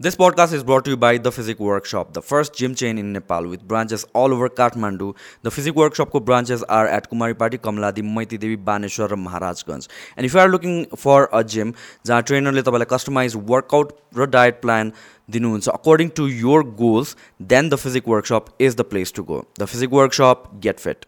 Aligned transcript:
This 0.00 0.16
podcast 0.16 0.54
is 0.54 0.62
brought 0.64 0.86
to 0.86 0.92
you 0.92 0.96
by 0.96 1.18
The 1.18 1.30
Physic 1.30 1.58
Workshop, 1.60 2.14
the 2.14 2.22
first 2.22 2.54
gym 2.54 2.74
chain 2.74 2.96
in 2.96 3.12
Nepal 3.12 3.46
with 3.46 3.68
branches 3.68 4.06
all 4.14 4.32
over 4.32 4.48
Kathmandu. 4.48 5.14
The 5.42 5.50
Physic 5.50 5.74
Workshop 5.74 6.14
branches 6.24 6.62
are 6.62 6.86
at 6.88 7.10
Kumaripati, 7.10 7.58
Kamladi, 7.58 8.02
Maiti 8.02 8.38
Devi, 8.38 8.56
Baneshwar, 8.56 9.10
Maharajganj. 9.10 9.88
And 10.16 10.24
if 10.24 10.32
you 10.32 10.40
are 10.40 10.48
looking 10.48 10.86
for 10.96 11.28
a 11.34 11.44
gym, 11.44 11.74
जहाँ 12.06 12.22
ट्रेनरले 12.22 12.62
तपाईँलाई 12.62 12.86
customize 12.92 13.36
workout 13.50 13.92
र 14.18 14.26
diet 14.36 14.60
plan 14.62 14.92
दिनुहुन्छ 15.36 15.68
according 15.68 16.08
to 16.16 16.28
your 16.28 16.62
goals 16.80 17.14
then 17.52 17.68
the 17.68 17.80
physique 17.84 18.08
workshop 18.08 18.46
is 18.60 18.76
the 18.76 18.88
place 18.94 19.12
to 19.16 19.22
go 19.32 19.44
the 19.60 19.64
physique 19.74 19.92
workshop 19.98 20.48
get 20.62 20.80
fit 20.86 21.04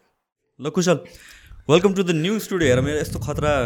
ल 0.58 0.74
Kushal 0.80 1.00
welcome 1.70 1.94
to 1.94 2.02
the 2.02 2.20
new 2.20 2.38
studio 2.48 2.74
हेर 2.74 2.84
मेरो 2.90 3.00
यस्तो 3.00 3.24
खतरा 3.26 3.56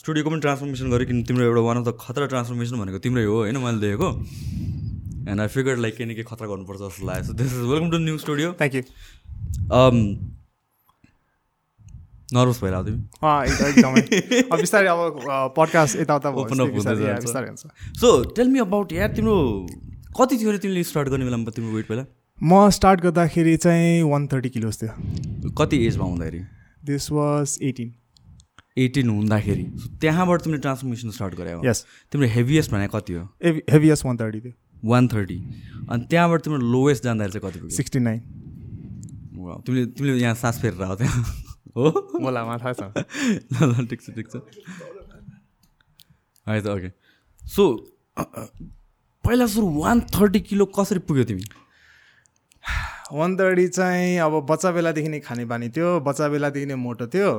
स्टुडियोको 0.00 0.30
पनि 0.30 0.40
ट्रान्सफर्मेसन 0.40 0.90
गरेँ 0.90 1.06
किन 1.06 1.22
तिम्रो 1.28 1.44
एउटा 1.44 1.60
वान 1.60 1.76
अफ 1.76 1.84
द 1.86 1.92
खतरा 2.00 2.26
ट्रान्सफर्मेसन 2.26 2.76
भनेको 2.80 2.98
तिम्रै 3.04 3.24
हो 3.24 3.36
होइन 3.36 3.56
मैले 3.60 3.80
देखेको। 3.80 4.08
एन्ड 5.30 5.40
आई 5.40 5.48
फिगर 5.54 5.76
लाइक 5.76 5.96
केही 5.96 6.06
न 6.10 6.14
केही 6.14 6.24
खतरा 6.30 6.46
गर्नुपर्छ 6.48 6.80
जस्तो 6.80 7.06
लाग्यो। 7.06 7.24
So 7.24 7.32
this 7.40 7.52
is 7.52 7.64
welcome 7.70 7.90
to 7.90 7.98
new 8.04 8.16
studio 8.18 8.52
thank 8.60 8.74
you 8.74 8.82
nervous 12.32 12.58
भइरहेको 12.62 12.82
तिमी 12.86 12.96
एकदमै। 13.68 14.02
अब 14.40 14.56
बिस्तारै 14.60 14.88
अब 14.88 15.52
पडकास्ट 15.58 16.00
यताउता 16.00 16.28
सो 18.00 18.08
टेल 18.34 18.48
मी 18.48 18.58
अबाउट 18.60 18.92
यार 18.92 19.12
तिम्रो 19.20 19.36
कति 20.16 20.34
थियो 20.38 20.48
अरे 20.50 20.58
तिमीले 20.64 20.82
स्टार्ट 20.86 21.08
गर्ने 21.08 21.24
बेलामा 21.24 21.50
तिम्रो 21.52 21.76
वेट 21.76 21.86
पहिला? 21.86 22.04
म 22.40 22.68
स्टार्ट 22.72 22.98
गर्दाखेरि 23.00 23.56
चाहिँ 23.68 24.02
वान 24.10 24.26
थर्टी 24.32 24.48
किलोज 24.50 24.82
थियो। 24.82 24.92
कति 25.58 25.86
एजमा 25.86 26.04
हुँदाखेरि? 26.04 26.40
दिस 26.84 27.10
वाज 27.12 27.58
एटिन 27.62 27.94
एटिन 28.76 29.08
हुँदाखेरि। 29.08 29.64
त्यहाँबाट 30.00 30.42
तिमीले 30.42 30.60
ट्रान्सफर्मेसन 30.60 31.10
स्टार्ट 31.10 31.34
गरे 31.34 31.52
हो। 31.52 31.62
यस 31.64 31.84
तिम्रो 32.12 32.28
हेभिएस्ट 32.28 32.70
भने 32.72 32.88
कति 32.94 33.12
हो? 33.12 33.24
हेभिएस्ट 33.44 34.04
वान 34.06 34.16
थर्टी 34.16 34.40
थियो। 34.40 34.52
वान 34.84 35.08
थर्टी 35.08 35.38
अनि 35.90 36.06
त्यहाँबाट 36.10 36.40
तिम्रो 36.44 36.58
लोएस्ट 36.58 37.04
जाँदाखेरि 37.04 37.32
चाहिँ 37.32 37.50
कति 37.50 37.58
पुग्यो? 37.60 37.76
सिक्सटी 37.76 37.98
नाइन 37.98 38.20
Wow, 39.40 39.56
तिमीले 39.66 39.86
तिमीले 39.96 40.20
यहाँ 40.20 40.34
सास 40.34 40.60
फेरेर 40.60 40.82
आऊ 40.82 40.94
त्यहाँ। 40.96 41.24
हो? 41.76 41.84
मलाई 42.20 42.44
मा 42.44 42.56
थाहा 42.60 42.72
छ। 42.76 42.92
ल 42.92 43.72
ल 43.72 43.86
ठिक 43.88 44.00
छ 44.02 44.12
ठिक 44.12 44.26
छ। 44.28 44.36
है 46.46 46.60
त 46.60 46.66
ओके 46.68 46.90
सो 47.42 47.64
पहिला 49.24 49.46
सुरु 49.48 49.66
वान 49.80 50.00
थर्टी 50.12 50.40
किलो 50.44 50.64
कसरी 50.76 51.00
पुग्यो 51.08 51.24
तिमी? 51.24 51.44
वान 53.16 53.36
थर्टी 53.36 53.66
चाहिँ 53.68 54.18
अब 54.20 54.44
बच्चा 54.44 54.70
बेलादेखि 54.76 55.08
नै 55.08 55.20
खाने 55.24 55.44
बानी 55.48 55.68
थियो। 55.72 55.88
बच्चा 56.04 56.28
बेलादेखि 56.28 56.66
नै 56.66 56.76
मोटो 56.76 57.06
थियो। 57.08 57.32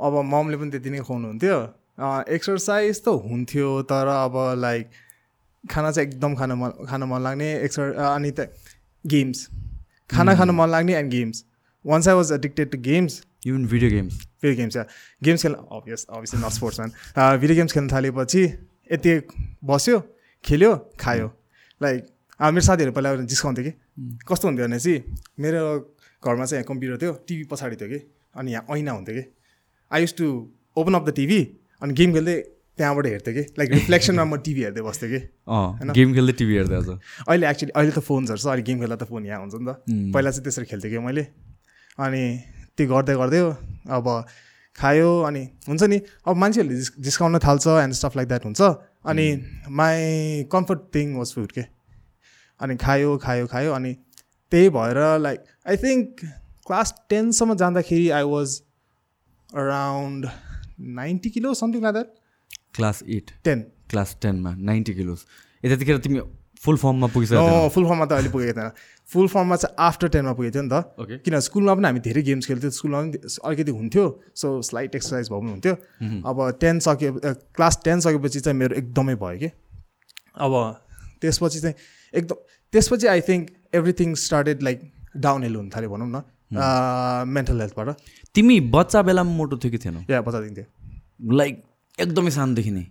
अब 0.00 0.14
ममले 0.32 0.56
पनि 0.56 0.70
त्यति 0.70 0.90
नै 0.90 1.00
खुवाउनुहुन्थ्यो। 1.00 1.58
एक्सर्साइज 2.34 3.02
त 3.04 3.08
हुन्थ्यो 3.24 3.70
तर 3.90 4.06
अब 4.08 4.36
लाइक 4.58 4.90
खाना 5.64 5.90
चाहिँ 5.92 6.08
एकदम 6.08 6.34
खान 6.34 6.52
मन 6.58 6.70
खान 6.88 7.02
मन 7.04 7.22
लाग्ने 7.22 7.48
एक्सर 7.64 7.92
अनि 8.08 8.30
त 8.30 8.48
गेम्स 9.04 9.48
खाना 10.10 10.34
खान 10.34 10.50
मन 10.50 10.68
लाग्ने 10.70 10.94
and 10.96 11.10
games 11.10 11.44
once 11.84 12.08
I 12.08 12.14
was 12.14 12.32
addicted 12.32 12.70
to 12.70 12.78
games 12.82 13.22
even 13.46 13.66
video 13.66 13.90
games 13.90 14.14
video 14.42 14.56
games 14.56 14.76
yeah 14.76 14.84
games 15.22 15.42
खेल्न 15.42 15.56
obvious 15.72 16.06
obviously 16.10 16.40
not 16.40 16.52
sportsman 16.52 17.38
video 17.40 17.56
games 17.56 17.72
खेल्न 17.72 17.88
थालेपछि 17.92 18.42
यति 18.92 19.12
बस्यो 19.64 19.98
खेल्यो 20.44 20.74
खायो। 21.00 21.26
लाइक 21.80 22.06
मेरो 22.40 22.60
साथीहरू 22.66 22.92
पहिला 22.92 23.14
जिस्काउँथ्यो 23.30 23.64
कि। 23.64 23.72
कस्तो 24.28 24.48
हुन्थ्यो 24.48 24.66
भने 24.66 24.78
चाहिँ 24.80 25.16
मेरो 25.40 25.62
घरमा 26.22 26.44
चाहिँ 26.44 26.58
यहाँ 26.58 26.68
कम्प्युटर 26.68 26.96
थियो 27.02 27.12
टिभी 27.28 27.44
पछाडि 27.50 27.76
थियो 27.76 27.88
कि। 27.88 27.98
अनि 28.36 28.52
यहाँ 28.52 28.76
ऐना 28.76 28.92
हुन्थ्यो 28.92 29.14
कि। 29.16 29.24
I 29.90 30.00
used 30.00 30.14
to 30.18 30.26
open 30.76 30.94
up 30.94 31.04
the 31.08 31.14
TV 31.14 31.40
अनि 31.82 31.92
गेम 31.94 32.12
खेल्दै 32.14 32.36
त्यहाँबाट 32.78 33.06
हेर्थेँ 33.06 33.34
कि। 33.34 33.42
लाइक 33.58 33.70
रिफ्लेक्सनमा 33.72 34.24
म 34.24 34.36
टिभी 34.40 34.62
हेर्दै 34.64 34.82
बस्थेँ 34.82 35.08
कि। 35.10 35.20
अँ 35.48 35.92
गेम 35.92 36.14
खेल्दै 36.14 36.32
टिभी 36.32 36.54
हेर्दै 36.56 36.76
आज। 36.76 36.88
अहिले 37.28 37.46
एक्चुली 37.50 37.72
अहिले 37.76 37.92
त 37.92 38.00
फोन्सहरू 38.00 38.40
छ 38.40 38.46
अहिले 38.46 38.62
गेम 38.68 38.78
खेल्दा 38.80 38.96
त 38.96 39.04
फोन 39.10 39.26
यहाँ 39.26 39.40
हुन्छ 39.40 39.54
नि 39.60 39.66
त। 39.66 39.70
पहिला 40.14 40.30
चाहिँ 40.30 40.44
त्यसरी 40.44 40.66
खेल्थेँ 40.70 40.90
कि 40.90 40.98
मैले 41.04 41.24
अनि 41.98 42.22
त्यो 42.76 42.86
गर्दै 42.88 43.14
गर्दै 43.20 43.40
अब 43.90 44.06
खायो 44.78 45.10
अनि 45.28 45.42
हुन्छ 45.68 45.82
नि। 45.92 45.98
अब 46.24 46.36
मान्छेहरूले 46.40 46.76
जिस 46.78 46.90
जिस्काउन 47.04 47.38
थाल्छ 47.44 47.66
एन्ड 47.84 47.94
स्टफ 48.00 48.16
लाइक 48.16 48.28
द्याट 48.28 48.44
हुन्छ। 48.46 48.60
अनि 49.10 49.26
my 49.68 50.46
comfort 50.48 50.80
thing 50.94 51.06
was 51.18 51.28
food 51.34 51.52
के। 51.52 51.64
अनि 52.60 52.76
खायो 52.76 53.16
खायो 53.18 53.46
खायो 53.52 53.72
अनि 53.72 53.92
त्यही 54.52 54.68
भएर 54.70 54.98
लाइक 55.20 55.38
आई 55.68 55.76
थिङ्क 55.84 56.24
क्लास 56.66 56.94
टेनसम्म 57.10 57.54
जाँदाखेरि 57.60 58.08
I 58.16 58.24
was 58.32 58.48
around 59.54 60.26
ninety 60.96 61.30
kilo 61.30 61.54
something 61.54 61.82
like 61.82 61.92
that 61.92 62.08
class 62.74 63.02
eight 63.08 63.30
ten 63.44 63.64
class 63.90 64.16
टेनमा 64.22 64.54
नाइन्टी 64.70 64.94
किलोज 64.94 65.24
यतातिखेर 65.64 65.98
तिमी 65.98 66.20
फुल 66.60 66.76
फर्ममा 66.76 67.06
पुगिसक्यो 67.12 67.40
अँ 67.40 67.68
फुल 67.74 67.84
फर्ममा 67.84 68.04
त 68.04 68.12
अहिले 68.12 68.30
पुगेको 68.30 68.52
थिएन। 68.52 68.70
फुल 69.08 69.28
फर्ममा 69.28 69.56
चाहिँ 69.56 69.76
आफ्टर 69.80 70.08
टेनमा 70.14 70.32
पुगेको 70.36 70.54
थियो 70.54 70.62
नि 70.62 70.70
त। 70.70 71.22
किन 71.24 71.38
स्कुलमा 71.40 71.74
पनि 71.74 71.86
हामी 71.86 72.00
धेरै 72.04 72.22
गेम्स 72.22 72.46
खेल्थ्यौँ। 72.46 72.70
स्कुलमा 72.70 73.00
पनि 73.00 73.18
अलिकति 73.48 73.72
हुन्थ्यो। 73.72 74.04
सो 74.36 74.60
स्लाइट 74.68 74.94
एक्सर्साइज 74.94 75.30
भए 75.32 75.40
पनि 75.40 75.50
हुन्थ्यो। 75.50 75.74
अब 76.28 76.36
टेन 76.60 76.78
सक्यो 76.86 77.12
क्लास 77.56 77.80
टेन 77.84 78.00
सकेपछि 78.06 78.40
चाहिँ 78.40 78.58
मेरो 78.58 78.76
एकदमै 78.76 79.14
भयो 79.24 79.38
कि। 79.40 79.48
अब 80.36 80.52
त्यसपछि 81.20 81.60
चाहिँ 81.60 81.74
एकदम 82.14 82.36
त्यसपछि 82.72 83.06
I 83.14 83.20
think 83.28 83.48
everything 83.74 84.14
started 84.26 84.62
like 84.62 84.78
downhill 85.42 85.56
हुन 85.56 85.70
थाल्यो 85.76 85.90
भनौँ 85.90 86.08
न। 86.08 86.22
मेन्टल 86.52 87.60
हेल्थबाट 87.60 87.88
तिमी 88.34 88.60
बच्चा 88.70 89.02
बेलामा 89.02 89.32
मोटो 89.32 89.56
थियो 89.56 89.70
कि 89.70 89.78
थिएनौ? 89.78 90.00
या 90.10 90.20
बताइदिन्थ्यो 90.22 91.34
लाइक 91.36 91.62
एकदमै 91.98 92.30
सानोदेखि 92.30 92.70
नै। 92.70 92.86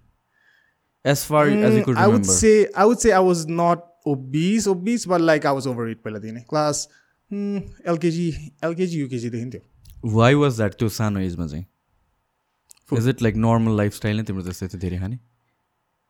As 1.05 1.25
far 1.25 1.49
as 1.49 1.83
could 1.85 1.97
I 1.97 2.11
would 2.11 2.23
say 2.25 2.51
I 2.67 2.85
would 2.85 2.97
say 2.97 3.11
I 3.11 3.23
was 3.25 3.45
not 3.51 3.79
obese 4.07 4.67
obese 4.67 5.07
but 5.07 5.21
like 5.21 5.45
I 5.45 5.53
was 5.53 5.67
overweight 5.91 6.01
पहिलादेखि 6.03 6.33
नै 6.33 6.41
क्लास 6.49 6.87
एलकेजी 7.31 8.27
एलकेजी 8.63 8.99
युकेजीदेखि 8.99 9.49
थियो। 9.49 10.11
वाइ 10.11 10.33
वाज 10.35 10.55
द्याट 10.57 10.73
त्यो 10.79 10.89
सानो 10.89 11.19
एजमा 11.19 11.47
चाहिँ। 11.47 11.65
Is 12.97 13.07
it 13.09 13.21
like 13.21 13.35
normal 13.37 13.77
lifestyle 13.77 14.17
नै 14.17 14.23
तिम्रो 14.23 14.43
जस्तै 14.43 14.67
थियो 14.67 14.79
धेरै 14.81 14.99
खाने? 14.99 15.19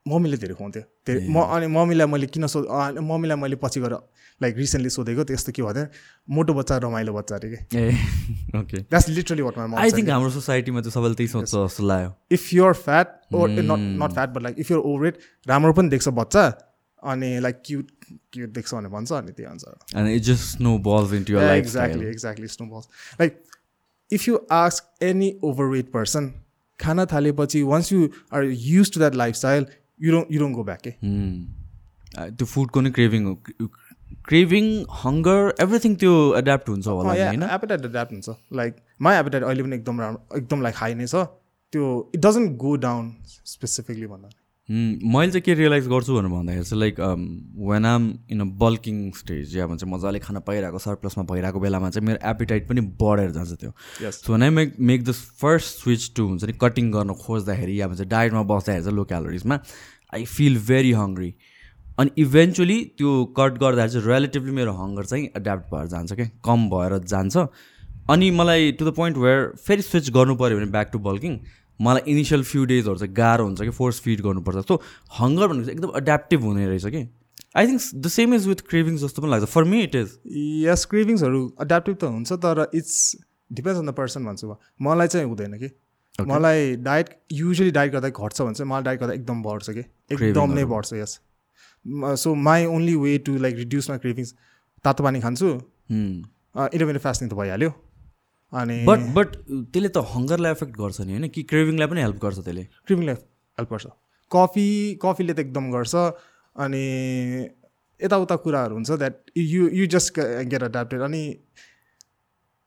मम्मीले 0.05 0.37
धेरै 0.37 0.53
खुवाउँथ्यो 0.55 0.83
धेरै 1.07 1.27
म 1.27 1.43
अनि 1.55 1.67
मम्मीलाई 1.67 2.07
मैले 2.07 2.27
किन 2.27 2.47
सो 2.47 2.59
मम्मीलाई 3.01 3.37
मैले 3.37 3.55
पछि 3.63 3.79
गएर 3.81 3.95
लाइक 4.41 4.57
रिसेन्टली 4.57 4.89
सोधेको 4.89 5.23
त्यस्तो 5.29 5.51
के 5.51 5.61
भयो 5.61 5.85
मोटो 6.35 6.53
बच्चा 6.53 6.77
रमाइलो 6.85 7.13
बच्चा 7.13 7.35
अरे 7.35 7.49
कि। 7.53 7.57
Okay. 8.59 8.77
That's 8.79 9.09
literally 9.09 9.41
what 9.41 9.57
my 9.57 9.81
I 9.83 9.91
think 9.91 10.09
हाम्रो 10.09 10.29
सोसाइटीमा 10.31 10.81
चाहिँ 10.81 10.93
सबैले 10.93 11.15
त्यही 11.15 11.27
सोच्छ 11.27 11.49
जस्तो 11.49 11.83
लाग्यो। 11.83 12.13
If 12.31 12.53
you're 12.53 12.73
fat 12.85 13.35
or 13.35 13.49
not 13.49 13.83
not 14.03 14.13
fat 14.13 14.29
but 14.29 14.41
like 14.43 14.59
if 14.59 14.71
you're 14.71 14.83
overweight 15.07 15.17
राम्रो 15.47 15.73
पनि 15.79 15.89
देख्छ 15.89 16.07
बच्चा 16.21 16.45
अनि 17.03 17.39
लाइक 17.39 17.61
क्युट 17.65 17.87
क्युट 18.33 18.49
देख्छ 18.53 18.73
भनेर 18.73 18.91
भन्छ 18.91 19.11
अनि 19.19 19.31
त्यही 19.31 19.49
अनुसार। 19.49 19.99
And 19.99 20.15
it 20.15 20.23
just 20.29 20.61
snowballs 20.87 21.13
into 21.23 21.33
your 21.33 21.43
life 21.43 21.65
exactly 21.65 22.07
exactly 22.09 22.47
snowballs 22.55 22.87
like 23.19 23.41
if 24.11 24.27
you 24.27 24.39
ask 24.59 25.03
any 25.11 25.33
overweight 25.75 25.91
person 25.91 26.31
खाना 26.79 27.05
थालेपछि 27.13 27.61
once 27.73 27.91
you 27.93 28.09
are 28.33 28.43
used 28.43 28.93
to 28.93 28.99
that 28.99 29.15
lifestyle 29.15 29.65
you 29.99 30.11
don't 30.11 30.31
you 30.31 30.39
don't 30.39 30.55
go 30.55 30.63
back 30.63 30.87
त्यो 32.31 32.45
फुडको 32.45 32.81
नै 32.81 32.91
क्रेभिङ 32.91 33.25
हो 33.25 33.35
craving 34.27 34.69
hunger 35.01 35.53
everything 35.61 35.95
त्यो 35.95 36.13
adapt 36.37 36.69
हुन्छ 36.69 36.87
होला 36.87 37.09
होइन 37.11 37.43
एपेटाइट 37.49 37.85
एड्याप्ट 37.85 38.13
हुन्छ 38.13 38.37
लाइक 38.61 38.75
माई 39.01 39.19
एपेटाइट 39.19 39.43
अहिले 39.43 39.63
पनि 39.63 39.75
एकदम 39.75 40.01
राम्रो 40.01 40.37
एकदम 40.37 40.61
लाइक 40.61 40.75
हाई 40.77 40.99
नै 41.01 41.07
छ 41.07 41.23
त्यो 41.73 41.89
it 42.15 42.21
doesn't 42.25 42.57
go 42.57 42.75
down 42.85 43.11
specifically 43.47 44.07
भन्दा 44.07 44.29
मैले 44.69 45.31
चाहिँ 45.31 45.41
के 45.41 45.53
रियलाइज 45.53 45.87
गर्छु 45.89 46.15
भनेर 46.15 46.31
भन्दाखेरि 46.31 46.63
चाहिँ 46.63 46.79
like 46.79 46.99
when 47.69 47.85
I'm 47.85 48.03
in 48.31 48.41
a 48.41 48.45
bulking 48.59 48.97
stage 49.17 49.55
या 49.57 49.67
भन्छ 49.67 49.83
मजाले 49.93 50.19
खाना 50.19 50.39
पाइरहेको 50.45 50.79
सरप्लसमा 50.79 51.23
भइरहेको 51.31 51.59
बेलामा 51.59 51.89
चाहिँ 51.89 52.05
मेरो 52.07 52.29
एपिटाइट 52.29 52.67
पनि 52.69 52.81
बढेर 53.01 53.31
जान्छ 53.31 53.53
त्यो। 53.61 53.71
So 54.11 54.37
I 54.37 54.49
make 54.49 54.75
make 54.91 55.03
the 55.05 55.11
first 55.41 55.81
switch 55.83 56.11
to 56.15 56.27
हुन्छ 56.27 56.43
नि 56.43 56.53
कटिङ 56.61 56.91
गर्न 56.91 57.13
खोज्दाखेरि 57.25 57.79
या 57.81 57.87
भन्छ 57.87 58.01
डायटमा 58.13 58.43
बस्दाखेरि 58.53 58.83
चाहिँ 58.83 58.95
लो 58.97 59.03
क्यालोरिजमा 59.11 59.59
आई 60.13 60.25
फिल 60.37 60.59
भेरी 60.67 60.91
हङ्ग्री 61.01 61.33
अनि 61.99 62.11
इभेन्चुली 62.21 62.79
त्यो 62.97 63.09
कट 63.37 63.57
गर्दाखेरि 63.59 63.93
चाहिँ 63.93 64.07
रिलेटिभली 64.07 64.51
मेरो 64.61 64.73
हङ्गर 64.73 65.05
चाहिँ 65.05 65.25
एड्याप्ट 65.37 65.73
भएर 65.73 65.87
जान्छ 65.95 66.13
क्या 66.13 66.29
कम 66.45 66.69
भएर 66.69 66.97
जान्छ। 67.05 67.37
अनि 68.09 68.29
मलाई 68.31 68.71
टु 68.71 68.85
द 68.85 68.93
पोइन्ट 68.95 69.17
वेयर 69.17 69.41
फेरि 69.65 69.81
स्विच 69.81 70.09
गर्नु 70.11 70.35
पऱ्यो 70.35 70.57
भने 70.57 70.71
ब्याक 70.71 70.89
टु 70.93 70.99
बल्किङ 71.07 71.33
मलाई 71.81 72.11
इनिसियल 72.11 72.43
फ्यु 72.43 72.65
डेजहरू 72.65 72.97
चाहिँ 72.97 73.13
गाह्रो 73.15 73.45
हुन्छ 73.45 73.61
कि 73.61 73.69
फोर्स 73.79 73.99
फिड 74.01 74.21
गर्नुपर्छ। 74.21 74.65
सो 74.67 74.81
हङ्गर 75.19 75.47
भनेको 75.47 75.65
चाहिँ 75.65 75.77
एकदम 75.77 75.97
एड्याप्टिभ 75.97 76.41
हुने 76.43 76.67
रहेछ 76.67 76.85
कि। 76.85 77.07
I 77.57 77.67
think 77.67 77.81
the 77.95 78.07
same 78.07 78.33
is 78.33 78.47
with 78.47 78.61
cravings 78.69 79.01
जस्तो 79.01 79.21
पनि 79.21 79.31
लाग्छ। 79.31 79.45
For 79.49 79.63
me 79.63 79.81
it 79.83 79.95
is 79.95 80.17
yes 80.65 80.85
क्रेभिङ्सहरू 80.91 81.41
adaptive 81.61 81.95
त 81.95 82.03
हुन्छ 82.03 82.33
तर 82.45 82.69
it's 82.73 83.15
depends 83.51 83.79
on 83.79 83.85
the 83.85 83.93
person 83.97 84.25
भन्छु 84.25 84.47
म। 84.47 84.55
मलाई 84.81 85.07
चाहिँ 85.07 85.27
हुँदैन 85.27 85.57
कि। 85.57 85.69
मलाई 86.19 86.75
डायट 86.83 87.09
युजली 87.31 87.71
डायट 87.71 87.91
गर्दा 87.91 88.09
घट्छ 88.09 88.41
भने 88.41 88.53
चाहिँ 88.53 88.69
मलाई 88.69 88.83
डायट 88.83 88.99
गर्दा 88.99 89.13
एकदम 89.13 89.41
बढ्छ 89.43 89.69
कि। 89.69 89.83
एकदम 90.11 90.53
नै 90.53 90.65
बढ्छ 90.67 90.93
yes 90.93 91.19
so 92.21 92.33
my 92.35 92.65
only 92.65 92.95
way 92.95 93.17
to 93.25 93.37
like 93.39 93.55
reduce 93.57 93.89
my 93.89 93.99
cravings 93.99 94.33
तातो 94.85 95.03
पानी 95.03 95.19
खान्छु। 95.21 95.47
इन्टरमिडियट 95.89 97.01
फास्टिङ 97.01 97.29
त 97.29 97.33
भइहाल्यो। 97.33 97.71
अनि 98.53 98.75
बट 98.85 98.99
बट 99.15 99.29
त्यसले 99.73 99.89
त 99.89 99.97
हङ्गरलाई 100.13 100.51
एफेक्ट 100.51 100.73
गर्छ 100.77 101.01
नि 101.01 101.11
होइन? 101.13 101.27
कि 101.29 101.43
क्रेभिङलाई 101.49 101.87
पनि 101.87 102.01
हेल्प 102.01 102.19
गर्छ 102.23 102.37
त्यसले? 102.39 102.63
क्रिमिङलाई 102.87 103.15
हेल्प 103.15 103.69
गर्छ। 103.73 103.85
कफी 104.31 104.67
कफीले 105.03 105.33
त 105.33 105.39
एकदम 105.39 105.71
गर्छ। 105.71 105.95
अनि 106.55 106.83
यताउता 107.99 108.35
कुराहरू 108.43 108.73
हुन्छ 108.75 108.91
that 108.99 109.15
you 109.37 109.69
you 109.69 109.85
just 109.93 110.19
get 110.19 110.63
adapted 110.63 111.01
अनि 111.01 111.23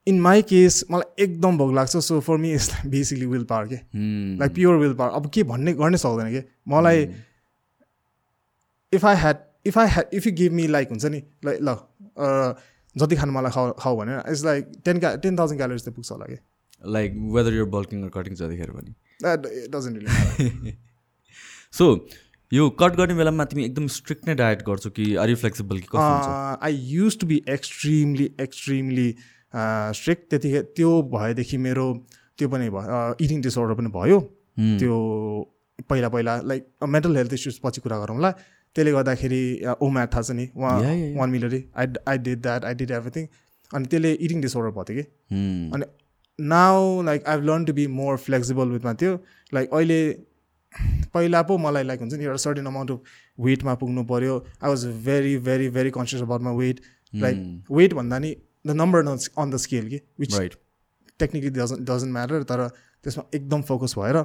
इन 0.06 0.20
माई 0.20 0.42
केस 0.42 0.84
मलाई 0.90 1.24
एकदम 1.24 1.58
भोग 1.58 1.74
लाग्छ। 1.74 1.96
So 1.96 2.20
for 2.20 2.36
me 2.36 2.52
is 2.52 2.70
basically 2.86 3.26
willpower 3.50 3.66
के. 3.66 3.78
लाइक 4.38 4.54
प्योर 4.54 4.76
विल 4.76 4.94
पावर 4.94 5.10
अब 5.18 5.30
के 5.34 5.42
भन्ने 5.50 5.72
गर्नै 5.74 5.98
सक्दैन 5.98 6.30
कि? 6.32 6.42
मलाई 6.68 6.98
if 8.92 9.04
I 9.04 9.16
had 9.16 9.36
if 9.66 9.78
I 9.78 9.86
had 9.88 10.14
if 10.14 10.26
you 10.26 10.32
give 10.36 10.52
me 10.52 10.66
like 10.68 10.88
हुन्छ 10.90 11.04
नि 11.06 11.22
ल 11.44 11.76
जति 12.96 13.16
खानु 13.16 13.32
मलाई 13.32 13.50
खाऊ 13.50 13.72
खाऊ 13.78 13.96
भने 13.96 14.16
इट्स 14.32 14.44
लाइक 14.44 14.72
टेन 14.84 14.98
क्या 14.98 15.14
टेन 15.24 15.38
थाउजन्ड 15.38 15.58
क्यालोरिज 15.58 15.84
त 15.84 15.88
पुग्छ 15.96 16.10
होला 16.12 16.26
कि। 16.26 16.38
Like 16.96 17.10
whether 17.36 17.52
your 17.54 17.68
bulking 17.76 18.08
cutting 18.16 18.34
जतिखेर 18.34 18.70
पनि। 18.70 18.90
सो 21.72 21.86
यो 22.54 22.68
कट 22.80 22.96
गर्ने 22.96 23.14
बेलामा 23.14 23.44
तिमी 23.50 23.64
एकदम 23.64 23.86
स्ट्रिक्ट 23.92 24.28
नै 24.28 24.34
डायट 24.34 24.62
गर्छौ 24.64 24.90
कि 24.96 25.14
आर 25.22 25.30
यु 25.30 25.36
फ्लेक्सिबल 25.42 25.78
कि 25.84 25.98
I 26.68 26.74
used 26.96 27.18
to 27.18 27.26
be 27.26 27.42
extremely 27.48 28.26
extremely 28.40 29.08
strict 30.00 30.28
त्यतिखेर 30.30 30.62
त्यो 30.76 30.90
भएदेखि 31.14 31.56
मेरो 31.68 31.86
त्यो 32.38 32.48
पनि 32.48 32.68
भयो 32.76 33.00
इटिङ 33.24 33.40
डिसअर्डर 33.42 33.74
पनि 33.80 33.90
भयो। 33.96 34.18
Hmm. 34.60 34.78
त्यो 34.78 34.96
पहिला 35.88 36.08
पहिला 36.08 36.32
लाइक 36.44 36.66
मेन्टल 36.94 37.16
हेल्थ 37.16 37.32
इस्युज 37.34 37.58
पछि 37.64 37.80
कुरा 37.80 37.98
गरौँला। 37.98 38.30
त्यसले 38.76 38.92
गर्दाखेरि 38.92 39.42
ओम्याट 39.80 40.12
थाहा 40.14 40.22
छ 40.22 40.30
नि 40.32 40.48
उहाँ. 40.56 40.76
One 41.18 41.30
मिलरी 41.30 41.64
I 41.76 41.86
I 42.08 42.18
did 42.18 42.42
that 42.42 42.64
I 42.64 42.74
did 42.74 42.90
everything 42.98 43.26
अनि 43.70 43.86
त्यसले 43.86 44.12
इटिङ 44.14 44.40
डिसअर्डर 44.42 44.70
भयो 44.70 44.84
थियो 44.84 45.02
कि। 45.02 45.04
Hmm. 45.34 45.74
अनि 45.74 45.84
now 46.38 47.02
like 47.02 47.26
I 47.28 47.40
learn 47.42 47.64
to 47.64 47.72
be 47.72 47.86
more 47.96 48.16
flexible 48.18 48.68
विथमा 48.68 48.94
थियो 49.02 49.18
लाइक 49.54 49.74
अहिले 49.74 50.00
पहिला 51.14 51.42
पो 51.48 51.58
मलाई 51.58 51.84
लाइक 51.84 52.00
हुन्छ 52.00 52.14
नि 52.14 52.24
एउटा 52.24 52.36
सर्टेन 52.44 52.66
अमाउन्ट 52.66 52.90
अफ 52.90 53.00
वेटमा 53.38 53.74
पुग्नु 53.82 54.04
पऱ्यो। 54.10 54.38
I 54.62 54.68
was 54.68 54.86
very 55.06 55.36
very 55.48 55.68
very 55.70 55.90
conscious 55.96 56.22
about 56.22 56.42
my 56.42 56.54
weight 56.56 56.80
like 57.14 57.36
weight 57.70 57.94
भन्दा 57.94 58.18
नि 58.18 58.34
the 58.66 58.70
number 58.80 59.06
on 59.06 59.50
the 59.50 59.56
scale 59.64 59.88
कि 59.88 60.00
which 60.20 60.36
technically 61.20 61.50
doesn't 61.50 61.80
doesn't 61.90 62.12
matter 62.12 62.42
तर 62.50 62.68
त्यसमा 62.68 63.24
एकदम 63.34 63.62
फोकस 63.70 63.94
भएर 63.98 64.16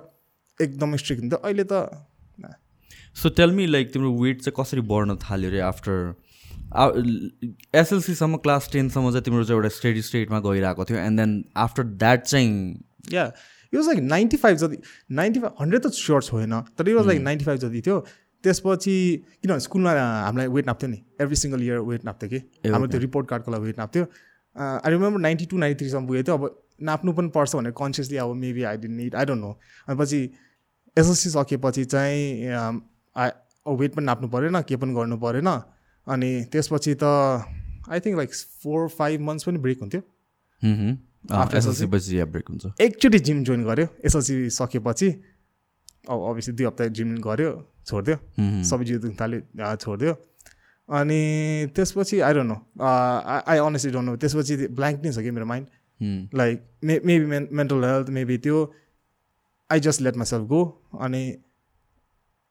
एकदम 0.59 0.95
स्ट्रिक्ट 0.95 1.21
हुन्थ्यो। 1.21 1.39
अहिले 1.43 1.63
त 1.71 1.73
सो 3.17 3.29
टेल 3.37 3.51
मी 3.51 3.65
लाइक 3.67 3.91
तिम्रो 3.93 4.11
वेट 4.21 4.41
चाहिँ 4.41 4.53
कसरी 4.59 4.81
बढ्न 4.89 5.15
थाल्यो 5.23 5.49
अरे 5.49 5.59
आफ्टर 5.67 6.15
एसएलसीसम्म 7.75 8.37
क्लास 8.45 8.69
टेनसम्म 8.73 9.11
चाहिँ 9.11 9.23
तिम्रो 9.25 9.43
चाहिँ 9.43 9.59
एउटा 9.59 9.69
स्टडी 9.75 10.01
स्टेटमा 10.09 10.39
गइरहेको 10.39 10.85
थियो 10.85 10.97
एन्ड 10.99 11.19
देन 11.19 11.43
आफ्टर 11.57 11.83
द्याट 12.03 12.23
चाहिँ 12.23 12.51
या 13.13 13.31
यो 13.73 13.81
लाइक 13.87 13.99
नाइन्टी 13.99 14.37
फाइभ 14.37 14.57
जति 14.57 14.77
नाइन्टी 15.19 15.39
फाइभ 15.39 15.53
हन्ड्रेड 15.61 15.81
त 15.85 15.91
स्योर 15.93 16.23
छोएन 16.23 16.59
तर 16.77 16.89
यो 16.89 17.03
लाइक 17.03 17.21
नाइन्टी 17.21 17.45
फाइभ 17.45 17.59
जति 17.59 17.81
थियो। 17.87 17.99
त्यसपछि 18.43 18.95
किनभने 19.41 19.59
स्कुलमा 19.59 19.91
हामीलाई 19.91 20.47
वेट 20.47 20.67
नाप्थ्यो 20.67 20.89
नि? 20.89 20.99
एभ्री 21.21 21.35
सिङ्गल 21.35 21.63
इयर 21.63 21.79
वेट 21.87 22.05
नाप्थ्यो 22.05 22.29
कि? 22.29 22.37
हाम्रो 22.69 22.87
त्यो 22.87 22.99
रिपोर्ट 22.99 23.27
कार्डको 23.29 23.51
लागि 23.51 23.63
weight 23.63 23.79
नाप्थ्यो? 23.79 24.03
I 24.55 24.91
remember 24.91 25.19
ninety 25.21 25.45
two 25.45 25.57
ninety 25.57 25.83
थ्रीसम्म 25.83 26.07
पुगेको 26.07 26.23
थियो 26.27 26.37
अब 26.37 26.63
नाप्नु 26.89 27.13
पनि 27.13 27.29
पर्छ 27.35 27.55
भनेर 27.55 27.71
कन्सियसली 27.79 28.17
अब 28.17 28.35
maybe 28.43 28.63
I 28.63 28.77
didn't 28.77 28.95
need 28.97 29.15
I 29.15 29.25
don't 29.25 29.41
know 29.41 29.51
अनि 29.87 29.97
पछि 29.99 30.21
एसएससी 30.97 31.29
सकेपछि 31.29 31.85
चाहिँ 31.85 32.79
आई 33.17 33.29
वेट 33.79 33.91
पनि 33.95 34.05
नाप्नु 34.05 34.27
परेन 34.29 34.61
के 34.63 34.75
पनि 34.77 34.93
गर्नु 34.93 35.17
परेन। 35.17 35.49
अनि 36.07 36.29
त्यसपछि 36.51 36.93
त 37.01 37.03
I 37.91 37.99
think 37.99 38.15
like 38.17 38.31
four 38.63 38.87
five 38.97 39.21
months 39.27 39.43
पनि 39.47 39.57
ब्रेक 39.65 39.79
हुन्थ्यो। 39.81 40.01
ब्रेक 42.31 42.47
हुन्छ। 42.49 42.63
एकचोटि 42.81 43.19
जिम 43.19 43.43
जोइन 43.43 43.63
गऱ्यो 43.65 43.87
एसएलसी 44.05 44.35
सकेपछि 44.57 45.09
अब 46.07 46.17
अभियसली 46.29 46.53
दुई 46.55 46.65
हप्ता 46.65 46.87
जिम 46.97 47.09
गऱ्यो 47.19 47.51
छोडिदियो 47.87 48.15
सबै 48.63 48.83
जिउ 48.85 48.97
दुख्न 49.03 49.15
थाल्यो 49.19 49.75
छोडिदियो 49.83 50.13
अनि 50.89 51.21
त्यसपछि 51.75 52.19
I 52.23 52.33
don't 52.33 52.47
know 52.47 52.57
I 52.79 53.57
honestly 53.59 53.91
don't 53.91 54.07
know 54.09 54.15
त्यसपछि 54.15 54.53
ब्ल्याङ्क 54.71 54.97
नै 55.03 55.11
छ 55.11 55.19
कि 55.19 55.31
मेरो 55.31 55.45
mind. 55.51 55.67
Like 56.39 56.57
may 56.83 56.93
maybe 57.05 57.25
men 57.25 57.43
mental 57.51 57.83
health 57.83 58.07
maybe 58.17 58.37
त्यो। 58.45 58.57
I 59.69 59.79
just 59.83 60.01
let 60.01 60.15
myself 60.17 60.43
go 60.47 60.61
अनि 61.03 61.23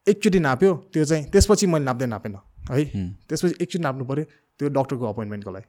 एकचोटि 0.07 0.39
नाप्यो 0.41 0.73
त्यो 0.93 1.05
चाहिँ 1.05 1.25
त्यसपछि 1.33 1.67
मैले 1.67 1.85
नाप्दै 1.85 2.07
नापेन 2.07 2.35
है. 2.71 2.85
त्यसपछि 3.29 3.55
एकचोटि 3.63 3.83
नाप्नु 3.83 4.05
पऱ्यो 4.05 4.25
त्यो 4.59 4.69
डक्टरको 4.77 5.05
अपोइन्टमेन्टको 5.07 5.51
लागि। 5.51 5.69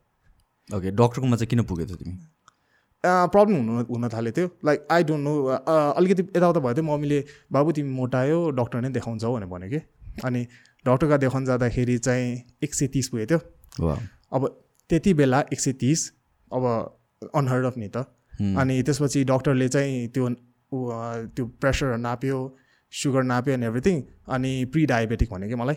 ओके 0.69 0.89
डक्टरकोमा 0.91 1.35
चाहिँ 1.37 1.49
किन 1.49 1.61
पुगेको 1.63 1.87
थियो 1.89 1.97
तिमी? 1.97 2.15
प्रब्लम 3.03 3.55
हुनु 3.57 3.73
हुन 3.89 4.07
थालेको 4.09 4.35
थियो 4.37 4.47
लाइक 4.65 4.87
आई 4.91 5.03
डोन्ट 5.09 5.23
नो 5.23 5.33
अलिकति 5.97 6.23
यताउता 6.37 6.59
भयो 6.59 6.73
थियो 6.73 6.85
मम्मीले 6.85 7.19
बाबु 7.51 7.71
तिमी 7.77 7.91
मोटायो 7.93 8.37
डक्टर 8.59 8.81
नै 8.81 8.89
देखाउँछौ 8.97 9.33
भनेर 9.33 9.49
भन्यो 9.49 9.69
कि। 9.69 9.79
अनि 10.25 10.41
डक्टरका 10.85 11.17
देखाउन 11.17 11.45
जाँदाखेरि 11.45 11.97
चाहिँ 11.97 12.27
एक 12.63 12.73
सय 12.73 12.87
तिस 12.93 13.09
पुगेको 13.09 13.37
थियो। 13.37 13.95
अब 14.33 14.41
त्यति 14.89 15.13
बेला 15.13 15.39
एक 15.53 15.59
सय 15.59 15.73
तिस 15.81 15.99
अब 16.51 16.63
अनहर्ड 17.35 17.65
अफ 17.65 17.77
नि 17.77 17.89
त। 17.89 18.05
अनि 18.61 18.81
त्यसपछि 18.83 19.23
डक्टरले 19.25 19.67
चाहिँ 19.69 20.07
त्यो 20.13 20.29
त्यो 21.33 21.45
प्रेसर 21.61 21.97
नाप्यो। 21.97 22.39
सुगर 22.91 23.23
नाप्यो 23.23 23.53
एन्ड 23.53 23.63
एभ्रिथिङ 23.63 24.01
अनि 24.29 24.53
प्रि 24.65 24.85
डायबेटिक 24.85 25.29
भन्यो 25.31 25.49
कि 25.49 25.55
मलाई 25.55 25.75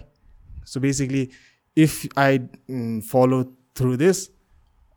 so 0.67 0.81
basically 0.81 1.29
if 1.77 2.19
I 2.19 2.39
follow 3.13 3.43
through 3.77 3.97
this 3.97 4.29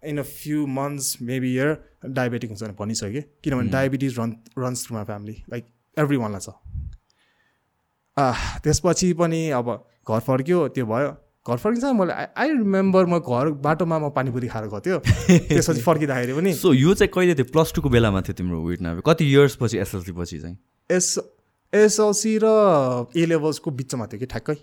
in 0.04 0.18
a 0.18 0.22
few 0.22 0.66
months 0.68 1.18
maybe 1.22 1.54
year 1.54 1.78
diabetic 2.06 2.50
हुन्छ 2.50 2.64
भने 2.64 2.74
भनिसक्यो 2.80 3.22
किनभने 3.44 3.70
diabetes 3.70 4.20
run 4.20 4.36
runs 4.60 4.86
through 4.88 4.96
my 4.96 5.06
family 5.06 5.36
like 5.50 5.66
every 6.00 6.18
वानलाई 6.18 6.40
छ। 6.40 6.50
त्यसपछि 8.64 9.14
पनि 9.20 9.50
अब 9.50 9.70
घर 10.10 10.20
फर्क्यो 10.20 10.68
त्यो 10.76 10.86
भयो। 10.86 11.12
घर 11.50 11.58
फर्किन्छ 11.58 11.86
मैले 12.00 12.14
आई 12.14 12.50
रिमेम्बर 12.50 13.06
म 13.06 13.20
घर 13.20 13.50
बाटोमा 13.64 14.00
म 14.00 14.10
पानीपुरी 14.16 14.48
खाएर 14.48 14.66
गएको 14.66 14.80
थियो। 14.80 14.98
त्यसपछि 15.00 15.82
फर्किँदाखेरि 15.88 16.34
पनि 16.34 16.54
सो 16.54 16.74
यो 16.74 16.94
चाहिँ 16.94 17.12
कहिले 17.14 17.36
थियो? 17.36 17.46
प्लस 17.54 17.74
टूको 17.76 17.90
बेलामा 17.90 18.22
थियो 18.22 18.34
तिम्रो 18.34 18.62
वेट 18.66 18.82
नापे 18.82 19.02
कति 19.06 19.26
इयर्स 19.32 19.56
पछि 19.62 19.78
एसएलसी 19.78 20.12
पछि 20.20 20.40
चाहिँ? 20.40 20.58
एस 20.90 21.08
एसएलसी 21.82 22.38
र 22.44 22.52
ए 23.18 23.26
लेभल्सको 23.26 23.72
बिचमा 23.80 24.06
थियो 24.12 24.20
कि 24.20 24.26
ठ्याक्कै? 24.34 24.56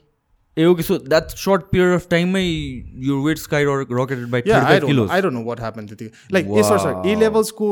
ए 0.57 0.65
okay 0.67 0.83
so 0.83 0.99
that 0.99 1.31
short 1.41 1.63
period 1.73 1.95
of 1.95 2.07
टाइममै 2.11 2.45
यो 3.09 3.23
weight 3.25 3.39
skyrocketed 3.69 4.27
by 4.31 4.41
I 4.51 4.79
don't 4.81 5.35
know 5.35 5.43
what 5.49 5.61
happen 5.61 5.87
त्यतिकै 5.87 6.33
like 6.37 6.47
A 6.47 6.63
sir 6.69 6.79
sir 6.85 7.09
A 7.09 7.15
लेभल्सको 7.21 7.69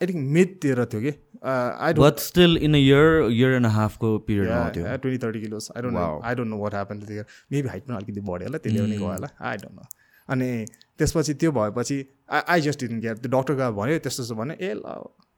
I 0.00 0.06
think 0.08 0.28
मिडतिर 0.36 0.84
थियो 0.92 1.00
कि? 1.00 1.12
I 1.44 1.94
but 1.94 2.18
still 2.26 2.56
in 2.68 2.74
a 2.74 2.78
year 2.78 3.30
year 3.30 3.52
and 3.54 3.66
हाफको 3.76 4.10
पिरियडमा 4.28 4.56
आउँथ्यो 4.56 4.84
twenty 4.84 5.18
thirty 5.26 5.40
kilos 5.40 5.70
I 5.76 5.82
don't. 5.82 5.98
I 6.24 6.34
don't 6.34 6.50
know 6.50 6.58
what 6.62 6.74
happen 6.74 7.00
त्यतिखेर 7.00 7.26
maybe 7.52 7.68
height 7.68 7.86
पनि 7.88 7.96
अलिकति 7.96 8.20
बढ्यो 8.20 8.48
होला 8.48 8.58
त्यसले 8.64 8.80
पनि 8.80 8.96
गयो 8.96 9.12
होला. 9.12 9.28
आई 9.40 9.56
डोन्ट 9.64 9.76
नो 9.76 9.84
अनि 10.28 10.48
त्यसपछि 10.98 11.34
त्यो 11.40 11.52
भएपछि 11.52 11.98
I 12.32 12.40
I 12.54 12.60
just 12.66 12.80
didn't 12.80 13.02
care 13.02 13.16
त्यो 13.24 13.30
डक्टर 13.38 13.54
गएर 13.62 13.70
भन्यो 13.80 13.98
त्यस्तो 14.04 14.22
त्यस्तो 14.22 14.36
भन्यो 14.42 14.56
ए 14.60 14.72
ल 14.74 14.94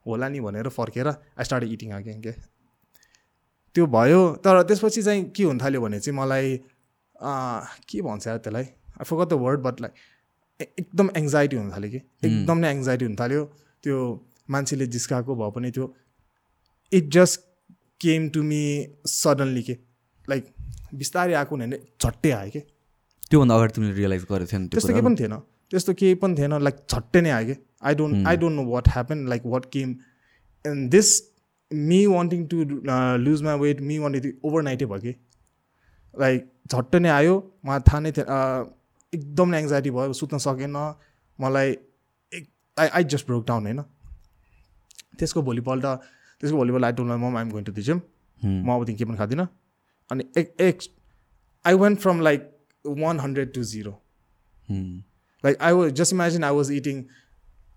होला 0.07 0.29
नि 0.29 0.41
भनेर 0.41 0.69
फर्केर 0.77 1.09
आई 1.09 1.45
स्टार्ट 1.45 1.65
इटिङ 1.77 1.91
अगेन 1.99 2.21
के? 2.27 2.33
त्यो 3.77 3.87
भयो। 3.93 4.21
तर 4.41 4.63
त्यसपछि 4.69 5.03
चाहिँ 5.03 5.25
के 5.37 5.43
हुन 5.45 5.59
थाल्यो 5.61 5.81
भने 5.81 6.01
चाहिँ 6.01 6.17
मलाई 6.19 6.57
के 7.89 8.03
भन्छ 8.03 8.27
यार 8.27 8.39
त्यसलाई? 8.39 8.65
I 8.65 9.05
forgot 9.05 9.29
the 9.29 9.33
word 9.45 9.61
but 9.63 9.81
like 9.81 9.93
एकदम 10.81 11.11
एङ्जाइटी 11.17 11.57
हुन 11.57 11.71
थाल्यो 11.73 11.91
कि। 11.91 12.01
एकदम 12.27 12.59
नै 12.59 12.71
एङ्जाइटी 12.73 13.05
हुन 13.05 13.17
थाल्यो। 13.17 13.43
त्यो 13.85 13.97
मान्छेले 14.51 14.87
जिस्काएको 14.97 15.35
भए 15.37 15.51
पनि 15.57 15.71
त्यो 15.77 15.87
it 16.93 17.11
just 17.13 17.41
came 18.01 18.29
to 18.33 18.43
me 18.43 18.63
suddenly 19.05 19.63
के। 19.63 19.77
लाइक 20.29 20.45
बिस्तारै 20.95 21.35
आएको 21.35 21.57
भने 21.57 21.79
झट्टै 22.01 22.31
आयो 22.31 22.51
कि। 22.51 22.61
त्योभन्दा 23.31 23.55
अगाडि 23.55 23.73
तिमीले 23.77 23.95
रियलाइज 24.01 24.23
गरेको 24.31 24.51
थियो 24.51 24.61
नि 24.61 24.69
त्यो 24.69 24.81
त्यस्तो 24.81 24.93
केही 24.93 25.05
पनि 25.07 25.17
थिएन। 25.21 25.35
त्यस्तो 25.71 25.95
केही 26.01 26.15
पनि 26.25 26.35
थिएन। 26.39 26.53
लाइक 26.63 26.77
झट्टै 26.89 27.21
नै 27.21 27.31
आयो 27.37 27.47
कि। 27.47 27.55
I 27.85 27.95
don't 28.01 28.27
I 28.27 28.37
don't 28.43 28.57
know 28.57 28.65
what 28.73 28.89
happen 28.97 29.27
like 29.29 29.43
what 29.55 29.65
came 29.73 29.89
and 30.65 30.91
this 30.91 31.09
me 31.71 32.05
wanting 32.07 32.47
to 32.47 32.57
lose 33.25 33.43
my 33.43 33.59
weight 33.59 33.81
me 33.91 33.99
wanting 33.99 34.23
to 34.23 34.31
over 34.49 34.63
नाइटै 34.63 34.87
भयो 34.93 35.01
कि 35.01 35.15
लाइक 36.15 36.47
झट्टै 36.73 36.99
नै 36.99 37.09
आयो 37.11 37.35
मलाई 37.67 37.81
थाहा 37.89 38.01
नै 38.01 38.13
थिएन 38.19 38.27
अँ, 38.27 38.65
एकदम 39.13 39.49
नै 39.51 39.59
एङ्जाइटी 39.61 39.91
भयो 39.99 40.13
सुत्न 40.21 40.39
सकेन 40.47 40.77
मलाई 41.39 41.77
एक 42.33 42.45
I 42.77 42.89
I 42.99 43.05
just 43.15 43.27
broke 43.27 43.47
down 43.49 43.67
होइन? 43.67 43.83
त्यसको 45.19 45.43
भोलिपल्ट 45.43 45.85
त्यसको 46.41 46.57
भोलिपल्ट 46.57 46.85
I 46.85 46.93
don't 47.01 47.21
um 47.25 47.37
I'm 47.37 47.51
going 47.51 47.65
to 47.65 47.73
the 47.73 47.83
gym 47.83 48.01
म 48.41 48.71
अबदेखि 48.75 48.97
केही 48.99 49.09
पनि 49.11 49.17
खाँदिनँ। 49.19 49.47
अनि 50.11 50.25
एक 50.41 50.55
एक 50.61 50.81
I 51.65 51.75
went 51.85 51.99
from 52.01 52.21
like 52.29 52.51
one 52.85 53.21
hundred 53.21 53.53
to 53.55 53.63
zero 53.75 53.95
like 55.45 55.57
I 55.67 55.73
was 55.79 55.93
just 55.99 56.13
imagine 56.15 56.45
I 56.47 56.51
was 56.59 56.71
eating 56.77 57.01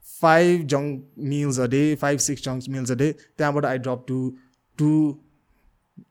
five 0.09 0.65
junk 0.67 1.03
meals 1.15 1.57
a 1.59 1.67
day, 1.67 1.95
five 1.95 2.21
six 2.21 2.41
junk 2.41 2.67
meals 2.67 2.89
a 2.91 2.95
day. 2.95 3.11
त्यहाँबाट 3.37 3.65
I 3.65 3.77
drop 3.87 4.05
to 4.07 4.17
to 4.77 4.89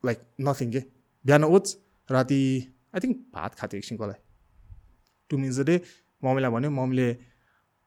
like 0.07 0.21
nothing 0.49 0.73
के 0.73 0.83
बिहान 1.25 1.45
oats 1.45 1.77
राति 2.09 2.41
I 2.95 3.01
think 3.05 3.17
भात 3.35 3.55
खाएको 3.55 3.73
थियो 3.73 3.79
एकछिनको 3.79 4.07
लागि 4.07 4.23
to 5.31 5.39
meals 5.39 5.59
a 5.61 5.65
day 5.71 5.81
मम्मीलाई 6.23 6.51
भन्यो 6.51 6.71
मम्मीले 6.79 7.09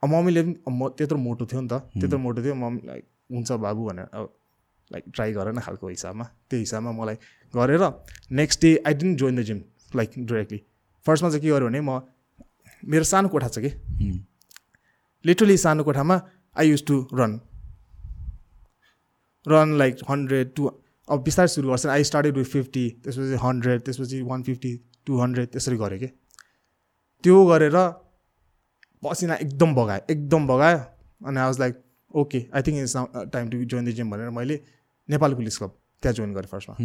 मम्मीले 0.03 0.43
पनि 0.43 0.77
म 0.77 0.89
त्यत्रो 0.97 1.17
मोटो 1.27 1.45
थियो 1.51 1.61
नि 1.61 1.67
त 1.71 1.81
त्यत्रो 1.99 2.19
मोटो 2.25 2.43
थियो 2.43 2.55
मम्मी 2.63 2.87
लाइक 2.87 3.03
हुन्छ 3.31 3.51
बाबु 3.65 3.87
भनेर 3.89 4.07
अब 4.19 4.33
लाइक 4.91 5.03
ट्राई 5.15 5.33
गर 5.33 5.51
न 5.51 5.59
खालको 5.67 5.87
हिसाबमा 5.95 6.25
त्यो 6.49 6.59
हिसाबमा 6.59 6.91
मलाई 7.01 7.15
गरेर 7.53 7.83
next 8.39 8.61
day 8.61 8.71
I 8.87 8.93
didn't 9.03 9.17
join 9.19 9.35
the 9.35 9.41
gym 9.49 9.61
like 9.95 10.11
directly 10.17 10.59
फर्स्टमा 11.05 11.29
चाहिँ 11.29 11.41
के 11.41 11.49
गर्यो 11.49 11.67
भने 11.67 11.81
म 11.81 12.01
मेरो 12.83 13.03
सानो 13.13 13.29
कोठा 13.29 13.47
छ 13.47 13.59
कि. 13.65 13.69
लिटरली 15.25 15.57
सानो 15.57 15.83
कोठामा 15.83 16.19
I 16.55 16.69
use 16.69 16.85
to 16.87 16.95
run 17.13 17.39
run 19.45 19.77
like 19.77 19.97
hundred 20.09 20.53
to 20.55 20.67
अब 21.07 21.23
बिस्तारै 21.23 21.47
सुरु 21.47 21.69
गर्छ। 21.69 21.85
आई 21.87 22.03
स्टार्टेड 22.09 22.37
विथ 22.37 22.45
फिफ्टी 22.55 22.89
त्यसपछि 23.03 23.37
हन्ड्रेड 23.43 23.81
त्यसपछि 23.85 24.21
वान 24.31 24.43
फिफ्टी 24.43 24.71
टू 25.05 25.19
हन्ड्रेड 25.21 25.47
त्यसरी 25.51 25.77
गरेँ 25.77 25.99
कि? 25.99 26.07
त्यो 27.23 27.45
गरेर 27.45 27.77
पसिना 29.03 29.35
एकदम 29.45 29.73
बगायो 29.75 30.01
एकदम 30.13 30.47
बगायो 30.47 30.77
अनि 31.27 31.39
I 31.39 31.45
was 31.45 31.59
like 31.59 31.83
okay 32.13 32.39
I 32.55 32.61
think 32.67 32.77
it's 32.81 32.95
time 33.33 33.49
to 33.49 33.63
join 33.63 33.85
the 33.85 33.89
gym 33.97 34.11
भनेर 34.11 34.29
मैले 34.37 34.59
नेपाल 35.09 35.33
पुलिस 35.35 35.57
क्लब 35.57 35.77
त्यहाँ 36.03 36.13
जोइन 36.15 36.33
गरेँ 36.33 36.49
फर्स्टमा 36.51 36.75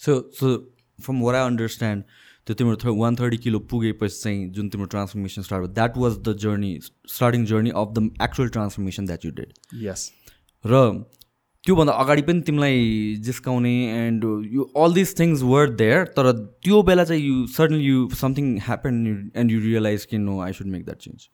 so 0.00 0.12
so 0.38 0.56
from 0.98 1.20
where 1.22 1.34
I 1.34 1.46
understand 1.46 2.04
त्यो 2.46 2.54
तिम्रो 2.54 2.76
थ 2.76 2.86
वान 2.96 3.16
थर्टी 3.16 3.36
किलो 3.36 3.58
पुगेपछि 3.58 4.20
चाहिँ 4.22 4.50
जुन 4.50 4.68
तिम्रो 4.68 4.86
ट्रान्सफर्मेसन 4.86 5.42
स्टार्ट 5.42 5.64
भयो 5.64 5.72
that 5.74 5.96
was 5.96 6.18
the 6.18 6.36
journey 6.36 6.78
starting 7.08 7.44
journey 7.46 7.70
of 7.70 7.92
the 7.98 8.10
actual 8.22 8.48
transformation 8.48 9.06
that 9.06 9.24
you 9.24 9.30
did 9.30 9.52
yes 9.82 10.12
र 10.66 11.04
त्योभन्दा 11.64 11.92
अगाडि 11.92 12.22
पनि 12.22 12.40
तिमीलाई 12.40 13.16
जिस्काउने 13.20 13.74
and 13.90 14.24
you 14.52 14.62
all 14.76 14.94
this 14.94 15.18
things 15.18 15.42
were 15.42 15.70
there 15.70 16.04
तर 16.04 16.32
त्यो 16.62 16.82
बेला 16.82 17.04
चाहिँ 17.04 17.22
you 17.22 17.46
suddenly 17.46 17.84
you 17.84 18.08
something 18.14 18.58
happen 18.58 19.30
and 19.36 19.52
you 19.52 19.60
realize 19.60 20.04
कि 20.04 20.18
no 20.18 20.40
I 20.40 20.52
should 20.52 20.66
make 20.66 20.84
that 20.84 20.96
change 20.96 21.28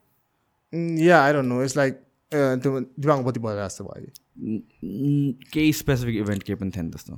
yeah 1.07 1.23
I 1.25 1.33
don't 1.33 1.49
know 1.49 1.63
it's 1.63 1.77
like 1.77 1.95
त्यो 2.35 2.81
दिमागपट्टि 2.81 3.41
भएर 3.41 3.65
जस्तो 3.65 3.85
भयो 3.85 4.07
कि 4.07 5.39
केही 5.53 5.73
स्पेसिफिक 5.73 6.17
इभेन्ट 6.17 6.43
केही 6.43 6.57
पनि 6.57 6.71
थिएन 6.71 6.91
त्यस्तो। 6.91 7.15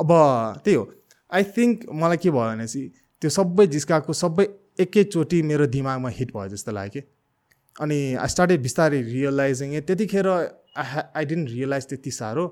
अब 0.00 0.12
त्यही 0.64 0.76
हो। 0.76 0.92
आई 1.32 1.44
थिङ्क 1.44 1.86
मलाई 1.92 2.16
के 2.16 2.30
भयो 2.30 2.40
भनेपछि 2.40 2.92
त्यो 3.22 3.30
सबै 3.30 3.66
जिस्काएको 3.74 4.12
सबै 4.22 4.46
एकैचोटि 4.80 5.42
मेरो 5.50 5.66
दिमागमा 5.74 6.08
हिट 6.16 6.32
भयो 6.36 6.48
जस्तो 6.54 6.72
लाग्यो। 6.72 7.02
कि 7.02 7.08
अनि 7.76 7.98
आई 8.14 8.28
स्टार्टेड 8.28 8.62
बिस्तारै 8.62 9.00
रियलाइजिङ 9.02 9.74
ए 9.74 9.80
त्यतिखेर 9.88 10.26
आई 10.28 11.02
आई 11.16 11.24
डेन्ट 11.26 11.48
रियलाइज 11.50 11.86
त्यति 11.88 12.10
साह्रो 12.18 12.44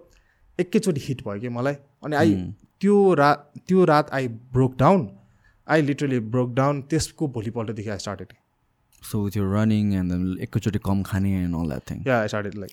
एकैचोटि 0.58 1.00
हिट 1.08 1.20
भयो 1.26 1.40
कि 1.40 1.48
मलाई। 1.48 1.74
अनि 2.04 2.16
आई 2.16 2.32
त्यो 2.80 2.96
रात 3.20 3.50
त्यो 3.68 3.84
रात 3.90 4.10
I 4.18 4.28
broke 4.54 4.76
down 4.78 5.08
I 5.66 5.82
literally 5.82 6.18
broke 6.32 6.54
down 6.54 6.80
त्यसको 6.90 7.28
भोलिपल्टदेखि 7.36 7.90
आई 7.90 7.98
स्टार्टेड 8.04 8.32
सो 9.02 9.24
विथ 9.24 9.36
यो 9.36 9.44
रनिङ 9.52 9.92
एन्ड 9.94 10.40
एकैचोटि 10.42 10.78
कम 10.84 11.02
खाने 11.08 11.32
and 11.42 11.56
all 11.56 11.68
that 11.68 11.90
thing 11.90 11.98
yeah 12.06 12.20
I 12.20 12.28
started 12.28 12.54
like 12.58 12.72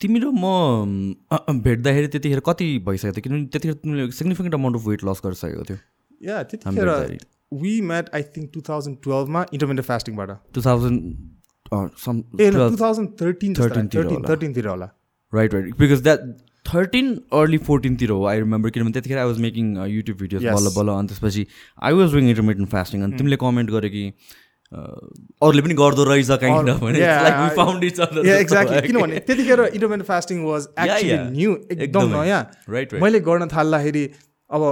तिमी 0.00 0.20
र 0.20 0.30
म 0.32 1.60
भेट्दाखेरि 1.66 2.08
त्यतिखेर 2.08 2.40
कति 2.48 2.66
भइसकेको 2.86 3.14
थियो? 3.16 3.22
किनभने 3.22 3.46
त्यतिखेर 3.52 3.76
तिमीले 3.82 4.10
significant 4.12 4.54
amount 4.54 4.76
of 4.76 4.86
weight 4.86 5.04
loss 5.04 5.20
गरिसकेको 5.24 5.64
थियो। 5.70 5.78
या 6.22 6.42
त्यतिखेर 6.52 6.88
we 7.62 7.80
met 7.90 8.04
I 8.14 8.22
think 8.36 8.50
two 8.54 8.60
thousand 8.68 8.96
टुवेल्भमा 9.04 9.44
intermediate 9.52 9.86
फास्टिङबाट 9.86 10.30
two 10.54 10.60
thousand 10.62 12.40
ah 12.40 12.50
two 12.50 12.76
thousand 12.80 13.08
thirteen 13.22 13.54
13 13.54 13.88
तिर 13.92 14.02
थर्टिन 14.02 14.16
होला। 14.16 14.28
थर्टिनतिर 14.28 14.66
होला 14.68 14.88
right 15.32 15.54
right 15.54 15.76
because 15.78 16.02
that 16.02 16.20
thirteen 16.66 17.06
early 17.40 17.58
फोर्टिनतिर 17.66 18.10
हो 18.10 18.24
आई 18.26 18.40
रिमेम्बर 18.40 18.70
किनभने 18.70 18.92
त्यतिखेर 18.92 19.18
I 19.18 19.26
was 19.26 19.38
making 19.40 19.66
YouTube 19.88 20.16
videos. 20.18 20.44
बल्ल 20.46 20.68
बल्ल 20.76 20.96
अनि 20.98 21.08
त्यसपछि 21.08 21.46
I 21.82 21.92
was 22.00 22.12
doing 22.12 22.28
intermediate 22.28 22.70
fasting 22.72 23.02
अनि 23.02 23.16
तिमीले 23.18 23.36
कमेन्ट 23.44 23.70
गरे 23.70 23.90
कि 23.90 24.04
अरूले 24.72 25.62
पनि 25.62 25.74
गर्दो 25.80 26.04
रहेछ 26.04 26.30
काइन्ड 26.42 26.68
अफ 26.70 26.82
एक्ज्याक्टली 26.82 28.80
किनभने 28.86 29.18
त्यतिखेर 29.28 29.60
intermediate 29.62 30.06
fasting 30.06 30.42
was 30.44 30.68
actually. 30.78 31.16
New 31.38 31.56
एकदम। 31.70 32.12
नयाँ 32.16 32.42
राइट 32.68 32.94
मैले 33.02 33.20
गर्न 33.30 33.48
थाल्दाखेरि 33.54 34.04
अब 34.50 34.62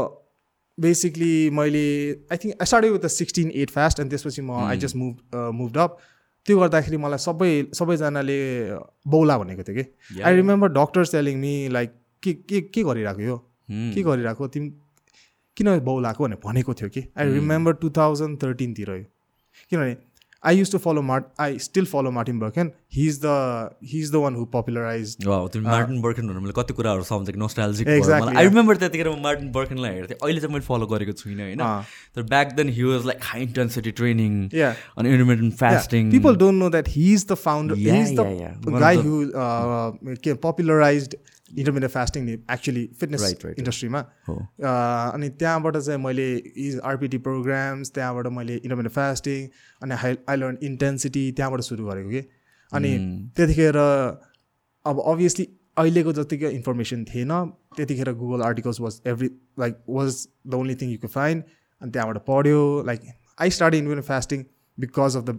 बेसिकली 0.81 1.51
मैले 1.51 1.87
I 2.33 2.37
think 2.37 2.55
I 2.61 2.67
started 2.67 2.93
with 2.93 3.01
the 3.01 3.07
sixteen 3.07 3.51
eight 3.55 3.71
fast 3.71 4.01
अनि 4.01 4.11
त्यसपछि 4.11 4.43
म 4.43 4.51
I 4.51 4.77
just 4.77 4.97
move 4.97 5.35
move 5.35 5.79
up 5.79 5.99
त्यो 6.47 6.59
गर्दाखेरि 6.61 6.97
मलाई 6.97 7.19
सबै 7.19 7.51
सबैजनाले 7.75 8.39
बौला 9.09 9.39
भनेको 9.39 9.63
थियो 9.63 9.77
कि. 9.77 9.85
I 10.21 10.35
remember 10.37 10.69
doctors 10.69 11.13
telling 11.13 11.39
me 11.39 11.69
like 11.69 11.93
के 12.23 12.33
के 12.33 12.61
के 12.61 12.83
गरिरहेको 12.83 13.21
यो? 13.21 13.37
Hmm. 13.71 13.95
के 13.95 14.03
गरिरहेको? 14.03 14.49
तिमी 14.49 14.69
किन 15.57 15.79
बौलाएको? 15.79 16.25
भनेर 16.25 16.39
भनेको 16.45 16.75
थियो 16.75 16.89
कि। 16.89 17.05
आई 17.19 17.33
रिमेम्बर 17.33 17.73
टु 17.73 17.91
थाउजन्ड 17.91 18.43
थर्टिनतिर 18.43 18.91
यो। 18.91 19.05
किनभने 19.71 19.95
I 20.45 20.57
use 20.59 20.71
to 20.73 20.79
follow 20.85 21.03
Mart 21.03 21.25
I 21.41 21.59
still 21.67 21.85
follow 21.93 22.11
Martin 22.11 22.39
Berkhan 22.39 22.71
he 22.95 23.07
is 23.09 23.19
the 23.25 23.31
he 23.93 23.99
is 24.01 24.11
the 24.13 24.17
one 24.25 24.35
who 24.37 24.45
popularize 24.55 25.17
wow 25.27 25.49
तिमी 25.55 25.65
मार्टिन 25.67 26.01
बर्खनहरू 26.03 26.41
मैले 26.41 26.53
कति 26.57 26.75
कुराहरू 26.81 27.03
सम्झेको 27.11 27.39
नोस्टाल्जिक 27.41 27.89
Exactly, 27.95 28.37
आई. 28.37 28.45
रिमेम्बर 28.49 28.77
त्यतिखेर 28.83 29.09
म 29.09 29.23
मार्टिन 29.23 29.51
बर्खनलाई 29.53 29.95
हेर्थेँ 29.95 30.17
अहिले 30.23 30.41
चाहिँ 30.41 30.53
मैले 30.55 30.67
फलो 30.67 30.87
गरेको 30.95 31.13
छुइनँ 31.23 31.43
होइन 31.43 31.61
अँ। 31.69 31.83
तर 32.17 32.23
back 32.35 32.53
then 32.61 32.69
he 32.79 32.83
was 32.91 33.07
like 33.07 33.21
high 33.31 33.43
intensity 33.43 33.91
training. 34.03 34.33
अनि 34.55 35.11
intermittent 35.11 35.55
fasting 35.65 36.11
people 36.17 36.41
don't 36.45 36.63
know 36.65 36.71
that 36.79 36.93
he's 36.97 37.27
the 37.33 37.39
founder 37.47 37.79
Yeah, 37.87 38.01
he's 38.01 38.15
the 38.21 38.27
yeah, 38.31 38.41
yeah. 38.43 38.59
One 38.69 38.79
of 38.81 38.87
guy 38.87 38.95
the- 38.97 39.07
who 39.07 39.23
uh, 39.47 40.17
के- 40.27 40.37
popularized 40.47 41.17
fitness 41.57 43.23
Right, 43.23 43.35
right, 43.35 43.45
right. 43.45 43.59
इन्डस्ट्रीमा 43.59 44.01
अनि 45.15 45.29
त्यहाँबाट 45.41 45.77
चाहिँ 45.77 46.01
मैले 46.05 46.29
is 46.67 46.79
आरपिटी 46.85 47.19
programmes 47.27 47.91
त्यहाँबाट 47.95 48.27
मैले 48.39 48.55
intermediate 48.57 48.93
fasting 48.93 49.49
अनि 49.83 49.95
हाई 50.03 50.17
आई 50.29 50.37
लर्न 50.37 50.57
इन्टेन्सिटी 50.71 51.25
त्यहाँबाट 51.33 51.61
सुरु 51.69 51.87
गरेको 51.87 52.11
कि। 52.11 52.23
अनि 52.73 52.91
त्यतिखेर 53.37 53.77
अब 54.87 55.03
अभियसली 55.07 55.47
अहिलेको 55.79 56.13
जतिकै 56.13 56.51
इन्फर्मेसन 56.57 57.05
थिएन 57.05 57.33
त्यतिखेर 57.77 58.13
Google 58.23 58.43
articles 58.43 58.81
was 58.81 59.01
every 59.13 59.29
like 59.61 59.75
was 59.89 60.27
the 60.47 60.55
only 60.55 60.75
thing 60.83 60.91
you 60.91 60.99
के 60.99 61.09
फाइन 61.15 61.43
अनि 61.83 61.91
त्यहाँबाट 61.91 62.25
पढ्यो। 62.27 62.61
Like 62.87 63.01
I 63.39 63.51
start 63.57 63.75
intermediate 63.75 64.07
fasting 64.09 64.45
because 64.79 65.17
of 65.17 65.25
the 65.25 65.39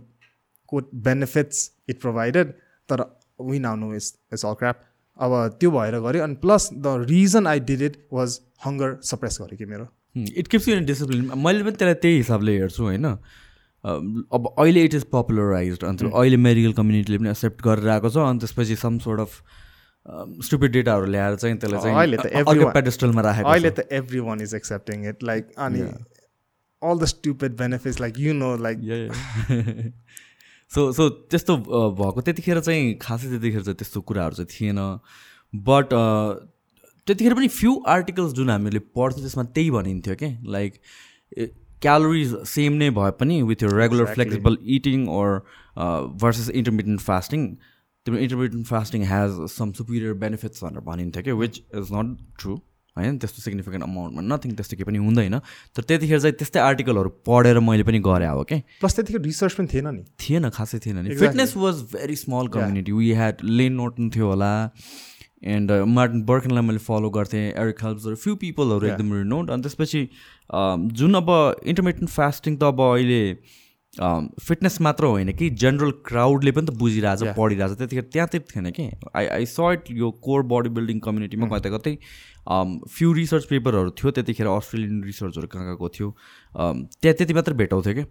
quote 0.72 0.90
benefits 1.08 1.72
it 1.90 2.02
provided 2.02 2.52
तर 2.90 3.02
we 3.50 3.60
now 3.60 3.76
know 3.76 3.94
is 3.96 4.14
it's 4.34 4.46
all 4.46 4.54
crap 4.60 4.82
अब 5.20 5.58
त्यो 5.60 5.72
भएर 5.72 6.00
गरेँ 6.06 6.22
अनि 6.22 6.36
plus 6.42 6.70
the 6.74 6.96
reason 7.10 7.48
I 7.48 7.60
did 7.70 7.82
it 7.82 7.98
was 8.14 8.40
hunger 8.66 8.98
suppress 9.10 9.38
गरेँ 9.42 9.58
कि 9.58 9.66
मेरो। 9.66 9.88
It 10.16 10.48
keeps 10.48 10.68
you 10.68 10.76
in 10.76 10.86
discipline 10.86 11.30
मैले 11.38 11.64
पनि 11.64 11.72
त्यसलाई 11.72 11.94
त्यही 12.06 12.18
हिसाबले 12.18 12.58
हेर्छु 12.60 12.84
होइन। 12.84 13.06
अब 13.06 14.54
अहिले 14.60 14.84
इट 14.84 14.94
इज 14.94 15.04
पपुलराइज 15.12 15.84
अन्त 15.84 16.04
अहिले 16.04 16.38
मेडिकल 16.48 16.74
कम्युनिटीले 16.82 17.18
पनि 17.18 17.30
एक्सेप्ट 17.30 17.62
गरेर 17.68 17.90
आएको 17.96 18.10
छ 18.10 18.18
अनि 18.30 18.40
त्यसपछि 18.40 18.76
सम 18.84 18.98
सोर्ट 19.06 19.20
अफ 19.20 19.42
स्टुपिड 20.46 20.72
डेटाहरू 20.72 21.06
ल्याएर 21.12 21.36
चाहिँ 21.36 21.58
त्यसलाई 21.58 21.94
अहिले 21.94 22.18
त 22.18 22.22
चाहिँ 22.24 22.44
everyone- 22.44 22.74
पेडेस्टलमा 22.74 23.22
राखेको 23.28 23.50
अहिले 23.50 23.70
त 23.70 23.88
every 24.00 24.20
one 24.30 24.42
is 24.42 24.56
accepting 24.56 25.08
it 25.10 25.24
like 25.32 25.52
अनि 25.68 25.82
all 26.82 27.00
the 27.00 27.06
stupid 27.14 27.58
benefits 27.58 28.02
like 28.02 28.20
you 28.20 28.34
know 28.34 28.56
like 28.66 28.78
so 30.72 30.92
so 30.92 31.10
त्यस्तो 31.32 31.56
भएको 32.00 32.22
त्यतिखेर 32.22 32.60
चाहिँ 32.60 32.94
खासै 33.02 33.28
त्यतिखेर 33.30 33.62
चाहिँ 33.62 33.78
त्यस्तो 33.78 34.02
कुराहरू 34.02 34.36
चाहिँ 34.36 34.50
थिएन। 34.52 34.80
बट 35.54 35.90
त्यतिखेर 37.08 37.34
पनि 37.34 37.48
फ्यु 37.48 37.72
आर्टिकल्स 37.88 38.34
जुन 38.34 38.50
हामीले 38.50 38.80
पढ्थ्यौँ 38.98 39.22
त्यसमा 39.22 39.44
त्यही 39.56 39.72
भनिन्थ्यो 39.72 40.16
कि? 40.16 40.30
लाइक 40.56 40.82
क्यालोरिज 41.82 42.36
सेम 42.48 42.74
नै 42.82 42.90
भए 42.98 43.12
पनि 43.20 43.42
विथ 43.50 43.64
यो 43.64 43.70
regular 43.78 44.14
flexible 44.14 44.58
eating 44.76 45.08
or 45.16 45.30
versus 46.24 46.50
intermediate 46.50 47.02
fasting 47.02 47.48
तिम्रो 48.06 48.22
intermediate 48.22 48.68
fasting 48.68 49.04
has 49.12 49.46
some 49.52 49.72
superior 49.80 50.14
benefits 50.24 50.64
भनेर 50.64 50.82
भनिन्थ्यो 50.90 51.24
कि? 51.24 51.32
विच 51.44 51.62
इज 51.76 51.94
नट 51.94 52.18
ट्रु 52.40 52.58
होइन? 52.98 53.18
त्यस्तो 53.18 53.42
सिग्निफिकेन्ट 53.42 53.84
अमाउन्टमा 53.84 54.22
नथिङ 54.36 54.52
त्यस्तो 54.56 54.76
केही 54.78 54.88
पनि 54.88 55.00
हुँदैन। 55.06 55.40
तर 55.76 55.82
त्यतिखेर 55.84 56.20
चाहिँ 56.20 56.36
त्यस्तै 56.36 56.60
आर्टिकलहरू 56.60 57.10
पढेर 57.28 57.60
मैले 57.60 57.84
पनि 57.84 58.00
गरेँ 58.00 58.30
हो 58.30 58.44
कि 58.44 58.62
प्लस 58.80 58.96
त्यतिखेर 58.96 59.22
रिसर्च 59.22 59.54
पनि 59.54 59.68
थिएन 59.74 59.88
नि। 59.96 60.04
थिएन 60.20 60.50
खासै 60.50 60.80
थिएन 60.86 60.98
नि. 61.04 61.16
Fitness 61.16 61.58
was 61.58 61.82
very 61.94 62.16
small 62.16 62.48
community 62.56 62.92
we 62.92 63.12
had 63.14 63.44
Layne 63.44 63.74
Norton 63.74 64.10
थियो 64.16 64.28
होला 64.28 64.54
एन्ड 65.44 65.72
मार्टिन 65.98 66.24
बर्कनलाई 66.26 66.64
मैले 66.64 66.80
फलो 66.80 67.10
गर्थेँ 67.10 67.44
एरिक 67.54 67.84
हेल्प्सहरू 67.84 68.16
फ्यु 68.16 68.36
पिपलहरू 68.44 68.88
एकदम 68.88 69.14
रिनोड 69.14 69.52
अनि 69.52 69.62
त्यसपछि 69.62 70.02
um, 70.50 70.90
जुन 70.92 71.14
अब 71.16 71.30
इन्टरमिडियन्ट 71.66 72.10
फास्टिङ 72.10 72.58
त 72.58 72.64
अब 72.64 72.82
अहिले 72.82 73.22
फिटनेस 74.00 74.80
मात्र 74.82 75.06
होइन 75.06 75.32
कि 75.34 75.50
जेनरल 75.56 75.92
क्राउडले 76.06 76.52
पनि 76.52 76.66
त 76.66 76.78
बुझिरहेछ. 76.78 77.36
पढिरहेछ। 77.38 77.78
त्यतिखेर 77.78 78.04
त्यहाँ 78.14 78.28
त्यति 78.28 78.48
थिएन 78.52 78.72
कि। 78.72 78.86
आई 79.16 79.26
आई 79.26 79.46
स 79.46 79.60
इट 79.74 79.92
यो 79.92 80.12
कोर 80.24 80.44
बडी 80.44 80.70
बिल्डिङ 80.70 81.00
कम्युनिटीमा 81.00 81.48
कतै 81.50 81.70
कतै 81.72 81.98
फ्यु 82.92 83.14
रिसर्च 83.14 83.46
पेपरहरू 83.46 83.90
थियो 83.96 84.12
त्यतिखेर 84.12 84.48
अस्ट्रेलियन 84.48 85.04
रिसर्चहरू 85.04 85.48
कहाँ 85.48 85.66
कहाँको 85.66 85.90
थियो। 85.90 86.10
त्यहाँ 86.56 87.16
त्यति 87.16 87.34
मात्र 87.34 87.54
भेटाउँथ्यो 87.56 87.94
कि। 87.94 88.04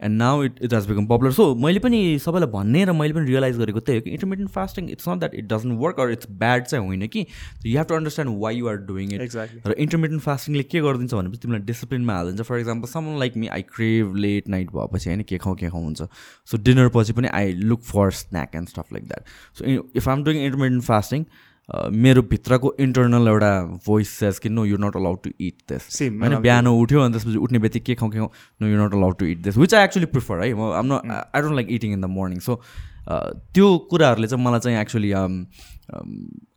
And 0.00 0.18
now 0.18 0.42
it 0.44 0.58
it 0.62 0.74
has 0.74 0.86
become 0.86 1.06
popular 1.06 1.32
so 1.32 1.54
मैले 1.64 1.78
पनि 1.80 2.18
सबैलाई 2.24 2.50
भन्ने 2.52 2.84
र 2.84 2.92
मैले 2.92 3.14
पनि 3.14 3.26
रियलाइज 3.26 3.58
गरेको 3.58 3.80
त्यही 3.80 3.98
हो 3.98 4.04
कि 4.04 4.10
intermediate 4.10 4.52
fasting 4.52 4.90
it's 4.90 5.08
not 5.08 5.18
that 5.18 5.34
it 5.34 5.48
doesn't 5.52 5.80
work 5.80 6.00
or 6.00 6.10
it's 6.12 6.30
bad 6.30 6.64
चाहिँ 6.64 6.86
होइन 6.86 7.06
कि। 7.06 7.26
You 7.66 7.76
have 7.78 7.86
to 7.86 7.94
understand 7.94 8.40
why 8.42 8.56
you 8.56 8.68
are 8.68 8.76
doing 8.90 9.14
it 9.14 9.36
र 9.66 9.72
इन्टरमिडियन्ट 9.72 10.22
फास्टिङले 10.24 10.62
के 10.62 10.80
गरिदिन्छ 10.80 11.14
भनेपछि 11.14 11.40
तिमीलाई 11.42 11.62
डिसिप्लिनमा 11.66 12.16
हालिदिन्छ। 12.16 12.48
For 12.48 12.58
example 12.58 12.88
someone 12.88 13.18
like 13.18 13.36
me 13.36 13.48
I 13.48 13.62
crave 13.74 14.14
late 14.16 14.48
night 14.48 14.70
भएपछि 14.76 15.10
होइन 15.10 15.22
के 15.22 15.38
खाउँ 15.38 15.56
के 15.56 15.70
खाउँ 15.70 15.84
हुन्छ। 15.84 16.02
सो 16.50 16.62
डिनर 16.62 16.88
पछि 16.94 17.12
पनि 17.12 17.28
I 17.32 17.52
look 17.64 17.82
for 17.84 18.10
snack 18.20 18.54
and 18.56 18.68
stuff 18.68 18.92
like 18.92 19.08
that 19.08 19.22
so 19.58 19.90
if 19.96 20.08
I'm 20.08 20.24
doing 20.24 20.44
intermediate 20.44 20.84
fasting 20.84 21.24
मेरो 21.68 22.22
भित्रको 22.22 22.74
इन्टरनल 22.80 23.28
एउटा 23.28 23.50
भोइस 23.86 24.10
सेज 24.18 24.38
कि 24.38 24.48
no 24.48 24.64
you 24.64 24.76
not 24.80 24.96
allowed 24.96 25.18
to 25.22 25.30
eat 25.40 25.72
this 25.72 26.02
होइन 26.02 26.36
बिहान 26.40 26.66
उठ्यो 26.66 27.00
अनि 27.00 27.12
त्यसपछि 27.14 27.38
उठ्ने 27.38 27.58
बित्तिकै 27.58 27.84
के 27.86 27.94
खाउँ 27.94 28.10
के 28.10 28.18
खाउँ 28.18 28.30
no 28.60 28.68
you 28.68 28.84
not 28.84 28.94
allowed 28.94 29.18
to 29.18 29.26
eat 29.26 29.42
this 29.44 29.56
which 29.56 29.74
I 29.74 29.84
actually 29.84 30.06
prefer 30.12 30.44
है। 30.44 30.52
म 30.54 30.72
I'm. 30.72 30.92
I 30.92 31.40
don't 31.40 31.54
like 31.54 31.70
eating 31.70 31.92
in 31.92 32.00
the 32.00 32.10
morning 32.10 32.38
so 32.40 32.62
त्यो 33.08 33.66
कुराहरूले 33.90 34.28
चाहिँ 34.28 34.44
मलाई 34.44 34.60
चाहिँ 34.60 34.78
actually 34.80 35.10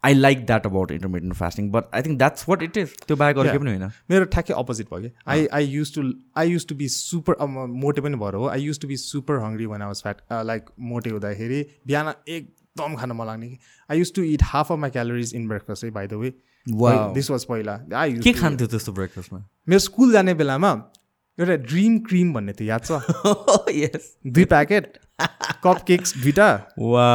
I 0.05 0.13
like 0.13 0.45
that 0.45 0.65
about 0.65 0.91
intermediate 0.91 1.35
fasting 1.37 1.71
but 1.71 1.83
I 1.95 2.01
think 2.01 2.17
that's 2.17 2.49
what 2.49 2.63
it 2.63 2.77
is 2.77 2.95
त्यो 3.07 3.17
बाहेक 3.17 3.37
अरू 3.37 3.49
केही 3.49 3.59
पनि 3.59 3.71
होइन। 3.71 3.91
मेरो 4.09 4.25
ठ्याक्कै 4.35 4.53
अपोजिट 4.53 4.87
भयो 4.93 5.01
कि। 5.01 5.11
I 5.27 5.45
I 5.53 5.65
use 5.65 5.93
to 5.95 6.03
I 6.37 6.49
use 6.51 6.67
to 6.67 6.75
be 6.75 6.87
super 6.89 7.45
मोटे 7.81 8.01
पनि 8.01 8.17
भएर 8.23 8.35
हो। 8.35 8.47
I 8.47 8.61
use 8.61 8.79
to 8.81 8.87
be 8.87 8.97
super 8.97 9.43
hungry 9.43 9.65
one 9.65 9.91
fat 9.93 10.21
like 10.45 10.69
मोटे 10.93 11.09
हुँदाखेरि 11.09 11.65
बिहान 11.87 12.13
एकदम 12.79 12.95
खान 12.95 13.11
मन 13.11 13.25
लाग्ने 13.27 13.47
कि 13.49 13.57
I 13.89 13.99
use 13.99 14.13
to 14.15 14.23
eat 14.23 14.43
half 14.43 14.71
of 14.71 14.77
my 14.79 14.89
calories 14.91 15.33
in 15.35 15.47
breakfast 15.47 15.83
है 15.83 15.91
by 15.91 16.07
the 16.07 16.13
way. 16.13 16.33
This 17.13 17.29
was 17.31 17.45
पहिला. 17.45 17.73
आई 17.95 18.13
के 18.23 18.33
खान्थ्यो 18.33 18.67
त्यस्तो 18.67 18.91
ब्रेकफास्टमा 18.93 19.39
मेरो 19.69 19.79
स्कुल 19.79 20.11
जाने 20.13 20.33
बेलामा 20.41 20.71
एउटा 21.37 21.55
ड्रिम 21.65 21.97
क्रिम 22.07 22.33
भन्ने 22.33 22.53
थियो 22.53 22.67
याद 22.67 22.85
छ? 22.85 22.91
यस 23.81 24.15
दुई 24.27 24.45
प्याकेट 24.53 24.97
कप 25.63 25.83
केक्स 25.87 26.17
दुइटा 26.23 26.49
वा 26.79 27.09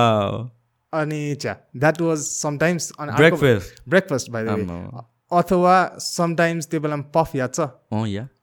अनि 0.93 1.23
च्या 1.41 1.57
that 1.77 2.01
was 2.01 2.19
sometimes 2.29 2.93
breakfast 3.01 3.83
breakfast 3.89 4.31
by 4.31 4.45
the 4.45 4.49
way. 4.61 5.03
अथवा 5.39 5.75
समटाइम्स 6.01 6.71
त्यो 6.71 6.81
बेलामा 6.81 7.11
पफ 7.15 7.35
याद 7.37 7.55
छ? 7.55 7.61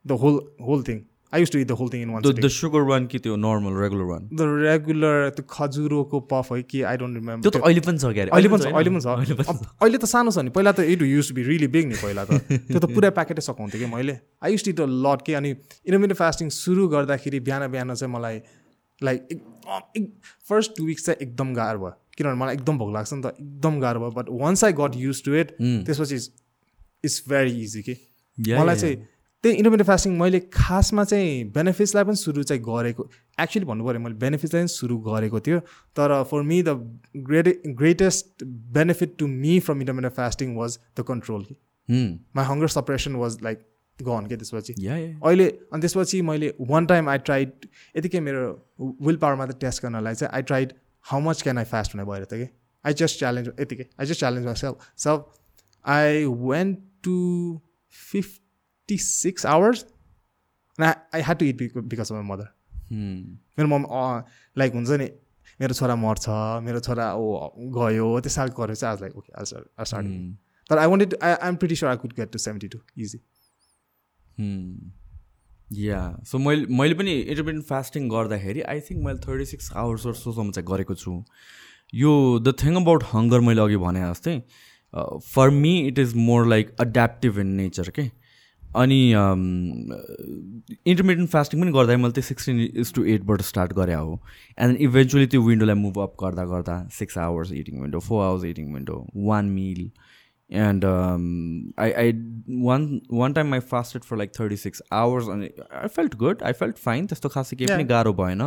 The 0.08 0.12
whole 0.22 0.40
whole 0.68 0.84
thing 0.84 1.00
I 1.34 1.40
use 1.40 1.52
to 1.52 1.60
eat 1.60 1.68
the 1.68 1.72
whole 1.80 1.90
thing 1.90 2.02
in 2.02 2.10
one 2.10 2.22
the 2.22 2.48
sugar 2.54 2.82
one 2.92 3.06
कि 3.12 3.20
त्यो 3.26 3.36
normal 3.44 3.74
regular 3.82 4.08
one 4.12 4.28
the 4.34 4.48
regular 4.64 5.30
त्यो 5.36 5.46
खजुरोको 5.50 6.20
puff 6.32 6.52
है 6.54 6.62
कि 6.64 6.82
आई 6.92 6.98
डोन्ट 6.98 7.14
त्यो 7.14 7.22
रिमेम्बर 7.22 7.50
त 7.50 7.62
अहिले 7.64 7.82
पनि 7.88 7.98
छ 7.98 8.14
क्यारे 8.18 8.30
अहिले 8.32 8.50
पनि 8.54 8.62
छ 8.62 8.68
अहिले 8.72 8.92
पनि 8.92 9.02
अहिले 9.12 9.44
छ। 9.44 9.56
अहिले 9.82 9.98
त 9.98 10.06
सानो 10.14 10.32
छ 10.32 10.44
नि। 10.44 10.50
पहिला 10.58 10.72
त 10.72 10.80
it 10.96 11.02
use 11.10 11.32
be 11.32 11.44
really 11.50 11.68
big 11.76 11.86
नि 11.92 11.96
पहिला 12.04 12.26
त। 12.26 12.32
त्यो 12.52 12.80
त 12.80 12.86
पुरै 12.92 13.10
प्याकेटै 13.20 13.44
सघाउँथेँ 13.48 13.80
कि 13.80 13.88
मैले। 13.94 14.16
I 14.44 14.52
use 14.52 14.64
to 14.66 14.72
eat 14.72 14.80
lot 15.06 15.20
के 15.26 15.34
अनि 15.40 15.52
इन्टरमिडियट 15.52 16.18
फास्टिङ 16.24 16.50
सुरु 16.58 16.88
गर्दाखेरि 16.96 17.40
बिहान 17.48 17.68
बिहान 17.72 17.96
चाहिँ 17.96 18.14
मलाई 18.14 18.42
लाइक 19.02 19.20
एकदम 19.32 20.06
फर्स्ट 20.50 20.76
टु 20.78 20.86
विक्स 20.86 21.06
चाहिँ 21.06 21.18
एकदम 21.28 21.54
गाह्रो 21.54 21.80
भयो। 21.80 21.94
किनभने 22.18 22.38
मलाई 22.44 22.56
एकदम 22.56 22.78
भोक 22.78 22.92
लाग्छ 22.94 23.14
नि 23.14 23.22
त। 23.22 23.34
एकदम 23.40 23.80
गाह्रो 23.80 24.00
भयो। 24.02 24.12
But 24.20 24.28
once 24.44 24.64
I 24.64 24.74
got 24.80 25.00
use 25.06 25.24
to 25.26 25.36
it 25.36 25.56
त्यसपछि 25.62 26.16
इट्स 27.08 27.18
भेरी 27.30 27.56
इजी 27.62 27.82
कि। 27.88 27.96
मलाई 28.38 28.76
चाहिँ 28.84 28.96
त्यही 29.44 29.56
इन्टरमिडियट 29.58 29.88
फास्टिङ 29.88 30.18
मैले 30.18 30.40
खासमा 30.54 31.04
चाहिँ 31.12 31.44
बेनिफिट्सलाई 31.54 32.04
पनि 32.08 32.16
सुरु 32.16 32.44
चाहिँ 32.50 32.62
गरेको 32.64 33.04
एक्चुली 33.46 33.66
भन्नु 33.66 33.86
पऱ्यो 33.86 34.00
मैले 34.02 34.16
बेनिफिट्सलाई 34.24 34.62
पनि 34.64 34.74
सुरु 34.74 34.98
गरेको 35.08 35.40
थियो 35.48 35.60
तर 36.00 36.14
for 36.32 36.42
me 36.50 36.62
the 36.64 36.76
great 37.30 37.48
greatest 37.80 38.44
benefit 38.78 39.16
to 39.20 39.28
me 39.28 39.60
from 39.68 39.82
intermittent 39.82 40.14
fasting 40.20 40.56
was 40.56 40.78
the 41.00 41.06
control 41.08 41.44
कि. 41.46 41.56
My 42.36 42.46
hunger 42.52 42.68
suppression 42.76 43.16
was 43.24 43.38
like 43.44 43.66
gone 43.98 44.28
के 44.30 44.38
त्यसपछि? 44.42 44.74
अहिले 45.24 45.48
अनि 45.74 45.82
त्यसपछि 45.82 46.22
मैले 46.30 46.54
वान 46.74 46.86
टाइम 46.92 47.10
आई 47.10 47.18
ट्राइड 47.30 47.66
यतिकै 47.98 48.20
मेरो 48.28 48.44
विल 49.08 49.18
पावरमा 49.24 49.46
त 49.46 49.60
टेस्ट 49.66 49.84
गर्नलाई 49.84 50.22
चाहिँ 50.22 50.34
I 50.36 50.42
tried 50.52 50.74
how 51.06 51.20
much 51.30 51.42
can 51.48 51.58
I 51.58 51.72
fast 51.74 51.96
भनेर 51.96 52.08
भएर 52.12 52.24
त 52.26 52.42
कि? 52.44 52.48
आई 52.86 52.94
जस्ट 53.02 53.20
च्यालेन्ज 53.20 53.50
यतिकै 53.60 53.90
I 54.00 54.06
just 54.14 54.20
challenge 54.20 54.46
my 54.46 54.62
self 54.64 54.88
sub 55.08 55.26
I 55.86 56.24
went 56.46 56.80
to 57.04 57.18
fifty 58.12 58.41
six 58.98 59.46
hours 59.46 59.86
I 60.80 61.22
had 61.22 61.38
to 61.38 61.46
it 61.46 61.56
because 61.78 62.00
of 62.02 62.12
my 62.12 62.24
mother. 62.28 62.48
मेरो 63.58 63.68
mom 63.68 63.86
like 64.58 64.74
हुन्छ 64.74 64.90
नि 65.02 65.10
मेरो 65.62 65.74
छोरा 65.74 65.96
मर्छ 65.96 66.26
मेरो 66.64 66.80
छोरा 66.80 67.14
ओ 67.16 67.50
गयो 67.78 68.20
त्यस 68.22 68.36
खालको 68.38 68.62
गरेर 68.64 68.76
चाहिँ 68.76 68.94
आज 68.94 69.02
लाइक 69.02 69.18
ओके 69.18 69.34
आज 69.42 69.54
स्टार्ट. 69.88 70.08
तर 70.70 70.78
I 70.78 70.88
wanted 70.88 71.16
I 71.24 71.34
I'm 71.34 71.56
pretty 71.56 71.76
sure 71.76 71.92
I 71.92 71.98
could 71.98 72.14
get 72.18 72.32
to 72.32 72.38
seventy 72.40 72.68
two 72.68 72.80
easy 72.98 73.20
yeah 75.86 76.00
so 76.28 76.38
मैले 76.38 76.66
मैले 76.78 76.96
पनि 76.96 77.12
इन्टरमिडियन्ट 77.20 77.68
फास्टिङ 77.68 78.10
गर्दाखेरि 78.10 78.62
आई 78.62 78.80
थिङ्क 78.90 79.04
मैले 79.06 79.20
थर्टी 79.28 79.46
सिक्स 79.46 79.72
आवर्स 79.74 80.08
जस्तोसम्म 80.08 80.52
चाहिँ 80.52 80.68
गरेको 80.68 80.96
छु. 80.96 81.24
यो 81.94 82.12
द 82.40 82.54
थिङ 82.62 82.76
अबाउट 82.76 83.04
हङ्गर 83.12 83.40
मैले 83.48 83.62
अघि 83.62 83.78
भने 83.78 84.02
जस्तै 84.02 84.36
for 84.94 85.50
me 85.60 85.74
it 85.88 86.00
is 86.00 86.16
more 86.16 86.48
like 86.48 86.76
adaptive 86.80 87.40
in 87.40 87.48
nature 87.56 87.90
के 88.00 88.04
अनि 88.76 89.12
इन्टरमिडियन्ट 89.12 91.30
फास्टिङ 91.30 91.62
पनि 91.62 91.72
गर्दा 91.72 91.98
मैले 91.98 92.14
त्यो 92.14 92.24
सिक्सटिन 92.24 92.60
इज 92.62 92.94
टु 92.94 93.04
एटबाट 93.16 93.42
स्टार्ट 93.50 93.74
गरे 93.80 93.94
हो 93.94 94.22
एन्ड 94.58 94.78
इभेन्चुली 94.88 95.28
त्यो 95.34 95.42
विन्डोलाई 95.48 95.76
मुभ 95.82 96.00
अप 96.04 96.16
गर्दा 96.24 96.46
गर्दा 96.54 96.78
six 97.00 97.18
hours 97.28 97.52
eating 97.64 97.82
window 97.82 98.00
four 98.08 98.24
hours 98.26 98.44
eating 98.54 98.74
window 98.74 99.06
one 99.30 99.50
meal 99.60 99.90
and 100.50 100.84
um, 100.84 101.74
I, 101.78 101.94
I 101.94 102.14
one 102.48 103.02
one 103.10 103.34
time 103.34 103.54
I 103.54 103.62
fasted 103.62 104.04
for 104.04 104.18
like 104.18 104.34
36 104.34 104.82
hours 104.92 105.28
and 105.28 105.50
I 105.72 105.88
felt 105.88 106.18
good. 106.18 106.44
I 106.44 106.54
felt 106.54 106.78
fine. 106.78 107.08
त्यस्तो 107.08 107.30
खासै 107.30 107.56
केही 107.56 107.68
पनि 107.68 107.84
गाह्रो 107.92 108.14
भएन 108.14 108.42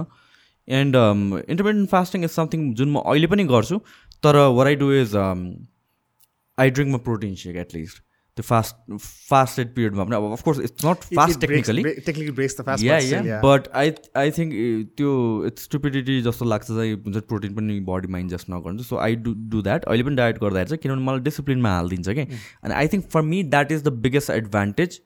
and 0.68 0.96
intermittent 0.96 1.88
fasting 1.90 2.24
is 2.24 2.30
something 2.30 2.72
जुन 2.74 2.90
म 2.90 3.00
अहिले 3.12 3.26
पनि 3.34 3.44
गर्छु 3.52 3.78
तर 4.22 4.36
what 4.58 4.66
I 4.66 4.76
do 4.82 4.92
is 4.94 5.16
I 5.16 6.70
drink 6.70 6.94
म 6.94 6.98
प्रोटिन 7.08 7.34
सेक 7.44 7.56
एटलिस्ट 7.64 8.02
त्यो 8.36 8.42
फास्ट 8.42 8.96
फास्टेड 9.30 9.68
पिरियडमा 9.74 10.04
पनि 10.04 10.16
अब 10.16 10.32
of course 10.32 10.60
it's 10.60 10.84
not 10.86 11.04
fast 11.16 11.40
technically 11.40 11.82
technically 11.82 12.30
breaks 12.30 12.60
the 12.60 12.64
fast 12.66 12.84
yeah 12.84 12.98
yeah 12.98 13.40
but 13.44 13.68
I 13.82 13.92
I 14.16 14.30
think 14.38 14.54
त्यो 14.96 15.12
इट्स 15.46 15.64
स्टुपिडिटी 15.64 16.20
जस्तो 16.22 16.44
लाग्छ 16.44 16.66
चाहिँ 16.66 16.92
हुन्छ 16.94 17.24
प्रोटिन 17.28 17.54
पनि 17.54 17.78
बडीमा 17.90 18.18
इन्जेस्ट 18.18 18.50
नगर्नु। 18.50 18.82
So 18.82 18.96
I 18.98 19.16
do 19.16 19.34
do 19.50 19.62
that 19.62 19.84
अहिले 19.84 20.04
पनि 20.04 20.16
डायट 20.16 20.38
गर्दाखेरि 20.38 20.68
चाहिँ 20.68 20.82
किनभने 20.82 21.04
मलाई 21.04 21.20
डिसिप्लिनमा 21.30 21.74
हालिदिन्छ 21.76 22.08
कि। 22.08 22.26
अनि 22.64 22.74
I 22.74 22.88
think 22.94 23.08
for 23.10 23.22
me 23.22 23.42
that 23.54 23.72
is 23.72 23.84
the 23.84 23.92
biggest 24.06 24.30
advantage 24.30 25.00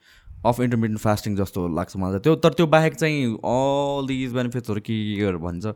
of 0.47 0.61
intermittent 0.61 1.01
fasting 1.03 1.37
जस्तो 1.37 1.67
लाग्छ 1.77 1.97
मलाई 1.97 2.19
त्यो 2.25 2.35
तर 2.43 2.53
त्यो 2.59 2.67
बाहेक 2.75 2.95
चाहिँ 2.95 3.25
अल 3.53 4.07
दिज 4.09 4.33
बेनिफिट्सहरू 4.35 4.81
के 4.89 4.97
केहरू 5.17 5.39
भन्छ 5.39 5.73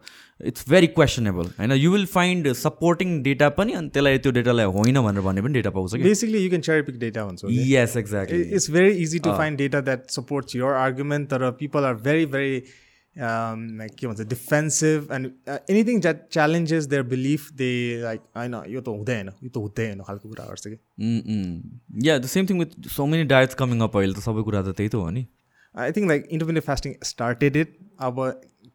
इट्स 0.51 0.68
भेरी 0.70 0.87
क्वेसनेबल 0.98 1.46
होइन? 1.59 1.72
You 1.72 1.90
will 1.92 2.07
find 2.12 2.53
supporting 2.61 3.22
data 3.22 3.48
पनि 3.59 3.72
अनि 3.81 3.88
त्यसलाई 3.96 4.18
त्यो 4.27 4.33
डेटालाई 4.38 4.66
होइन 4.79 5.01
भनेर 5.09 5.22
भन्ने 5.29 5.42
पनि 5.42 5.53
डेटा 5.55 5.70
पाउँछ 5.70 5.94
कि 5.96 6.03
basically 6.03 6.44
you 6.44 6.48
can 6.51 6.61
cherry 6.68 6.83
pick 6.90 6.98
data 6.98 7.22
हुन्छ 7.22 7.44
yes 7.72 7.96
exactly 7.96 8.42
it's 8.61 8.68
very 8.79 8.94
easy 9.07 9.20
to 9.27 9.35
find 9.42 9.59
data 9.64 9.83
that 9.90 10.11
supports 10.18 10.55
your 10.62 10.72
argument 10.87 11.31
तर 11.35 11.51
people 11.64 11.90
are 11.90 11.94
very 12.09 12.25
very 12.25 12.55
um, 12.61 12.66
like 12.68 12.91
के 13.18 14.07
भन्छ 14.07 14.20
defensive 14.29 15.09
and 15.12 15.31
anything 15.70 16.01
that 16.01 16.22
challenges 16.33 16.85
their 16.92 17.03
belief 17.09 17.51
they 17.55 17.70
like 18.03 18.20
होइन 18.37 18.55
यो 18.75 18.81
त 18.81 18.88
हुँदैन 18.88 19.29
यो 19.29 19.48
त 19.48 19.57
हुँदैन 19.57 20.01
खालको 20.09 20.29
कुरा 20.29 20.44
गर्छ 20.48 20.66
कि 20.68 22.09
yeah 22.09 22.18
the 22.18 22.27
same 22.35 22.46
thing 22.51 22.59
with 22.59 22.88
so 22.96 23.07
many 23.14 23.25
diets 23.35 23.55
coming 23.62 23.81
up 23.88 23.96
अहिले 23.96 24.14
त 24.14 24.25
सबै 24.29 24.42
कुरा 24.48 24.62
त 24.62 24.77
त्यही 24.81 24.88
त 24.88 24.94
हो 24.94 25.11
नि। 25.11 25.27
I 25.75 25.92
think 25.92 26.09
like 26.09 26.29
intermittent 26.31 26.64
fasting 26.64 26.94
started 27.12 27.57
it 27.57 27.77
अब 28.09 28.20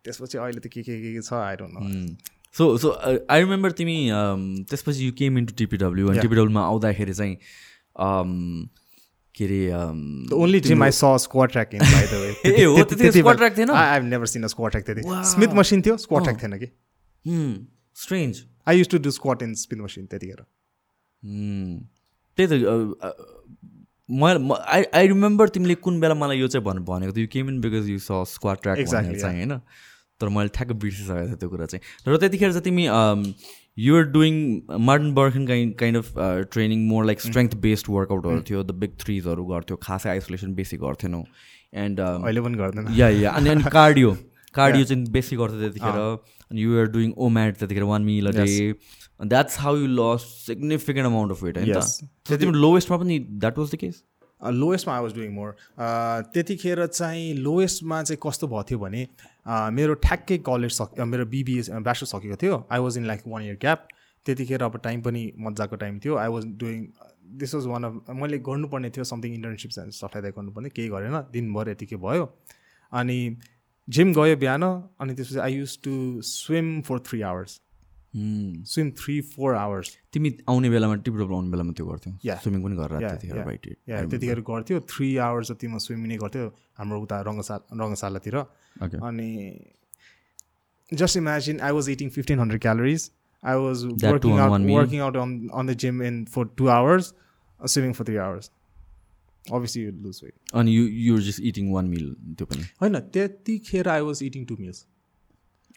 त्यसपछि 0.06 0.38
अहिले 0.38 0.60
त 0.60 0.68
के 0.74 0.82
के 0.84 1.02
के 1.02 1.14
के 1.14 1.22
छ 1.22 1.34
I 1.42 1.56
don't 1.56 1.74
know 1.78 2.34
so 2.56 2.66
so 2.84 2.92
I 3.30 3.40
remember 3.42 3.72
तिमी 3.80 3.98
um, 4.20 4.44
त्यसपछि 4.70 5.06
यु 5.08 5.12
केम 5.20 5.38
इन्टु 5.38 5.54
टिपिडब्ल्यू 5.64 6.08
अनि 6.08 6.16
Yeah. 6.18 6.26
टिपिडब्ल्यूमा 6.28 6.66
आउँदाखेरि 6.68 7.14
चाहिँ 7.14 7.36
um, 8.06 8.32
के 9.40 9.46
अरे 9.46 10.60
gym 10.68 10.84
I 10.84 10.90
saw 11.00 11.12
squat 11.18 11.52
track 11.56 11.74
in, 11.74 11.80
by 11.80 12.04
the 12.12 12.20
way. 12.22 12.34
ए, 12.46 12.64
हो, 12.64 12.84
त्यति 12.84 13.12
squat 13.22 13.40
rack 13.40 13.58
थिएन? 13.58 13.70
I, 13.70 13.86
I've 13.96 14.08
never 14.12 14.30
seen 14.34 14.44
a 14.44 14.50
squat 14.54 14.72
track 14.72 14.86
त्यति। 14.86 15.02
स्मिथ 15.32 15.54
मसिन 15.62 15.82
थियो 15.82 15.98
स्क्वाट 15.98 16.24
ट्र्याक 16.24 16.44
थिएन 16.44 16.58
कि? 16.64 16.70
Strange. 18.04 18.38
I 18.68 18.78
use 18.78 18.90
to 18.90 18.98
do 18.98 19.12
squat 19.12 19.44
in 19.44 19.54
Smith 19.54 19.84
machine 19.84 20.06
त्यतिखेर। 20.06 20.42
Hmm. 21.26 21.76
त्यही 22.38 22.48
त 22.48 22.52
म 24.12 24.54
आई 24.68 24.84
आई 24.96 25.08
रिमेम्बर 25.08 25.50
तिमीले 25.50 25.76
कुन 25.76 26.00
बेला 26.00 26.14
मलाई 26.14 26.38
यो 26.40 26.48
चाहिँ 26.48 26.66
भन् 26.66 26.80
भनेको 26.86 27.14
थियो। 27.14 27.22
You 27.22 27.28
came 27.32 27.50
in 27.50 27.62
because 27.62 27.90
you 27.90 28.00
saw 28.00 28.24
squat 28.34 28.58
track 28.62 28.78
चाहिँ 28.88 29.16
होइन? 29.24 29.58
तर 30.20 30.30
मैले 30.30 30.50
ठ्याक्क 30.56 30.72
बिर्सिसकेको 30.84 31.28
थिएँ 31.28 31.38
त्यो 31.38 31.50
कुरा 31.50 31.66
चाहिँ। 31.66 32.14
र 32.14 32.18
त्यतिखेर 32.18 32.52
चाहिँ 32.52 32.64
तिमी 32.64 32.88
you're 33.78 34.04
doing 34.14 34.38
Martin 34.86 35.14
Berkhan 35.14 35.46
kind 35.48 35.76
kind 35.80 35.98
of 35.98 36.14
training 36.52 36.88
more 36.88 37.06
like 37.06 37.22
strength 37.22 37.56
based 37.66 37.86
वर्कआउटहरू 37.90 38.42
थियो 38.50 38.64
द 38.64 38.72
बिग 38.84 38.98
थ्रिजहरू 39.04 39.46
गर्थ्यो 39.46 39.78
खासै 39.84 40.10
आइसोलेसन 40.10 40.54
बेसी 40.56 40.78
गर्थेनौ 40.78 41.24
एन्ड 41.84 42.00
अहिले 42.00 42.42
पनि 42.42 42.58
गर्दैन। 42.58 42.88
या 42.98 43.10
या 43.10 43.32
अनि 43.32 43.50
अनि 43.50 43.64
कार्डियो 43.78 44.16
कार्डियो 44.56 44.86
चाहिँ 44.86 45.06
बेसी 45.12 45.36
गर्थ्यो 45.36 45.60
त्यतिखेर। 45.62 46.00
अनि 46.52 46.62
युआर 46.62 46.86
डुइङ 46.92 47.14
ओम्याट 47.30 47.58
त्यतिखेर 47.58 47.84
one 47.94 48.02
meal 48.04 48.28
a 48.28 48.32
day 48.38 48.74
that's 49.26 49.60
how 49.60 49.78
you 49.78 49.88
lost 50.02 50.28
significant 50.46 51.06
amount 51.08 51.32
of 51.32 51.44
weight 51.44 51.58
होइन 51.58 52.38
तिम्रो 52.38 52.60
लोएस्टमा 52.60 52.98
पनि 52.98 53.20
द्याट 53.20 53.58
वाज 53.58 53.72
द 53.72 53.76
केस 53.82 54.04
लोएस्टमा 54.42 54.96
आई 54.96 55.02
वाज 55.02 55.14
डुइङ 55.14 55.32
मोर 55.34 55.56
त्यतिखेर 56.34 56.86
चाहिँ 56.88 57.34
लोएस्टमा 57.36 58.02
चाहिँ 58.04 58.20
कस्तो 58.26 58.48
भएको 58.48 58.64
थियो 58.70 58.80
भने 58.80 59.08
मेरो 59.48 59.94
ठ्याक्कै 60.04 60.38
कलेज 60.48 60.72
सक 60.72 61.00
मेरो 61.08 61.26
बिबिएस 61.26 61.70
ब्याचलर 61.72 62.08
सकेको 62.08 62.36
थियो। 62.44 62.56
I 62.72 62.80
was 62.80 62.98
in 62.98 63.06
like 63.08 63.22
one 63.28 63.44
year 63.44 63.58
gap 63.62 63.88
त्यतिखेर 64.26 64.64
अब 64.64 64.78
टाइम 64.84 65.02
पनि 65.02 65.22
मजाको 65.40 65.76
टाइम 65.84 66.00
थियो। 66.06 66.16
I 66.16 66.28
was 66.28 66.46
doing 66.64 66.86
this 67.40 67.54
was 67.56 67.66
one 67.68 67.84
of 67.84 68.10
मैले 68.22 68.38
गर्नुपर्ने 68.48 68.90
थियो 68.90 69.04
समथिङ 69.04 69.34
इन्टर्नसिप्स 69.34 69.78
एन्ड 69.78 69.92
सफ्टवेयर 69.94 70.34
गर्नुपर्ने। 70.38 70.70
केही 70.70 70.90
गरेन। 70.90 71.16
दिनभर 71.32 71.70
यतिकै 71.70 71.96
भयो। 71.96 72.26
अनि 72.92 73.20
जिम 73.88 74.14
गयो 74.14 74.36
बिहान। 74.38 74.64
अनि 74.64 75.16
त्यसपछि 75.16 75.40
I 75.40 75.54
use 75.54 75.78
to 75.84 75.94
swim 76.24 76.82
for 76.88 77.00
three 77.08 77.22
hours. 77.22 77.62
Swim 78.72 78.88
three 79.00 79.16
four 79.32 79.56
hours 79.56 79.88
तिमी 80.14 80.30
आउने 80.50 80.70
बेलामा 80.70 80.96
टिप्रोप 81.06 81.32
आउने 81.38 81.50
बेलामा 81.52 81.72
त्यो 81.78 81.86
गर्थ्यौ. 81.86 82.12
स्विमिङ 82.44 82.62
पनि 82.64 82.76
गरेर 82.82 83.00
त्यतिखेर 84.12 84.40
गर्थ्यो। 84.50 84.80
थ्री 84.92 85.08
आवर्स 85.28 85.52
जति 85.52 85.68
म 85.68 85.78
स्विमिङ 85.86 86.08
नै 86.12 86.18
गर्थ्यो 86.24 86.46
हाम्रो 86.80 86.98
उता 87.06 87.18
रङ्गसा 87.28 87.56
रङ्गशालातिर। 87.82 88.36
अनि 89.10 89.30
just 90.92 91.18
imagine 91.18 91.56
I 91.68 91.72
was 91.78 91.90
eating 91.90 92.10
fifteen 92.18 92.40
hundred 92.40 92.62
calories 92.62 93.02
I 93.44 93.56
was 93.64 93.78
working 94.04 94.36
out? 94.40 94.62
Working 94.78 95.00
out 95.08 95.16
on 95.24 95.32
on 95.54 95.64
the 95.68 95.72
gym 95.86 95.96
in 96.10 96.16
for 96.36 96.44
two 96.58 96.68
hours 96.76 97.14
swimming 97.60 97.94
for 97.94 98.06
three 98.10 98.18
hours 98.28 98.52
obviously 99.48 99.82
you 99.84 99.92
lose 100.04 100.18
weight 100.24 100.36
अनि 100.62 100.72
you 101.08 101.18
just 101.30 101.42
eating 101.50 101.66
one 101.72 101.86
meal 101.96 102.06
त्यो 102.38 102.46
पनि? 102.46 102.64
होइन 102.82 103.00
त्यतिखेर 103.16 103.86
I 103.90 104.02
was 104.10 104.18
eating 104.24 104.46
two 104.46 104.56
meals 104.60 104.86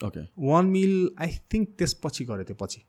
okay 0.05 0.21
one 0.49 0.67
meal 0.67 0.93
I 1.21 1.39
think 1.53 1.69
त्यसपछि 1.79 2.25
गरेँ 2.25 2.45
त्यो 2.45 2.57
पछि। 2.61 2.81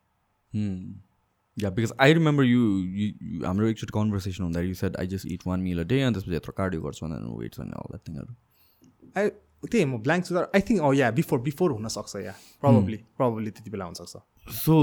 Yeah 1.57 1.69
because 1.69 1.91
I 2.01 2.13
remember 2.13 2.43
you 2.43 2.59
you- 2.97 3.45
हाम्रो 3.45 3.67
एकचोटि 3.67 3.91
कन्भर्सेसन 3.93 4.43
हुँदा 4.43 4.61
you 4.61 4.73
said 4.73 4.97
I 4.97 5.07
just 5.07 5.25
eat 5.27 5.41
one 5.47 5.59
meal 5.59 5.79
a 5.79 5.83
day 5.83 6.01
अनि 6.01 6.13
त्यसपछि 6.13 6.35
यत्रो 6.35 6.53
कार्डियो 6.57 6.81
गर्छु 6.81 7.05
भनेर 7.05 7.23
वेट्स 7.41 7.59
अनि 7.59 7.71
अल 7.71 7.87
द्याट 7.91 8.07
थिङहरू 8.07 8.35
आई 9.17 9.29
त्यही 9.71 9.85
म 9.85 9.97
ब्ल्याङ्क 10.03 10.25
छु 10.25 10.37
I 10.37 10.61
think 10.69 10.93
yeah 10.97 11.11
before 11.19 11.39
before 11.47 11.71
हुनसक्छ 11.71 12.15
या 12.25 12.35
प्रब्लली 12.61 12.97
प्रब्लली 13.17 13.51
त्यति 13.51 13.69
बेला 13.71 13.85
हुनसक्छ। 13.85 14.53
सो 14.63 14.75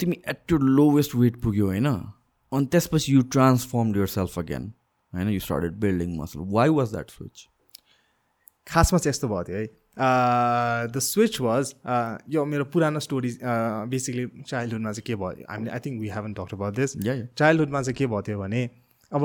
तिमी 0.00 0.16
एट 0.28 0.52
यो 0.52 0.58
लोवेस्ट 0.58 1.14
वेट 1.14 1.40
पुग्यो 1.42 1.66
होइन? 1.66 1.86
अनि 2.52 2.66
त्यसपछि 2.72 3.14
you 3.14 3.22
transform 3.36 3.94
your 3.96 4.06
self 4.16 4.38
again 4.38 4.72
होइन? 5.12 5.28
You 5.28 5.40
started 5.40 5.72
building 5.84 6.16
muscle 6.18 6.40
why 6.56 6.68
was 6.78 6.90
that 6.90 7.10
switch 7.10 7.46
खासमा 8.66 8.98
चाहिँ 8.98 9.10
यस्तो 9.12 9.28
भएको 9.28 9.44
थियो 9.48 9.58
है? 9.58 9.66
द 9.96 10.98
स्विच 10.98 11.40
वाज 11.40 11.74
यो 12.30 12.44
मेरो 12.44 12.64
पुरानो 12.72 13.00
स्टोरी 13.00 13.30
बेसिकली 13.42 14.26
चाइल्डहुडमा 14.42 14.92
चाहिँ 14.92 15.06
के 15.06 15.14
भयो? 15.14 15.46
हामीले 15.50 15.70
I 15.70 15.78
think 15.86 16.00
we 16.00 16.08
haven't 16.08 16.32
talk 16.34 16.54
about 16.54 16.74
this 16.76 16.96
चाइल्डहुडमा 17.38 17.82
चाहिँ 17.82 17.96
के 17.96 18.06
भएको 18.06 18.22
थियो 18.28 18.38
भने 18.38 18.62
अब 19.12 19.22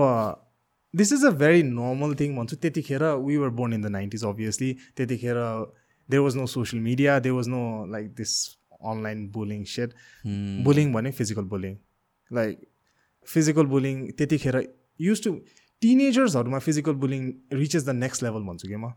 this 0.94 1.14
is 1.14 1.26
a 1.26 1.32
very 1.40 1.64
normal 1.64 2.16
thing 2.20 2.36
भन्छु। 2.38 2.56
त्यतिखेर 2.56 3.04
we 3.26 3.38
were 3.38 3.50
born 3.58 3.74
in 3.74 3.82
the 3.82 3.88
nineties 3.98 4.24
obviously 4.26 4.72
त्यतिखेर 4.98 5.36
there 6.10 6.22
was 6.22 6.36
no 6.36 6.46
social 6.54 6.84
media 6.84 7.20
there 7.20 7.36
was 7.36 7.48
no 7.48 7.62
like 7.92 8.14
this 8.18 8.34
online 8.82 9.28
bullying 9.32 9.64
set 9.68 9.94
bullying 10.66 10.94
भने 10.94 11.12
physical 11.12 11.46
bullying 11.54 11.76
like 12.32 12.68
physical 13.28 13.66
bullying 13.74 13.96
त्यतिखेर 14.18 14.56
use 15.02 15.24
to 15.24 15.32
टिनेजर्सहरूमा 15.82 16.60
physical 16.60 16.94
bullying 17.02 17.22
reaches 17.54 17.84
the 17.86 17.96
next 17.96 18.24
level 18.24 18.42
भन्छु 18.48 18.68
कि 18.68 18.76
म। 18.76 18.92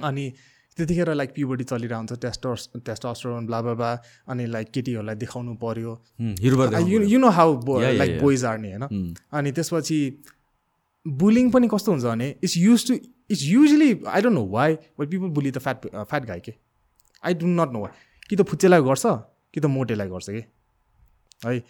अनि 0.00 0.32
त्यतिखेर 0.76 1.14
like 1.14 1.30
puberty 1.34 1.64
चलिरहन्छ 1.70 2.12
testers 2.20 2.68
testosterone 2.86 3.46
blah 3.46 3.60
blah 3.62 3.74
blah 3.80 3.90
अनि 4.34 4.46
like 4.52 4.70
केटीहरूलाई 4.74 5.16
देखाउनु 5.22 5.54
पऱ्यो 5.64 5.96
you 6.90 7.02
you 7.02 7.18
know 7.18 7.30
how 7.38 7.78
like. 7.80 8.20
Boys 8.20 8.44
are 8.44 8.58
नि 8.58 8.72
होइन 8.72 9.14
अनि 9.32 9.52
त्यसपछि 9.58 9.98
बुलिङ 11.06 11.50
पनि 11.50 11.68
कस्तो 11.74 11.92
हुन्छ 11.92 12.04
भने 12.04 12.28
it's 12.42 12.56
use 12.56 12.86
to 12.88 12.94
it's 12.94 13.42
usually 13.44 13.90
I 14.06 14.22
don't 14.22 14.34
know 14.34 14.46
why 14.56 14.74
but 15.00 15.10
people 15.10 15.28
bully 15.38 15.50
the 15.50 15.58
fat 15.58 15.86
fat 15.86 16.24
guy 16.26 16.40
के 16.40 16.54
I 17.22 17.34
don't 17.42 17.60
not 17.60 17.72
know 17.72 17.80
why 17.82 17.92
कि 18.28 18.36
त 18.36 18.42
फुच्चेलाई 18.50 18.82
गर्छ 18.88 19.06
कि 19.06 19.60
त 19.60 19.64
मोटेलाई 19.76 20.08
गर्छ 20.08 20.30
कि? 20.30 20.42
है? 21.46 21.62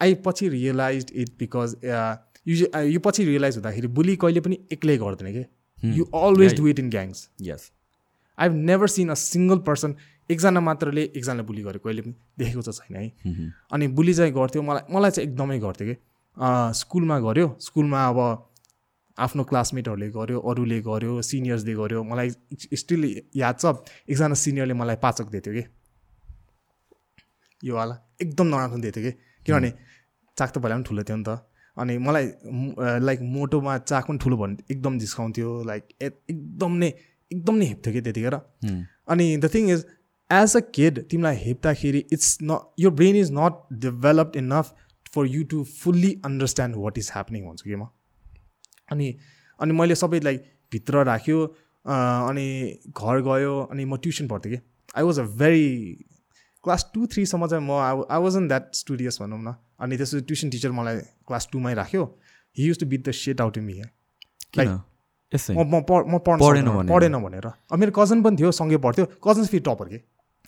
आई 0.00 0.14
पछि 0.26 0.48
रियलाइज 0.48 1.12
इट 1.14 1.30
बिकज 1.38 1.76
युज 2.46 2.62
यो 2.94 3.00
पछि 3.04 3.24
रियलाइज 3.24 3.56
हुँदाखेरि 3.56 3.88
बुली 3.98 4.16
कहिले 4.24 4.40
पनि 4.40 4.58
एक्लै 4.72 4.96
गर्दैन 4.98 5.32
कि? 5.32 5.44
You 5.98 6.04
always. 6.20 6.54
Do 6.60 6.68
it 6.68 6.78
in 6.78 6.90
gangs 6.90 7.28
yes 7.42 7.70
I 8.38 8.48
have 8.48 8.56
never 8.70 8.88
seen 8.88 9.08
a 9.10 9.14
single 9.14 9.58
person 9.68 9.94
एकजना 10.30 10.60
मात्रले 10.60 11.02
एकजनालाई 11.02 11.46
बुली 11.46 11.62
गरेको 11.62 11.88
कहिले 11.88 12.02
पनि 12.02 12.14
देखेको 12.38 12.62
चाहिँ 12.62 12.88
छैन 12.88 12.96
है। 12.96 13.52
अनि 13.72 13.86
बुली 13.96 14.14
चाहिँ 14.14 14.32
गर्थ्यो 14.32 14.62
मलाई 14.62 14.94
मलाई 14.94 15.10
चाहिँ 15.10 15.28
एकदमै 15.28 15.58
गर्थ्यो 15.60 15.86
कि। 15.88 15.96
स्कुलमा 16.80 17.18
गऱ्यो 17.20 17.46
स्कुलमा 17.60 18.00
अब 18.08 18.18
आफ्नो 19.18 19.42
क्लासमेटहरूले 19.50 20.08
गर्यो 20.16 20.38
अरूले 20.50 20.80
गर्यो 20.88 21.22
सिनियर्सले 21.22 21.74
गर्यो 21.74 22.02
मलाई 22.04 22.30
स्टिल 22.76 23.02
याद 23.36 23.56
छ 23.60 23.64
एकजना 24.10 24.34
सिनियरले 24.36 24.74
मलाई 24.74 24.96
पाचक 25.04 25.26
दिएको 25.32 25.50
थियो 25.50 25.54
कि। 25.56 25.64
यो 27.62 27.74
वाला 27.74 27.94
एकदम 28.22 28.46
नराम्रो 28.46 28.78
दिएको 28.84 29.00
थियो 29.00 29.10
कि। 29.10 29.18
किनभने 29.46 29.70
चाक 30.36 30.50
त 30.52 30.58
पहिला 30.58 30.74
पनि 30.76 30.84
ठुलो 30.84 31.02
थियो 31.08 31.16
नि 31.16 31.24
त। 31.28 31.40
अनि 31.76 31.96
मलाई 31.98 32.26
लाइक 33.06 33.20
मोटोमा 33.36 33.78
चाक 33.88 34.04
पनि 34.08 34.18
ठुलो 34.18 34.36
भने 34.36 34.56
एकदम 34.70 34.98
जिस्काउँथ्यो 34.98 35.48
लाइक 35.64 35.82
एकदम 36.02 36.72
नै 36.82 36.90
एकदम 37.32 37.54
नै 37.56 37.66
हेप्थ्यो 37.66 37.92
कि 37.92 38.00
त्यतिखेर। 38.00 38.34
अनि 39.08 39.36
the 39.36 39.50
thing 39.54 39.70
is 39.70 39.84
as 40.30 40.56
a 40.56 40.60
kid 40.74 40.98
तिमीलाई 41.10 41.36
हेप्दाखेरि 41.36 41.98
इट्स 42.12 42.38
न 42.42 42.58
यो 42.80 42.90
brain 43.00 43.16
is 43.16 43.30
not 43.32 43.60
developed 43.84 44.36
enough 44.36 44.74
for 45.14 45.26
you 45.26 45.44
to 45.50 45.62
fully 45.76 46.12
understand 46.24 46.76
what 46.78 46.98
is 46.98 47.10
happening 47.14 47.46
भन्छु 47.46 47.68
कि 47.68 47.76
म? 47.76 47.86
अनि 48.90 49.14
अनि 49.60 49.72
मैले 49.72 49.94
सबै 49.94 50.20
लाइक 50.20 50.40
भित्र 50.72 51.04
राख्यो 51.04 51.44
अनि 51.86 52.46
घर 52.90 53.20
गयो 53.28 53.54
अनि 53.62 53.84
म 53.84 53.96
ट्युसन 54.02 54.28
पढ्थेँ 54.28 54.52
कि। 54.52 54.58
I 54.96 55.02
was 55.04 55.18
a 55.20 55.22
very 55.38 55.68
class 56.64 56.90
two 56.94 57.06
थ्रीसम्म 57.06 57.46
चाहिँ 57.46 57.64
म 57.64 57.70
I 57.80 58.02
I 58.10 58.22
was 58.22 58.36
in 58.36 58.48
that 58.48 58.74
studious 58.74 59.18
भनौँ 59.22 59.38
न। 59.38 59.54
अनि 59.80 59.96
त्यसपछि 59.96 60.24
ट्युसन 60.26 60.50
टिचर 60.50 60.70
मलाई 60.72 60.98
क्लास 61.26 61.48
टूमै 61.52 61.74
राख्यो। 61.74 62.04
He 62.56 62.68
use 62.68 62.78
to 62.80 62.86
beat 62.86 63.08
the 63.08 63.10
shit 63.14 63.40
out 63.40 63.58
in 63.58 63.64
me 63.64 63.78
यसै 63.78 64.66
म 65.34 65.62
म 65.64 65.82
म 65.82 66.18
पढ्न 66.26 66.38
पढेन 66.40 66.68
भनेर। 66.70 66.92
पढेन 66.92 67.16
भनेर। 67.22 67.46
अब 67.46 67.78
मेरो 67.78 67.92
कजन 67.96 68.22
पनि 68.22 68.36
थियो 68.36 68.50
सँगै 68.52 68.76
पढ्थ्यो। 68.78 69.06
कजन 69.26 69.44
फेरि 69.46 69.62
टपर 69.68 69.88
के? 69.88 69.98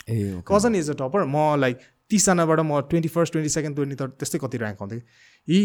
ए. 0.08 0.42
कजन 0.48 0.74
इज 0.74 0.90
अ 0.90 0.94
टपर 1.00 1.24
म 1.26 1.56
लाइक 1.60 1.76
तिसजनाबाट 2.10 2.60
म 2.60 2.80
twenty 2.90 3.08
first 3.08 3.32
twenty 3.32 3.50
second 3.50 3.76
twenty 3.76 3.96
third 4.00 4.12
त्यस्तै 4.18 4.38
कति 4.38 4.58
ऱ्याङ्क 4.58 4.82
आउँथेँ 4.82 5.00
he 5.48 5.58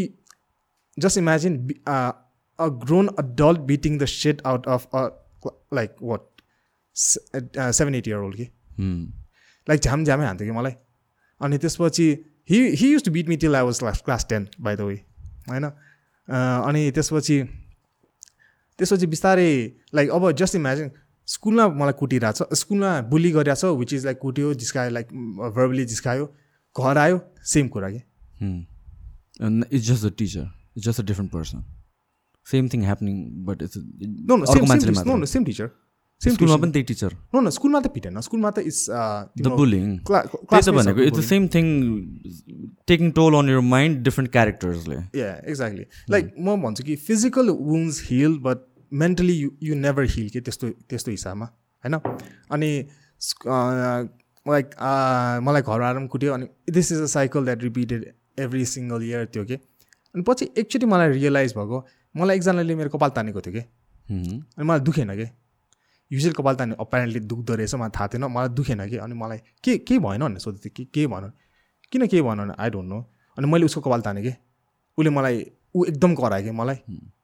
just 0.97 1.17
imagine 1.17 1.53
a 1.87 2.67
grown 2.83 3.07
adult 3.19 3.59
beating 3.69 3.97
the 3.97 4.05
shit 4.15 4.41
out 4.45 4.67
of 4.67 4.81
a 4.95 5.05
like 5.73 5.95
what 6.01 6.21
seven 6.95 7.95
eight 7.95 8.07
year 8.07 8.17
old 8.17 8.35
कि. 8.35 8.47
Like 9.67 9.79
झ्याम 9.81 10.03
झ्यामै 10.03 10.25
हान्थ्यो 10.25 10.47
कि 10.47 10.57
मलाई? 10.59 10.75
अनि 11.41 11.57
त्यसपछि 11.57 12.07
he 12.49 12.59
he 12.77 12.93
use 12.93 13.03
to 13.05 13.11
beat 13.11 13.29
me 13.29 13.35
till 13.37 13.55
I 13.55 13.63
was 13.63 13.79
class 13.79 14.01
class 14.05 14.25
ten 14.29 14.47
by 14.61 14.75
the 14.75 14.81
way 14.81 14.95
होइन? 15.49 15.65
अनि 16.27 16.91
त्यसपछि 16.91 17.41
त्यसपछि 18.83 19.07
बिस्तारै 19.15 19.47
लाइक 19.99 20.19
अब 20.19 20.29
जस्ट 20.43 20.59
इमेजिन 20.61 20.91
स्कुलमा 21.27 21.67
मलाई 21.79 21.97
कुटिरहेको 22.03 22.51
छ 22.51 22.59
स्कुलमा 22.61 22.91
बुली 23.15 23.31
गरिरहेको 23.39 23.73
छ 23.73 23.79
विच 23.81 23.93
इज 23.99 24.05
लाइक 24.11 24.19
कुट्यो 24.27 24.53
जिस्कायो 24.65 24.95
लाइक 24.99 25.17
भर्बली 25.57 25.85
जिस्कायो 25.95 26.29
घर 26.75 26.97
आयो 27.07 27.19
सेम 27.55 27.67
कुरा 27.77 27.89
कि? 27.95 28.03
Hmm. 28.43 28.61
And 29.39 29.65
it's 29.71 29.85
just 29.85 30.03
a 30.05 30.09
teacher. 30.11 30.41
It's 30.75 30.85
just 30.85 30.99
a 30.99 31.03
different 31.03 31.31
person. 31.31 31.61
Same 32.47 32.67
thing 32.69 32.83
happening, 32.87 33.21
but 33.45 33.61
it's 33.65 33.77
no 33.77 34.35
no 34.35 34.45
अर्को 34.45 34.65
सेम 34.67 34.79
सेम 34.79 34.91
नो 34.91 34.95
मात्र 34.97 35.17
नो 35.19 35.25
सेम 35.31 35.45
टिचर 35.45 35.69
सेम 36.21 36.33
स्कुलमा 36.33 36.57
पनि 36.57 36.71
त्यही 36.71 36.85
टिचर 36.89 37.13
नो 37.35 37.41
नो 37.41 37.49
स्कुलमा 37.55 37.79
त 37.79 37.91
पिटेन 37.95 38.19
स्कुलमा 38.27 38.51
त 38.51 38.59
इट्स 38.71 38.81
द 39.41 39.53
बुलिङ 39.61 39.87
त्यही 40.09 40.61
त 40.61 40.75
भनेको 40.77 41.07
it's 41.07 41.17
the 41.17 41.23
same 41.29 41.47
thing 41.55 41.65
taking 42.91 43.11
toll 43.21 43.39
on 43.39 43.49
your 43.49 43.65
mind 43.71 44.03
different 44.09 44.31
क्यारेक्टर्सले 44.37 44.99
yeah 45.21 45.31
exactly 45.53 45.85
like 46.15 46.33
म 46.39 46.61
भन्छु 46.67 46.83
कि 46.91 46.95
physical 47.07 47.49
wounds 47.71 48.03
heal 48.11 48.37
but 48.45 48.69
mentally 49.01 49.33
you 49.33 49.49
you 49.63 49.75
never 49.75 50.03
heal 50.09 50.29
के 50.29 50.41
त्यस्तो 50.41 50.69
त्यस्तो 50.89 51.11
हिसाबमा 51.11 51.45
होइन? 51.45 51.95
अनि 52.51 52.69
लाइक 54.47 54.69
मलाई 55.43 55.61
घर 55.61 55.81
आएर 55.81 55.95
पनि 55.95 56.07
कुट्यो 56.07 56.33
अनि 56.33 56.47
this 56.71 56.91
is 56.91 57.01
a 57.01 57.05
cycle 57.13 57.45
that 57.45 57.63
repeated 57.63 58.11
every 58.39 58.65
single 58.65 59.03
year 59.03 59.25
थियो 59.35 59.45
कि? 59.45 59.55
अनि 60.15 60.23
पछि 60.27 60.49
एकचोटि 60.57 60.85
मलाई 60.85 61.11
रियलाइज 61.11 61.53
भएको 61.57 61.85
मलाई 62.15 62.37
एकजनाले 62.37 62.75
मेरो 62.75 62.89
कपाल 62.97 63.09
तानेको 63.17 63.41
थियो 63.41 63.53
कि? 63.53 63.63
अनि 64.09 64.63
मलाई 64.63 64.79
दुखेन 64.79 65.15
कि? 65.15 65.27
युजली 66.11 66.31
कपाल 66.37 66.55
तान्ने 66.55 66.75
अपेरेन्टली 66.79 67.19
दुख्दो 67.33 67.55
रहेछ 67.55 67.75
मलाई 67.75 67.89
थाहा 67.95 68.07
थिएन 68.13 68.25
मलाई 68.29 68.49
दुखेन 68.59 68.87
कि? 68.89 68.97
अनि 68.97 69.13
मलाई 69.15 69.37
के 69.63 69.77
केही 69.77 69.99
भएन 69.99 70.21
भनेर 70.21 70.39
सोध्दै 70.45 70.69
थिएँ 70.69 70.73
के 70.75 70.83
के 70.93 71.07
भन 71.07 71.31
किन 71.91 72.07
केही 72.07 72.21
भन 72.21 72.37
भने 72.37 72.53
आई 72.63 72.69
डोन्ट 72.69 72.89
नो 72.89 72.99
अनि 73.37 73.47
मैले 73.51 73.65
उसको 73.65 73.81
कपाल 73.81 74.01
तानेँ 74.01 74.23
कि? 74.23 74.33
उसले 74.97 75.09
मलाई 75.09 75.45
ऊ 75.75 75.85
एकदम 75.85 76.15
करायो 76.15 76.43
कि? 76.43 76.51
मलाई। 76.51 76.75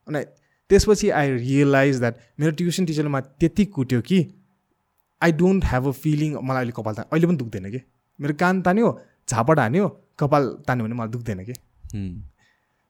अनि 0.10 0.26
त्यसपछि 0.70 1.10
आई 1.10 1.32
रियलाइज 1.38 2.00
द्याट 2.00 2.16
मेरो 2.40 2.52
ट्युसन 2.52 2.86
टिचरले 2.86 3.10
मलाई 3.10 3.38
त्यति 3.40 3.66
कुट्यो 3.76 4.02
कि 4.02 4.20
I 5.22 5.32
don't 5.32 5.66
have 5.66 5.88
a 5.88 5.92
feeling 6.04 6.36
मलाई 6.44 6.62
अहिले 6.62 6.74
कपाल 6.78 6.94
तान्यो 6.94 7.10
अहिले 7.12 7.28
पनि 7.28 7.38
दुख्दैन 7.38 7.72
कि? 7.72 7.82
मेरो 8.20 8.34
कान 8.40 8.62
तान्यो 8.62 9.00
झापड 9.30 9.60
हान्यो 9.60 9.88
कपाल 10.20 10.48
तान्यो 10.68 10.86
भने 10.86 10.96
मलाई 10.96 11.12
दुख्दैन 11.12 11.44
कि? 11.44 11.54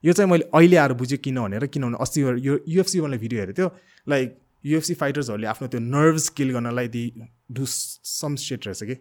यो 0.03 0.13
चाहिँ 0.13 0.31
मैले 0.31 0.49
अहिले 0.53 0.77
आएर 0.77 0.93
बुझेँ 0.93 1.17
किन 1.23 1.39
भनेर 1.41 1.65
किनभने 1.67 1.97
अस्ति 2.01 2.21
यो 2.21 2.59
युएफसी 2.67 3.01
मैले 3.01 3.17
भिडियो 3.17 3.39
हेरेको 3.39 3.57
थियो 3.57 3.69
लाइक 4.07 4.37
युएफसी 4.65 4.93
फाइटर्सहरूले 4.93 5.47
आफ्नो 5.47 5.67
त्यो 5.67 5.79
नर्भ्स 5.79 6.29
किल 6.37 6.51
गर्नलाई 6.53 6.87
दि 6.87 7.03
डु 7.51 7.65
सम 7.65 8.35
सेट 8.35 8.67
रहेछ 8.67 8.83
कि? 8.83 8.95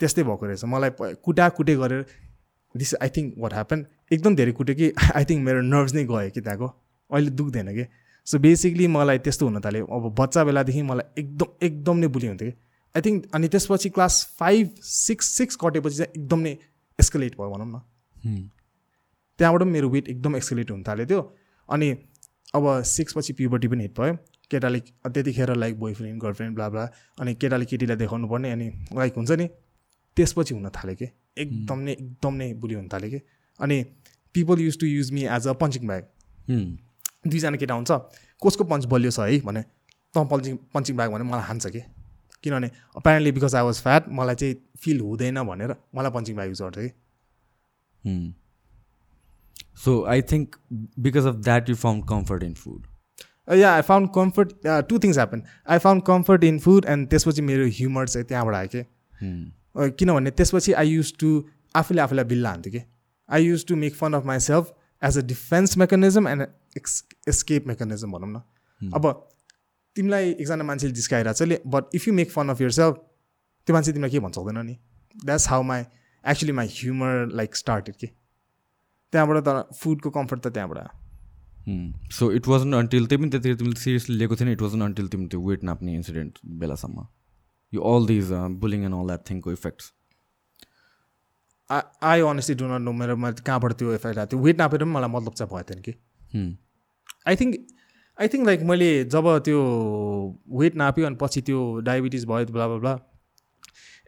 त्यस्तै 0.00 0.22
भएको 0.22 0.46
रहेछ। 0.46 0.64
मलाई 0.64 0.90
कुटा 1.24 1.48
कुटे 1.56 1.74
गरेर 1.76 2.04
this 2.74 2.94
I 3.02 3.08
think 3.16 3.34
what 3.38 3.52
happen 3.54 3.86
एकदम 4.12 4.36
धेरै 4.36 4.52
कुट्यो 4.52 4.74
कि 4.76 4.92
आई 5.16 5.24
थिङ्क 5.24 5.44
मेरो 5.44 5.60
नर्भ्स 5.72 5.94
नै 5.94 6.04
गयो 6.04 6.30
कि 6.30 6.40
त्यहाँको। 6.40 6.68
अहिले 7.12 7.30
दुख्दैन 7.30 7.74
कि? 7.74 7.84
सो 8.26 8.38
बेसिकली 8.38 8.86
मलाई 8.86 9.18
त्यस्तो 9.18 9.46
हुन 9.46 9.60
थाल्यो। 9.60 9.86
अब 9.86 10.14
बच्चा 10.18 10.44
बेलादेखि 10.44 10.82
मलाई 10.82 11.22
एकदम 11.22 11.66
एकदम 11.66 11.96
नै 11.96 12.08
बुली 12.08 12.26
हुन्थ्यो 12.26 12.50
कि? 12.50 12.56
आई 12.94 13.00
थिङ्क 13.02 13.34
अनि 13.34 13.48
त्यसपछि 13.48 13.88
क्लास 13.90 14.14
फाइभ 14.38 14.74
सिक्स 14.82 15.26
सिक्स 15.38 15.56
कटेपछि 15.62 15.96
चाहिँ 15.96 16.12
एकदम 16.16 16.40
नै 16.40 16.56
एस्कलेट 16.98 17.36
भयो 17.38 17.50
भनौँ 17.50 17.66
न. 17.66 17.80
त्यहाँबाट 19.38 19.62
पनि 19.62 19.70
मेरो 19.70 19.88
वेट 19.90 20.08
एकदम 20.08 20.36
एक्सलेट 20.36 20.70
हुन 20.70 20.82
थाल्यो 20.88 21.06
त्यो। 21.06 21.20
अनि 21.68 21.90
अब 22.54 22.82
सिक्स 22.82 23.14
पछि 23.16 23.32
प्युबर्टी 23.32 23.68
पनि 23.68 23.82
हिट 23.82 24.00
भयो। 24.00 24.14
केटाले 24.50 24.80
त्यतिखेर 24.80 25.54
like 25.56 25.78
boyfriend 25.94 26.22
girlfriend 26.22 26.54
blah 26.54 26.68
blah 26.68 26.84
अनि 27.20 27.34
केटाले 27.34 27.64
केटीलाई 27.64 27.96
देखाउनु 27.96 28.28
पर्ने 28.28 28.50
अनि 28.52 28.68
लाइक 28.94 29.14
हुन्छ 29.16 29.30
नि। 29.30 29.46
त्यसपछि 30.16 30.54
हुन 30.54 30.68
थाल्यो 30.68 30.96
कि? 30.96 31.08
एकदम 31.38 31.78
नै 31.78 31.92
एकदम 31.92 32.34
नै 32.34 32.52
बुढी 32.54 32.74
हुन 32.74 32.88
थाल्यो 32.92 33.10
कि? 33.10 33.20
अनि 33.60 33.76
people 34.34 34.60
use 34.60 34.78
to 34.80 34.86
use 34.86 35.10
me 35.12 35.22
as 35.26 35.46
a 35.48 35.52
punching 35.62 35.86
bag. 35.86 36.04
दुईजना 37.24 37.56
केटा 37.62 37.74
हुन्छ 37.74 37.90
कसको 38.42 38.64
पन्च 38.72 38.84
बलियो 38.94 39.10
छ 39.16 39.28
है 39.30 39.40
भने 39.48 39.62
तँ 40.14 40.24
पन्चिङ 40.34 40.56
पन्चिङ 40.74 40.96
ब्याग 40.96 41.10
भने 41.12 41.24
मलाई 41.30 41.46
हान्छ 41.48 41.66
कि 41.76 41.80
किनभने 42.44 42.70
apparently 42.96 43.32
because 43.38 43.54
I 43.54 43.64
was 43.70 43.80
fat 43.86 44.08
मलाई 44.20 44.34
चाहिँ 44.42 44.54
फिल 44.84 45.00
हुँदैन 45.08 45.42
भनेर 45.52 45.74
मलाई 45.96 46.10
पन्चिङ 46.18 46.36
ब्याग 46.36 46.48
युज 46.48 46.62
गर्थ्यो 46.62 46.88
कि. 46.88 46.92
So 49.82 49.92
I 50.06 50.20
think 50.20 50.56
because 51.00 51.26
of 51.26 51.42
that 51.44 51.68
you 51.68 51.76
found 51.76 52.06
comfort 52.06 52.42
in 52.48 52.54
food. 52.62 52.86
Yeah 53.48 53.70
I 53.74 53.82
found 53.82 54.08
comfort 54.14 54.50
to 54.88 54.98
things 55.04 55.16
happen 55.16 55.42
I 55.74 55.78
found 55.84 56.02
comfort 56.06 56.44
in 56.44 56.58
food 56.64 56.84
and 56.88 57.08
त्यसपछि 57.10 57.42
मेरो 57.42 57.64
humour 57.78 58.08
चाहिँ 58.08 58.26
त्यहाँबाट 58.26 58.54
आयो 58.54 58.68
कि 58.74 58.82
Hmm. 59.22 59.40
अ, 59.76 59.86
किनभने 59.98 60.30
त्यसपछि 60.40 60.72
आई 60.82 60.88
युज 60.90 61.12
टु 61.20 61.30
आफूले 61.76 62.00
आफूलाई 62.02 62.24
बिल्ला 62.32 62.50
हान्थ्यो 62.50 62.72
कि 62.72 62.82
I 63.28 63.44
use 63.44 63.64
to 63.68 63.76
make 63.76 63.94
fun 63.94 64.12
of 64.18 64.24
myself 64.46 64.72
as 65.02 65.18
a 65.18 65.22
defence 65.26 65.76
mechanism 65.78 66.28
and 66.28 66.46
ex 66.76 67.04
escape 67.28 67.66
mechanism 67.66 68.12
भनौँ 68.12 68.30
न। 68.30 68.92
अब 68.94 69.04
तिमीलाई 69.96 70.30
एकजना 70.30 70.64
मान्छेले 70.64 70.94
जिस्काइरहेको 70.94 71.44
छ 71.44 71.60
but 71.66 71.94
if 71.94 72.08
you 72.08 72.14
make 72.14 72.30
fun 72.30 72.48
of 72.48 72.60
yourself 72.78 72.94
त्यो 73.66 73.74
मान्छे 73.74 73.92
तिमीलाई 73.92 74.10
के 74.10 74.20
भन्छ 74.20 74.38
हुँदैन 74.38 74.64
नि? 74.66 74.76
That's 75.24 75.48
how 75.48 75.62
my 75.72 75.84
actually 76.24 76.52
my 76.52 76.68
humour 76.72 77.28
like 77.34 77.56
started 77.56 77.94
कि? 77.96 78.06
त्यहाँबाट 79.12 79.44
तर 79.44 79.62
फुडको 79.74 80.10
कम्फर्ट 80.10 80.46
त 80.46 80.52
त्यहाँबाट 80.54 80.78
आयो। 80.78 80.98
Hmm. 81.62 81.88
So 82.16 82.26
it 82.36 82.46
wasn't 82.50 82.74
until 82.76 83.06
त्यही 83.06 83.20
पनि 83.22 83.30
त्यतिखेर 83.30 83.56
तिमीले 83.56 83.80
सिरियसली 83.80 84.16
लिएको 84.18 84.36
थिएन 84.36 84.50
इट 84.50 84.62
वाजन 84.62 84.80
अन्टिल 84.82 85.08
तिमी 85.08 85.26
त्यो 85.32 85.40
वेट 85.48 85.64
नाप्ने 85.64 85.94
इन्सिडेन्ट 85.94 86.38
बेलासम्म। 86.60 87.06
यो 87.72 87.80
all 87.90 88.06
these 88.06 88.30
bullying 88.62 88.84
and 88.84 88.94
all 88.96 89.06
that 89.06 89.28
थिङको 89.30 89.52
effects 89.52 89.92
I 91.70 91.82
I 92.10 92.20
honestly 92.28 92.54
do 92.60 92.66
not 92.66 92.80
know 92.82 92.92
मेरो 92.92 93.16
मैले 93.16 93.42
कहाँबाट 93.46 93.72
त्यो 93.80 93.94
इफेक्ट 93.94 94.18
आएको 94.18 94.30
थियो 94.30 94.42
वेट 94.44 94.58
नापेर 94.58 94.82
पनि 94.84 94.90
मलाई 94.92 95.10
मतलब 95.10 95.32
चाहिँ 95.40 95.50
भएको 95.50 95.68
थिएन 95.70 95.80
कि. 95.86 95.92
I 97.28 97.36
think 97.40 97.54
I 98.18 98.28
think 98.28 98.46
like 98.46 98.62
मैले 98.70 98.88
जब 99.14 99.26
त्यो 99.44 99.58
वेट 100.60 100.74
नाप्यो 100.82 101.06
अनि 101.06 101.16
पछि 101.20 101.40
त्यो 101.48 101.58
डायबिटिज 101.88 102.24
भयो 102.30 102.46
blah 102.56 102.66
blah 102.68 102.78
blah 102.84 102.94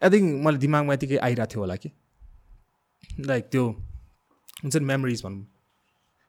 I 0.03 0.11
think 0.11 0.45
मैले 0.45 0.59
दिमागमा 0.65 0.95
यतिकै 0.95 1.17
आइरहेको 1.29 1.53
थियो 1.53 1.61
होला 1.63 1.77
कि। 1.77 1.91
लाइक 3.31 3.45
त्यो 3.53 3.65
हुन्छ 4.63 4.77
नि 4.77 4.85
मेमोरिज 4.85 5.23
भनौँ। 5.25 5.47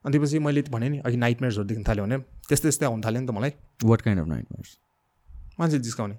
अनि 0.06 0.17
त्यसपछि 0.17 0.39
मैले 0.39 0.62
भने 0.69 0.89
नि 0.89 0.98
अघि 1.00 1.17
नाइटमेयर्सहरू 1.17 1.65
देख्न 1.67 1.84
थाल्यो 1.88 2.04
भने 2.06 2.17
त्यस्तै 2.48 2.67
त्यस्तै 2.67 2.86
आउनु 2.86 3.02
थाल्यो 3.06 3.22
नि 3.22 3.28
त 3.28 3.32
मलाई। 3.39 3.52
वाट 3.84 4.02
काइन्ड 4.02 4.22
अफ 4.22 4.28
नाइट 4.28 4.46
मान्छे 5.60 5.80
जिस्काउने। 5.80 6.17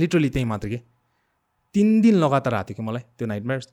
लिटरली 0.00 0.30
त्यही 0.30 0.44
मात्र 0.54 0.68
कि। 0.68 0.80
तिन 1.74 2.00
दिन 2.00 2.14
लगातार 2.24 2.54
आएको 2.54 2.68
थियो 2.68 2.76
कि 2.76 2.82
मलाई 2.88 3.02
त्यो 3.18 3.26
नाइटमेयर्स 3.28 3.66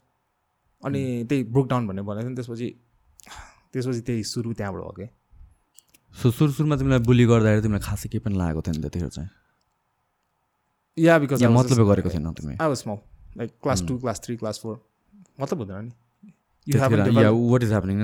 अनि 0.84 1.02
त्यही 1.30 1.44
ब्रोक 1.54 1.68
डाउन 1.70 1.88
भन्ने 1.88 2.02
भनेको 2.02 2.22
थियो 2.22 2.30
नि 2.30 2.36
त्यसपछि 2.36 2.70
त्यसपछि 3.74 4.02
त्यही 4.08 4.24
सुरु 4.24 4.54
त्यहाँबाट 4.54 4.84
हो 4.84 4.92
कि। 5.00 5.08
सो 6.15 6.32
सुरु 6.32 6.52
सुरुमा 6.52 6.76
तिमीलाई 6.78 7.00
बुली 7.06 7.26
गर्दाखेरि 7.32 7.62
तिमीलाई 7.62 7.84
खासै 7.86 8.10
केही 8.10 8.24
पनि 8.26 8.36
लागेको 8.38 8.62
थिएन 8.65 8.82
त्यतिखेर 8.82 9.10
चाहिँ? 9.10 9.30
या 10.98 11.13
बिकज 11.20 11.44
मतलबै 11.44 11.86
गरेको 11.92 12.10
थिएन 12.10 12.32
तिमी? 12.34 12.54
I 12.62 12.68
was 12.68 12.78
small 12.78 12.98
like 13.38 13.50
class 13.63 13.80
two 13.88 13.98
class 14.00 14.22
three 14.26 14.36
class 14.38 14.60
four 14.63 14.76
मतलब 15.39 15.60
हुँदैन 15.60 15.84
नि। 15.86 15.92
यु 16.68 16.80
त्यतिखेर 16.80 17.24
yeah 17.24 17.30
what 17.32 17.63
is 17.63 17.72
happening 17.72 17.98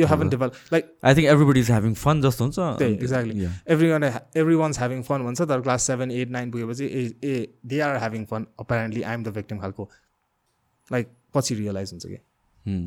you 0.00 0.06
haven't 0.06 0.28
develop 0.28 0.52
like 0.72 0.84
I 1.04 1.14
think 1.14 1.28
everybody 1.28 1.60
is 1.60 1.70
having 1.70 1.94
fun 2.02 2.20
जस्तो 2.22 2.44
हुन्छ। 2.44 2.58
त्यही 2.78 2.94
exactly 2.94 3.48
every 3.74 3.90
one 3.90 4.04
every 4.04 4.54
one's 4.62 4.78
having 4.78 5.02
fun 5.08 5.24
भन्छ 5.24 5.40
तर 5.42 5.60
class 5.60 5.82
seven 5.90 6.10
eight 6.10 6.30
nine 6.36 6.50
पुगेपछि 6.50 6.84
uh 6.84 7.02
A 7.24 7.34
they 7.66 7.80
are 7.88 7.96
having 7.98 8.24
fun 8.30 8.46
apparently 8.60 9.02
I 9.02 9.14
am 9.14 9.22
the 9.24 9.34
victim 9.36 9.58
खालको। 9.58 9.88
Like 10.90 11.06
पछि 11.34 11.54
realise 11.54 11.92
हुन्छ 11.92 12.06
कि? 12.06 12.18
Hmm. 12.64 12.86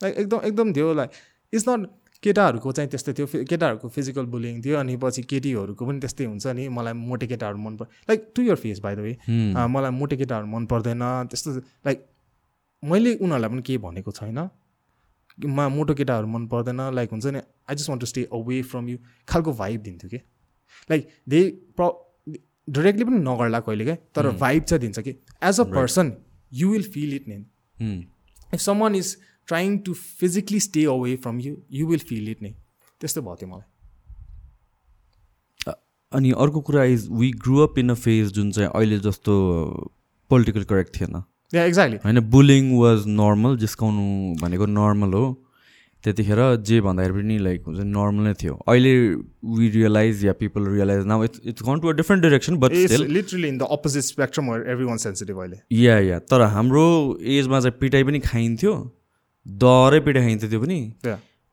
लाइक 0.00 0.14
एकदम 0.18 0.46
एकदम 0.46 0.72
थियो 0.76 0.92
लाइक 0.94 1.10
इट्स 1.52 1.68
नट 1.68 1.88
केटाहरूको 2.22 2.72
चाहिँ 2.72 2.90
त्यस्तै 2.90 3.12
थियो 3.18 3.26
केटाहरूको 3.50 3.88
फिजिकल 3.96 4.26
बुलिङ 4.34 4.62
थियो 4.64 4.76
अनि 4.78 4.96
पछि 5.02 5.22
केटीहरूको 5.32 5.86
पनि 5.86 6.00
त्यस्तै 6.00 6.24
हुन्छ 6.24 6.46
नि 6.56 6.68
मलाई 6.78 6.92
मोटे 7.02 7.26
केटाहरू 7.26 7.58
मन 7.58 7.76
पर् 7.76 7.88
like 8.10 8.30
to 8.36 8.42
your 8.42 8.56
face 8.64 8.80
by 8.86 8.94
the 8.96 8.98
way 9.06 9.12
Hmm. 9.28 9.68
मलाई 9.76 9.90
मोटे 10.00 10.16
केटाहरू 10.22 10.46
मन 10.54 10.66
पर्दैन 10.72 11.04
त्यस्तो 11.30 11.50
लाइक 11.86 12.06
मैले 12.82 13.14
उनीहरूलाई 13.14 13.50
पनि 13.50 13.62
केही 13.62 13.78
भनेको 13.86 14.10
छैन। 14.18 14.48
मा 15.38 15.68
मोटो 15.68 15.94
केटाहरू 15.94 16.26
मन 16.26 16.46
पर्दैन 16.46 16.80
लाइक 16.94 17.10
हुन्छ 17.10 17.26
नि 17.26 17.40
I 17.40 17.74
just 17.76 17.90
want 17.90 18.00
to 18.00 18.06
stay 18.06 18.24
away 18.32 18.60
from 18.70 18.88
you 18.88 18.96
खालको 19.28 19.52
भाइब 19.60 19.80
दिन्थ्यो 19.82 20.08
कि? 20.10 20.20
लाइक 20.90 21.08
दे 21.28 21.40
प्र 21.76 21.88
डिरेक्टली 22.68 23.04
पनि 23.04 23.18
नगर्ला 23.28 23.60
कहिले 23.68 23.84
क्या 23.84 23.96
तर 24.14 24.30
भाइब 24.42 24.62
चाहिँ 24.64 24.80
दिन्छ 24.80 24.98
कि? 24.98 25.10
As 25.42 25.60
a 25.60 25.64
person 25.76 26.12
you 26.52 26.68
will 26.70 26.82
feel 26.96 27.14
it 27.14 27.28
नेन 27.28 27.40
Hmm. 27.40 27.49
If 27.82 28.60
someone 28.60 28.94
is 28.94 29.16
trying 29.48 29.78
to 29.78 29.94
physically 29.94 30.60
stay 30.60 30.84
away 30.84 31.16
from 31.16 31.40
you 31.40 31.56
you 31.72 31.86
will 31.86 31.98
feel 32.08 32.28
it 32.28 32.42
नै 32.42 32.52
त्यस्तो 33.00 33.22
भयो 33.22 33.36
थियो 33.36 33.50
मलाई 33.50 33.68
अनि 36.12 36.30
अर्को 36.44 36.60
कुरा 36.60 36.84
is 36.84 37.08
we 37.10 37.30
grew 37.42 37.58
up 37.58 37.78
in 37.78 37.90
a 37.90 37.94
phase 37.94 38.32
जुन 38.32 38.50
चाहिँ 38.52 38.70
अहिले 38.70 38.98
जस्तो 38.98 39.34
पोलिटिकल 40.30 40.64
करेक्ट 40.64 41.00
थिएन। 41.00 41.22
या 41.54 41.64
एक्ज्याक्टली 41.64 41.98
होइन 42.04 42.20
बुलिङ 42.30 42.72
वाज 42.78 43.06
नर्मल 43.06 43.56
जिस्काउनु 43.58 44.34
भनेको 44.42 44.66
नर्मल 44.66 45.12
हो। 45.14 45.24
त्यतिखेर 46.04 46.40
जे 46.66 46.80
भन्दाखेरि 46.80 47.14
पनि 47.14 47.38
लाइक 47.44 47.64
हुन्छ 47.66 47.80
नर्मल 47.86 48.28
नै 48.28 48.34
थियो। 48.42 48.54
अहिले 48.68 48.92
we 49.56 49.68
realize 49.70 50.24
yeah 50.24 50.32
people 50.38 50.66
realize 50.68 51.06
now 51.06 51.24
it's 51.24 51.40
it's 51.44 51.62
gone 51.68 51.80
to 51.80 51.88
a 51.88 51.92
different 51.96 52.24
direction 52.24 52.56
but 52.58 52.72
literally 53.08 53.48
in 53.48 53.58
the 53.58 53.68
opposite 53.78 54.02
spectrum 54.04 54.54
everyone 54.84 54.98
sensitive 54.98 55.40
अहिले। 55.40 55.60
या 55.82 55.98
या 56.00 56.18
तर 56.30 56.42
हाम्रो 56.54 56.86
एजमा 57.34 57.60
चाहिँ 57.60 57.78
पिटाइ 57.80 58.04
पनि 58.04 58.20
खाइन्थ्यो 58.20 58.74
डरै 59.46 60.00
पिटाइ 60.00 60.22
खाइन्थ्यो 60.22 60.50
त्यो 60.50 60.60
पनि। 60.60 60.80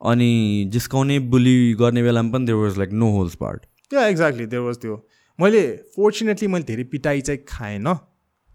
अनि 0.01 0.31
जिस्काउने 0.71 1.19
बुली 1.29 1.57
गर्ने 1.75 2.03
बेलामा 2.03 2.31
पनि 2.31 2.45
there 2.45 2.57
was 2.57 2.77
like 2.77 2.91
no 2.93 3.11
holds 3.11 3.35
barred 3.35 3.65
yeah 3.91 4.07
exactly 4.07 4.45
there 4.45 4.61
was 4.63 4.77
त्यो। 4.81 4.95
मैले 5.39 5.61
फोर्चुनेटली 5.95 6.47
मैले 6.47 6.65
धेरै 6.65 6.83
पिटाइ 6.91 7.21
चाहिँ 7.21 7.39
खाएन। 7.47 7.87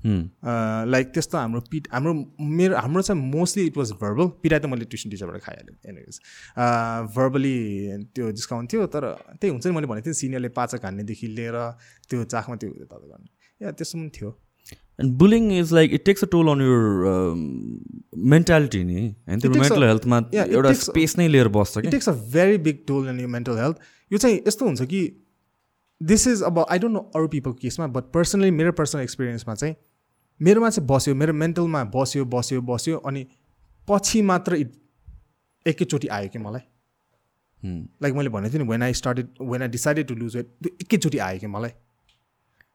लाइक 0.04 1.12
त्यस्तो 1.14 1.38
हाम्रो 1.38 1.60
पिट 1.70 1.88
हाम्रो 1.92 2.12
मेरो 2.60 2.76
हाम्रो 2.76 3.02
चाहिँ 3.02 3.22
मोस्टली 3.22 3.64
इट 3.66 3.76
वाज 3.76 3.92
भर्बल 4.02 4.26
पिटाइ 4.42 4.58
त 4.60 4.66
मैले 4.72 4.84
ट्युसन 4.94 5.10
टिचरबाट 5.10 5.42
खाइहालेँ 5.42 5.76
एनिवेज 5.90 6.20
भर्बली 7.16 7.56
त्यो 8.14 8.30
डिस्काउन्ट 8.38 8.72
थियो 8.72 8.86
तर 8.94 9.10
त्यही 9.40 9.50
हुन्छ 9.52 9.66
नि 9.66 9.72
मैले 9.72 9.86
भनेको 9.86 10.06
थिएँ 10.06 10.14
सिनियरले 10.22 10.48
पाचक 10.60 10.84
हान्नेदेखि 10.84 11.26
लिएर 11.36 11.58
त्यो 12.10 12.24
चाखमा 12.34 12.56
त्यो 12.64 12.70
यता 12.70 12.96
गर्ने 13.04 13.66
या 13.66 13.70
त्यस्तो 13.78 13.98
पनि 13.98 14.10
थियो। 14.16 14.30
And 15.00 15.12
bullying 15.18 15.50
is 15.58 15.72
like 15.74 15.92
it 15.94 16.04
takes 16.04 16.24
a 16.24 16.26
toll 16.32 16.48
on 16.48 16.60
your 16.60 16.84
mentality 18.34 18.82
नि। 18.84 19.00
होइन 19.28 19.40
a- 19.40 19.56
मेन्टल 19.58 19.82
हेल्थमा 19.84 20.18
एउटा 20.34 20.72
स्पेस 20.82 21.16
नै 21.18 21.28
लिएर 21.28 21.48
बस्छ 21.56 21.78
it 21.78 21.90
takes 21.90 22.08
a 22.08 22.12
very 22.34 22.58
big 22.68 22.84
toll 22.88 23.08
in 23.08 23.20
you 23.20 23.28
mental 23.28 23.58
health 23.58 23.76
यो 24.10 24.18
चाहिँ 24.18 24.36
यस्तो 24.48 24.64
हुन्छ 24.66 24.82
कि 24.92 25.00
दिस 26.00 26.26
इज 26.28 26.42
अब 26.42 26.58
आई 26.70 26.78
डोन्ट 26.78 26.92
नो 26.94 27.00
अरू 27.16 27.28
पिपलको 27.28 27.58
केसमा 27.62 27.86
बट 27.96 28.04
पर्सनली 28.14 28.50
मेरो 28.50 28.72
पर्सनल 28.78 29.02
एक्सपिरियन्समा 29.02 29.54
चाहिँ 29.54 29.74
मेरोमा 30.40 30.70
चाहिँ 30.70 30.86
बस्यो 30.88 31.14
मेरो 31.14 31.32
मेन्टलमा 31.34 31.84
बस्यो 31.94 32.24
बस्यो 32.34 32.60
बस्यो 32.70 32.96
अनि 32.98 33.26
पछि 33.88 34.22
मात्र 34.22 34.54
इट 34.56 34.72
एकैचोटि 35.66 36.08
आयो 36.08 36.28
कि 36.28 36.38
मलाई. 36.38 36.60
लाइक 38.02 38.14
मैले 38.14 38.28
भनेको 38.28 38.52
थिएँ 38.52 38.62
नि 38.62 38.68
when 38.68 38.82
I 38.82 38.92
started 39.00 39.28
when 39.50 39.62
I 39.62 39.68
decided 39.68 40.06
to 40.06 40.14
lose 40.14 40.36
weight 40.36 40.46
त्यो 40.62 40.76
एकैचोटि 40.82 41.18
आयो 41.26 41.38
कि 41.40 41.46
मलाई 41.46 41.70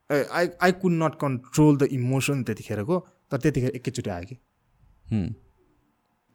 I 0.09 0.47
I 0.63 0.71
could 0.81 0.93
not 1.03 1.15
control 1.21 1.77
the 1.77 1.87
emotion 1.91 2.43
त्यतिखेरको 2.43 2.99
तर 3.31 3.37
त्यतिखेर 3.37 3.71
एकैचोटि 3.75 4.09
आयो 4.09 4.25
कि. 4.25 4.37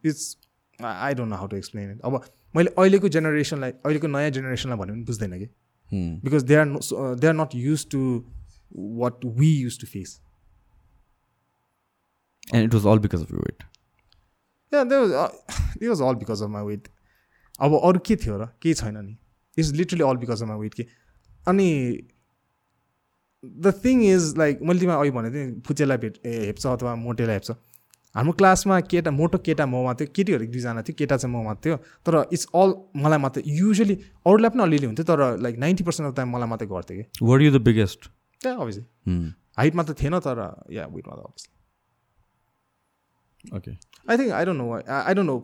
It's 0.05 0.37
I 0.79 1.15
don't 1.15 1.31
know 1.31 1.37
how 1.37 1.47
to 1.47 1.57
explain 1.57 1.91
it 1.91 2.01
अब 2.05 2.21
मैले 2.57 2.71
अहिलेको 2.79 3.09
जेनेरेसनलाई 3.17 3.71
अहिलेको 3.71 4.07
नयाँ 4.09 4.31
जेनेरेसनलाई 4.39 4.79
भन्यो 4.79 4.95
भने 4.95 5.05
बुझ्दैन 5.05 5.39
कि. 5.39 5.49
Because 6.25 6.43
they 6.51 6.55
are 6.57 6.67
they 7.21 7.27
are 7.27 7.35
not 7.35 7.55
used 7.55 7.87
to 7.91 8.03
what 9.01 9.25
we 9.41 9.51
used 9.55 9.81
to 9.81 9.87
face 9.87 10.21
And 12.51 12.65
it 12.67 12.75
was 12.75 12.85
all 12.85 12.99
because 12.99 13.23
of 13.23 13.31
your 13.31 13.43
weight. 13.47 13.63
Yeah 14.73 14.83
they 14.85 14.97
was 14.97 15.11
was 15.89 16.01
all 16.03 16.15
because 16.21 16.43
of 16.43 16.49
my 16.51 16.65
weight 16.65 16.89
अब 17.61 17.75
अरू 17.85 17.99
के 18.07 18.17
थियो 18.17 18.37
र? 18.39 18.47
केही 18.63 18.75
छैन 18.75 18.97
नि। 18.97 19.17
It's 19.57 19.73
literally 19.73 20.05
all 20.05 20.17
because 20.17 20.43
of 20.43 20.49
my 20.49 20.59
weight 20.59 20.75
के। 20.75 20.87
अनि 21.49 21.69
द 23.45 23.73
थिङ 23.85 24.03
इज 24.05 24.35
लाइक 24.39 24.63
मैले 24.63 24.81
तिमीलाई 24.81 25.01
अघि 25.01 25.11
भनेको 25.11 25.35
थिएँ 25.35 25.61
फुचेलाई 25.67 25.99
भेट 25.99 26.19
हेप्छ 26.27 26.67
अथवा 26.67 26.95
मोटेलाई 26.97 27.35
हेप्छ। 27.35 27.51
हाम्रो 28.15 28.33
क्लासमा 28.41 28.81
केटा 28.93 29.11
मोटो 29.11 29.39
केटा 29.47 29.67
ममा 29.67 29.95
थियो 30.01 30.09
केटीहरू 30.17 30.45
एक 30.45 30.51
दुईजना 30.53 30.83
थियो 30.89 30.95
केटा 30.99 31.17
चाहिँ 31.17 31.35
ममा 31.37 31.55
थियो। 31.65 31.77
तर 32.05 32.15
इट्स 32.33 32.47
अल 32.55 32.75
मलाई 33.05 33.19
मात्रै 33.19 33.43
युजली 33.47 33.95
अरूलाई 34.27 34.51
पनि 34.51 34.63
अलिअलि 34.63 34.87
हुन्थ्यो 34.87 35.05
तर 35.11 35.21
like 35.43 35.57
ninety 35.65 35.85
percent 35.85 36.11
of 36.11 36.17
time 36.17 36.29
मलाई 36.37 36.49
मात्रै 36.49 36.69
गर्थ्यो 36.69 36.97
कि। 36.99 37.05
Were 37.31 37.41
you 37.45 37.53
the 37.57 37.65
biggest? 37.71 38.11
त्यहाँ 38.41 38.61
अभियसली. 38.61 38.85
हाइटमा 39.59 39.83
त 39.83 40.01
थिएन 40.03 40.19
तर 40.29 40.39
या 40.77 40.87
वेटमा 40.93 41.15
त 41.15 41.19
obviously 41.19 41.51
okay 43.55 43.71
think 44.17 44.33
I 44.33 44.45
don't 44.45 44.59
know. 44.59 44.73
I, 44.75 45.11
I 45.11 45.15
don't 45.15 45.27
know. 45.27 45.41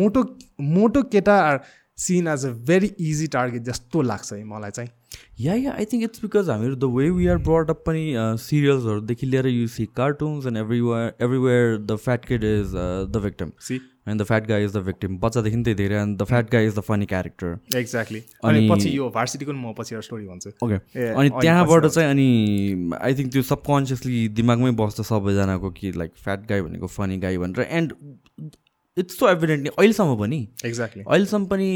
मोटो 0.00 0.22
मोटो 0.60 1.02
केटा 1.02 1.36
are 1.40 1.60
seen 1.96 2.28
as 2.28 2.46
a 2.46 2.50
very 2.50 2.86
easy 3.10 3.26
target 3.26 3.62
जस्तो 3.62 4.02
लाग्छ 4.02 4.32
है 4.32 4.44
मलाई 4.44 4.70
चाहिँ 4.70 4.90
yeah 5.38 5.54
yeah 5.54 5.72
I 5.72 5.84
think 5.92 6.04
it's 6.04 6.20
because 6.22 6.50
हामीहरू 6.50 6.74
the 6.76 6.90
way 6.94 7.08
we 7.12 7.26
are 7.28 7.38
brought 7.46 7.70
up 7.70 7.82
पनि 7.86 8.02
सिरियल्सहरूदेखि 8.40 9.26
लिएर 9.26 9.46
you 9.48 9.66
see 9.70 9.86
cartoons 9.96 10.46
and 10.46 10.58
everywhere 10.58 11.12
everywhere 11.24 11.76
the 11.80 11.96
fat 12.04 12.24
kid 12.24 12.44
is 12.44 12.72
the 13.10 13.20
victim 13.24 13.50
see 13.60 13.80
and 14.08 14.20
the 14.20 14.24
fat 14.24 14.46
guy 14.48 14.64
is 14.64 14.72
the 14.72 14.80
victim 14.86 15.18
बच्चादेखि 15.18 15.62
त्यही 15.62 15.74
धेरै 15.76 15.96
and 15.96 16.18
the 16.18 16.24
fat 16.24 16.50
guy 16.50 16.66
is 16.66 16.74
the 16.76 16.80
funny 16.88 17.06
character 17.06 17.76
exactly 17.78 18.22
अनि- 18.44 18.70
पछि 18.70 18.96
यो 18.96 19.08
भार्सिटीको 19.10 19.52
म 19.54 19.72
पछि 19.78 20.02
स्टोरी 20.02 20.26
भन्छु 20.26 20.50
ओके 20.62 21.06
अनि 21.14 21.30
त्यहाँबाट 21.38 21.86
चाहिँ 21.88 22.10
अनि 22.10 22.28
आई 23.00 23.14
थिङ्क 23.14 23.32
त्यो 23.32 23.42
सबकन्सियसली 23.44 24.26
दिमागमै 24.34 24.70
बस्छ 24.82 25.00
सबैजनाको 25.04 25.70
कि 25.72 25.92
लाइक 25.96 26.12
फ्याट 26.24 26.46
गाई 26.48 26.60
भनेको 26.62 26.86
फनी 26.96 27.18
गाई 27.18 27.38
भनेर 27.38 27.66
एन्ड 27.72 27.92
इट्स 28.98 29.18
सो 29.18 29.28
एभिडेन्टली 29.28 29.70
अहिलेसम्म 29.78 30.16
पनि। 30.18 30.36
एक्ज्याक्टली 30.66 31.02
अहिलेसम्म 31.02 31.46
पनि 31.46 31.68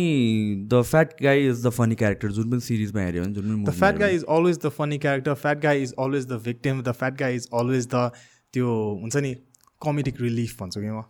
the 0.73 0.81
fat 0.91 1.09
guy 1.23 1.47
is 1.49 1.65
the 1.67 1.71
funny 1.79 1.95
character 2.03 2.33
जुन 2.33 2.51
पनि 2.51 2.61
सिरिजमा 2.67 3.01
हेऱ्यो 3.03 3.23
भने 3.23 3.33
जुन 3.35 3.45
पनि 3.55 3.65
the 3.65 3.71
fat 3.79 3.97
guy 3.99 4.15
is 4.15 4.25
always 4.37 4.59
the 4.65 4.69
funny 4.79 4.99
character 5.05 5.35
fat 5.45 5.59
guy 5.63 5.83
is 5.83 5.95
always 6.05 6.27
the 6.27 6.41
victim 6.45 6.83
the 6.83 6.93
fat 7.01 7.15
guy 7.21 7.37
is 7.37 7.49
always 7.61 7.87
the 7.95 8.11
त्यो 8.55 8.67
हुन्छ 9.03 9.17
नि 9.17 9.35
कमेडिक 9.83 10.21
रिलिफ 10.21 10.61
भन्छु 10.61 10.81
कि 10.81 10.91
म. 10.91 11.03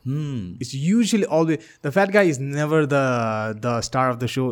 It's 0.63 0.75
usually 0.75 1.23
always 1.39 1.59
the 1.85 1.91
fat 1.91 2.11
guy 2.13 2.29
is 2.31 2.39
never 2.41 2.87
the 2.87 2.95
the 3.67 3.81
star 3.85 4.11
of 4.13 4.17
the 4.23 4.27
show 4.37 4.45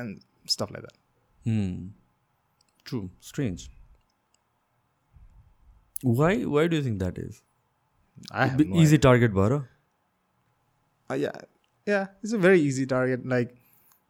and 0.00 0.18
stuff 0.50 0.68
like 0.72 0.84
that? 0.84 0.94
Why 6.18 6.62
do 6.70 6.76
you 6.76 6.82
think 6.82 6.98
that 7.00 7.16
is? 7.20 7.34
I 8.32 8.50
Be- 8.58 8.68
easy 8.82 8.98
target 9.06 9.32
भएर 9.38 9.52
Yeah, 11.10 11.32
yeah, 11.86 12.06
it's 12.22 12.32
a 12.32 12.38
very 12.38 12.60
easy 12.60 12.86
target. 12.86 13.26
Like, 13.26 13.54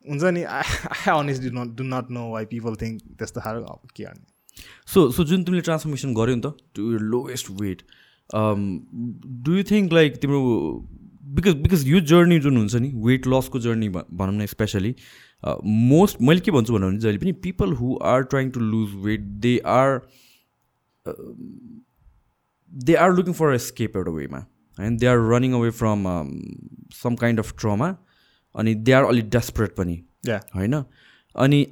हुन्छ 0.05 0.33
नि 0.35 0.43
I 0.47 1.11
honestly 1.11 1.51
not 1.51 1.77
do 1.77 1.85
not 1.85 2.11
know 2.11 2.29
why 2.33 2.45
people 2.47 2.77
think 2.83 3.03
त्यस्तो 3.19 3.41
खालको 3.41 3.77
के 3.97 4.05
गर्ने 4.05 4.65
so 4.93 5.11
so 5.13 5.25
जुन 5.25 5.45
तिमीले 5.45 5.63
transformation 5.69 6.15
गर्यो 6.15 6.37
नि 6.37 6.43
त 6.43 6.53
to 6.75 6.93
your 6.93 7.01
lowest 7.15 7.51
weight 7.63 7.83
do 9.49 9.57
you 9.57 9.65
think 9.71 9.93
like 9.93 10.17
तिम्रो 10.25 10.41
बिकज 11.39 11.57
बिकज 11.63 11.87
यो 11.89 12.01
जर्नी 12.13 12.39
जुन 12.41 12.57
हुन्छ 12.57 12.83
नि 12.85 12.93
वेट 13.07 13.27
लसको 13.27 13.61
जर्नी 13.61 13.89
भनौँ 13.89 14.35
न 14.35 14.47
स्पेसली 14.47 14.95
मोस्ट 15.93 16.23
मैले 16.29 16.41
के 16.41 16.51
भन्छु 16.51 16.73
भन्नु 16.73 16.89
भने 16.89 16.99
जहिले 16.99 17.19
पनि 17.19 17.33
people 17.47 17.73
who 17.81 17.99
are 18.13 18.23
trying 18.35 18.51
to 18.51 18.61
lose 18.67 18.95
weight 19.07 19.27
they 19.47 19.59
are 19.77 20.01
they 22.73 22.95
are 23.07 23.13
looking 23.13 23.41
for 23.41 23.55
escape 23.55 23.97
एउटा 23.97 24.13
वेमा 24.13 24.47
होइन 24.79 24.97
they 24.97 25.07
are 25.07 25.19
running 25.33 25.53
away 25.55 25.71
from 25.79 26.05
some 26.95 27.15
kind 27.17 27.41
of 27.41 27.55
trauma 27.61 27.89
अनि 28.55 28.75
दे 28.75 28.93
आर 28.93 29.05
अलिक 29.05 29.31
डेस्परेट 29.31 29.75
पनि। 29.77 29.97
या 30.27 30.41
होइन? 30.55 30.75
अनि 31.35 31.67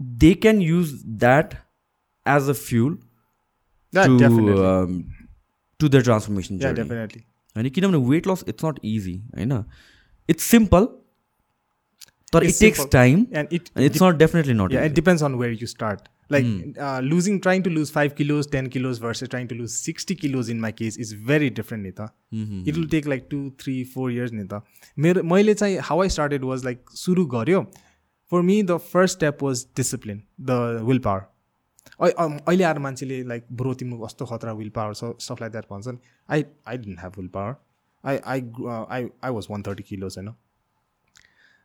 they 0.00 0.32
can 0.34 0.60
use 0.62 0.92
that 1.24 1.54
as 2.26 2.48
a 2.48 2.52
fuel 2.62 2.98
to 5.80 5.88
the 5.88 6.02
transformation 6.04 6.58
होइन 7.56 7.68
किनभने 7.68 7.98
weight 8.08 8.26
loss 8.28 8.44
it's 8.48 8.64
not 8.64 8.78
easy 8.84 9.16
होइन? 9.36 9.52
इट्स 10.28 10.44
सिम्पल 10.44 10.86
तर 12.32 12.44
it 12.44 12.54
takes. 12.60 12.86
Time 12.92 13.26
it's 13.52 14.02
not 14.02 14.14
definitely 14.16 14.54
not 14.54 14.72
Yeah, 14.72 14.84
it 14.90 14.94
depends 14.98 15.22
on 15.28 15.32
where 15.40 15.52
Like 16.30 16.46
uh, 16.78 17.00
losing, 17.00 17.40
trying 17.40 17.62
to 17.64 17.70
lose 17.70 17.90
five 17.90 18.14
kilos, 18.14 18.46
ten 18.46 18.68
kilos 18.74 18.98
versus 18.98 19.28
trying 19.28 19.48
to 19.48 19.56
lose 19.60 19.76
sixty 19.86 20.14
kilos. 20.14 20.48
In 20.48 20.60
my 20.60 20.70
case, 20.80 20.96
is 20.96 21.12
very 21.30 21.50
different, 21.50 21.82
Nita. 21.82 22.12
It 22.66 22.76
will 22.76 22.86
take 22.86 23.06
like 23.06 23.28
two, 23.30 23.52
three, 23.62 23.82
four 23.94 24.10
years, 24.10 24.32
Nita. 24.32 24.60
मेरो 24.98 25.22
मैले 25.22 25.54
चाहिँ 25.54 25.78
how 25.88 26.02
I 26.02 26.08
started 26.08 26.44
was 26.44 26.64
like 26.64 26.90
सुरु 27.02 27.26
for 28.32 28.40
me 28.42 28.62
the 28.62 28.76
first 28.76 29.16
step 29.16 29.42
was 29.42 29.66
discipline 29.76 30.22
the 30.40 30.50
willpower 30.98 31.22
अहिले 32.00 32.64
आएर 32.64 32.78
मान्छेले 32.78 33.22
like 33.28 33.46
bro 33.52 33.74
तिम्रो 33.74 33.98
कस्तो 34.06 34.26
खतरा 34.26 34.52
विल 34.52 34.68
पावर 34.70 34.94
छ 34.94 35.04
स्टफ 35.20 35.40
लाइक 35.40 35.52
द्याट 35.52 35.64
भन्छन् 35.72 35.96
I 36.30 36.44
I 36.68 36.78
didn't 36.78 36.98
have 36.98 37.12
willpower 37.28 37.54
I 38.04 38.16
I 38.16 38.40
I 38.90 39.08
I 39.24 39.30
was 39.30 39.46
one 39.50 39.62
thirty 39.62 39.82
kilos 39.82 40.18
होइन 40.18 40.34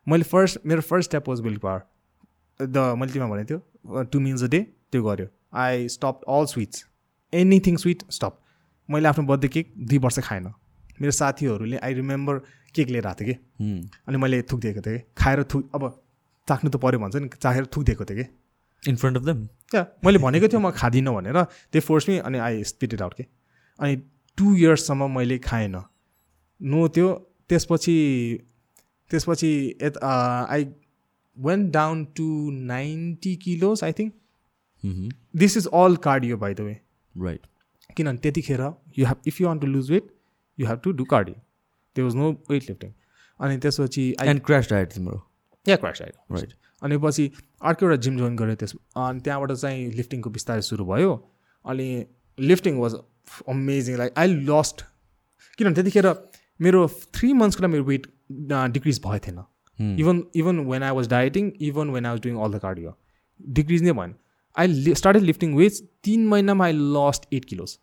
मैले 0.08 0.24
फर्स्ट 0.24 0.60
मेरो 0.66 0.82
first 0.82 1.10
step 1.10 1.30
was 1.30 1.42
willpower 1.58 1.82
the 2.60 2.78
मैले 2.98 3.12
तिमीलाई 3.14 3.32
भनेको 3.32 3.48
थियो 3.50 4.04
टु 4.12 4.20
मिल्स 4.20 4.44
अ 4.44 4.48
डे 4.48 4.60
त्यो 4.92 5.04
गऱ्यो 5.04 5.28
I 5.58 5.88
stop 5.90 6.22
all 6.30 6.46
sweets 6.48 6.86
anything 7.34 7.78
sweet 7.78 8.04
stop 8.12 8.40
मैले 8.90 9.08
आफ्नो 9.08 9.26
बर्थडे 9.26 9.48
केक 9.48 9.74
दुई 9.78 9.98
वर्ष 9.98 10.20
खाएन। 10.20 10.48
मेरो 11.02 11.12
साथीहरूले 11.12 11.78
आई 11.78 11.94
रिमेम्बर 11.94 12.38
केक 12.76 12.90
लिएर 12.90 13.08
आएको 13.08 13.22
थिएँ 13.22 13.34
कि। 13.34 13.90
अनि 14.08 14.18
मैले 14.18 14.42
थुकिदिएको 14.42 14.82
थिएँ 14.82 14.98
कि। 14.98 15.04
खाएर 15.18 15.44
थुक 15.44 15.72
अब 15.76 15.84
चाख्नु 16.48 16.70
त 16.70 16.76
पऱ्यो 16.84 17.00
भन्छ 17.00 17.16
नि 17.16 17.28
चाखेर 17.36 17.66
थुकिदिएको 17.66 18.06
थिएँ 18.06 18.24
कि। 18.24 18.90
इन 18.90 18.96
फ्रन्ट 18.96 19.18
अफ 19.18 19.24
देम 19.24 19.46
क्या 19.72 19.86
मैले 20.06 20.20
भनेको 20.20 20.48
थियो 20.48 20.60
म 20.60 20.72
खाँदिनँ 20.72 21.14
भनेर। 21.16 21.44
त्यो 21.44 21.82
फोर्स 21.82 22.10
मी 22.10 22.18
अनि 22.22 22.38
आई 22.40 22.64
स्पिटेड 22.64 23.02
आउट 23.02 23.14
के। 23.14 23.26
अनि 23.80 23.96
टु 24.38 24.56
इयर्ससम्म 24.56 25.12
मैले 25.18 25.38
खाएन। 25.44 25.76
नो 26.62 26.88
त्यो 26.88 27.08
त्यसपछि 27.50 27.98
त्यसपछि 29.12 29.52
यत 29.84 29.98
I 29.98 30.64
went 31.38 31.72
down 31.74 32.06
to 32.16 32.28
ninety 32.66 33.36
kilos 33.36 33.84
I 33.84 33.94
think 33.94 34.14
this 35.36 35.58
is 35.58 35.68
all 35.74 35.96
cardio 36.02 36.38
by 36.38 36.54
the 36.54 36.62
way 36.62 36.80
right 37.16 37.48
किनभने 37.98 38.18
त्यतिखेर 38.20 38.62
you 38.98 39.06
have 39.06 39.28
if 39.28 39.42
you 39.42 39.48
want 39.48 39.62
to 39.62 39.68
lose 39.68 39.92
weight 39.92 40.12
you 40.58 40.68
have 40.68 40.80
to 40.80 40.92
do 40.94 41.06
cardio 41.06 41.36
there 41.96 42.06
was 42.06 42.16
no 42.16 42.32
weight 42.50 42.70
lifting 42.70 42.92
अनि 43.40 43.58
त्यसपछि 43.58 44.14
I 44.22 44.28
and 44.28 44.42
crash 44.42 44.70
diet 44.70 44.94
तिम्रो 44.94 45.22
या 45.66 45.76
crash 45.78 46.02
आयो 46.02 46.36
right 46.36 46.54
अनि 46.82 46.98
पछि 46.98 47.32
अर्को 47.62 47.86
एउटा 47.86 47.96
जिम 48.02 48.18
जोइन 48.18 48.36
गरेँ 48.36 48.56
त्यस 48.56 48.76
अनि 48.98 49.20
त्यहाँबाट 49.20 49.52
चाहिँ 49.54 49.90
लिफ्टिङको 49.92 50.30
बिस्तारै 50.30 50.62
सुरु 50.64 50.86
भयो 50.86 51.14
अनि 51.66 51.88
lifting 52.38 52.78
was 52.78 52.96
amazing 53.48 53.98
like 53.98 54.20
I 54.20 54.34
lost 54.46 54.86
किनभने 55.60 55.76
त्यतिखेर 55.76 56.14
मेरो 56.60 56.88
थ्री 57.14 57.34
मन्थ्सको 57.36 57.68
मेरो 57.68 57.84
वेट 57.86 58.08
डिक्रिज 58.72 59.00
भएको 59.00 59.20
थिएन 59.28 59.44
even 59.80 60.24
even 60.36 60.60
when 60.70 60.84
I 60.84 60.92
was 60.92 61.08
dieting 61.10 61.52
even 61.62 61.90
when 61.90 62.06
I 62.06 62.12
was 62.12 62.22
doing 62.22 62.38
all 62.38 62.52
the 62.52 62.60
cardio 62.60 62.98
decrease 63.40 63.84
नै 63.84 63.92
भएन 63.92 64.16
आई 64.56 64.94
स्टार्टेड 64.94 65.24
लिफ्टिङ 65.24 65.56
वेट्स 65.56 65.82
तिन 66.04 66.28
महिनामा 66.28 66.66
I 66.66 66.74
lost 66.98 67.34
eight 67.34 67.46
kilos 67.46 67.78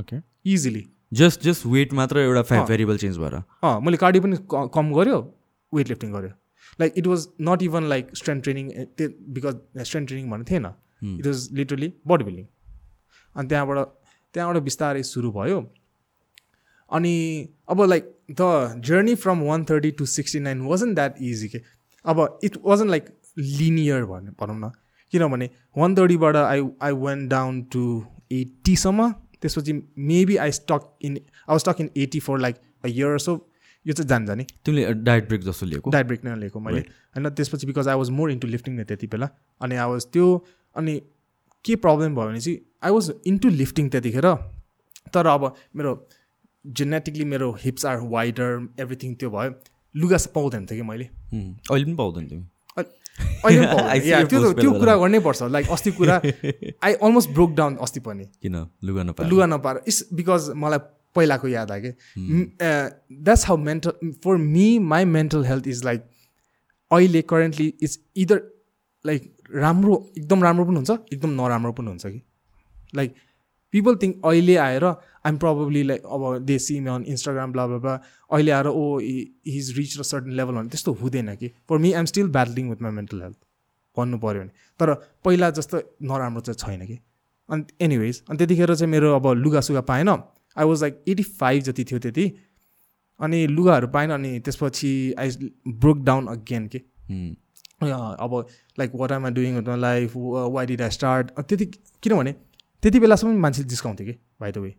okay 0.00 0.16
easily 0.52 0.84
just 1.12 1.42
just 1.44 1.66
weight 1.66 1.92
मात्र 1.92 2.18
एउटा। 2.18 2.64
Variable 2.64 2.96
change 2.98 3.18
भएर 3.18 3.34
अँ 3.34 3.80
मैले 3.80 3.96
कार्डियो 3.96 4.22
पनि 4.22 4.36
कम 4.74 4.92
गऱ्यो 4.94 5.18
वेट 5.72 5.88
लिफ्टिङ 5.88 6.12
गऱ्यो 6.12 6.30
like 6.80 6.94
it 6.96 7.06
was 7.06 7.26
not 7.40 7.62
even 7.62 7.84
like 7.88 8.16
strength 8.16 8.42
training 8.42 8.70
त्यो 8.96 9.08
बिकज 9.08 9.82
स्ट्रेन्थ 9.82 10.08
ट्रेनिङ 10.08 10.30
भन्ने 10.30 10.44
थिएन 10.50 10.66
it 11.18 11.26
was 11.26 11.48
literally 11.52 11.92
body 12.06 12.24
building 12.24 12.46
अनि 13.36 13.48
त्यहाँबाट 13.48 13.88
त्यहाँबाट 14.34 14.62
बिस्तारै 14.62 15.02
सुरु 15.02 15.32
भयो 15.32 15.60
अनि 16.90 17.14
अब 17.68 17.82
like 17.82 18.12
the 18.30 18.82
journey 18.86 19.14
from 19.14 19.40
one 19.42 19.64
thirty 19.64 19.90
to 19.90 20.06
sixty 20.08 20.40
nine 20.40 20.60
wasn't 20.66 20.94
that 20.94 21.22
easy 21.22 21.48
के 21.48 21.60
अब 22.04 22.38
इट 22.44 22.56
वाजन 22.64 22.88
लाइक 22.90 23.08
लिनियर 23.38 24.04
भन्ने 24.04 24.30
भनौँ 24.40 24.58
न। 24.58 24.70
किनभने 25.12 25.50
one 25.78 25.94
थर्टीबाट 25.96 26.36
I 26.36 26.62
I 26.82 26.92
went 27.04 27.30
down 27.30 27.62
to 27.72 27.82
एट्टीसम्म 28.32 29.10
त्यसपछि 29.40 29.72
maybe 29.98 30.36
I 30.36 30.50
stuck 30.52 30.90
in 31.02 31.18
I 31.50 31.58
stuck 31.58 31.80
in 31.80 31.90
eighty 31.96 32.20
four 32.20 32.40
like 32.40 32.56
a 32.84 32.88
year 32.88 33.18
so 33.18 33.34
यो 33.86 33.92
चाहिँ 33.92 34.08
जान 34.08 34.26
जाने 34.26 34.44
तिमीले 34.64 34.92
डायट 34.94 35.28
ब्रेक 35.28 35.42
जस्तो 35.42 35.66
लिएको। 35.66 35.90
डाइट 35.90 36.06
ब्रेक 36.06 36.24
नै 36.24 36.34
लिएको 36.36 36.60
मैले। 36.60 36.80
होइन 37.16 37.28
त्यसपछि 37.30 37.66
because 37.66 37.88
I 37.88 37.96
was 37.96 38.10
more 38.10 38.30
into 38.30 38.48
lifting 38.48 38.74
नै 38.76 38.84
त्यति 38.84 39.06
बेला। 39.06 39.28
अनि 39.60 39.76
आई 39.76 39.88
वाज 39.90 40.06
त्यो 40.12 40.26
अनि 40.76 41.00
के 41.64 41.76
प्रब्लम 41.76 42.14
भयो 42.14 42.26
भने 42.26 42.40
चाहिँ 42.40 42.58
आई 42.84 42.90
वाज 42.92 43.12
इन्टु 43.26 43.48
लिफ्टिङ 43.50 43.88
त्यतिखेर। 43.90 44.26
तर 45.14 45.26
अब 45.26 45.54
मेरो 45.76 45.94
जेनेटिकली 46.64 47.24
मेरो 47.24 47.50
हिप्स 47.60 47.86
आर 47.86 48.00
वाइडर 48.10 48.68
एभ्रिथिङ 48.80 49.14
त्यो 49.14 49.30
भयो। 49.30 49.54
लुगा 49.94 50.16
पाउँदैन 50.34 50.66
थियो 50.66 50.82
कि 50.82 50.88
मैले? 50.88 51.04
अहिले 51.04 51.84
पनि 51.84 51.94
पाउँदैन 51.94 52.26
तिमी? 52.28 52.44
अहिले 53.44 54.24
त्यो 54.30 54.52
त- 54.52 54.60
त्यो 54.60 54.72
कुरा 54.72 54.94
गर्नै 54.96 55.18
पर्छ। 55.20 55.42
लाइक 55.42 55.68
अस्ति 55.70 55.90
कुरा 55.90 56.20
आई 56.84 56.92
अलमोस्ट 56.92 57.30
ब्रोक 57.30 57.50
डाउन 57.54 57.76
अस्ति 57.76 58.00
पनि। 58.00 58.24
किन? 58.42 58.56
लुगा 58.84 59.02
नपाएर। 59.02 59.30
लुगा 59.30 59.46
नपाएर। 59.46 59.82
इट्स 59.88 60.04
बिकज 60.12 60.50
मलाई 60.56 60.78
पहिलाको 61.16 61.48
याद 61.48 61.70
आयो 61.70 61.82
कि 61.82 62.56
that's 62.58 63.46
how 63.46 63.56
mental 63.56 64.10
for 64.24 64.36
me 64.36 64.78
my 64.78 65.04
mental 65.04 65.44
health 65.44 65.66
is 65.68 65.84
like 65.84 66.04
अहिले 66.90 67.22
करेन्टली 67.22 67.66
इट्स 67.82 67.98
इदर 68.16 68.42
लाइक 69.04 69.32
राम्रो 69.54 69.94
एकदम 70.18 70.42
राम्रो 70.44 70.64
पनि 70.64 70.76
हुन्छ 70.76 70.90
एकदम 71.12 71.30
नराम्रो 71.30 71.72
पनि 71.72 71.88
हुन्छ 71.88 72.06
कि। 72.06 72.22
लाइक 72.94 73.14
पिपल 73.72 73.96
थिङ्क 73.96 74.26
अहिले 74.26 74.56
आएर 74.56 74.84
आइम 75.24 75.36
प्रब्लली 75.38 75.82
लाइक 75.82 76.02
अब 76.06 76.38
they 76.46 76.58
see 76.58 76.78
me 76.80 76.90
on 76.90 77.04
Instagram 77.08 77.52
blah 77.52 77.66
blah 77.66 77.94
अहिले 78.30 78.50
आएर 78.50 78.66
ओ 78.66 78.98
हिज 78.98 79.76
रिच 79.78 79.98
र 79.98 80.02
सर्टन 80.02 80.32
लेभल 80.32 80.54
भने 80.54 80.68
त्यस्तो 80.68 80.92
हुँदैन 81.02 81.34
कि। 81.36 81.48
For 81.68 81.78
me 81.78 81.92
I'm 81.92 82.04
still 82.04 82.28
battling 82.30 82.70
with 82.70 82.82
my 82.82 82.92
mental 82.92 83.22
health 83.22 83.36
भन्नु 83.96 84.18
पऱ्यो 84.18 84.40
भने। 84.40 84.50
तर 84.80 84.94
पहिला 85.24 85.50
जस्तो 85.50 85.78
नराम्रो 86.02 86.40
चाहिँ 86.40 86.58
छैन 86.58 86.86
कि। 86.86 86.98
अनि 87.48 87.64
एनिवेज 87.80 88.22
अनि 88.28 88.38
त्यतिखेर 88.38 88.74
चाहिँ 88.74 88.90
मेरो 88.92 89.14
अब 89.16 89.26
लुगा 89.36 89.60
सुगा 89.60 89.80
पाएन। 89.82 90.08
I 90.08 90.64
was 90.64 90.80
like 90.82 91.04
eighty 91.08 91.22
five 91.22 91.62
जति 91.62 91.84
थियो 91.84 91.98
त्यति। 92.00 92.32
अनि 93.20 93.46
लुगाहरू 93.46 93.88
पाएन 93.88 94.10
अनि 94.10 94.38
त्यसपछि 94.40 94.90
आई 95.18 95.30
ब्रोक 95.68 95.98
डाउन 96.04 96.26
अगेन 96.26 96.68
के। 96.68 96.78
अब 97.80 98.44
like 98.78 98.92
what 98.94 99.12
am 99.12 99.24
I 99.26 99.32
doing 99.32 99.56
with 99.56 99.68
my 99.68 99.78
life 99.80 100.12
why 100.16 100.66
did 100.66 100.82
I 100.82 100.90
start 100.90 101.30
त्यति 101.40 101.66
किनभने 102.02 102.32
त्यति 102.82 103.00
बेलासम्म 103.00 103.40
मान्छे 103.40 103.64
जिस्काउँथ्यो 103.64 104.06
कि 104.06 104.12
by 104.40 104.52
the 104.52 104.58
way 104.58 104.74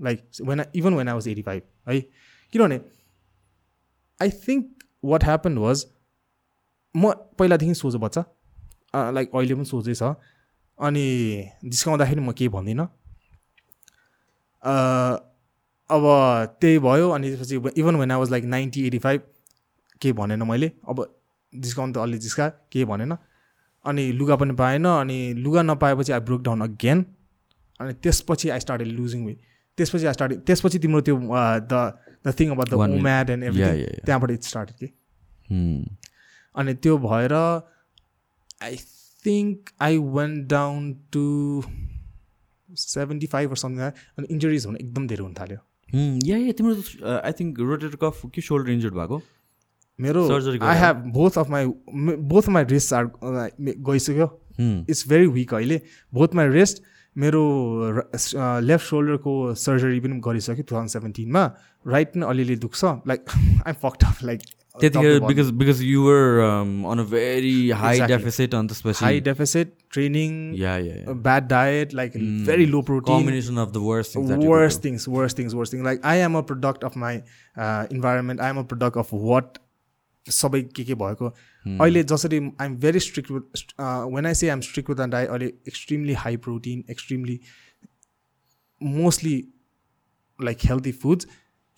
like 0.00 0.18
when 0.48 0.64
even 0.74 0.94
when 0.94 1.08
I 1.08 1.14
was 1.14 1.28
eighty 1.28 1.42
five 1.42 1.62
है 1.88 2.00
किनभने 2.52 2.80
I 4.20 4.30
think 4.46 4.84
what 5.04 5.24
happen 5.24 5.58
was 5.58 5.86
म 6.94 7.12
पहिलादेखि 7.38 7.74
सोझो 7.74 7.98
बच्चा 7.98 8.24
लाइक 8.94 9.30
अहिले 9.34 9.54
पनि 9.54 9.64
सोझै 9.64 9.94
छ। 9.94 10.02
अनि 10.78 11.04
जिस्काउँदाखेरि 11.64 12.20
म 12.20 12.32
केही 12.32 12.48
भन्दिनँ। 12.48 12.86
अब 15.90 16.04
त्यही 16.60 16.78
भयो। 16.78 17.10
अनि 17.10 17.30
त्यसपछि 17.30 17.80
even 17.80 17.96
when 17.96 18.10
I 18.10 18.18
was 18.18 18.30
like 18.30 18.44
ninety 18.44 18.86
eighty 18.86 18.98
five 18.98 19.20
केही 20.00 20.12
भनेन 20.12 20.42
मैले। 20.42 20.68
अब 20.88 20.96
डिस्काउन्ट 21.52 21.94
त 21.96 21.98
अलि 21.98 22.18
जिस्का 22.18 22.48
केही 22.72 22.84
भनेन। 22.84 23.16
अनि 23.84 24.10
लुगा 24.12 24.36
पनि 24.36 24.54
पाएन। 24.54 24.84
अनि 24.84 25.18
लुगा 25.44 25.62
नपाएपछि 25.62 26.12
आई 26.12 26.20
ब्रोक 26.20 26.42
डाउन 26.42 26.60
अगेन 26.62 27.04
अनि 27.80 27.92
त्यसपछि 28.02 28.48
आई 28.50 28.60
स्टार्ट 28.60 28.82
लुजिङ 28.82 29.26
वे 29.26 29.34
त्यसपछि 29.80 30.06
आई 30.06 30.12
स्टार्ट 30.18 30.38
त्यसपछि 30.46 30.78
तिम्रो 30.84 31.00
त्यो 31.08 31.16
the 31.72 31.82
the 32.26 32.34
thing 32.38 32.50
about 32.52 32.68
the. 32.70 33.02
Mat 33.02 33.30
and 33.30 33.44
everything. 33.44 34.04
त्यहाँबाट 34.06 34.30
इट 34.30 34.42
स्टार्ट 34.52 34.70
कि 34.80 34.92
Hmm. 35.50 35.78
अनि 36.54 36.72
त्यो 36.84 36.96
भएर 36.98 37.32
I 37.34 38.76
think 39.24 39.70
I 39.82 39.96
went 40.16 40.46
down 40.50 40.92
to 41.12 41.22
seventy 42.68 43.26
five 43.32 43.54
something 43.62 43.82
अनि 44.18 44.26
इन्जुरिज 44.30 44.66
हुन 44.66 44.76
एकदम 44.76 45.06
धेरै 45.06 45.24
हुन 45.24 45.34
थाल्यो 45.40 45.58
Hmm. 45.88 46.18
या 46.24 46.36
या 46.38 46.52
तिम्रो 46.58 47.16
आई 47.16 47.32
थिङ्क 47.40 47.60
रोटेटर 47.60 47.96
कफ 48.02 48.22
कि 48.34 48.40
सोल्डर 48.48 48.70
इन्जर्ड 48.70 48.94
भएको 48.94 49.20
मेरो 49.98 50.20
I? 50.62 50.78
Have 50.78 50.96
both 51.14 51.38
of 51.38 51.50
my 51.50 51.66
both 52.30 52.48
my 52.48 52.64
wrist 52.70 52.92
are 52.94 53.04
गइसक्यो. 53.88 54.28
इट्स 54.60 55.08
भेरी 55.08 55.26
विक 55.34 55.54
अहिले 55.54 55.80
बोथ 56.12 56.34
माई 56.34 56.48
रेस्ट 56.54 56.82
मेरो 57.16 57.42
लेफ्ट 58.62 58.86
सोल्डरको 58.86 59.54
सर्जरी 59.54 60.00
पनि 60.00 60.20
गरिसक्यो 60.26 60.62
टु 60.62 60.74
थाउजन्ड 60.74 60.90
सेभेन्टिनमा 60.90 61.44
राइट 61.84 62.08
पनि 62.14 62.24
अलिअलि 62.26 62.56
दुख्छ। 62.56 62.84
Like 63.08 63.20
I'm 63.66 63.74
fucked 63.82 64.04
up 64.04 64.22
like 64.24 64.40
त्यतिखेर 64.80 65.20
because 65.20 65.50
because 65.60 65.82
you're 65.82 66.38
on 66.90 66.98
a 66.98 67.04
very 67.10 67.70
high. 67.70 68.00
Deficit 68.00 68.54
अनि 68.54 68.68
त्यसपछि 68.68 69.04
high 69.04 69.20
deficit 69.20 69.72
training 69.92 70.30
bad 71.22 71.48
diet 71.48 71.94
like 71.94 72.12
very 72.46 72.66
low 72.66 72.82
protein 72.82 73.14
combination 73.16 73.58
of 73.64 73.72
the 73.72 73.82
worst 73.88 74.14
things 74.14 74.30
that 74.30 74.44
you 74.44 74.50
worst 74.50 74.80
could 74.80 74.84
do. 74.84 74.88
things 74.88 75.08
worst 75.16 75.36
things 75.40 75.54
worst 75.54 75.70
things. 75.74 75.84
Like 75.88 76.06
i 76.12 76.14
am 76.28 76.36
a 76.36 76.42
product 76.42 76.86
of 76.90 76.96
my 76.96 77.14
uh, 77.56 77.86
environment. 77.90 78.38
सबै 80.26 80.62
के 80.62 80.84
के 80.84 80.94
भएको 80.94 81.28
अहिले 81.66 82.02
जसरी 82.02 82.38
I'm 82.60 82.76
very 82.76 83.00
strict 83.00 83.30
with 83.30 83.74
when 83.80 84.26
I 84.26 84.34
say 84.34 84.48
I'm 84.48 84.60
strict 84.60 84.90
with 84.90 85.06
diet 85.06 85.28
अहिले 85.28 85.46
extremely 85.46 86.12
high 86.12 86.36
protein 86.36 86.84
extremely 86.90 87.40
mostly 88.80 89.36
like 90.38 90.58
healthy 90.64 90.92
foods 90.92 91.26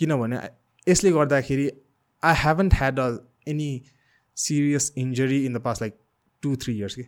किनभने 0.01 0.39
यसले 0.87 1.11
गर्दाखेरि 1.11 1.71
I 2.23 2.35
haven't 2.39 2.75
had 2.75 3.01
a 3.01 3.09
any 3.49 3.83
serious 4.37 4.93
injury 4.99 5.45
in 5.47 5.55
the 5.55 5.61
past 5.61 5.83
like 5.83 5.99
two 6.43 6.57
three 6.57 6.77
years 6.79 6.95
के 6.95 7.03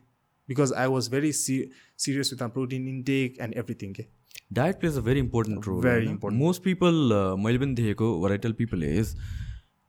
because 0.49 0.73
I 0.73 0.87
was 0.87 1.09
very 1.11 1.33
see 1.33 1.63
serious 1.99 2.33
with 2.33 2.49
protein 2.51 2.89
intake 2.89 3.39
and 3.41 3.55
everything 3.55 3.93
के 3.93 4.07
a 4.57 5.01
very 5.01 5.21
important 5.21 5.67
role 5.67 5.81
Very 5.83 6.07
होइन? 6.07 6.11
important. 6.11 6.43
most 6.43 6.63
people 6.63 7.13
uh, 7.13 7.37
मैले 7.37 7.59
पनि 7.59 7.75
देखेको 7.75 8.39
tell 8.43 8.53
people 8.53 8.83
is 8.83 9.17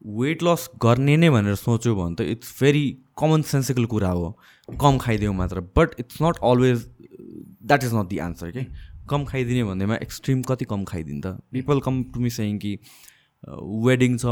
weight 0.02 0.44
loss 0.44 0.70
गर्ने 0.84 1.16
नै 1.18 1.30
भनेर 1.30 1.56
सोच्यो 1.56 1.96
भने 1.96 2.16
त 2.16 2.22
इट्स 2.36 2.50
भेरी 2.62 2.86
कमन 3.20 3.42
सेन्सिकल 3.54 3.86
कुरा 3.94 4.10
हो। 4.10 4.28
कम 4.70 4.98
खाइदियो 4.98 5.34
मात्र। 5.34 5.62
But 5.78 5.90
it's 6.00 6.22
not 6.22 6.36
always 6.52 6.86
that 7.64 7.84
is 7.84 7.94
not 7.96 8.08
the 8.10 8.18
answer 8.28 8.52
के 8.52 8.64
कम 9.10 9.24
खाइदिने 9.26 9.64
भन्दैमा 9.64 9.96
एक्सट्रिम 10.04 10.42
कति 10.44 10.66
कम 10.66 10.84
खाइदिन्छ। 10.86 11.26
People 11.54 11.80
come 11.88 12.04
to 12.14 12.20
me 12.20 12.30
saying 12.38 12.58
कि 12.60 12.78
वेडिङ 13.86 14.18
छ 14.18 14.26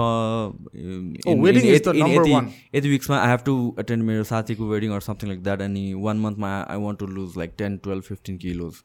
one. 2.27 2.47
यति 2.75 2.89
विक्समा 2.89 3.17
आई 3.17 3.29
हेभ 3.29 3.39
टु 3.45 3.53
एटेन्ड 3.79 4.03
मेरो 4.03 4.23
साथीको 4.29 4.67
wedding 4.69 4.91
or 4.91 5.01
something 5.07 5.29
like 5.29 5.43
that 5.43 5.61
अनि 5.61 5.83
one 6.05 6.19
मन्थमा 6.19 6.49
I 6.61 6.77
want 6.83 6.99
to 6.99 7.07
lose 7.07 7.37
like 7.37 7.51
ten 7.57 7.77
twelve 7.83 8.03
fifteen 8.03 8.37
kilos 8.37 8.81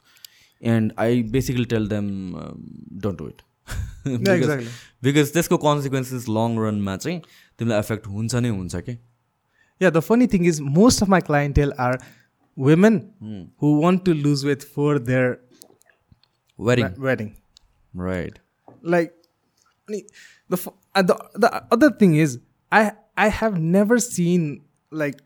and 0.63 0.93
I 0.99 1.23
basically 1.37 1.65
tell 1.75 1.89
them 1.89 2.07
don't 3.03 3.19
do 3.19 3.29
it. 3.29 3.43
Because 5.07 5.33
त्यसको 5.35 5.57
consequences 5.65 6.29
long 6.37 6.57
रनमा 6.67 6.97
चाहिँ 7.05 7.21
तिमीलाई 7.59 7.79
effect 7.87 8.07
हुन्छ 8.17 8.35
नै 8.47 8.49
हुन्छ 8.61 8.83
कि 8.89 8.99
Yeah, 9.83 9.91
the 9.95 10.01
funny 10.05 10.27
thing 10.31 10.47
is, 10.51 10.57
most 10.77 11.03
of 11.05 11.11
my 11.13 11.19
clientele 11.27 11.73
are 11.83 11.97
women 12.69 12.95
who 13.65 13.69
want 13.83 14.01
to 14.07 14.15
lose 14.23 14.41
weight 14.49 14.65
for 14.79 14.95
their 15.11 15.27
wedding 16.71 16.89
we- 16.97 17.05
wedding. 17.09 17.29
Right 18.07 18.39
Like, 18.95 19.13
अनि 19.89 20.01
the 20.55 20.59
f- 20.63 20.73
uh, 21.01 21.03
the 21.11 21.17
the 21.45 21.51
other 21.77 21.91
thing 22.03 22.17
is, 22.25 22.35
I 22.73 22.83
I 23.27 23.29
have 23.39 23.57
never 23.77 23.99
seen 24.09 24.49
like 25.05 25.23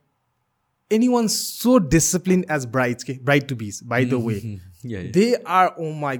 anyone 0.90 1.28
so 1.36 1.78
disciplined 1.96 2.46
as 2.58 2.66
brides. 2.76 3.04
Okay? 3.08 3.16
Bride 3.30 3.48
to 3.52 3.58
bees. 3.64 3.80
By 3.94 4.02
the 4.12 4.20
way, 4.28 4.38
they 5.18 5.26
are 5.60 5.66
oh 5.86 5.90
my 6.04 6.14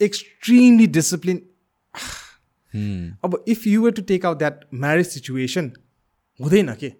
obedient, 0.00 0.12
extremely 0.12 0.86
disciplined. 0.98 1.42
अब 3.24 3.44
if 3.48 3.66
you 3.66 3.82
were 3.82 3.90
to 3.90 4.02
take 4.02 4.26
out 4.26 4.38
that 4.38 4.60
marriage 4.74 5.06
situation 5.06 5.72
हुँदैन 6.40 6.74
के? 6.74 6.92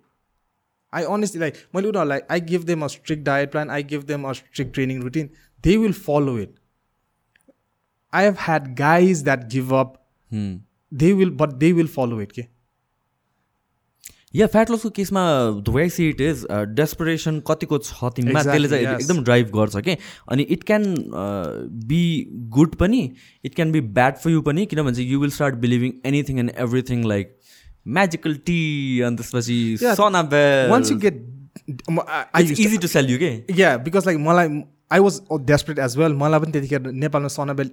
I 0.94 1.04
honestly 1.04 1.40
like 1.40 1.54
मैले 1.74 1.88
उनीहरूलाई 1.88 2.20
I 2.30 2.40
give 2.40 2.64
them 2.64 2.84
a 2.84 2.86
strict 2.86 3.24
diet 3.24 3.50
plan 3.50 3.70
I 3.70 3.82
give 3.82 4.02
them 4.02 4.24
a 4.24 4.32
strict 4.32 4.74
training 4.74 5.02
routine 5.02 5.30
they 5.64 5.76
will 5.76 5.92
follow 5.92 6.38
it 6.38 6.54
I 8.14 8.24
have 8.24 8.36
had 8.40 8.74
guys 8.78 9.22
that 9.24 9.44
give 9.44 9.72
up 9.74 9.94
they 10.92 11.12
will 11.12 11.30
but 11.30 11.52
they 11.52 11.72
will 11.72 11.86
follow 11.86 12.20
it 12.20 12.32
के 12.32 12.42
yeah 14.34 14.46
fat 14.46 14.70
लसको 14.70 14.90
केसमा 14.96 15.22
the 15.68 15.88
see 15.92 16.08
it 16.08 16.20
is 16.20 16.46
desperation 16.76 17.40
कतिको 17.48 17.78
छ 17.78 18.12
तिमीमा 18.16 18.42
त्यसले 18.42 18.68
चाहिँ. 18.68 18.86
एकदम 18.86 19.22
drive 19.24 19.50
गर्छ 19.56 19.76
कि 19.88 19.96
अनि 20.32 20.42
इट 20.56 20.64
क्यान 20.70 20.94
बी 21.88 22.02
गुड 22.56 22.74
पनि 22.82 23.02
it 23.44 23.54
can 23.54 23.72
be 23.72 23.80
bad 23.98 24.16
for 24.24 24.30
you 24.30 24.40
पनि 24.48 24.66
किनभने 24.66 24.94
चाहिँ 24.94 25.10
you 25.10 25.20
will 25.20 25.30
start 25.38 25.54
believing 25.66 25.92
anything 26.06 26.38
and 26.38 26.52
everything 26.66 27.04
like 27.14 27.36
magical 27.98 28.34
tea 28.46 28.58
अनि 29.06 29.16
त्यसपछि 29.16 29.60
सना 29.82 30.20
once 30.72 30.90
you 30.90 30.98
get 31.06 31.24
easy 32.40 32.76
to 32.76 32.88
sell 32.88 33.10
you 33.10 33.18
के 33.18 33.32
या 33.60 33.76
बिकज 33.86 34.06
लाइक 34.06 34.18
मलाई 34.28 34.62
I 34.92 35.00
was 35.00 35.20
desperate 35.52 35.78
as 35.86 35.96
well 35.98 36.14
मलाई 36.24 36.40
पनि 36.40 36.52
त्यतिखेर 36.52 36.90
नेपालमा 37.04 37.28
सनबेल 37.36 37.70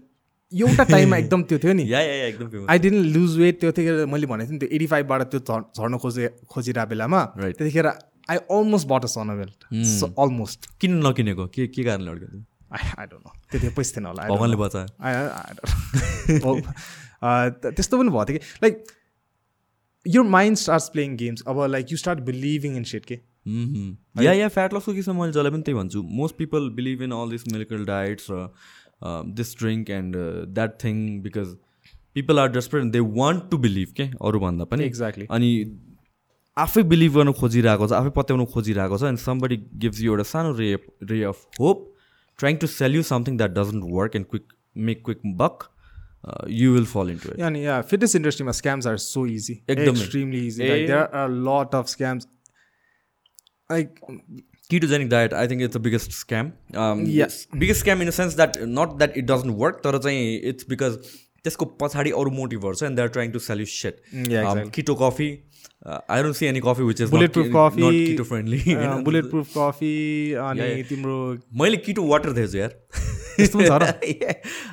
एउटा 0.52 0.84
टाइममा 0.84 1.18
एकदम 1.24 1.44
त्यो 1.50 1.58
थियो 1.64 1.74
नि। 1.74 1.84
Yeah 1.94 2.00
yeah 2.02 2.14
yeah. 2.14 2.66
I 2.70 2.80
didn't 2.80 3.06
lose 3.16 3.38
weight 3.40 3.60
त्यतिखेर 3.62 4.06
मैले 4.14 4.28
भनेको 4.28 4.50
थिएँ 4.50 4.54
नि 4.54 4.60
त्यो 4.60 4.70
एटी 4.76 4.88
फाइभबाट 4.94 5.22
त्यो 5.32 5.40
झर्- 5.40 5.66
झर्न 5.78 5.98
खोजे 6.04 6.28
खोजिरहेको 6.50 6.90
बेलामा. 6.90 7.24
त्यतिखेर 7.38 7.88
आई 7.88 8.38
अलमोस्ट 8.38 8.88
बट 8.88 9.04
अ 9.04 9.08
सनबेल 9.16 9.50
अलमोस्ट 10.20 10.70
किन 10.82 11.00
नकिनेको? 11.08 11.46
के 11.56 11.68
के 11.68 11.84
कारणले 11.84 12.12
अड्क्यो 12.12 12.44
आई 12.74 12.92
आई 13.00 13.06
डोन्ट 13.06 13.24
नो 13.26 13.32
त्यति 13.52 13.68
पैसा 13.78 13.92
थिएन 13.96 14.06
होला 14.06 14.28
भगवान्ले 14.30 14.58
त्यस्तो 17.76 17.98
पनि 17.98 18.10
भएको 18.10 18.26
थियो 18.26 18.38
कि। 18.38 18.46
Like 18.64 18.84
your 20.06 20.24
mind 20.26 20.58
start 20.58 20.84
playing 20.94 21.16
games 21.18 21.44
अब 21.48 21.60
like 21.72 21.92
you 21.92 21.98
start 21.98 22.20
believing 22.30 22.76
in 22.78 22.84
shit 22.92 23.06
के? 23.06 23.16
Mhm. 23.48 24.24
या 24.24 24.32
या 24.34 24.48
फ्याट 24.48 24.74
लसको 24.74 24.94
केसमा 24.94 25.14
मैले 25.20 25.32
जसलाई 25.32 25.52
पनि 25.52 25.62
त्यही 25.62 25.78
भन्छु। 25.80 26.02
Most 26.20 26.36
people 26.38 26.70
believe 26.76 27.02
in 27.02 27.12
all 27.12 27.30
this 27.32 27.48
medical 27.48 27.86
diets 27.86 28.28
र 28.32 28.48
this 29.02 29.58
drink 29.58 29.90
and 29.90 30.16
that 30.56 30.78
thing 30.84 31.04
because 31.22 31.56
people 32.16 32.40
are 32.40 32.52
desperate 32.52 32.92
they 32.92 33.00
want 33.00 33.50
to 33.52 33.58
believe 33.58 33.94
के 33.98 34.10
अरूभन्दा 34.22 34.66
पनि। 34.66 34.90
Exactly. 34.90 35.28
अनि 35.32 35.52
आफै 36.58 36.84
बिलिभ 36.92 37.14
गर्न 37.16 37.32
खोजिरहेको 37.40 37.88
छ 37.88 37.92
आफै 37.94 38.10
पत्याउनु 38.16 38.46
खोजिरहेको 38.54 38.98
छ 38.98 39.04
एन्ड 39.10 39.20
समबडी 39.20 39.58
गिभ्स 39.84 40.02
यु 40.02 40.12
एउटा 40.12 40.24
सानो 40.30 40.54
ray 40.58 40.70
ray 41.12 41.24
of 41.24 41.60
hope 41.60 41.86
trying 42.40 42.58
to 42.64 42.68
sell 42.68 42.96
you 42.96 43.04
something 43.10 43.38
that 43.38 43.52
doesn't 43.52 43.84
work 43.92 44.16
and 44.16 44.28
quick 44.34 44.54
make 44.76 45.04
quick 45.06 45.22
buck 45.44 45.64
you 46.52 46.74
will 46.74 46.86
fall 46.86 47.10
into 47.12 47.30
it 47.30 47.42
अनि 47.50 47.66
या 47.66 47.82
फिटनेस 47.94 48.16
इन्डस्ट्रीमा 48.16 48.52
स्क्याम्स 48.60 48.88
आर 48.88 48.98
सो 49.06 49.26
इजी 49.38 49.54
एकदमै। 49.70 49.90
Extremely 49.90 50.46
easy 50.48 50.64
A- 50.64 50.70
like 50.70 50.88
there 50.88 51.18
are 51.22 51.30
lot 51.48 51.76
of 51.76 51.88
scams 51.88 52.28
like 53.72 53.96
diet 54.72 55.34
i 55.34 55.48
think 55.48 55.62
it's 55.62 55.74
the 55.74 55.80
biggest 55.80 56.12
scam 56.12 56.52
um, 56.76 57.06
Yes. 57.06 57.48
biggest 57.56 57.84
scam 57.86 58.02
in 58.02 58.08
a 58.08 58.12
sense 58.12 58.36
that 58.36 58.60
not 58.68 58.98
that 59.00 59.18
it 59.18 59.26
doesn't 59.26 59.58
work 59.64 59.82
तर 59.84 59.98
चाहिँ 59.98 60.40
it's 60.54 60.70
because 60.76 60.98
त्यसको 61.46 61.66
पछाडि 61.82 62.12
अरू 62.22 62.32
मोटिभहरू 62.38 62.76
छ 62.76 62.84
and 62.84 62.96
they 62.96 63.02
are 63.02 63.08
trying 63.10 63.32
to 63.32 63.40
sell 63.40 63.60
you 63.60 63.66
shit 63.66 64.02
Mm. 64.16 64.70
Keto 64.78 64.96
coffee 65.02 65.28
I 65.88 66.24
don't 66.24 66.36
see 66.36 66.46
any 66.46 66.60
coffee 66.66 66.84
which 66.84 67.02
is 67.02 67.10
bulletproof 67.34 67.48
coffee 67.56 68.06
keto 68.08 68.24
friendly 68.24 68.76
bulletproof 69.30 69.54
coffee 69.58 70.34
अनि. 70.34 70.84
तिम्रो 70.90 71.16
मैले 71.62 71.78
किटो 71.88 72.04
वाटर 72.08 72.32
दिएछु 72.40 72.58
यार 72.58 72.76
त्यस्तो 73.40 73.60
छ 73.62 73.72
र। 73.82 73.84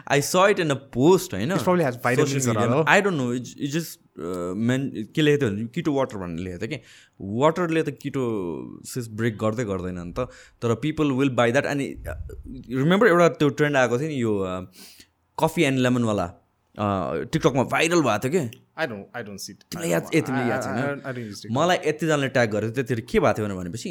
I 0.08 0.20
saw 0.22 0.34
it 0.50 0.60
in 0.60 0.70
a 0.70 0.78
post 0.96 1.34
होइन। 1.34 1.52
I 1.52 3.00
don't 3.02 3.18
know 3.18 3.32
it 3.34 3.70
just 3.76 4.00
man 4.68 4.80
के 5.14 5.22
लेखेको 5.22 5.50
थियो 5.56 5.68
किटो 5.74 5.92
वाटर 5.94 6.16
भनेर 6.18 6.40
लेखेको 6.44 6.66
थियो 6.66 6.70
कि? 6.72 6.78
वाटरले 7.40 7.82
त 7.82 7.90
किटो 8.02 8.24
सिस 8.92 9.08
ब्रेक 9.20 9.34
गर्दै 9.38 9.64
गर्दैन 9.70 9.98
नि 10.00 10.12
त। 10.12 10.28
तर 10.62 10.74
पिपल 10.82 11.12
विल 11.20 11.30
बाई 11.36 11.52
द्याट 11.52 11.66
अनि 11.72 11.86
रिमेम्बर 12.06 13.06
एउटा 13.08 13.28
त्यो 13.40 13.48
ट्रेन्ड 13.60 13.76
आएको 13.76 13.98
थियो 13.98 14.08
नि 14.08 14.18
यो 14.22 14.32
कफी 15.38 15.62
एन्ड 15.70 15.78
लेमनवाला 15.86 16.26
टिकटकमा 17.32 17.64
भाइरल 17.72 18.00
भएको 18.02 18.18
थियो 18.24 18.32
कि? 18.32 18.42
I 18.78 18.86
don't 18.86 19.16
I 19.16 19.22
don't 19.22 19.40
see 19.40 19.52
तिमीलाई 19.54 19.90
याद 19.90 20.02
तिमीलाई 20.12 20.48
याद 20.48 20.60
छैन। 20.64 21.52
मलाई 21.58 21.78
यतिजनाले 21.86 22.28
ट्याग 22.36 22.48
गरेको 22.52 22.72
थियो 22.72 22.84
त्यतिखेर 22.84 23.04
के 23.12 23.18
भएको 23.20 23.36
थियो 23.38 23.56
भनेपछि 23.60 23.90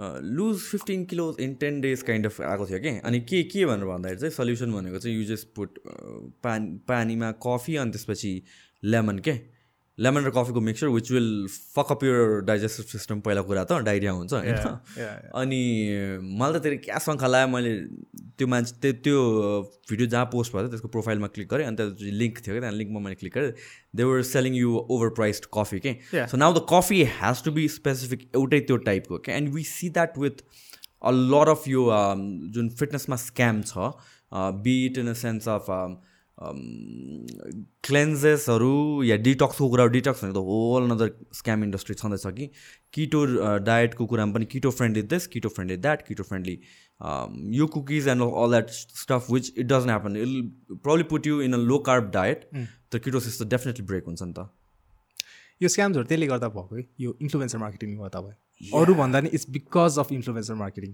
lose 0.00 0.58
fifteen 0.58 1.04
kilo 1.04 1.36
in 1.40 1.54
ten 1.54 1.80
days 1.80 2.02
kind 2.02 2.26
of 2.26 2.40
आएको 2.40 2.66
थियो 2.66 2.78
कि? 2.78 2.88
अनि 2.88 3.20
के 3.20 3.42
के 3.42 3.66
भनेर 3.66 3.84
भन्दाखेरि 3.84 4.20
चाहिँ 4.20 4.30
सल्युसन 4.30 4.72
भनेको 4.72 4.98
चाहिँ 4.98 5.16
यु 5.16 5.24
जस्ट 5.24 5.48
पुट 5.56 5.78
पानी 6.44 6.78
पानीमा 6.88 7.30
कफी 7.32 7.76
अनि 7.76 7.90
त्यसपछि 7.90 8.42
लेमन 8.84 9.18
के? 9.18 9.55
लेमन 9.98 10.24
र 10.24 10.30
कफीको 10.36 10.60
mixture 10.60 10.88
which 10.92 11.10
will 11.10 11.28
fuck up 11.48 12.02
your 12.04 12.24
digestive 12.46 12.86
system 12.86 13.20
पहिला 13.26 13.42
कुरा 13.48 13.62
त 13.64 13.80
डाइरिया 13.84 14.12
हुन्छ 14.12 14.32
होइन। 14.32 14.56
अनि 15.40 15.60
मलाई 16.40 16.52
त 16.52 16.62
त्यसले 16.62 16.76
क्या 16.84 16.98
शङ्खा 17.04 17.26
लाग्यो 17.26 17.48
मैले 17.52 17.72
त्यो 18.36 18.46
मान्छे 18.46 18.76
त्यो 18.76 18.92
त्यो 19.02 19.18
भिडियो 19.90 20.06
जहाँ 20.12 20.26
पोस्ट 20.32 20.52
भएको 20.52 20.62
थियो 20.62 20.70
त्यसको 20.70 20.88
प्रोफाइलमा 20.96 21.28
क्लिक 21.32 21.48
गरेँ 21.48 21.66
अनि 21.66 21.76
त्यहाँ 21.76 22.12
लिङ्क 22.20 22.34
थियो 22.44 22.54
कि 22.54 22.60
त्यहाँ 22.60 22.76
लिङ्कमा 22.76 23.00
मैले 23.06 23.16
क्लिक 23.22 23.34
गरेँ। 23.34 23.52
They 23.96 24.04
were 24.04 24.22
selling 24.30 24.54
you 24.56 24.76
overpriced 25.16 25.48
coffee 25.54 25.78
के. 25.86 25.92
So 26.12 26.36
now 26.36 26.52
the 26.52 26.66
coffee 26.72 27.02
has 27.16 27.42
to 27.44 27.52
be 27.56 27.68
specific 27.76 28.28
एउटै 28.36 28.60
त्यो 28.68 28.76
टाइपको 28.90 29.18
के 29.24 29.32
and 29.32 29.54
we 29.54 29.64
see 29.70 29.88
that 29.96 30.18
with 30.18 30.44
a 31.00 31.10
lot 31.32 31.48
of 31.48 31.68
यो 31.68 31.88
जुन 32.52 32.68
फिटनेसमा 32.82 33.16
स्क्याम 33.24 33.62
छ 33.62 33.88
bit 34.60 34.98
in 34.98 35.08
a 35.08 35.16
sense 35.22 35.48
of 35.48 35.66
क्लेन्जेसहरू 37.88 39.02
या 39.02 39.16
डिटक्सको 39.16 39.68
कुरा 39.68 39.86
डिटक्स 39.92 40.24
भनेको 40.24 40.40
त 40.40 40.44
होल 40.46 40.90
अनदर 40.90 41.08
स्क्याम 41.34 41.64
इन्डस्ट्री 41.64 41.94
छँदैछ 41.94 42.26
कि। 42.26 42.46
किटो 42.92 43.20
डायटको 43.64 44.06
कुरामा 44.06 44.32
पनि 44.32 44.46
keto 44.54 44.70
friendly 44.70 45.02
this 45.12 45.26
keto 45.34 45.48
friendly 45.48 45.76
that 45.86 46.06
keto 46.08 46.22
friendly 46.22 46.56
यो 47.56 47.66
cookies 47.76 48.08
and 48.08 48.22
all 48.22 48.50
that 48.50 48.68
stuff 48.70 49.30
which 49.30 49.52
it 49.58 49.66
doesn't 49.66 49.88
happen 49.90 50.16
it'll 50.16 50.32
probably 50.84 51.04
put 51.14 51.26
you 51.26 51.40
in 51.42 51.52
a 51.52 51.60
low 51.72 51.78
carb 51.88 52.10
diet 52.12 52.44
त 52.54 53.00
ketosis 53.04 53.40
त 53.40 53.48
definitely 53.48 53.84
break 53.86 54.04
हुन्छ 54.06 54.22
नि 54.22 54.32
त। 54.32 54.48
यो 55.62 55.68
स्क्याम्सहरू 55.68 56.04
त्यसले 56.04 56.26
गर्दा 56.26 56.48
भएको 56.48 56.76
है? 56.76 56.82
यो 57.00 57.16
इन्फ्लुएन्सर 57.22 57.58
मार्केटिङ 57.58 57.96
गर्दा 57.98 58.20
भयो 58.20 58.36
अरू 58.80 58.94
भन्दा 58.94 59.20
नि 59.20 59.28
it's 59.34 59.50
because 59.50 59.98
of 59.98 60.12
influencer 60.12 60.54
marketing 60.54 60.90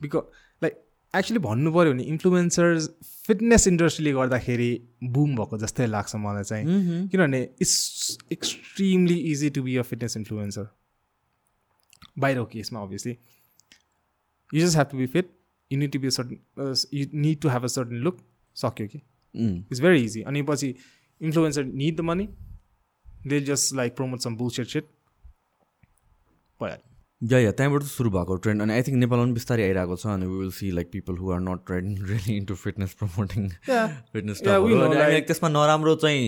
because 0.00 0.22
like 0.62 0.74
actually 1.18 1.40
भन्नु 1.40 1.72
पऱ्यो 1.72 1.92
भने 1.92 2.02
इन्फ्लुएन्सर्स 2.12 2.88
फिटनेस 3.26 3.66
इन्डस्ट्रीले 3.68 4.12
गर्दाखेरि 4.12 4.70
बुम 5.16 5.36
भएको 5.36 5.58
जस्तै 5.58 5.86
लाग्छ 5.86 6.16
मलाई 6.16 6.44
चाहिँ। 6.44 6.64
किनभने 7.08 7.42
it's 7.62 8.18
extremely 8.32 9.18
easy 9.32 9.50
to 9.56 9.62
be 9.62 9.76
a 9.76 9.82
fitness 9.90 10.16
influencer 10.16 10.66
बाहिरको 12.18 12.44
केसमा 12.52 12.82
obviously 12.82 13.16
you 14.50 14.66
just 14.66 14.76
have 14.78 14.86
to 14.90 14.96
be 14.98 15.06
fit 15.14 15.30
you 15.70 15.78
need 15.78 15.92
to 15.92 15.98
be 15.98 16.10
certain 16.18 16.74
you 16.94 17.06
need 17.26 17.40
to 17.42 17.48
have 17.48 17.64
a 17.64 17.72
certain 17.76 18.02
look 18.08 18.18
सक्यो 18.56 18.86
कि 18.86 19.00
इट्स 19.34 19.80
भेरी 19.80 20.04
इजी 20.04 20.22
अनि 20.32 20.42
पछि 20.50 20.74
influencer 21.20 21.64
need 21.64 21.96
the 21.96 22.00
money 22.10 22.28
they 23.26 23.40
just 23.52 23.74
like 23.74 23.96
promote 23.96 24.20
some 24.20 24.36
bullshit 24.36 24.66
shit 24.68 24.84
भइहाल्यो 26.60 26.93
yeah 27.30 27.38
या 27.38 27.50
त्यहाँबाट 27.58 27.82
सुरु 27.90 28.10
भएको 28.10 28.34
trend 28.44 28.62
अनि 28.62 28.72
I 28.72 28.82
think 28.82 28.98
नेपालमा 28.98 29.24
पनि 29.24 29.32
बिस्तारै 29.34 29.62
आइरहेको 29.66 29.96
छ 29.96 30.06
अनि 30.14 30.26
will 30.30 30.50
see 30.56 30.70
like 30.78 30.90
people 30.92 31.14
who 31.18 31.30
are 31.32 31.40
not 31.40 31.60
trained 31.66 32.08
really 32.08 32.36
into 32.36 32.54
fitness 32.64 32.92
promoting. 33.00 33.48
Fitness 34.12 34.42
त्यसमा 34.44 35.48
नराम्रो 35.48 35.94
चाहिँ 36.04 36.24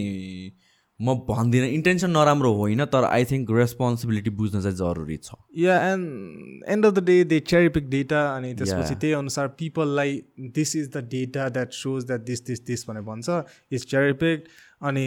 म 1.01 1.15
भन्दिनँ। 1.29 1.67
इन्टेन्सन 1.69 2.11
नराम्रो 2.11 2.53
होइन 2.57 2.85
तर 2.93 3.05
आई 3.05 3.25
थिङ्क 3.31 3.51
रेस्पोन्सिबिलिटी 3.53 4.31
बुझ्न 4.37 4.61
चाहिँ 4.61 4.77
जरुरी 4.77 5.17
छ। 5.17 5.35
Yeah 5.57 5.75
and 5.89 6.63
end 6.75 6.87
of 6.87 6.93
the 6.93 7.05
day 7.05 7.17
they 7.25 7.41
cherry 7.51 7.69
pick 7.75 7.91
data 7.91 8.21
अनि 8.37 8.55
त्यसपछि. 8.55 8.95
त्यही 8.95 9.13
अनुसार 9.13 9.49
पिपललाई 9.59 10.23
this 10.57 10.77
is 10.77 10.89
the 10.97 11.03
data 11.11 11.49
that 11.49 11.73
shows 11.81 12.07
that 12.07 12.25
this 12.31 12.45
this 12.47 12.65
this 12.67 12.89
भनेर 12.89 13.03
भन्छ। 13.11 13.43
इज 13.73 13.85
चेरी 13.91 14.13
पिक 14.23 14.49
अनि 14.83 15.05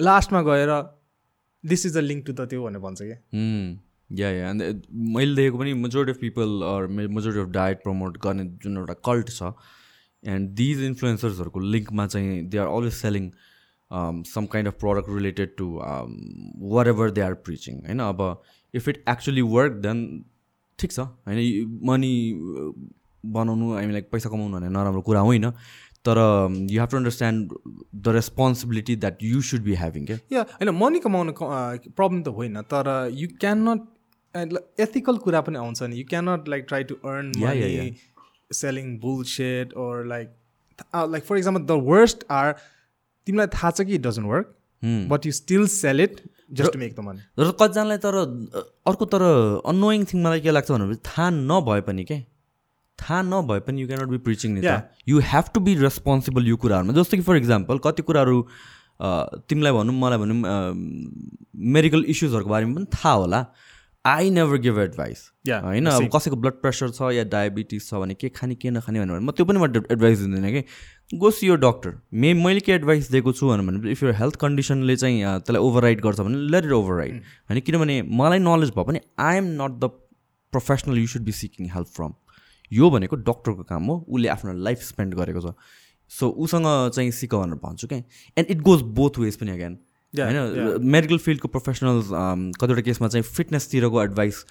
लास्टमा 0.00 0.42
गएर 0.48 0.72
this 1.64 1.86
is 1.86 1.96
the 1.96 2.04
link 2.08 2.26
to 2.26 2.32
the 2.32 2.48
त्यो 2.48 2.64
भनेर 2.64 2.80
भन्छ 2.80 2.98
क्या 3.02 3.18
या 4.10 4.30
या. 4.30 4.50
अन्त 4.50 4.86
मैले 5.16 5.34
देखेको 5.34 5.58
पनि 5.58 5.72
majority 5.74 6.12
of 6.12 6.20
people 6.20 6.62
or 6.66 6.86
majority 6.96 7.40
of 7.40 7.48
diet 7.54 7.82
promote 7.82 8.18
गर्ने 8.24 8.44
जुन 8.64 8.76
एउटा 8.78 8.94
कल्ट 9.10 9.30
छ 9.30 9.52
एन्ड 10.22 10.50
दिज 10.60 10.82
इन्फ्लुएन्सर्सहरूको 10.84 11.60
लिङ्कमा 11.60 12.06
चाहिँ 12.06 12.42
they 12.50 12.58
are 12.58 12.66
always 12.66 12.92
selling 12.94 13.30
some 14.30 14.46
kind 14.52 14.68
of 14.68 14.78
product 14.80 15.08
related 15.14 15.54
to 15.58 15.66
whatever 16.86 17.10
they 17.10 17.20
are 17.20 17.34
preaching 17.48 17.74
होइन? 17.86 18.00
अब 18.00 18.42
if 18.74 18.88
it 18.88 19.04
actually 19.08 19.42
work 19.56 19.72
then 19.86 20.06
ठिक 20.78 20.92
छ 20.92 21.00
होइन? 21.00 21.78
मनी 21.90 22.14
बनाउनु 23.24 23.72
हामीलाई 23.74 24.00
पैसा 24.12 24.30
कमाउनु 24.30 24.56
भने 24.56 24.68
नराम्रो 24.68 25.02
कुरा 25.02 25.20
होइन 25.28 25.50
तर 26.06 26.18
you 26.70 26.80
have 26.80 26.88
to 26.90 26.96
understand 26.96 27.52
the 27.94 28.08
responsibility 28.16 28.96
that 28.96 29.22
you 29.22 29.40
should 29.48 29.62
be 29.62 29.74
having 29.74 30.04
क्या 30.06 30.18
या 30.32 30.42
होइन 30.52 30.70
मनी 30.82 30.98
कमाउनु 31.06 31.32
प्रब्लम 31.40 32.22
त 32.22 32.34
होइन 32.36 32.60
तर 32.74 32.90
यु 33.12 33.28
क्यान 33.40 33.68
नट 33.68 33.86
एथिकल 34.34 35.16
कुरा 35.18 35.40
पनि 35.40 35.58
आउँछ 35.58 35.82
नि. 35.82 35.96
You 35.96 36.04
can 36.08 36.28
not 36.28 36.48
like 36.48 36.64
try 36.68 36.84
to 36.84 36.94
earn 37.04 37.32
money 37.38 37.96
selling 38.54 38.98
bullshit 39.24 39.72
or 39.84 40.06
like 40.06 40.28
like 41.10 41.24
for 41.24 41.36
example 41.38 41.62
the 41.66 41.78
worst 41.86 42.24
are 42.30 42.52
तिमीलाई 43.26 43.46
थाहा 43.54 43.70
छ 43.70 43.86
कि 43.86 43.94
it 43.94 44.02
doesn't 44.06 44.26
work 44.28 44.54
but 45.10 45.26
you 45.26 45.32
still 45.32 45.66
sell 45.68 46.00
it 46.00 46.20
just 46.60 46.72
to 46.72 46.78
make 46.78 46.94
the 46.94 47.00
money 47.06 47.20
र 47.38 47.50
कतिजनालाई 47.60 47.98
तर 48.04 48.14
अर्को 48.86 49.04
तर 49.14 49.22
annoying 49.74 50.04
thing 50.12 50.22
मलाई 50.24 50.40
के 50.40 50.50
लाग्छ 50.50 50.70
भनेपछि 50.70 51.00
थाहा 51.06 51.30
नभए 51.30 51.80
पनि 51.88 52.04
के? 52.04 52.18
थाहा 52.98 53.20
नभए 53.22 53.60
पनि 53.66 53.82
यु 53.82 53.86
क्यानट 53.86 54.08
बी 54.08 54.18
प्रिचिङ 54.26 54.50
नि 54.54 54.60
you 55.08 55.20
have 55.32 55.50
to 55.54 55.60
be 55.60 55.74
responsible 55.82 56.46
यो 56.48 56.56
कुराहरूमा. 56.64 56.92
जस्तो 57.00 57.16
कि 57.16 57.22
फर 57.22 57.36
इक्जाम्पल 57.36 57.78
कति 57.86 58.02
कुराहरू 58.02 58.36
तिमीलाई 59.48 59.72
भनौँ 59.72 59.94
मलाई 59.94 60.18
भनौँ 60.18 60.38
मेडिकल 61.74 62.04
इस्युजहरूको 62.14 62.50
बारेमा 62.50 62.74
पनि 62.74 62.86
थाहा 62.94 63.12
होला। 63.14 63.40
आई 64.04 64.30
नेभर 64.30 64.56
गिभ 64.58 64.78
एडभाइस 64.78 65.20
होइन 65.48 65.86
अब. 65.86 66.08
कसैको 66.14 66.36
ब्लड 66.36 66.60
प्रेसर 66.62 66.90
छ 66.90 67.10
या 67.12 67.24
डायबिटिज 67.26 67.88
छ 67.88 67.94
भने 67.94 68.14
के 68.14 68.28
खाने 68.28 68.54
के 68.54 68.70
नखाने 68.70 69.00
भनेर 69.00 69.20
म 69.20 69.30
त्यो 69.30 69.44
पनि 69.46 69.58
म 69.58 69.64
एडभाइस 69.92 70.18
दिँदैन 70.18 70.50
कि। 70.52 70.62
गोस 71.18 71.42
यो 71.44 71.56
डक्टर 71.56 71.92
मे 72.14 72.32
मैले 72.34 72.60
के 72.60 72.72
एडभाइस 72.72 73.10
दिएको 73.10 73.32
छु 73.32 73.48
भने 73.48 73.90
इफ 73.90 74.02
यो 74.02 74.12
हेल्थ 74.18 74.36
कन्डिसनले 74.36 74.96
चाहिँ 74.96 75.22
त्यसलाई 75.24 75.62
ओभरराइड 75.62 76.00
गर्छ 76.00 76.20
भने 76.20 76.38
लेट 76.50 76.64
इट 76.64 76.72
ओभरराइड 76.72 77.22
होइन 77.50 77.60
किनभने 77.60 78.00
मलाई 78.20 78.38
नलेज 78.38 78.70
भयो 78.70 78.84
भने 78.84 79.00
I 79.18 79.36
am 79.36 79.50
not 79.62 79.80
the 79.80 79.90
professional 80.52 80.98
you 80.98 81.06
should 81.06 81.22
be 81.22 81.32
seeking 81.32 81.70
help 81.70 81.88
from 81.96 82.14
यो 82.72 82.90
भनेको 82.90 83.16
डक्टरको 83.24 83.62
काम 83.64 83.84
हो 83.84 83.96
उसले 84.08 84.28
आफ्नो 84.28 84.52
लाइफ 84.62 84.82
स्पेन्ड 84.84 85.14
गरेको 85.14 85.40
छ। 85.40 85.54
सो 86.10 86.28
उसँग 86.44 86.66
चाहिँ 86.94 87.10
सिक 87.10 87.34
भनेर 87.34 87.60
भन्छु 87.62 87.86
क्या 87.88 87.98
and 88.36 88.50
it 88.50 88.60
goes 88.62 88.82
both 88.96 89.18
ways 89.18 89.36
पनि 89.36 89.50
अगेन 89.50 89.78
होइन 90.14 90.88
मेडिकल 90.90 91.18
फिल्डको 91.18 91.48
प्रोफेसनल्स 91.48 92.08
कतिवटा 92.60 92.82
केसमा 92.82 93.08
चाहिँ 93.08 93.22
फिटनेसतिरको 93.24 94.02
advice 94.02 94.44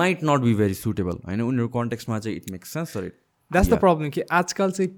might 0.00 0.24
not 0.24 0.40
be 0.40 0.54
very 0.54 0.74
suitable 0.74 1.16
होइन? 1.26 1.40
उनीहरू 1.40 1.68
कन्टेक्समा 1.70 2.18
चाहिँ 2.18 2.36
it 2.36 2.50
makes 2.50 2.72
sense 2.72 2.92
sir 2.92 3.08
that's 3.50 3.70
the 3.70 3.78
problem 3.80 4.10
कि 4.10 4.20
आजकल 4.32 4.70
चाहिँ 4.70 4.90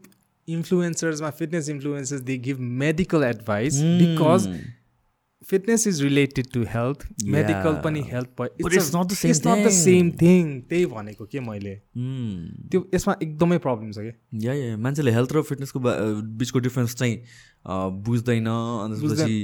इन्फ्लुएन्सर्समा 0.49 1.31
fitness 1.39 1.69
influencers 1.69 2.21
they 2.23 2.37
give 2.47 2.59
medical 2.83 3.25
advice 3.25 3.81
because 3.81 4.49
fitness 5.43 5.87
is 5.87 6.03
related 6.03 6.47
to 6.53 6.63
health 6.71 7.07
medical 7.27 7.81
पनि 7.85 8.01
health 8.07 8.43
it's 8.61 8.91
not 8.97 9.07
the. 9.07 9.71
Same 9.71 10.11
thing 10.21 10.61
त्यही 10.71 10.87
भनेको 10.87 11.25
के 11.27 11.41
मैले? 11.41 11.75
त्यो 12.71 12.81
यसमा 12.95 13.15
एकदमै 13.23 13.59
प्रब्लम 13.59 13.91
छ 13.93 13.99
कि? 13.99 14.13
या 14.47 14.55
या 14.55 14.77
मान्छेले 14.79 15.11
हेल्थ 15.11 15.33
र 15.33 15.43
फिटनेसको 15.43 15.81
बिचको 16.39 16.59
डिफ्रेन्स 16.59 16.95
चाहिँ 16.95 17.17
बुझ्दैन 18.05 18.47
अनि 18.47 19.35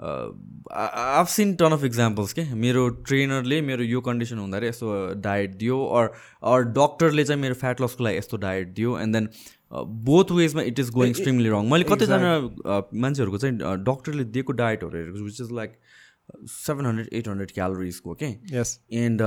आफ 0.00 1.28
सिन 1.30 1.54
टन 1.54 1.72
अफ 1.72 1.84
इक्जाम्पल्स 1.84 2.32
के? 2.32 2.44
मेरो 2.54 2.88
ट्रेनरले 3.08 3.60
मेरो 3.62 3.84
यो 3.84 4.00
कन्डिसन 4.00 4.38
हुँदाखेरि 4.38 4.68
यस्तो 4.68 5.20
डायट 5.22 5.54
दियो 5.58 5.84
अर 5.98 6.10
अर 6.52 6.62
डक्टरले 6.78 7.24
चाहिँ 7.24 7.40
मेरो 7.42 7.54
फ्याट 7.54 7.80
लसको 7.80 8.04
लागि 8.04 8.16
यस्तो 8.18 8.36
डायट 8.36 8.74
दियो 8.74 8.98
and 8.98 9.16
then 9.16 9.28
both 10.08 10.30
वेजमा 10.32 10.62
it 10.62 10.78
is 10.78 10.90
going 10.90 11.10
extremely 11.10 11.48
wrong 11.48 11.70
मैले 11.70 11.84
कतिजना 11.84 12.32
मान्छेहरूको 13.04 13.38
चाहिँ 13.38 13.56
डक्टरले 13.84 14.24
दिएको 14.36 14.52
डायटहरू 14.62 14.98
हेरेको 14.98 15.18
छु 15.18 15.24
which 15.24 15.40
is 15.40 15.52
like 15.52 15.78
seven 16.50 16.86
hundred 16.86 17.08
eight 17.12 17.28
hundred 17.28 17.50
क्यालोरिजको 17.54 18.14
के 18.22 18.28
yes 18.52 18.78
and 18.92 19.20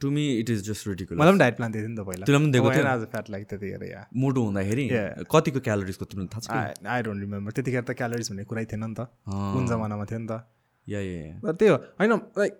to 0.00 0.10
me 0.10 0.26
it 0.38 0.50
is 0.50 0.62
just 0.68 0.88
ridiculous 0.88 1.20
मलाई 1.20 1.32
पनि 1.32 1.38
डाइट 1.38 1.56
प्लान 1.56 1.72
दिएको 1.72 1.86
थियो 1.86 1.90
नि 1.90 1.96
त 1.96 2.06
पहिला। 2.06 2.24
पनि 2.28 2.50
दिएको 2.52 2.70
थियो? 2.72 2.84
आज 2.86 3.02
फ्याट 3.10 3.30
लाग्यो 3.30 3.46
त्यतिखेर 3.50 3.84
या। 3.90 4.06
मोटो 4.16 4.42
हुँदाखेरि. 4.44 4.88
कतिको 5.32 5.60
क्यालोरिजको 5.66 6.04
तिमीलाई 6.04 6.30
थाहा 6.34 6.40
छ 6.46 6.86
आई 6.86 7.02
डोन्ट 7.02 7.20
रिमेम्बर 7.20 7.52
त्यतिखेर 7.58 7.82
त 7.82 7.90
क्यालोरिज 7.98 8.30
भन्ने 8.30 8.44
कुरै 8.44 8.64
थिएन 8.70 8.84
नि 8.84 8.94
त। 8.94 9.10
कुन 9.26 9.66
जमानामा 9.66 10.04
थियो 10.04 10.18
नि 10.18 10.26
त। 10.30 10.46
या 10.88 11.00
या 11.00 11.52
त्यही 11.52 11.70
हो। 11.70 11.76
होइन 12.00 12.12
लाइक 12.38 12.52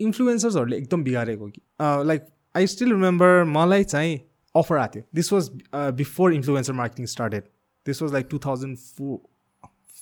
इन्फ्लुएन्सर्सहरूले 0.00 0.76
एकदम 0.76 1.04
बिगारेको 1.04 1.48
कि। 1.48 1.60
लाइक 1.80 2.26
आई 2.56 2.66
स्टिल 2.66 2.88
रिमेम्बर 2.90 3.44
मलाई 3.46 3.84
चाहिँ 3.84 4.20
अफर 4.54 4.76
आएको 4.76 4.94
थियो। 4.94 5.04
This 5.14 5.32
was 5.32 5.50
before 5.96 6.32
influencer 6.34 6.72
marketing 6.82 7.06
started 7.16 7.42
this 7.86 8.02
was 8.02 8.12
like 8.12 8.26
two 8.30 8.38
thousand 8.46 8.78
fo 8.78 9.22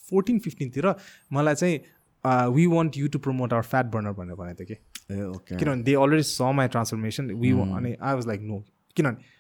fourteen 0.09 0.39
फिफ्टिनतिर 0.39 0.95
मलाई 1.33 1.55
चाहिँ 1.55 1.81
we 2.27 2.67
want 2.67 2.97
you 2.99 3.09
to 3.09 3.19
promote 3.27 3.53
our 3.53 3.63
fat 3.73 3.87
burner 3.93 4.13
भनेर 4.13 4.35
भनेको 4.37 4.65
थियो 4.65 5.33
कि। 5.33 5.57
किनभने 5.57 5.83
they 5.83 5.95
already 6.05 6.23
saw 6.23 6.55
my 6.61 6.69
transformation 6.69 7.31
we 7.43 7.51
अनि 7.61 7.95
आई 8.01 8.15
वाज 8.15 8.27
लाइक 8.29 8.41
नो 8.43 8.65
किनभने 8.97 9.37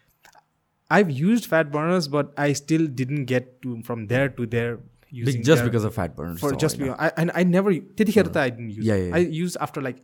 I 0.90 1.02
have 1.02 1.10
use 1.16 1.48
fat 1.48 1.66
burners 1.72 2.08
but 2.12 2.38
I 2.40 2.54
still 2.54 2.86
didn't 3.02 3.28
get 3.28 3.58
to 3.62 3.80
from 3.86 4.06
there 4.06 4.28
to 4.38 4.46
there 4.56 4.78
just 5.12 5.64
because 5.64 5.84
of 5.84 5.94
fat 5.94 6.16
burn 6.16 6.34
for 6.36 6.50
just 6.62 6.78
be, 6.78 6.88
I, 6.90 7.10
and 7.20 7.30
I 7.40 7.44
never 7.50 7.72
त्यतिखेर 7.98 8.26
त 8.26 8.36
I 8.36 8.50
didn't 8.50 8.72
use 8.78 8.90
I 8.90 9.26
use 9.36 9.56
after 9.62 9.82
like 9.82 9.96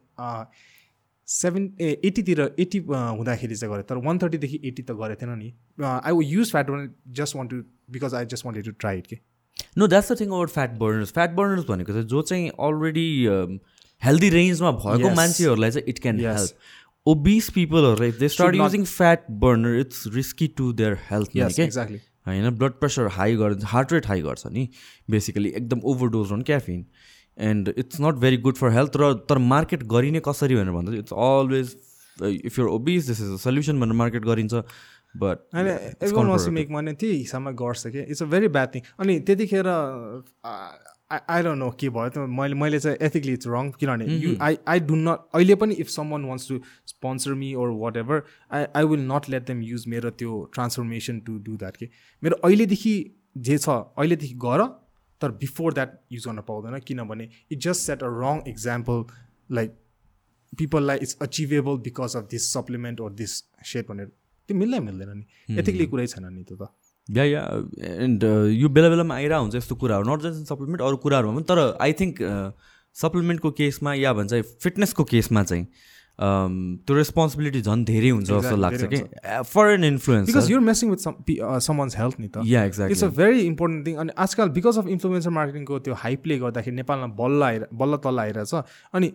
seventy 1.80 1.88
एट्टीतिर 2.04 2.40
eighty 2.60 2.78
हुँदाखेरि 2.78 3.56
चाहिँ 3.56 3.72
गरेँ। 3.74 3.84
तर 3.88 3.96
one 4.06 4.18
थर्टीदेखि 4.18 4.60
eighty 4.64 4.82
त 4.82 4.96
गरेको 5.00 5.20
थिएन 5.22 5.38
नि। 5.38 5.52
I 5.84 6.24
use 6.26 6.50
fat 6.50 6.66
just 7.18 7.36
want 7.36 7.50
to 7.50 7.56
because 7.92 8.14
I 8.14 8.26
just 8.32 8.46
wanted 8.46 8.64
to 8.64 8.70
try 8.80 8.98
it 8.98 9.06
के? 9.06 9.18
No 9.78 9.86
that's 9.86 10.12
the 10.12 10.20
thing 10.20 10.28
about 10.28 10.50
fat 10.50 10.78
burners 10.78 11.12
fat 11.12 11.34
burners 11.36 11.64
भनेको 11.68 11.92
चाहिँ 11.92 12.06
जो 12.08 12.22
चाहिँ 12.22 12.48
अलरेडी 12.68 13.08
हेल्दी 14.02 14.28
रेन्जमा 14.30 14.70
भएको. 14.70 15.14
मान्छेहरूलाई 15.16 15.70
चाहिँ 15.70 15.88
it 15.88 15.98
can. 15.98 16.20
Help 16.20 16.50
obese 17.06 17.50
पिपलहरूलाई 17.50 18.10
they 18.18 18.28
start 18.28 18.56
using 18.56 18.84
fat 18.90 19.24
burner 19.40 19.78
it's 19.80 20.06
risky 20.14 20.46
to 20.58 20.72
their 20.72 20.98
health 21.10 21.36
exactly 21.38 21.98
होइन 22.26 22.50
ब्लड 22.58 22.72
प्रेसर 22.80 23.08
हाई 23.14 23.34
गर्छ 23.36 23.64
हार्ट 23.72 23.92
रेट 23.92 24.06
हाई 24.06 24.22
गर्छ 24.22 24.46
नि 24.52 24.68
बेसिकली 25.10 25.48
एकदम 25.56 25.80
overdose 25.92 26.32
on 26.32 26.42
caffeine 26.50 26.84
and 27.38 27.72
it's 27.76 28.00
not 28.00 28.14
very 28.22 28.36
good 28.46 28.56
for 28.56 28.70
health 28.72 28.96
र 28.96 29.12
तर 29.28 29.38
market 29.48 29.82
गरिने 29.90 30.20
कसरी 30.28 30.54
भनेर 30.56 30.74
भन्दा 30.76 30.96
it's 30.98 31.12
always 31.26 31.76
if 32.46 32.58
your 32.58 32.68
obese 32.68 33.06
this 33.06 33.20
is 33.20 33.32
a 33.32 33.36
solution 33.44 33.80
भनेर 33.80 34.00
मार्केट 34.00 34.24
गरिन्छ 34.24 34.62
बट 35.14 35.38
होइन 35.54 35.66
every 35.66 36.16
once 36.16 36.46
to 36.46 36.52
make 36.52 36.70
money 36.70 36.92
त्यही 36.92 37.16
हिसाबमा 37.18 37.50
गर्छ 37.60 37.86
कि 37.86 38.00
it's 38.00 38.22
a 38.22 38.26
very 38.34 38.48
bad 38.56 38.74
thing 38.74 38.82
अनि 39.00 39.18
त्यतिखेर 39.28 39.68
आई 41.12 41.42
डोन्ट 41.42 41.58
नो 41.58 41.70
के 41.80 41.88
भयो 41.96 42.08
त 42.08 42.26
मैले 42.36 42.54
मैले 42.60 42.78
चाहिँ 42.80 42.96
एथिकली 43.08 43.32
इट्स 43.38 43.46
रङ 43.48 43.70
किनभने 43.80 44.16
you 44.22 44.36
I 44.42 44.56
I 44.68 44.80
do 44.88 44.96
not 45.00 45.26
अहिले 45.34 45.54
पनि 45.64 45.74
if 45.84 45.88
someone 46.10 46.24
wants 46.30 46.48
to 46.48 46.60
sponsor 46.92 47.34
me 47.42 47.52
or 47.64 47.74
whatever 47.96 48.22
I 48.52 48.64
I 48.80 48.84
will 48.92 49.04
not 49.10 49.28
let 49.34 49.46
them 49.46 49.60
use 49.64 49.84
मेरो 49.88 50.10
त्यो 50.22 50.40
ट्रान्सफर्मेसन 50.54 51.20
टु 51.28 51.38
डु 51.44 51.56
द्याट 51.56 51.76
के 51.76 51.88
मेरो 52.22 52.40
अहिलेदेखि 52.44 52.94
जे 53.48 53.58
छ 53.58 53.68
अहिलेदेखि 53.68 54.34
गर 54.46 54.66
तर 55.20 55.30
बिफोर 55.44 55.72
द्याट 55.74 55.94
युज 56.12 56.26
गर्न 56.26 56.40
पाउँदैन 56.48 56.78
किनभने 56.88 57.28
it 57.52 57.58
just 57.68 57.86
set 57.92 58.02
a 58.02 58.12
wrong 58.18 58.42
example 58.48 59.04
like 59.58 59.78
पिपललाई 60.52 60.98
it's 61.02 61.16
achievable 61.22 61.76
because 61.86 62.16
of 62.16 62.28
this 62.30 62.52
supplement 62.52 63.00
or 63.00 63.12
this 63.22 63.32
shit 63.72 63.88
भनेर। 63.88 64.10
त्यो 64.48 64.56
मिल्दै 64.58 64.80
मिल्दैन 64.88 65.10
नि। 65.16 65.24
एथिकली 65.58 65.86
कुरै 65.92 66.06
छैन 66.06 66.26
नि 66.32 66.42
त्यो 66.44 66.56
त। 66.56 66.68
या 67.08 67.24
या 67.24 67.40
एन्ड 68.04 68.22
यो 68.58 68.68
बेला 68.68 68.88
बेलामा 68.88 69.14
आइरहेको 69.14 69.42
हुन्छ 69.42 69.56
यस्तो 69.56 69.74
कुराहरू। 69.76 70.04
नट 70.08 70.20
जस्ट 70.22 70.52
सप्लिमेन्ट 70.52 70.82
अरू 70.82 70.96
कुराहरूमा 71.04 71.34
पनि 71.36 71.48
तर 71.48 71.58
आई 71.80 71.92
थिङ्क 72.00 72.22
सप्लिमेन्टको 72.96 73.50
केसमा 73.58 73.94
या 73.94 74.12
भन्छ 74.12 74.32
फिटनेसको 74.62 75.04
केसमा 75.04 75.42
चाहिँ 75.44 75.64
um, 75.64 76.54
त्यो 76.86 76.96
रेस्पोन्सिबिलिटी 76.96 77.60
झन् 77.60 77.84
धेरै 77.84 78.10
हुन्छ 78.10 78.28
जस्तो 78.30 78.56
लाग्छ 78.56 78.82
कि। 78.92 79.00
For 79.50 79.70
an 79.70 79.84
influence 79.84 80.26
because 80.30 80.50
your 80.50 80.60
messing 80.68 80.90
with 80.90 81.00
someone's 81.78 81.96
health 81.98 82.20
नि 82.20 82.28
त 82.28 82.46
yeah 82.46 82.64
it's 82.64 83.04
a 83.04 83.08
very 83.18 83.40
important 83.46 83.86
thing 83.86 83.96
अनि 84.04 84.16
आजकल 84.24 84.48
बिकज 84.56 84.78
अफ 84.78 84.86
इन्फ्लुएन्सर 84.96 85.30
मार्केटिङको 85.40 85.78
त्यो 85.88 85.94
हाइपले 86.04 86.38
गर्दाखेरि 86.38 86.76
नेपालमा 86.76 87.06
बल्ल 87.20 87.42
आएर 87.42 87.68
बल्ल 87.74 87.96
तल्ल 88.06 88.18
आइरहेछ। 88.26 88.54
अनि 88.94 89.12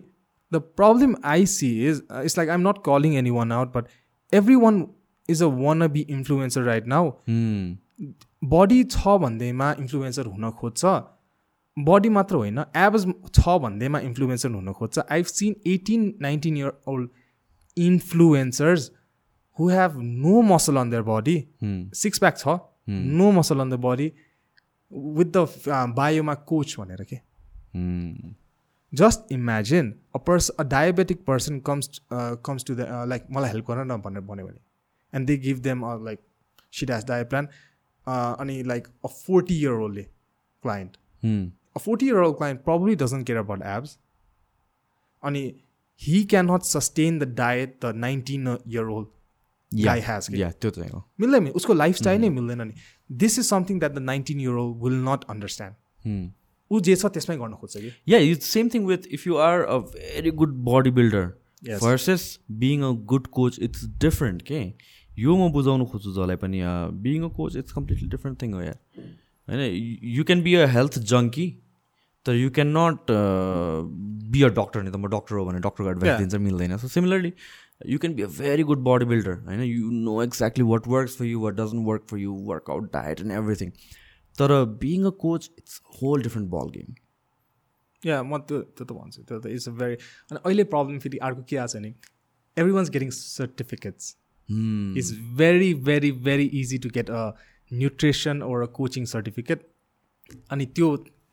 the 0.52 0.62
problem 0.76 1.14
I 1.32 1.46
see 1.56 1.70
is 1.88 2.02
it's 2.22 2.38
like 2.38 2.48
I'm 2.50 2.68
not 2.68 2.84
calling 2.86 3.14
anyone 3.38 3.52
out 3.58 3.76
but 3.76 3.84
everyone 4.66 4.86
is 5.30 5.42
a 5.42 5.46
wannabe 5.88 6.00
influencer 6.10 6.62
right 6.64 6.86
now 6.86 7.10
body 8.50 8.82
छ 8.86 9.16
भन्दैमा 9.22 9.74
इन्फ्लुएन्सर 9.80 10.26
हुन 10.26 10.50
खोज्छ. 10.60 10.84
बडी 11.76 12.08
मात्र 12.08 12.36
होइन 12.36 12.58
एभरेज 12.58 13.04
छ 13.34 13.58
भन्दैमा 13.62 13.98
इन्फ्लुएन्सर 14.00 14.50
हुन 14.50 14.72
खोज्छ. 14.72 14.98
I've 15.00 15.24
seen 15.26 15.54
eighteen 15.66 16.14
nineteen 16.22 16.56
year 16.56 16.72
old 16.88 17.08
influencers 17.76 18.90
who 19.58 19.68
have 19.70 19.96
no 20.00 20.40
muscle 20.44 20.76
on 20.76 20.90
their 20.90 21.02
body 21.04 21.36
six 21.96 22.18
pack 22.18 22.38
छ. 22.38 22.58
No 22.88 23.30
muscle 23.32 23.60
on 23.60 23.70
the 23.70 23.74
body 23.86 24.12
with 24.92 25.26
the 25.36 25.46
बायोमा 25.96 26.34
coach 26.50 26.74
भनेर 26.78 27.02
के? 27.04 27.16
Just 28.92 29.32
imagine 29.32 29.92
a 30.14 30.18
pers 30.26 30.48
a 30.50 30.62
diabetic 30.70 31.24
person 31.26 31.58
comes 31.66 32.00
comes 32.12 32.64
to 32.66 32.74
the 32.74 32.86
like 33.08 33.26
मलाई 33.32 33.50
help 33.50 33.70
गर 33.70 33.84
न 33.84 33.96
भनेर 34.06 34.22
भन्यो 34.22 34.46
भने। 34.46 34.60
And 35.14 35.26
they 35.26 35.36
give 35.46 35.58
them 35.68 35.84
like 36.04 36.20
sit 36.80 36.90
has 36.90 37.04
diet 37.06 37.30
plan 37.30 37.48
अनि 38.06 38.62
like 38.64 38.88
a 39.04 39.08
forty 39.08 39.60
year 39.60 39.86
ओल्डले 39.86 40.02
client 40.02 40.96
a 41.78 41.80
40 41.82 42.06
year 42.06 42.20
old 42.20 42.36
client 42.38 42.62
probably 42.64 42.94
doesn't 43.00 43.24
care 43.26 43.40
about 43.40 43.60
abs. 43.72 43.90
अनि 45.22 45.42
he 46.00 46.22
cannot 46.32 46.64
sustain 46.68 47.18
the 47.20 47.28
diet 47.40 47.76
the 47.84 47.92
19 48.04 48.48
year 48.66 48.88
old 48.94 49.06
guy 49.72 49.94
has. 50.06 50.28
के। 50.28 50.36
या 50.38 50.50
त्यो 50.50 50.70
चाहिँ 50.70 50.90
हो. 50.90 51.02
मिल्दैन 51.20 51.48
उसको 51.60 51.74
lifestyle 51.74 52.20
नै 52.20 52.28
मिल्दैन 52.30 52.62
नि. 52.62 52.74
This 53.10 53.38
is 53.38 53.44
something 53.48 53.78
that 53.78 53.92
the 53.92 53.98
nineteen 53.98 54.40
year 54.40 54.54
old 54.62 54.82
will 54.84 54.98
not 55.08 55.24
understand 55.30 56.32
ऊ 56.70 56.80
जे 56.80 56.96
छ 56.96 57.06
त्यसमै 57.06 57.36
गर्न 57.36 57.54
खोज्छ 57.54 57.76
कि? 57.76 57.92
Yeah 58.08 58.18
it's 58.18 58.46
same 58.54 58.68
thing 58.74 58.86
with 58.86 59.06
if 59.12 59.26
you 59.26 59.36
are 59.46 59.62
a 59.62 59.78
very 59.94 60.30
good 60.42 60.56
body 60.70 60.90
builder. 60.98 61.26
Versus 61.82 62.38
being 62.64 62.82
a 62.82 62.92
good 63.12 63.26
coach 63.38 63.58
it's 63.62 63.86
different 64.06 64.42
के 64.50 64.60
यो 65.22 65.36
म 65.36 65.50
बुझाउनु 65.52 65.84
खोज्छु 65.92 66.10
जसलाई 66.10 66.36
पनि 66.44 66.60
being 67.06 67.22
a 67.22 67.32
coach 67.38 67.56
it's 67.62 67.72
completely 67.78 68.08
different 68.10 68.42
thing 68.42 68.52
हो 68.54 68.62
यार। 68.62 68.78
होइन 69.48 69.60
you 70.18 70.24
can 70.24 70.42
be 70.42 70.54
a 70.54 70.66
health 70.76 70.98
junkie 71.12 71.46
तर 72.26 72.34
you 72.34 72.50
can 72.58 72.68
not 72.76 73.10
be 74.32 74.42
a 74.42 74.48
doctor 74.60 74.82
नि 74.82 74.90
त 74.90 74.96
म 74.96 75.10
डक्टर 75.16 75.34
हो 75.34 75.44
भने 75.46 75.60
डक्टरको 75.66 75.90
एडभाइस. 75.90 76.18
दिन्छ 76.18 76.34
मिल्दैन। 76.46 76.76
So 76.78 76.88
similarly 76.94 77.32
you 77.92 77.98
can 77.98 78.14
be 78.14 78.22
a 78.22 78.26
very 78.38 78.62
good 78.70 78.80
body 78.88 79.06
builder 79.12 79.34
होइन 79.46 79.62
you 79.62 79.90
know 80.06 80.22
exactly 80.22 80.64
what 80.70 80.88
works 80.94 81.16
for 81.18 81.24
you 81.24 81.40
what 81.40 81.54
doesn't 81.60 81.86
work 81.86 82.02
for 82.10 82.18
you 82.18 82.32
workout 82.48 82.92
diet 82.92 83.20
and 83.20 83.32
everything 83.32 83.70
तर 84.38 84.52
being 84.82 85.04
a 85.04 85.10
coach 85.22 85.50
it's 85.58 85.80
whole 85.94 86.22
different 86.22 86.50
ball 86.50 86.70
game 86.76 86.94
yeah 88.02 88.22
म 88.22 88.38
त्यो 88.48 88.60
त्यो 88.60 88.84
त 88.84 88.92
भन्छु 88.92 89.22
त्यो 89.22 89.38
त 89.40 89.46
it's 89.56 89.68
a 89.68 89.72
very 89.80 89.94
अनि 89.94 90.38
अहिले 90.44 90.64
प्रब्लम 90.74 90.98
फेरि 90.98 91.18
अर्को 91.28 91.42
के 91.48 91.56
आएको 91.56 91.72
छ 91.72 91.76
भने 91.76 91.94
everyone's 92.72 92.90
getting 92.90 93.10
certificates 93.16 94.16
it's 94.50 95.12
very 95.38 95.72
very 95.86 96.12
very 96.26 96.46
easy 96.60 96.78
to 96.78 96.88
get 96.94 97.10
a 97.10 97.22
nutrition 97.70 98.42
or 98.42 98.62
a 98.62 98.66
coaching 98.76 99.04
certificate 99.06 99.66
अनि 100.50 100.66
त्यो 100.66 100.88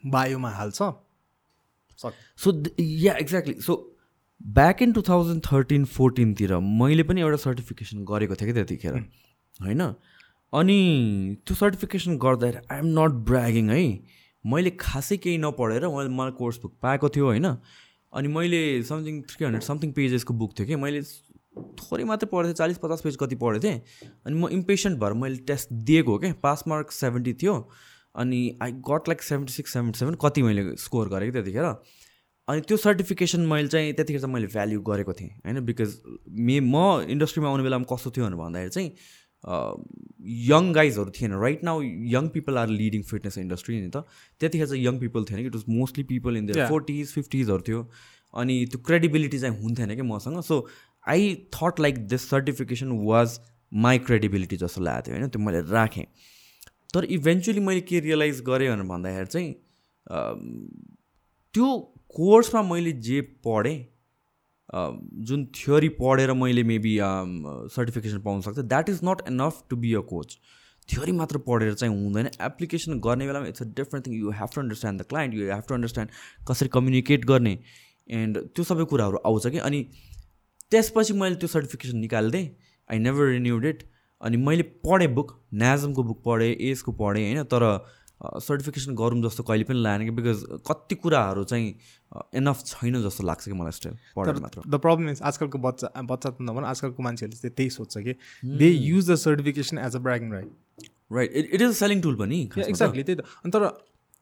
बायोमा 0.05 0.49
हाल्छ। 0.51 0.80
So 2.39 2.51
yeah 2.80 3.13
exactly 3.18 3.53
so 3.61 3.76
back 4.41 4.82
in 4.82 4.91
two 4.93 5.01
thousand 5.01 5.41
thirteen 5.45 5.86
फोर्टिनतिर 5.93 6.57
मैले 6.82 7.03
पनि 7.03 7.22
एउटा 7.22 7.38
सर्टिफिकेसन 7.43 8.03
गरेको 8.05 8.36
थिएँ 8.36 8.49
कि 8.49 8.53
त्यतिखेर। 8.53 8.93
होइन? 9.63 9.82
अनि 10.53 10.80
त्यो 11.45 11.55
सर्टिफिकेसन 11.55 12.18
गर्दाखेरि 12.18 12.65
आइएम 12.72 12.88
नट 12.99 13.11
ब्रागिङ 13.30 13.70
है। 13.70 13.82
मैले 14.45 14.70
खासै 14.80 15.18
केही 15.18 15.38
नपढेर 15.38 15.88
मैले 15.88 16.09
मलाई 16.09 16.32
कोर्स 16.38 16.59
बुक 16.61 16.74
पाएको 16.82 17.09
थियो 17.09 17.26
होइन। 17.26 17.47
अनि 18.13 18.28
मैले 18.28 18.61
समथिङ 18.84 19.22
थ्री 19.30 19.45
हन्ड्रेड 19.45 19.63
समथिङ 19.63 19.91
पेजेसको 19.91 20.34
बुक 20.34 20.51
थियो 20.59 20.68
कि। 20.68 20.76
मैले 20.76 21.01
थोरै 21.80 22.03
मात्रै 22.03 22.30
पढेको 22.32 22.47
थिएँ 22.47 22.55
चालिस 22.55 22.78
पचास 22.84 23.01
पेज 23.01 23.16
कति 23.22 23.36
पढेको 23.36 23.64
थिएँ। 23.64 23.82
अनि 24.26 24.36
म 24.36 24.47
इम्पेसेन्ट 24.53 24.99
भएर 24.99 25.14
मैले 25.14 25.38
टेस्ट 25.47 25.74
दिएको 25.89 26.12
हो 26.12 26.18
क्या 26.20 26.34
पास 26.43 26.64
मार्क 26.68 26.91
सेभेन्टी 26.91 27.34
थियो। 27.43 27.55
अनि 28.16 28.39
I 28.62 28.72
got 28.89 29.08
like 29.10 29.22
seventy 29.24 29.53
six 29.53 29.74
seventy 29.74 29.99
seven 29.99 30.16
कति 30.22 30.41
मैले 30.41 30.76
स्कोर 30.78 31.10
गरेँ 31.10 31.32
कि 31.32 31.34
त्यतिखेर। 31.38 31.66
अनि 32.47 32.62
त्यो 32.62 32.78
सर्टिफिकेसन 32.78 33.41
मैले 33.45 33.68
चाहिँ 33.68 33.93
त्यतिखेर 33.93 34.22
चाहिँ 34.22 34.34
मैले 34.34 34.47
भ्याल्यु 34.47 34.82
गरेको 34.82 35.14
थिएँ 35.14 35.30
होइन? 35.45 35.60
बिकज 35.66 35.95
मे 36.30 36.60
म 36.60 37.05
इन्डस्ट्रीमा 37.10 37.49
आउने 37.49 37.64
बेलामा 37.64 37.86
कस्तो 37.93 38.12
थियो 38.12 38.26
भनेर 38.26 38.38
भन्दाखेरि 38.39 38.70
चाहिँ 38.70 38.91
यङ 40.47 40.72
गाइजहरू 40.74 41.12
थिएन। 41.14 41.34
Right 41.39 41.64
now 41.64 41.82
young 42.14 42.28
people 42.30 42.58
are 42.58 42.68
leading 42.68 43.01
fitness 43.03 43.38
industry 43.38 43.82
नि 43.82 43.89
त। 43.89 44.03
त्यतिखेर 44.39 44.68
चाहिँ 44.68 44.84
यङ 44.84 44.99
पिपल 44.99 45.26
थिएन 45.30 45.39
कि। 45.39 45.47
It 45.47 45.55
was 45.55 45.66
mostly 45.70 46.03
people 46.03 46.38
in 46.38 46.45
the. 46.45 46.68
Forties 46.70 47.12
फिफ्टिजहरू 47.14 47.62
थियो। 47.68 47.89
अनि 48.34 48.55
त्यो 48.72 48.80
क्रेडिबिलिटी 48.86 49.39
चाहिँ 49.39 49.62
हुन्थेन 49.62 49.95
कि 49.95 50.01
मसँग। 50.01 50.41
So 50.41 50.55
I 51.08 51.36
thought 51.53 51.80
like 51.80 52.08
this 52.08 52.30
certification 52.30 52.91
was 53.05 53.39
my 53.86 53.97
credibility 53.99 54.58
जस्तो 54.58 54.82
लागेको 54.82 55.05
थियो 55.05 55.18
होइन? 55.18 55.30
त्यो 55.30 55.41
मैले 55.41 55.62
राखेँ। 55.72 56.05
तर 56.93 57.05
इभेन्चुली 57.05 57.60
मैले 57.62 57.82
के 57.82 57.99
रियलाइज 57.99 58.41
गरेँ 58.47 58.70
भनेर 58.70 58.88
भन्दाखेरि 58.88 59.26
चाहिँ 59.28 59.53
त्यो 61.55 61.68
कोर्समा 62.16 62.62
मैले 62.64 62.91
जे 63.08 63.22
पढेँ 63.45 63.78
जुन 65.28 65.45
थ्योरी 65.55 65.89
पढेर 65.97 66.34
मैले 66.34 66.64
मेबी 66.64 66.97
सर्टिफिकेसन 67.76 68.20
पाउन 68.22 68.41
सक्थेँ 68.41 68.64
that 68.66 68.89
is 68.89 68.99
not 69.03 69.22
enough 69.30 69.64
to 69.70 69.76
be 69.78 69.93
a 69.93 69.99
coach 70.10 70.38
theory 70.89 71.12
मात्र 71.12 71.38
पढेर 71.47 71.74
चाहिँ 71.74 71.93
हुँदैन। 71.95 72.30
एप्लिकेसन 72.41 72.99
गर्ने 72.99 73.28
बेलामा 73.28 73.47
it's 73.47 73.62
a 73.62 73.66
different 73.78 74.05
thing 74.08 74.14
you 74.16 74.32
have 74.32 74.49
to 74.55 74.62
understand 74.62 75.01
the 75.01 75.05
client 75.05 75.36
you 75.36 75.45
have 75.45 75.64
to 75.68 75.74
understand 75.76 76.12
कसरी 76.49 76.70
कम्युनिकेट 76.74 77.26
गर्ने। 77.26 77.58
एन्ड 78.10 78.38
त्यो 78.55 78.64
सबै 78.64 78.86
कुराहरू 78.86 79.18
आउँछ 79.26 79.47
कि? 79.47 79.58
अनि 79.60 79.80
त्यसपछि 80.72 81.13
मैले 81.13 81.36
त्यो 81.36 81.47
सर्टिफिकेसन 81.49 81.97
निकालिदिएँ 81.97 82.49
आई 82.89 82.97
नेभर 82.99 83.30
रिन्युड 83.30 83.65
इट 83.65 83.84
अनि 84.22 84.38
मैले 84.38 84.63
पढेँ 84.86 85.13
बुक 85.13 85.38
न्याजमको 85.53 86.03
बुक 86.03 86.22
पढेँ 86.26 86.51
एजको 86.70 86.91
पढेँ 86.99 87.24
होइन? 87.24 87.43
तर 87.45 87.63
सर्टिफिकेसन 88.41 88.95
गरौँ 88.95 89.22
जस्तो 89.24 89.43
कहिले 89.43 89.63
पनि 89.63 89.82
लागेन 89.82 90.05
कि 90.05 90.11
बिकज 90.18 90.43
कति 90.68 90.95
कुराहरू 90.95 91.43
चाहिँ 91.43 91.68
इनफ 92.36 92.63
छैन 92.65 93.01
जस्तो 93.03 93.24
लाग्छ 93.24 93.43
कि 93.45 93.53
मलाई 93.53 93.72
स्टिल 93.72 93.97
पढेर 94.15 94.36
मात्र। 94.41 94.61
द 94.68 94.80
प्रब्लम 94.82 95.09
इज 95.09 95.22
आजकलको 95.22 95.57
बच्चा 95.65 95.88
बच्चा 96.01 96.30
त 96.30 96.38
नभन 96.41 96.63
आजकलको 96.65 97.03
मान्छेहरूले 97.03 97.38
चाहिँ 97.41 97.53
त्यही 97.55 97.70
सोध्छ 97.70 97.97
कि 97.97 98.13
they 98.57 98.70
use 98.70 99.11
the 99.11 99.15
certification 99.24 99.78
as 99.80 99.95
a 99.95 99.99
bragging 100.07 100.32
right 100.34 100.89
right 101.13 101.32
it 101.34 101.53
it 101.53 101.61
is 101.61 101.68
a 101.68 101.78
selling 101.80 102.01
tool 102.01 102.15
पनि। 102.15 102.41
एक्ज्याक्टली 102.57 103.03
त्यही 103.03 103.18
त। 103.18 103.53
तर 103.53 103.68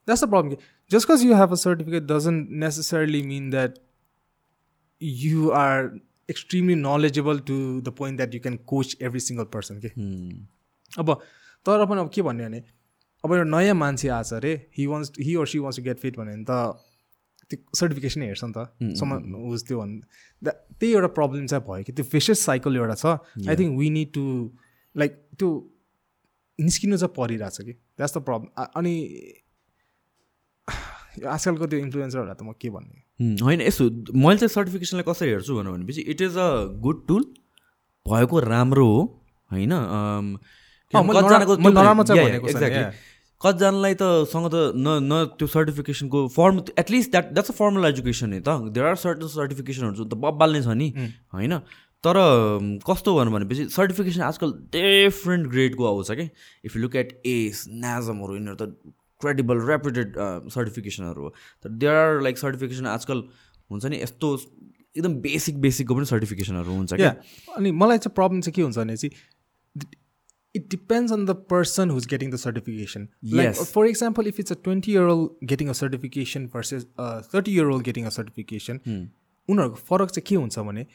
द्याट्स 0.08 0.24
द 0.24 0.28
प्रब्लम 0.28 0.50
कि 0.50 0.56
just 0.90 1.10
cause 1.10 1.24
you 1.24 1.34
have 1.34 1.52
a 1.52 1.60
certificate 1.62 2.02
doesn't 2.12 2.50
necessarily 2.64 3.22
mean 3.32 3.50
that 3.50 3.78
you 5.00 5.50
are 5.62 5.88
extremely 6.28 6.74
knowledgeable 6.74 7.38
to 7.48 7.56
the 7.80 7.94
point 7.98 8.16
that 8.16 8.34
you 8.34 8.40
can 8.40 8.56
coach 8.72 8.96
every 9.02 9.20
single 9.20 9.44
person 9.56 9.80
के 9.84 9.88
Hmm. 9.88 10.34
अब 10.98 11.12
तर 11.66 11.84
पनि 11.86 12.00
अब 12.00 12.10
के 12.14 12.22
भन्ने 12.22 12.44
भने 12.48 12.62
अब 13.24 13.32
एउटा 13.34 13.44
नयाँ 13.56 13.74
मान्छे 13.74 14.08
आएको 14.08 14.28
छ 14.28 14.32
अरे 14.40 14.52
he 14.78 14.86
wants 14.86 15.12
he 15.20 15.34
or 15.36 15.46
she 15.52 15.58
wants 15.58 15.76
to 15.78 15.82
get 15.84 15.98
fit 15.98 16.16
भन्यो 16.18 16.34
भने 16.34 16.44
त 16.50 16.82
त्यो 17.50 17.58
सर्टिफिकेसनै 17.78 18.26
हेर्छ 18.26 18.44
नि 18.44 18.52
त। 18.56 18.96
सम 18.98 19.10
उस 19.54 19.64
त्यो 19.66 19.78
भन् 19.80 19.94
द्या- 20.42 20.54
त्यही 20.80 20.92
एउटा 20.94 21.08
प्रब्लम 21.18 21.46
चाहिँ 21.46 21.64
भयो 21.66 21.84
कि 21.86 21.92
त्यो 21.92 22.04
फेसेस 22.12 22.44
साइकल 22.44 22.76
एउटा 22.76 22.94
छ। 23.02 23.06
I 23.48 23.56
think 23.56 23.78
we 23.78 23.90
need 23.96 24.12
to 24.14 24.24
like 24.94 25.12
त्यो 25.38 25.48
निस्किनु 26.58 26.96
चाहिँ 26.96 27.14
परिरहेछ 27.18 27.56
कि। 27.66 27.72
द्याट्स 27.72 28.16
द 28.18 28.22
प्रब्लम 28.26 28.64
अनि 28.76 28.94
आजकलको 31.24 31.66
त्यो 31.66 31.78
इन्फ्लुएन्सरहरूलाई 31.80 32.36
त 32.36 32.42
म 32.44 32.52
के 32.60 32.68
भन्ने? 32.76 32.98
होइन 33.42 33.60
यसो 33.60 33.84
मैले 34.12 34.38
चाहिँ 34.40 34.52
सर्टिफिकेसनलाई 34.52 35.04
कसरी 35.08 35.30
हेर्छु 35.30 35.52
भनेर 35.56 35.72
भनेपछि 35.72 36.02
it 36.12 36.20
is 36.28 36.36
a 36.36 36.48
good 36.84 36.98
tool 37.08 37.22
भएको 38.06 38.36
राम्रो 38.52 38.86
हो 38.86 39.00
होइन. 39.50 39.72
कतिजनालाई 43.36 43.94
त 44.00 44.04
सँग 44.32 44.46
त 44.48 44.56
न 44.76 44.88
न 45.12 45.14
त्यो 45.36 45.46
सर्टिफिकेसनको 45.46 46.18
form 46.36 46.54
at least 46.80 47.10
that 47.12 47.26
that's 47.36 47.50
a 47.50 47.54
formal 47.54 47.84
education 47.86 48.28
नि 48.32 48.40
त। 48.40 48.72
देयर 48.72 48.86
आर 48.86 48.96
सर्टन 48.96 49.28
सर्टिफिकेसनहरू 49.28 49.94
जुन 49.96 50.08
त 50.08 50.14
बब्बाल 50.16 50.50
नै 50.56 50.60
छ 50.64 50.72
नि 50.72 50.88
होइन। 51.32 51.52
तर 52.04 52.16
कस्तो 52.86 53.10
भन्नु 53.16 53.30
भनेपछि 53.36 53.68
सर्टिफिकेसन 53.76 54.22
आजकल 54.22 54.50
डिफ्रेन्ट 54.72 55.44
ग्रेडको 55.52 55.82
आउँछ 55.84 56.10
कि 56.16 56.26
if 56.64 56.76
you 56.76 56.82
look 56.82 56.96
at 56.96 57.08
ACE 57.26 57.64
नाजमहरू 57.84 58.32
यिनीहरू 58.36 58.56
त 58.56 58.72
क्रेडिबल 59.20 59.60
रेपुटेड 59.68 60.14
सर्टिफिकेसनहरू 60.54 61.22
हो. 61.22 61.34
तर 61.62 61.68
देयर 61.82 61.94
आर 61.96 62.20
लाइक 62.22 62.38
सर्टिफिकेसन 62.38 62.86
आजकल 62.86 63.22
हुन्छ 63.70 63.84
नि 63.86 64.00
यस्तो 64.02 64.32
एकदम 64.96 65.14
बेसिक 65.20 65.60
बेसिकको 65.60 65.94
पनि 65.94 66.06
सर्टिफिकेसनहरू 66.06 66.72
हुन्छ 66.72 66.94
क्या? 66.94 67.14
अनि 67.56 67.70
मलाई 67.84 67.98
चाहिँ 67.98 68.14
प्रब्लम 68.14 68.40
चाहिँ 68.40 68.54
के 68.54 68.62
हुन्छ 68.62 68.78
भने 68.78 68.96
चाहिँ 68.96 69.12
it 70.54 70.68
depends 70.70 71.12
on 71.12 71.24
the 71.26 71.30
person 71.50 71.90
who's 71.90 72.06
getting 72.08 72.30
the 72.30 72.36
certification 72.42 73.08
like. 73.24 73.54
For 73.54 73.86
example 73.86 74.26
if 74.28 74.40
it's 74.40 74.52
a 74.52 74.56
twenty 74.64 74.92
year 74.92 75.02
old 75.14 75.46
getting 75.48 75.68
a 75.68 75.72
certification 75.80 76.46
versus 76.54 76.86
thirty 77.34 77.54
year 77.54 77.72
old 77.72 77.84
getting 77.84 78.04
a 78.06 78.10
certification 78.16 78.80
उनीहरूको 78.88 79.82
फरक 79.88 80.10
चाहिँ 80.10 80.26
के 80.28 80.36
हुन्छ 80.36 80.58
भने 80.68 80.86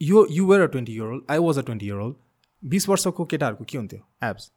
यो 0.00 0.26
you 0.30 0.46
were 0.46 0.62
a 0.62 0.66
twenty 0.72 0.94
year 0.94 1.12
old 1.12 1.30
I 1.30 1.38
was 1.44 1.58
a 1.58 1.62
twenty 1.68 1.86
year 1.86 2.06
old 2.06 2.16
बिस 2.62 2.88
वर्षको 2.88 3.24
केटाहरूको 3.24 3.64
के 3.64 3.78
हुन्थ्यो? 3.78 4.00
एब्स 4.24 4.50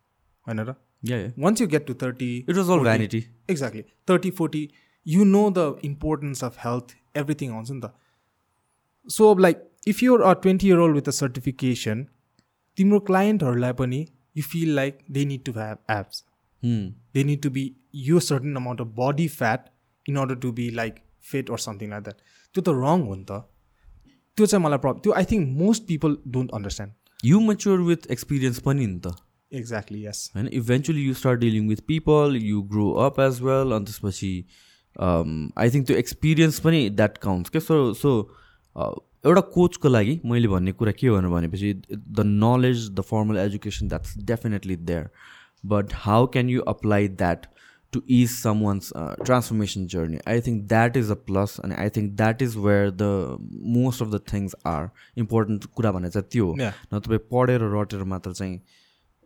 होइन 0.47 0.59
र? 0.59 0.74
Once 1.03 1.61
you 1.61 1.67
get 1.67 1.85
to 1.87 1.93
thirty 2.01 2.35
it 2.37 2.55
was 2.55 2.69
all 2.69 2.79
vanity 2.79 3.23
exactly 3.49 3.83
thirty 4.09 4.31
forty 4.39 4.69
you 5.05 5.23
know 5.25 5.49
the 5.51 5.75
importance 5.85 6.43
of 6.43 6.57
health 6.65 6.95
everything 7.17 7.51
आउँछ 7.51 7.71
नि 7.71 7.81
त 7.81 7.93
so 9.07 9.33
like 9.39 9.67
if 9.87 10.03
you're 10.03 10.21
a 10.21 10.33
twenty 10.41 10.67
year 10.67 10.77
old 10.79 10.95
with 10.95 11.07
a 11.07 11.11
certification 11.13 12.05
तिम्रो 12.77 12.99
क्लाइन्टहरूलाई 13.07 13.73
पनि 13.79 14.05
you 14.37 14.43
feel 14.43 14.75
like 14.75 14.99
they 15.11 15.25
need 15.25 15.43
to 15.45 15.51
have 15.51 15.77
abs 15.91 16.23
they 17.13 17.23
need 17.23 17.41
to 17.41 17.49
be 17.49 17.63
यो 18.01 18.19
certain 18.21 18.55
amount 18.55 18.81
of 18.81 18.93
body 18.99 19.27
fat 19.29 19.69
in 20.05 20.17
order 20.17 20.35
to 20.37 20.51
be 20.51 20.69
like 20.73 20.99
fit 21.31 21.49
or 21.51 21.57
something 21.59 21.89
like 21.89 22.03
that 22.03 22.21
त्यो 22.55 22.61
त 22.61 22.77
रङ 22.77 23.07
हो 23.07 23.15
नि 23.15 23.25
त 23.25 23.41
त्यो 24.37 24.45
चाहिँ 24.45 24.63
मलाई 24.63 24.79
प्रब्लम 24.79 25.01
त्यो 25.01 25.13
I 25.13 25.25
think 25.25 25.49
most 25.57 25.83
people 25.87 26.17
don't 26.29 26.51
understand 26.51 27.25
you 27.25 27.39
mature 27.41 27.79
with 27.89 28.09
experience 28.11 28.59
पनि 28.61 28.87
नि 28.87 28.99
त 28.99 29.15
एक्ज्याक्टली 29.51 30.05
यस 30.05 30.31
होइन 30.35 30.47
eventually 30.53 31.01
you 31.01 31.13
start 31.13 31.39
dealing 31.39 31.67
with 31.69 31.81
people 31.87 32.37
you 32.41 32.61
grow 32.73 32.91
up 33.05 33.19
as 33.19 33.41
well 33.41 33.71
अनि 33.71 33.85
त्यसपछि 33.85 34.33
आई 34.95 35.69
थिङ्क 35.69 35.87
त्यो 35.87 35.97
एक्सपिरियन्स 35.97 36.59
पनि 36.59 36.89
द्याट 36.91 37.17
काउन्ट्स 37.17 37.49
क्या 37.49 37.61
सो 37.61 37.93
सो 37.95 38.13
एउटा 39.25 39.41
कोचको 39.53 39.89
लागि 39.89 40.19
मैले 40.25 40.47
भन्ने 40.47 40.71
कुरा 40.73 40.91
के 40.91 41.07
हो 41.07 41.15
भनेर 41.15 41.31
भनेपछि 41.31 41.73
the 41.91 42.25
knowledge 42.25 42.89
the 42.91 43.01
formal 43.09 43.37
education 43.37 43.87
that's 43.87 44.17
definitely 44.25 44.75
there 44.83 45.09
but 45.65 45.93
how 46.01 46.27
can 46.27 46.49
you 46.49 46.61
apply 46.67 47.07
that 47.15 47.45
to 47.93 48.01
is 48.09 48.29
someone's 48.61 48.91
transformation 48.95 49.85
journey 49.87 50.19
I 50.27 50.41
think 50.41 50.63
that 50.67 50.97
is 50.97 51.11
a 51.11 51.15
plus 51.23 51.59
अनि 51.59 51.75
I 51.75 51.89
think 51.89 52.11
that 52.15 52.41
is 52.41 52.55
where 52.57 52.91
the 52.93 53.09
most 53.75 54.01
of 54.01 54.07
the 54.09 54.21
things 54.33 54.55
are 54.67 54.89
important 55.17 55.65
कुरा 55.73 55.91
भने 55.91 56.09
चाहिँ 56.09 56.27
त्यो 56.31 56.45
हो. 56.45 56.55
न 56.55 56.99
तपाईँ 56.99 57.19
पढेर 57.31 57.67
रटेर 57.73 58.03
मात्र 58.05 58.33
चाहिँ 58.33 58.59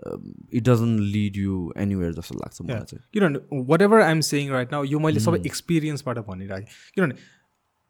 it 0.04 0.64
doesn't 0.64 1.00
lead 1.16 1.38
you 1.38 1.74
anywhere 1.78 2.14
जस्तो 2.14 2.40
लाग्छ 2.40 2.62
मलाई 2.62 2.86
चाहिँ। 2.90 3.04
किनभने 3.14 3.62
whatever 3.82 4.02
I'm 4.02 4.22
saying 4.30 4.50
right 4.52 4.72
now 4.72 4.84
यो 4.86 5.00
मैले 5.00 5.20
सबै 5.20 5.40
एक्सपिरियन्सबाट 5.46 6.18
भनिरहेँ 6.28 6.66
किनभने 6.96 7.16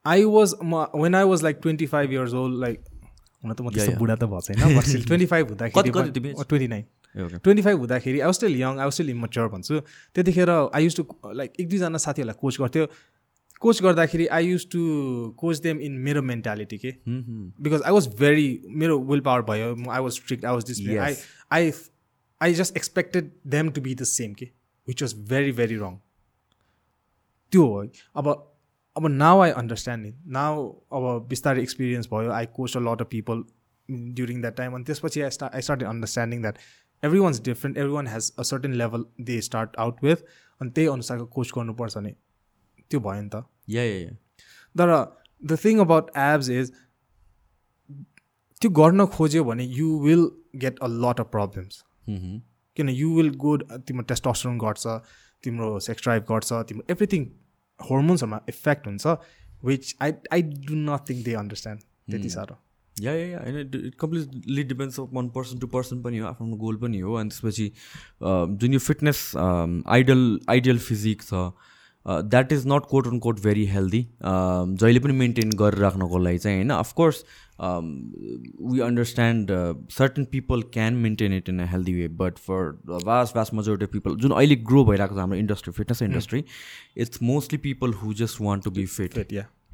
आई 0.05 0.23
वाज 0.33 0.53
म 0.63 0.85
when 1.03 1.15
I 1.15 1.23
was 1.31 1.43
like 1.43 1.59
twenty 1.61 1.85
five 1.93 2.11
years 2.11 2.33
old 2.43 2.59
like 2.61 2.83
हुन 3.43 3.53
त 3.53 3.61
म 3.61 3.69
त्यस्तो. 3.69 3.97
बुढा 3.99 4.15
त 4.15 4.23
भएको 4.23 4.41
छैन 4.41 5.05
ट्वेन्टी 5.07 5.25
फाइभ? 5.25 5.47
हुँदाखेरि 5.49 5.91
ट्वेन्टी 5.91 6.67
नाइन. 6.67 6.85
ट्वेन्टी 7.15 7.61
फाइभ 7.61 7.77
हुँदाखेरि 7.79 8.19
I 8.19 8.33
still 8.33 8.55
young 8.61 8.79
I 8.79 8.91
still 8.91 9.09
immature 9.09 9.47
भन्छु। 9.49 9.79
त्यतिखेर 10.15 10.49
आई 10.49 10.83
युज 10.83 10.95
टु 10.97 11.03
लाइक 11.41 11.59
एक 11.59 11.69
दुईजना 11.69 11.97
साथीहरूलाई 12.05 12.37
कोच 12.41 12.59
गर्थ्यो। 12.61 12.85
कोच 13.61 13.81
गर्दाखेरि 13.83 14.25
I 14.37 14.47
use 14.47 14.65
to 14.71 14.79
coach 15.39 15.59
them 15.61 15.79
in 15.81 15.91
मेरो 16.05 16.21
मेन्टालिटी 16.21 16.77
के 16.77 16.91
बिकज 17.07 17.81
आई 17.81 17.93
वाज 17.93 18.07
भेरी 18.19 18.49
मेरो 18.81 18.99
विल 19.11 19.21
पावर 19.27 19.41
भयो 19.49 19.69
I 19.89 20.01
was 20.01 20.11
strict 20.13 20.45
I 20.45 20.53
was 20.53 20.65
discipline 20.67 20.99
I. 20.99 21.15
I 21.51 21.71
I 22.41 22.53
just 22.53 22.77
expected 22.77 23.31
them 23.47 23.69
to 23.71 23.81
be 23.81 23.95
the 23.95 24.03
same 24.03 24.33
के 24.33 24.45
which 24.87 25.01
was 25.03 25.13
very 25.29 25.51
very 25.59 25.75
wrong 25.77 25.97
त्यो 27.51 27.65
हो 27.65 27.83
अब 28.15 28.27
अब 28.95 29.07
now 29.07 29.39
I 29.41 29.51
understand 29.51 30.05
it 30.05 30.15
now 30.33 30.67
अब 30.97 31.27
बिस्तारै 31.29 31.61
experience 31.61 32.07
भयो। 32.13 32.31
I 32.31 32.45
coach 32.55 32.77
a 32.77 32.79
lot 32.79 33.01
of 33.01 33.07
people 33.11 33.43
during 33.89 34.41
that 34.41 34.55
time 34.57 34.75
अनि 34.75 34.83
त्यसपछि 34.83 35.21
I 35.21 35.29
start 35.29 35.55
I 35.55 35.61
start 35.61 35.83
understanding 35.83 36.41
that 36.41 36.57
everyone 37.19 37.33
is 37.33 37.41
different 37.43 37.77
everyone 37.93 38.07
has 38.07 38.31
a 38.39 38.43
certain 38.51 38.73
level 38.73 39.05
they 39.21 39.39
start 39.41 39.75
out 39.79 40.03
with 40.03 40.23
अनि 40.61 40.71
त्यही 40.71 40.87
अनुसारको 40.87 41.25
coach 41.35 41.51
गर्नुपर्छ 41.57 41.97
भने 41.97 42.15
त्यो 42.91 42.99
भयो 42.99 43.21
नि 43.21 43.29
त। 43.35 43.43
या 43.69 43.83
तर 44.75 44.93
the 45.43 45.57
thing 45.65 45.79
about 45.79 46.11
abs 46.17 46.49
is 46.49 46.71
त्यो 48.61 48.69
गर्न 48.79 49.05
खोज्यो 49.17 49.43
भने 49.43 49.63
you 49.63 49.99
will 49.99 50.29
get 50.59 50.79
a 50.79 50.87
lot 51.03 51.19
of 51.19 51.29
problems 51.31 51.83
किन 52.09 52.89
यु 52.89 53.13
विल 53.15 53.29
गो 53.45 53.57
तिम्रो 53.87 54.03
टेस्टोस्टेरोन 54.11 54.57
घट्छ 54.57 54.87
तिम्रो 55.43 55.79
सेक्स 55.87 56.03
ड्राइभ 56.03 56.35
घट्छ 56.35 56.53
तिम्रो 56.69 56.85
एभ्रिथिङ 56.93 57.25
होर्मोन्सहरूमा 57.79 58.39
इफेक्ट 58.49 58.87
हुन्छ 58.87 59.17
which 59.65 59.95
I 60.01 60.11
I 60.33 60.41
do 60.67 60.75
not 60.75 61.09
think 61.09 61.25
they 61.25 61.33
understand 61.41 61.81
त्यति 62.11 62.29
साह्रो। 62.29 62.57
या 62.95 63.13
या 63.13 63.25
या 63.27 63.39
होइन 63.43 63.57
it 63.59 63.95
completely 63.99 64.63
depends 64.63 64.99
of 64.99 65.13
one 65.13 65.29
person 65.37 65.59
to 65.59 65.67
person 65.67 66.01
पनि 66.01 66.17
हो 66.17 66.27
आफ्नो 66.27 66.55
गोल 66.57 66.75
पनि 66.83 66.99
हो. 66.99 67.13
अनि 67.13 67.29
त्यसपछि 67.29 67.67
अ, 67.67 68.45
जुन 68.61 68.73
यो 68.73 68.79
फिटनेस 68.79 69.31
आइडल 69.37 70.39
आइडियल 70.49 70.79
फिजिक 70.89 71.21
छ 71.21 71.33
that 72.05 72.51
is 72.53 72.65
not 72.67 72.85
quote 72.89 73.07
on 73.07 73.19
quote 73.19 73.39
very 73.43 73.65
healthy 73.67 74.01
जहिले 74.23 74.99
पनि 74.99 75.13
मेन्टेन 75.19 75.49
गरिराख्नको 75.59 76.17
लागि 76.25 76.37
चाहिँ 76.37 76.57
होइन 76.57 76.69
of course 76.77 77.23
we 77.61 78.79
understand 78.87 79.51
certain 79.97 80.23
people 80.31 80.61
can 80.73 80.93
maintain 81.05 81.33
it 81.33 81.49
in 81.49 81.59
a 81.59 81.65
healthy 81.71 81.93
way 81.93 82.07
but 82.21 82.37
for 82.47 82.69
vast 83.05 83.35
vast 83.35 83.53
majority 83.53 83.85
people 83.97 84.15
जुन 84.25 84.31
अहिले 84.31 84.55
grow 84.71 84.83
भइरहेको 84.85 85.15
छ 85.15 85.19
हाम्रो 85.19 85.37
industry 85.39 85.73
fitness 85.79 86.01
industry 86.01 86.43
it's 87.05 87.21
mostly 87.31 87.57
people 87.67 87.93
who 88.03 88.13
just 88.23 88.41
want 88.41 88.63
to 88.63 88.71
be 88.79 88.85
fit 88.97 89.17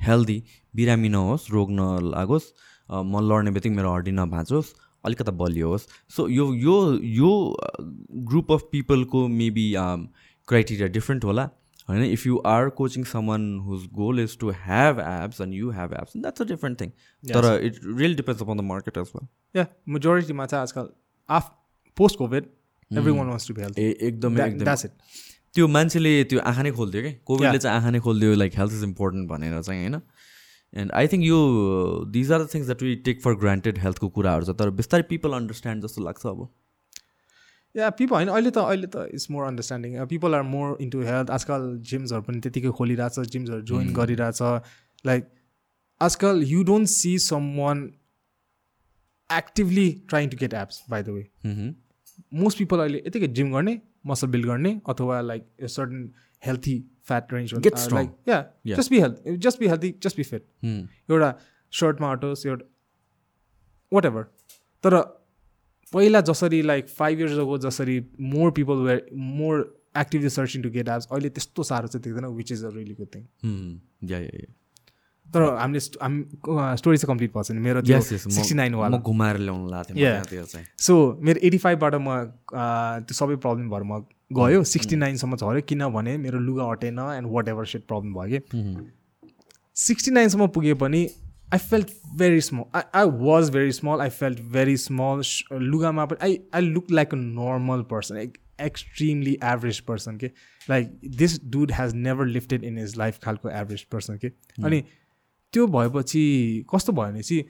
healthy 0.08 0.42
बिरामी 0.74 1.10
नहोस् 1.10 1.50
रोग 1.52 1.72
नलागोस् 1.80 2.52
a, 2.90 3.02
म 3.02 3.20
लड्ने 3.32 3.52
बित्तिकै 3.52 3.76
मेरो 3.76 3.94
हड्डी 3.96 4.12
नभाँचोस् 4.12 4.74
अलिकता 5.06 5.32
बलियो 5.42 5.68
होस् 5.70 5.88
सो 6.16 6.28
यो 6.30 6.54
यो 6.54 6.78
यो 7.20 7.30
ग्रुप 8.32 8.52
अफ 8.52 8.62
पिपलको 8.72 9.28
मेबी 9.28 9.72
क्राइटेरिया 10.48 10.88
डिफ्रेन्ट 10.98 11.24
होला. 11.26 11.50
होइन? 11.90 12.04
If 12.04 12.26
you 12.28 12.38
are 12.46 12.70
coaching 12.78 13.04
someone 13.12 13.48
who's 13.66 13.86
goal 13.94 14.20
is 14.20 14.38
to 14.40 14.50
have 14.66 15.00
abs 15.08 15.42
and 15.42 15.54
you 15.54 15.72
have 15.80 15.94
abs 16.02 16.18
that's 16.18 16.42
a 16.42 16.46
different 16.54 16.82
thing 16.82 16.90
तर 17.24 17.48
it 17.66 17.80
real 17.86 18.16
depends 18.16 18.42
upon 18.44 18.58
the 18.58 18.68
market 18.72 18.98
as 18.98 19.12
well 19.16 19.28
yeah 19.56 19.66
मेजोरिटीमा 19.98 20.46
चाहिँ 20.46 20.62
आजकल 20.62 20.90
of 21.30 21.52
post 21.98 22.18
Covid 22.18 22.50
everyone 23.18 23.28
wants 23.28 23.48
to 23.48 23.54
be 23.54 23.62
health 23.62 23.80
ए 23.80 23.90
एकदमै 24.08 24.76
त्यो 25.56 25.68
मान्छेले 25.68 26.24
त्यो 26.32 26.40
आँखा 26.50 26.62
नै 26.64 26.72
खोलिदियो 26.72 27.04
कि 27.04 27.14
कोभिडले 27.28 27.60
चाहिँ 27.60 27.78
आँखा 27.78 27.90
नै 27.92 28.00
खोलिदियो 28.00 28.36
लाइक 28.36 28.54
हेल्थ 28.58 28.74
इज 28.74 28.84
इम्पोर्टेन्ट 28.84 29.30
भनेर 29.30 29.62
चाहिँ 29.62 29.82
होइन? 29.82 30.02
एन्ड 30.74 30.92
आई 31.00 31.08
थिङ्क 31.14 31.24
यो 31.26 31.40
these 32.12 32.32
are 32.32 32.44
the 32.44 32.48
things 32.54 32.66
that 32.66 32.84
we 32.84 32.96
take 33.08 33.22
for 33.22 33.34
granted 33.42 33.80
हेल्थको 33.86 34.10
कुराहरू 34.18 34.46
छ 34.46 34.56
तर 34.60 34.70
बिस्तारै 34.78 35.04
पिपल 35.10 35.34
अन्डरस्ट्यान्ड 35.40 35.84
जस्तो 35.86 36.04
लाग्छ 36.04 36.26
अब। 36.26 36.48
या 37.76 37.90
पिपल 38.00 38.16
होइन 38.16 38.28
अहिले 38.30 38.52
त 38.52 38.58
अहिले 38.58 38.88
त 38.88 39.06
it's 39.14 39.30
more 39.32 39.46
understanding 39.48 40.06
people 40.08 40.36
are 40.36 40.44
more 40.48 40.78
into 40.82 41.02
health 41.04 41.30
आजकल 41.32 41.68
जिम्सहरू 41.92 42.22
पनि 42.24 42.40
त्यतिकै 42.40 42.72
खोलिरहेछ 42.80 43.20
जिम्सहरू 43.36 43.62
जोइन 43.70 43.94
गरिरहेछ. 43.94 44.42
लाइक 45.06 45.30
आजकल 46.02 46.44
you 46.48 46.64
don't 46.66 46.88
see 46.90 47.18
someone 47.58 47.86
actively 49.30 49.88
trying 50.10 50.30
to 50.30 50.38
get 50.38 50.54
abs 50.64 50.84
by 50.90 51.04
the 51.04 51.10
way 51.10 51.24
most 52.42 52.58
people 52.58 52.80
अहिले 52.80 53.04
यतिकै 53.06 53.28
जिम 53.40 53.54
गर्ने 53.54 53.80
मसल 54.08 54.28
बिल्ड 54.34 54.46
गर्ने 54.46 54.74
अथवा 54.90 55.22
like 55.22 55.70
certain 55.70 56.12
healthy 56.44 56.76
fat 57.08 57.34
range. 57.34 57.54
Like 57.94 58.12
yeah. 58.28 58.42
Just 58.68 58.92
be 58.92 59.00
health 59.00 59.16
just 59.46 59.60
be 59.60 59.68
healthy 59.68 59.94
just 60.04 60.18
be 60.18 60.24
fit 60.24 60.44
एउटा 60.66 61.34
सर्टमा 61.74 62.12
हटोस् 62.12 62.46
एउटा 62.46 62.66
what 63.92 64.06
ever 64.06 64.24
तर 64.84 64.96
पहिला 65.94 66.22
जसरी 66.22 66.62
लाइक 66.62 66.89
फाइभ 66.89 67.20
इयर्स 67.20 67.38
अगो 67.39 67.58
जसरी 67.58 68.00
more 68.22 68.52
people 68.52 68.74
were 68.88 69.06
more 69.38 69.62
actively 69.98 70.30
searching 70.30 70.62
to 70.64 70.70
get 70.70 70.89
abs 70.89 71.08
अहिले 71.12 71.30
त्यस्तो 71.30 71.64
साह्रो 71.70 71.88
चाहिँ 71.88 72.04
देख्दैन 72.04 72.26
which 72.36 72.52
is 72.52 72.64
a 72.66 72.70
really 72.76 72.94
good 72.94 73.08
thing 73.16 73.24
तर 75.28 75.44
हामीले 75.58 75.80
स्ट- 75.80 75.98
हामी 76.02 76.24
स्टोरी 76.78 76.98
चाहिँ 76.98 77.08
कम्प्लिट 77.08 77.30
भएको 77.32 77.44
छैन। 77.44 77.58
मेरो 77.58 77.82
सिक्सटी 78.36 78.56
नाइन 78.56 78.74
वाला। 78.76 78.98
म 78.98 79.02
घुमाएर 79.02 79.38
ल्याउनु 79.38 79.68
सो 80.88 80.96
मेरो 81.22 81.39
एटी 81.48 81.58
फाइभबाट 81.58 81.96
म 81.96 82.08
अ, 82.10 83.00
त्यो 83.08 83.14
सबै 83.14 83.36
प्रब्लम 83.36 83.70
भएर 83.70 83.84
म 83.84 84.00
गयो। 84.39 84.64
सिक्सटी 84.64 84.96
नाइनसम्म 84.96 85.36
झऱ्यो। 85.36 85.62
किनभने 85.68 86.18
मेरो 86.18 86.39
लुगा 86.39 86.64
अटेन 86.72 87.00
and 87.00 87.28
what 87.32 87.48
ever 87.48 87.66
set 87.66 87.86
problem 87.88 88.14
भयो 88.14 88.39
कि। 88.39 88.92
सिक्सटी 89.76 90.12
नाइनसम्म 90.12 90.48
पुगे 90.48 90.74
पनि 90.84 91.08
I 91.54 91.60
felt 91.60 91.89
very 92.18 92.41
small 92.41 92.64
I 92.76 92.84
I 92.95 93.10
was 93.22 93.49
very 93.49 93.72
small 93.72 94.02
I 94.02 94.10
felt 94.10 94.39
very 94.52 94.76
small 94.78 95.22
लुगामा 95.64 96.06
पनि 96.06 96.24
I 96.24 96.39
I 96.56 96.62
look 96.62 96.91
like 96.91 97.14
a 97.14 97.18
normal 97.18 97.82
person 97.91 98.18
extremely 98.62 99.38
average 99.43 99.80
person 99.80 100.18
के 100.18 100.32
like 100.70 100.99
this 101.18 101.39
dude 101.52 101.72
has 101.72 101.93
never 101.97 102.26
lifted 102.28 102.64
in 102.64 102.78
his 102.78 102.97
life 102.97 103.20
खालको 103.24 103.49
average 103.49 103.84
person 103.91 104.18
के 104.18 104.28
अनि 104.64 104.84
त्यो 105.54 105.68
भएपछि 105.68 106.24
कस्तो 106.74 106.93
भयो 106.93 107.12
भनेपछि 107.12 107.43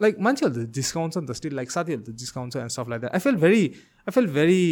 लाइक 0.00 0.18
मान्छेहरू 0.20 0.54
त 0.54 0.68
जिस्काउँछ 0.70 1.16
नि 1.16 1.26
त 1.26 1.36
स्टिल 1.36 1.54
लाइक 1.56 1.70
साथीहरू 1.70 2.02
त 2.02 2.16
जिस्काउँछ 2.22 2.56
and 2.56 2.70
stuff 2.70 2.88
like 2.88 3.00
that 3.00 3.12
I 3.12 3.20
feel 3.20 3.36
very 3.44 3.62
I 3.66 4.10
feel 4.10 4.26
very 4.32 4.64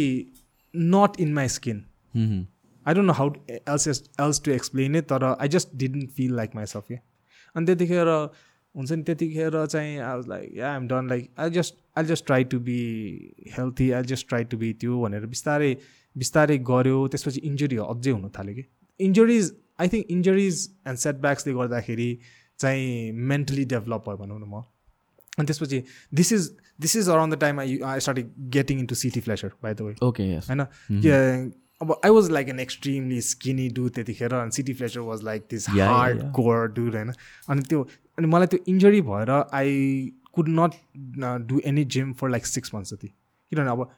not 0.73 1.19
in 1.19 1.33
my 1.33 1.47
skin 1.49 1.83
I 2.15 2.93
don't 2.93 3.07
know 3.07 3.13
how 3.13 3.33
else 3.49 3.87
else 3.87 4.41
to 4.45 4.51
explain 4.51 4.95
it 4.95 5.07
तर 5.09 5.23
I 5.31 5.47
just 5.55 5.75
didn't 5.75 6.11
feel 6.11 6.35
like 6.35 6.55
myself 6.65 6.85
के 6.87 6.99
अनि 7.55 7.65
त्यतिखेर 7.65 8.11
हुन्छ 8.75 8.91
नि 8.91 9.03
त्यतिखेर 9.03 9.65
चाहिँ 9.65 9.97
I 9.99 10.15
was 10.15 10.27
like 10.27 10.57
yeah 10.57 10.73
I'm 10.73 10.87
done 10.87 11.07
like 11.09 11.29
I 11.39 11.49
just 11.49 11.75
I 11.97 12.03
just 12.03 12.25
try 12.25 12.43
to 12.43 12.59
be 12.59 12.79
healthy 13.47 13.91
I 13.91 14.03
just 14.03 14.27
try 14.27 14.43
to 14.43 14.57
be 14.57 14.73
त्यो 14.73 15.01
भनेर 15.01 15.25
बिस्तारै 15.25 15.77
बिस्तारै 16.17 16.57
गऱ्यो। 16.57 17.07
त्यसपछि 17.07 17.39
इन्जुरी 17.39 17.77
अझै 17.77 18.11
हुन 18.11 18.29
थाल्यो 18.29 18.55
कि? 18.55 18.63
Injuries 18.99 19.55
I 19.79 19.87
think 19.87 20.05
injuries 20.09 20.69
and 20.87 20.97
सेटब्याक्सले 20.97 21.53
गर्दाखेरि 21.53 22.19
चाहिँ 22.59 23.11
मेन्टली 23.11 23.65
डेभलप 23.65 24.03
भयो 24.07 24.17
भनौँ 24.17 24.39
न 24.39 24.43
म। 24.43 24.61
अनि 25.39 25.45
त्यसपछि 25.45 25.83
this 26.13 26.33
is 26.33 26.57
this 26.81 26.95
is 26.95 27.09
around 27.09 27.35
the 27.35 27.39
time 27.39 27.59
I 27.59 27.79
I 27.79 27.99
start 27.99 28.19
getting 28.39 28.79
into 28.85 28.95
CT 28.95 29.19
Fletcher 29.19 29.51
by 29.63 29.73
the 29.73 29.81
way 29.81 29.95
okay 30.01 30.23
होइन? 30.23 30.63
कि- 30.63 31.64
अब 31.81 31.91
I 32.05 32.11
was 32.11 32.29
like 32.31 32.49
an 32.49 32.59
extremely 32.59 33.21
skinny 33.21 33.67
do 33.69 33.89
त्यतिखेर 33.89 34.33
अनि 34.33 34.51
CT 34.51 34.73
Fletcher 34.73 34.99
was 34.99 35.23
like 35.23 35.47
this 35.51 35.69
hard. 35.69 36.21
Core 36.35 36.67
dude 36.73 36.95
होइन? 36.95 37.11
अनि 37.49 37.61
त्यो 37.61 37.81
अनि 38.17 38.27
मलाई 38.27 38.47
त्यो 38.47 38.59
इन्जरी 38.67 39.01
भएर 39.01 39.31
I 39.53 40.11
could 40.33 40.49
not 40.49 40.71
do 41.47 41.61
any 41.65 41.83
gym 41.85 42.13
for 42.13 42.29
like 42.29 42.45
six 42.45 42.75
months 42.75 42.93
जति। 42.93 43.07
किनभने 43.07 43.69
अब 43.69 43.89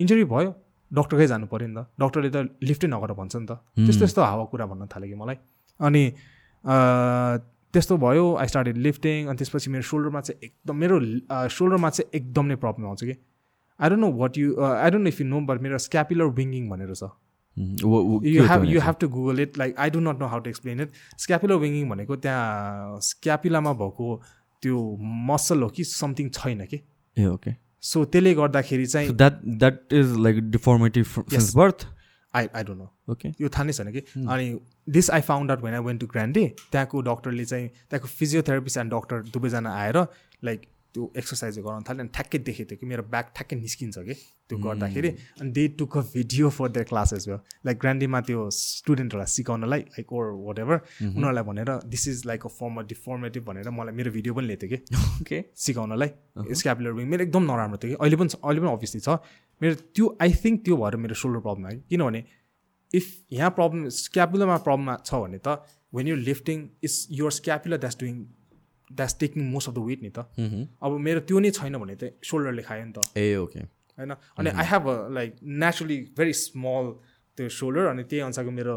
इन्जरी 0.00 0.24
भयो 0.24 0.54
डक्टरकै 0.90 1.26
जानु 1.26 1.46
पऱ्यो 1.46 1.68
नि 1.68 1.74
त। 1.74 1.86
डक्टरले 2.00 2.30
त 2.30 2.48
लिफ्टै 2.62 2.88
नगर 2.88 3.12
भन्छ 3.12 3.36
नि 3.36 3.46
त। 3.46 3.52
त्यस्तो 3.76 4.00
त्यस्तो 4.00 4.22
हावा 4.22 4.44
कुरा 4.44 4.66
भन्न 4.66 4.86
थाल्यो 4.86 5.08
कि 5.08 5.16
मलाई। 5.22 5.36
अनि 5.80 6.04
अ, 6.64 6.76
त्यस्तो 7.72 7.96
भयो 7.96 8.34
आई 8.34 8.46
स्टार्टेड 8.46 8.76
लिफ्टिङ 8.76 9.26
अनि 9.28 9.36
त्यसपछि 9.36 9.70
मेरो 9.70 9.82
सोल्डरमा 9.82 10.20
चाहिँ 10.20 10.38
एकदम 10.42 10.76
मेरो 10.76 10.96
सोल्डरमा 11.48 11.90
चाहिँ 11.90 12.10
एकदम 12.14 12.44
नै 12.46 12.56
प्रब्लम 12.56 12.86
आउँछ 12.86 13.04
कि। 13.04 13.14
I 13.80 13.88
don't 13.90 14.00
know 14.00 14.12
what 14.18 14.38
you 14.38 14.60
I 14.64 14.90
don't 14.90 15.02
know 15.02 15.08
if 15.08 15.20
you 15.20 15.26
know 15.26 15.40
but 15.46 15.60
मेरो 15.62 15.78
स्क्यापुलर 15.86 16.26
विङ्गिङ 16.40 16.68
भनेर 16.70 16.94
छ। 16.94 17.10
You 17.56 18.44
have 18.44 18.64
you 18.68 18.80
have 18.80 18.96
to 19.00 19.08
Google 19.08 19.40
it 19.40 19.58
like 19.58 19.78
I 19.78 19.90
do 19.90 20.00
not 20.00 20.18
know 20.20 20.26
how 20.28 20.40
to 20.40 20.50
explain 20.50 20.80
it 20.80 20.90
scapular 21.18 21.56
winging 21.62 21.88
भनेको 21.90 22.16
त्यहाँ 22.24 23.00
स्क्यापुलामा 23.02 23.72
भएको 23.82 24.08
त्यो 24.62 24.80
muscle 25.28 25.62
हो 25.62 25.68
कि 25.76 25.84
something 25.84 26.28
छैन 26.34 26.64
कि। 26.66 26.80
ए 27.16 27.26
ओके 27.26 27.54
सो 27.82 28.04
त्यसले 28.04 28.34
गर्दाखेरि 28.34 28.86
चाहिँ 28.86 29.16
that 29.16 29.40
that 29.64 29.92
is 29.92 30.16
like 30.26 30.40
deformative 30.50 31.06
birth 31.56 31.86
I 32.34 32.48
I 32.54 32.64
don't 32.64 32.78
know 32.78 33.12
okay 33.12 33.28
यो 33.40 33.48
थाहा 33.48 33.64
नै 33.64 33.72
छैन 33.72 33.92
कि। 33.92 34.00
अनि 34.28 34.46
this 34.98 35.10
I 35.10 35.20
found 35.28 35.50
out 35.50 35.62
when 35.64 35.74
I 35.74 35.80
went 35.84 36.00
to 36.00 36.06
Grande 36.06 36.46
त्यहाँको 36.72 37.00
डक्टरले 37.10 37.44
चाहिँ 37.44 37.68
त्यहाँको 37.68 38.08
फिजियोथेरापिस्ट 38.08 38.78
एन्ड 38.78 38.92
डक्टर 38.94 39.22
दुवैजना 39.34 39.74
आएर 39.82 39.98
लाइक 40.44 40.66
त्यो 40.96 41.10
एक्सर्साइज 41.22 41.58
गराउन 41.68 41.82
थाल्यो 41.88 42.04
अनि 42.06 42.12
ठ्याक्कै 42.16 42.38
देखेको 42.48 42.68
थियो 42.70 42.80
कि 42.80 42.86
मेरो 42.92 43.02
ब्याक 43.14 43.32
ठ्याक्कै 43.36 43.56
निस्किन्छ 43.60 44.04
कि 44.08 44.14
त्यो 44.48 44.58
गर्दाखेरि 44.64 45.10
अनि 45.40 45.50
they 45.58 45.64
took 45.78 45.96
a 45.96 46.02
video 46.12 46.50
for 46.58 46.68
their 46.76 46.86
classes 46.90 47.28
भयो 47.28 47.38
लाइक 47.66 47.78
ग्रान्डीमा 47.84 48.20
त्यो 48.28 48.48
स्टुडेन्टहरूलाई 48.58 49.32
सिकाउनलाई 49.32 49.80
लाइक 49.96 50.12
ओर 50.18 50.30
वाट 50.46 50.58
एभर 50.64 50.78
उनीहरूलाई 51.08 51.44
भनेर 51.50 51.70
this 51.94 52.08
is 52.08 52.22
like 52.30 52.46
a 52.46 52.50
form 52.58 52.82
deformative 52.92 53.44
भनेर 53.48 53.70
मलाई 53.78 53.94
मेरो 54.00 54.10
भिडियो 54.16 54.34
पनि 54.38 54.46
लिएको 54.46 54.66
थियो 54.66 54.78
कि। 54.78 55.04
ओके 55.20 55.42
सिकाउनलाई 55.66 56.10
स्क्यापुलर 56.62 56.92
विङ 56.98 57.08
मेरो 57.12 57.22
एकदम 57.28 57.42
नराम्रो 57.50 57.78
थियो 57.82 57.90
कि। 57.90 57.98
अहिले 58.00 58.16
पनि 58.22 58.40
अहिले 58.40 58.60
पनि 58.60 58.72
अभियसली 58.72 59.00
छ। 59.00 59.18
मेरो 59.60 59.74
त्यो 59.98 60.06
आई 60.22 60.32
थिङ्क 60.44 60.64
त्यो 60.64 60.76
भएर 60.82 60.96
मेरो 61.04 61.14
सोल्डर 61.22 61.40
प्रब्लम 61.46 61.66
आयो। 61.66 61.80
किनभने 61.90 62.24
इफ 62.94 63.06
यहाँ 63.32 63.50
प्रब्लम 63.58 63.88
स्क्यापुलरमा 63.98 64.56
प्रब्लम 64.66 64.96
छ 65.04 65.22
भने 65.26 65.38
त 65.46 65.60
when 65.94 66.08
you 66.08 66.16
lifting 66.30 66.58
is 66.84 67.06
your 67.20 67.32
scapular 67.40 67.78
that's 67.84 67.98
doing 68.00 68.16
that's 68.90 69.16
taking 69.20 69.50
most 69.50 69.68
of 69.68 69.74
the 69.74 69.78
weight 69.88 70.02
नि 70.02 70.10
त 70.10 70.18
अब 70.82 70.98
मेरो 71.06 71.20
त्यो 71.28 71.38
नै 71.40 71.50
छैन 71.58 71.76
भने 71.82 71.96
त 71.96 72.12
सोल्डरले 72.22 72.62
खायो 72.62 72.84
नि 72.84 72.92
त। 72.92 72.98
ए 73.16 73.36
ओके 73.36 73.60
होइन? 73.98 74.12
अनि 74.38 74.50
I 74.50 74.66
have 74.72 74.88
a 74.88 74.96
like 75.18 75.36
naturally 75.64 75.98
very 76.18 76.32
small 76.44 76.84
त्यो 77.38 77.48
सोल्डर 77.58 77.86
अनि 77.92 78.02
त्यही 78.10 78.22
अनुसारको 78.28 78.50
मेरो 78.58 78.74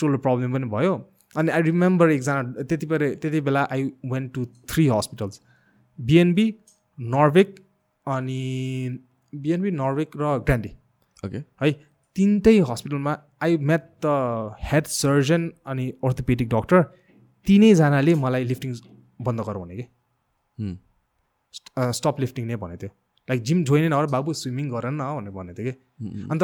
सोल्डर 0.00 0.18
प्रब्लम 0.26 0.52
पनि 0.54 0.66
भयो। 0.76 0.94
अनि 1.36 1.50
आई 1.56 1.62
रिमेम्बर 1.62 2.10
एकजना 2.10 2.62
त्यति 2.62 2.86
बेला 2.86 3.08
त्यति 3.22 3.40
बेला 3.48 3.62
I 3.70 3.84
went 4.12 4.32
to 4.34 4.44
three 4.70 4.86
hospitals 4.88 5.40
BNB 5.98 6.46
Norvic 6.98 7.54
अनि 8.06 8.42
बिएनबी 9.32 9.70
नर्वेक 9.82 10.16
र 10.16 10.38
ग्रान्डी 10.48 10.72
ओके 11.26 11.42
है? 11.62 11.72
तिनटै 12.16 12.58
हस्पिटलमा 12.68 13.12
I 13.42 13.56
met 13.70 13.82
the 14.04 14.54
head 14.70 14.84
surgeon 14.92 15.42
अनि 15.66 15.84
orthopedic 16.04 16.48
डक्टर 16.54 16.82
तिनैजनाले 17.46 18.14
मलाई 18.22 18.44
लिफ्टिङ 18.44 18.72
बन्द 19.20 19.40
गर 19.48 19.58
भने 19.58 19.76
कि? 19.76 19.84
स्टप 21.98 22.20
लिफ्टिङ 22.20 22.46
नै 22.46 22.56
भनेको 22.62 22.80
थियो। 22.82 22.90
लाइक 23.28 23.42
जिम 23.42 23.64
जोइन 23.64 23.84
नगर 23.92 24.06
बाबु 24.14 24.32
स्विमिङ 24.42 24.70
गर 24.70 24.90
न 24.90 25.00
भनेर 25.18 25.32
भनेको 25.38 25.62
थियो 25.62 25.72
कि? 25.72 25.78
अन्त 26.30 26.42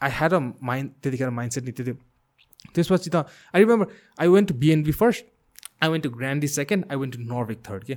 आई 0.00 0.10
ह्याड 0.18 0.32
अ 0.32 0.40
माइन्ड 0.70 0.90
त्यतिखेर 1.02 1.30
माइन्ड 1.38 1.52
सेट 1.54 1.64
नि 1.64 1.72
त्यति 1.72 1.92
त्यसपछि 2.74 3.10
त 3.10 3.16
I 3.54 3.60
remember 3.60 3.86
I 4.20 4.28
went 4.34 4.48
to 4.48 4.54
BNB 4.60 4.92
first 5.00 5.24
I 5.82 5.88
went 5.90 6.04
to 6.04 6.10
Grande 6.18 6.48
second 6.58 6.84
I 6.90 6.96
went 6.98 7.12
to 7.16 7.20
Norvic 7.24 7.58
third 7.68 7.84
के? 7.84 7.96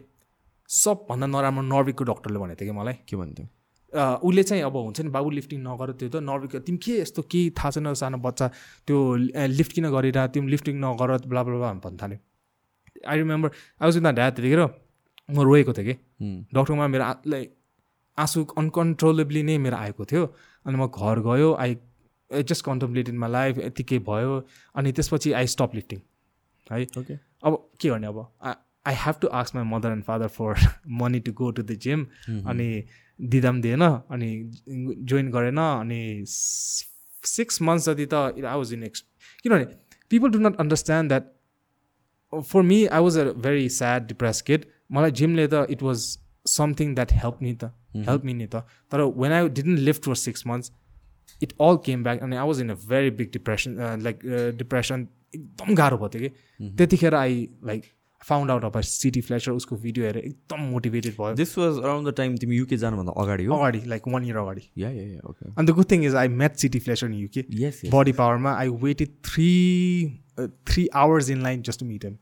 सबभन्दा 0.70 1.28
नराम्रो 1.28 1.64
नर्विकको 1.74 2.04
डक्टरले 2.12 2.40
भनेको 2.40 2.60
थियो 2.62 2.74
कि 2.74 2.78
मलाई। 2.80 2.96
के 3.10 3.16
भन्थ्यो 3.16 3.48
उसले 4.28 4.44
चाहिँ 4.44 4.64
अब 4.64 4.76
हुन्छ 4.76 5.02
नि 5.02 5.10
बाबु 5.10 5.30
लिफ्टिङ 5.32 5.60
नगर 5.64 5.92
त्यो 6.00 6.10
त 6.10 6.16
नर्विक 6.30 6.56
तिमी 6.68 6.78
के 6.84 6.94
यस्तो 7.00 7.22
केही 7.32 7.50
थाहा 7.58 7.70
छैन 7.72 7.94
सानो 7.96 8.18
बच्चा 8.20 8.48
त्यो 8.88 8.98
लिफ्ट 9.48 9.72
किन 9.74 9.86
गरेर 9.92 10.20
तिमी 10.36 10.52
लिफ्टिङ 10.52 10.76
नगर 10.84 11.18
ब्ला 11.32 11.44
ब्ला 11.44 11.56
ब्ला 11.58 11.72
भन्नु 11.86 11.98
थाल्यो 12.02 12.20
I 13.06 13.18
remember 13.18 13.50
I 13.50 13.86
was 13.86 13.98
in 13.98 14.04
the 14.04 14.14
dad 14.16 14.34
त्यतिखेर 14.36 14.62
म 15.30 15.42
रोएको 15.44 15.74
थिएँ 15.74 15.86
कि। 15.86 15.94
डक्टरमा 16.56 16.88
मेरो 16.88 17.06
लाइक 17.28 17.54
आँसु 18.18 18.44
अनकन्ट्रोलेबली 18.58 19.44
नै 19.44 19.58
मेरो 19.58 19.78
आएको 19.78 20.06
थियो। 20.06 20.26
अनि 20.66 20.78
म 20.78 20.88
घर 20.88 21.20
गयो 21.26 21.54
I 21.54 21.78
just 22.32 22.66
contemplate 22.66 23.10
in 23.10 23.18
my 23.18 23.32
life 23.32 23.58
यतिकै 23.60 24.00
भयो। 24.08 24.34
अनि 24.76 24.92
त्यसपछि 24.92 25.32
आई 25.34 25.48
स्टप 25.48 25.76
लिफ्टिङ 25.76 26.00
है। 26.72 26.86
ओके 27.00 27.14
अब 27.44 27.58
के 27.82 27.90
गर्ने 27.90 28.08
अब? 28.08 28.20
I 28.88 28.96
have 29.06 29.16
to 29.22 29.28
ask 29.40 29.56
my 29.56 29.66
mother 29.68 29.92
and 29.92 30.04
father 30.04 30.28
for 30.38 30.68
money 31.02 31.20
to 31.20 31.32
go 31.40 31.52
to 31.52 31.64
the 31.64 31.78
gym 31.86 32.06
अनि 32.48 32.68
दिँदा 33.20 33.52
पनि 33.52 33.62
दिएन 33.62 33.84
अनि 33.84 34.30
जोइन 35.10 35.32
गरेन 35.32 35.58
अनि 35.58 36.02
सिक्स 36.28 37.62
मन्थ्स 37.62 37.90
जति 37.90 38.06
त 38.06 38.14
आई 38.14 38.42
वाज 38.42 38.74
इन 38.74 38.84
एक्स 38.84 39.04
किनभने 39.44 39.66
people 40.12 40.32
do 40.34 40.40
not 40.40 40.60
understand 40.64 41.12
that 41.12 41.26
for 42.34 42.64
me 42.64 42.88
i 42.90 43.00
was 43.00 43.16
a 43.16 43.34
very 43.34 43.70
sad 43.70 44.08
depressed 44.08 44.46
kid. 44.46 44.66
मलाई 44.92 45.12
जिमले 45.20 45.48
त 45.48 45.66
it 45.70 45.82
was 45.84 46.04
something 46.50 46.94
that 46.96 47.12
help 47.14 47.42
नि 47.42 47.54
त 47.64 47.72
हेल्प 48.10 48.26
मी 48.26 48.34
नि 48.34 48.46
त 48.48 48.62
तर 48.92 49.02
when 49.24 49.32
I 49.32 49.50
didn't 49.50 49.80
live 49.88 49.96
for 50.06 50.16
six 50.22 50.48
months 50.48 50.72
it 51.44 51.54
all 51.62 51.78
came 51.86 52.04
back 52.04 52.22
अनि 52.24 52.36
I 52.36 52.48
was 52.48 52.62
in 52.62 52.70
a 52.70 52.76
very 52.90 53.10
big 53.18 53.32
depression 53.34 53.76
like 54.04 54.20
depression 54.62 55.08
एकदम 55.36 55.76
गाह्रो 55.76 55.98
भयो 55.98 56.10
थियो 56.14 56.30
कि 56.30 56.70
त्यतिखेर 56.78 57.16
I 57.16 57.48
like 57.72 57.84
found 58.22 58.52
out 58.52 58.64
of 58.66 58.78
CT 58.84 59.22
Fletcher 59.22 59.52
उसको 59.52 59.76
भिडियो 59.78 60.06
हेरेर 60.06 60.24
एकदम 60.26 60.62
मोटिभेटेड 60.70 61.14
भयो। 61.14 61.34
This 61.36 61.58
was 61.58 61.78
around 61.78 62.10
the 62.10 62.14
time 62.18 62.36
तिमी 62.38 62.56
युके 62.58 62.78
जानुभन्दा 62.78 63.12
अगाडि 63.22 63.46
हो? 63.46 63.56
अगाडि 63.56 63.82
लाइक 63.88 64.08
वान 64.08 64.26
इयर 64.26 64.38
अगाडि। 64.38 64.62
या 64.78 64.90
या 64.92 65.04
या 65.04 65.20
ओके 65.30 65.50
अनि 65.50 65.68
the 65.68 65.76
good 65.76 65.92
thing 65.92 66.06
is 66.06 66.16
I 66.16 66.28
met 66.42 66.56
city 66.58 66.80
Fletcher 66.80 67.08
in 67.08 67.14
UK 67.14 67.46
yes 67.62 67.82
body 67.94 68.12
पावरमा 68.14 68.54
I 68.58 68.68
waited 68.84 69.10
three 69.26 69.50
three 70.40 70.88
hours 70.96 71.30
in 71.30 71.42
line 71.44 71.62
just 71.62 71.80
to 71.80 71.86
meet 71.86 72.06
am. 72.06 72.16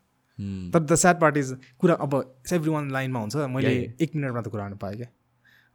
तर 0.71 0.79
the 0.79 0.95
sad 0.95 1.19
part 1.19 1.37
is 1.37 1.55
कुरा 1.79 1.95
अब 2.01 2.13
every 2.53 2.71
one 2.71 2.91
लाइनमा 2.91 3.19
हुन्छ 3.19 3.35
मैले. 3.55 3.73
एक 4.01 4.15
मिनटमा 4.15 4.41
त 4.41 4.47
कुरा 4.47 4.63
गर्नु 4.63 4.77
पाएँ 4.77 4.95
क्या। 4.97 5.07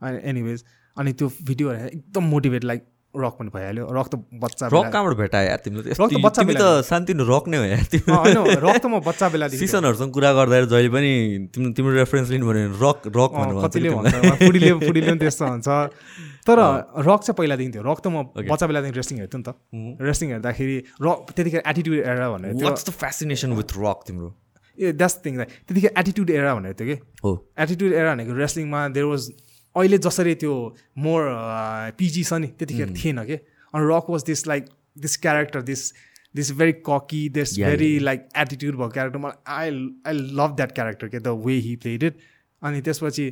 अनि 0.00 0.18
एनिवेज 0.30 0.64
अनि 0.96 1.12
त्यो 1.12 1.28
भिडियो 1.42 1.70
हेरेर 1.70 1.86
एकदम 1.88 2.24
मोटिभेट 2.26 2.64
लाइक 2.64 2.82
रक 3.16 3.32
पनि 3.38 3.50
भइहाल्यो। 3.54 3.84
रक 3.90 4.06
त 4.06 4.14
बच्चा 4.14 4.66
रक 4.66 4.72
बेला- 4.72 4.92
कहाँबाट 4.92 5.16
भेटायो 5.18 5.46
यार 5.50 5.60
तिमीले? 5.64 5.90
रक 5.90 6.10
त 6.10 6.22
बच्चा 6.22 6.42
तिमी 6.42 6.54
त 6.54 6.62
बेला- 6.62 6.82
सान्तिनो 6.86 7.24
रक 7.26 7.44
नै 7.50 7.56
हो 7.58 7.64
यार। 7.64 7.84
तिमी 7.90 8.12
होइन 8.14 8.36
रक 8.62 8.76
त 8.78 8.86
म 8.86 9.00
बच्चा 9.02 9.28
बेलादेखि। 9.34 9.66
सिजनहरूसँग 9.66 10.10
कुरा 10.14 10.30
गर्दाखेरि 10.32 10.66
जहिले 10.70 10.90
पनि 10.94 11.12
तिम्रो 11.54 11.72
तिम्रो 11.74 11.92
रेफरेन्स 11.98 12.28
लिनु 12.30 12.46
भने 12.46 12.62
रक 12.78 12.98
रक 13.10 13.30
कतिले 13.66 13.88
भन्छ 13.90 14.14
फुडीले 14.46 14.70
फुडीले 14.86 15.10
पनि 15.10 15.18
त्यस्तो 15.18 15.44
हुन्छ। 15.46 15.68
तर 16.46 16.58
रक 17.02 17.20
चाहिँ 17.26 17.34
पहिलादेखि 17.34 17.70
थियो। 17.74 17.82
रक 17.82 17.98
त 17.98 18.06
म. 18.06 18.16
बच्चा 18.46 18.66
बेलादेखि 18.70 18.94
रेस्लिङ 18.96 19.16
हेर्थेँ 19.20 19.40
नि 19.40 19.44
त। 19.46 19.50
रेस्लिङ 20.06 20.28
हेर्दाखेरि 20.30 20.76
रक 21.02 21.18
त्यतिखेर 21.36 21.62
एटिट्युड 21.66 21.96
एरा 22.06 22.26
भनेर 22.30 22.52
द 22.54 22.90
फेसिनेसन 22.94 23.52
विथ 23.58 23.70
रक 23.74 23.98
तिम्रो? 24.06 24.28
ए 24.78 24.92
द्याट्स 24.92 25.16
थिङ 25.26 25.34
त्यतिखेर 25.44 25.92
एटिट्युड 25.98 26.30
एरा 26.30 26.54
भनेर 26.54 26.72
थियो 26.72 26.86
कि? 26.88 26.96
हो। 27.24 27.30
एटिट्युड 27.58 27.92
एरा 27.92 28.14
भनेको 28.14 28.32
रेस्लिङमा 28.32 28.88
देयर 28.88 29.06
वाज 29.12 29.22
अहिले 29.76 29.98
जसरी 30.06 30.34
त्यो 30.42 30.54
मोर 31.06 31.26
पिजी 31.98 32.22
छ 32.24 32.32
नि 32.44 32.48
त्यतिखेर 32.58 32.94
थिएन 33.02 33.24
कि? 33.24 33.36
अनि 33.74 33.84
Rock 33.94 34.10
was 34.10 34.24
this 34.30 34.46
like 34.46 34.64
this 34.98 35.16
character 35.26 35.62
this 35.62 35.92
this 36.36 36.50
very 36.58 36.72
cocky 36.88 37.28
this 37.36 37.58
very 37.58 37.92
like 37.98 38.28
attitude 38.38 38.74
भएको 38.76 38.88
क्यारेक्टर 38.96 39.18
मलाई 39.18 39.38
I 39.58 39.70
I 40.06 40.18
love 40.40 40.56
that 40.56 40.72
character 40.74 41.08
के 41.14 41.18
the 41.20 41.38
way 41.46 41.54
he 41.68 41.76
played 41.84 42.02
it 42.10 42.18
अनि 42.62 42.80
त्यसपछि 42.88 43.26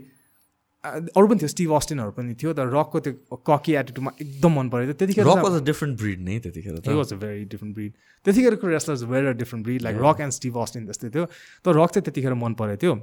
अ, 0.84 0.89
अरू 0.89 1.26
पनि 1.28 1.39
थियो 1.39 1.49
स्टिभ 1.49 1.72
अस्टिनहरू 1.74 2.11
पनि 2.16 2.34
थियो 2.41 2.53
तर 2.55 2.68
रकको 2.74 3.01
त्यो 3.07 3.36
ककी 3.51 3.72
एटिट्युडमा 3.82 4.11
एकदम 4.22 4.53
मन 4.59 4.68
परेको 4.74 4.93
थियो। 4.93 4.99
त्यतिखेर 4.99 5.24
Rock 5.26 5.45
was 5.45 5.61
a 5.61 5.64
different 5.68 5.99
breed 5.99 6.20
नै 6.28 6.39
त्यतिखेर 6.45 6.97
was 6.99 7.12
a 7.12 7.18
very 7.22 7.45
different 7.53 7.74
breed. 7.78 7.93
त्यतिखेरको 8.26 8.66
wrestlers 8.68 9.03
a 9.03 9.32
different 9.43 9.64
breed 9.66 9.82
like 9.82 9.97
Rock 10.05 10.20
and 10.20 10.32
Steve 10.39 10.59
Austin 10.62 10.86
जस्तै 10.86 11.11
थियो। 11.11 11.24
तर 11.64 11.74
रक 11.82 11.91
चाहिँ 11.91 12.05
त्यतिखेर 12.05 12.34
मन 12.43 12.55
परेको 12.62 12.82
थियो। 12.82 12.95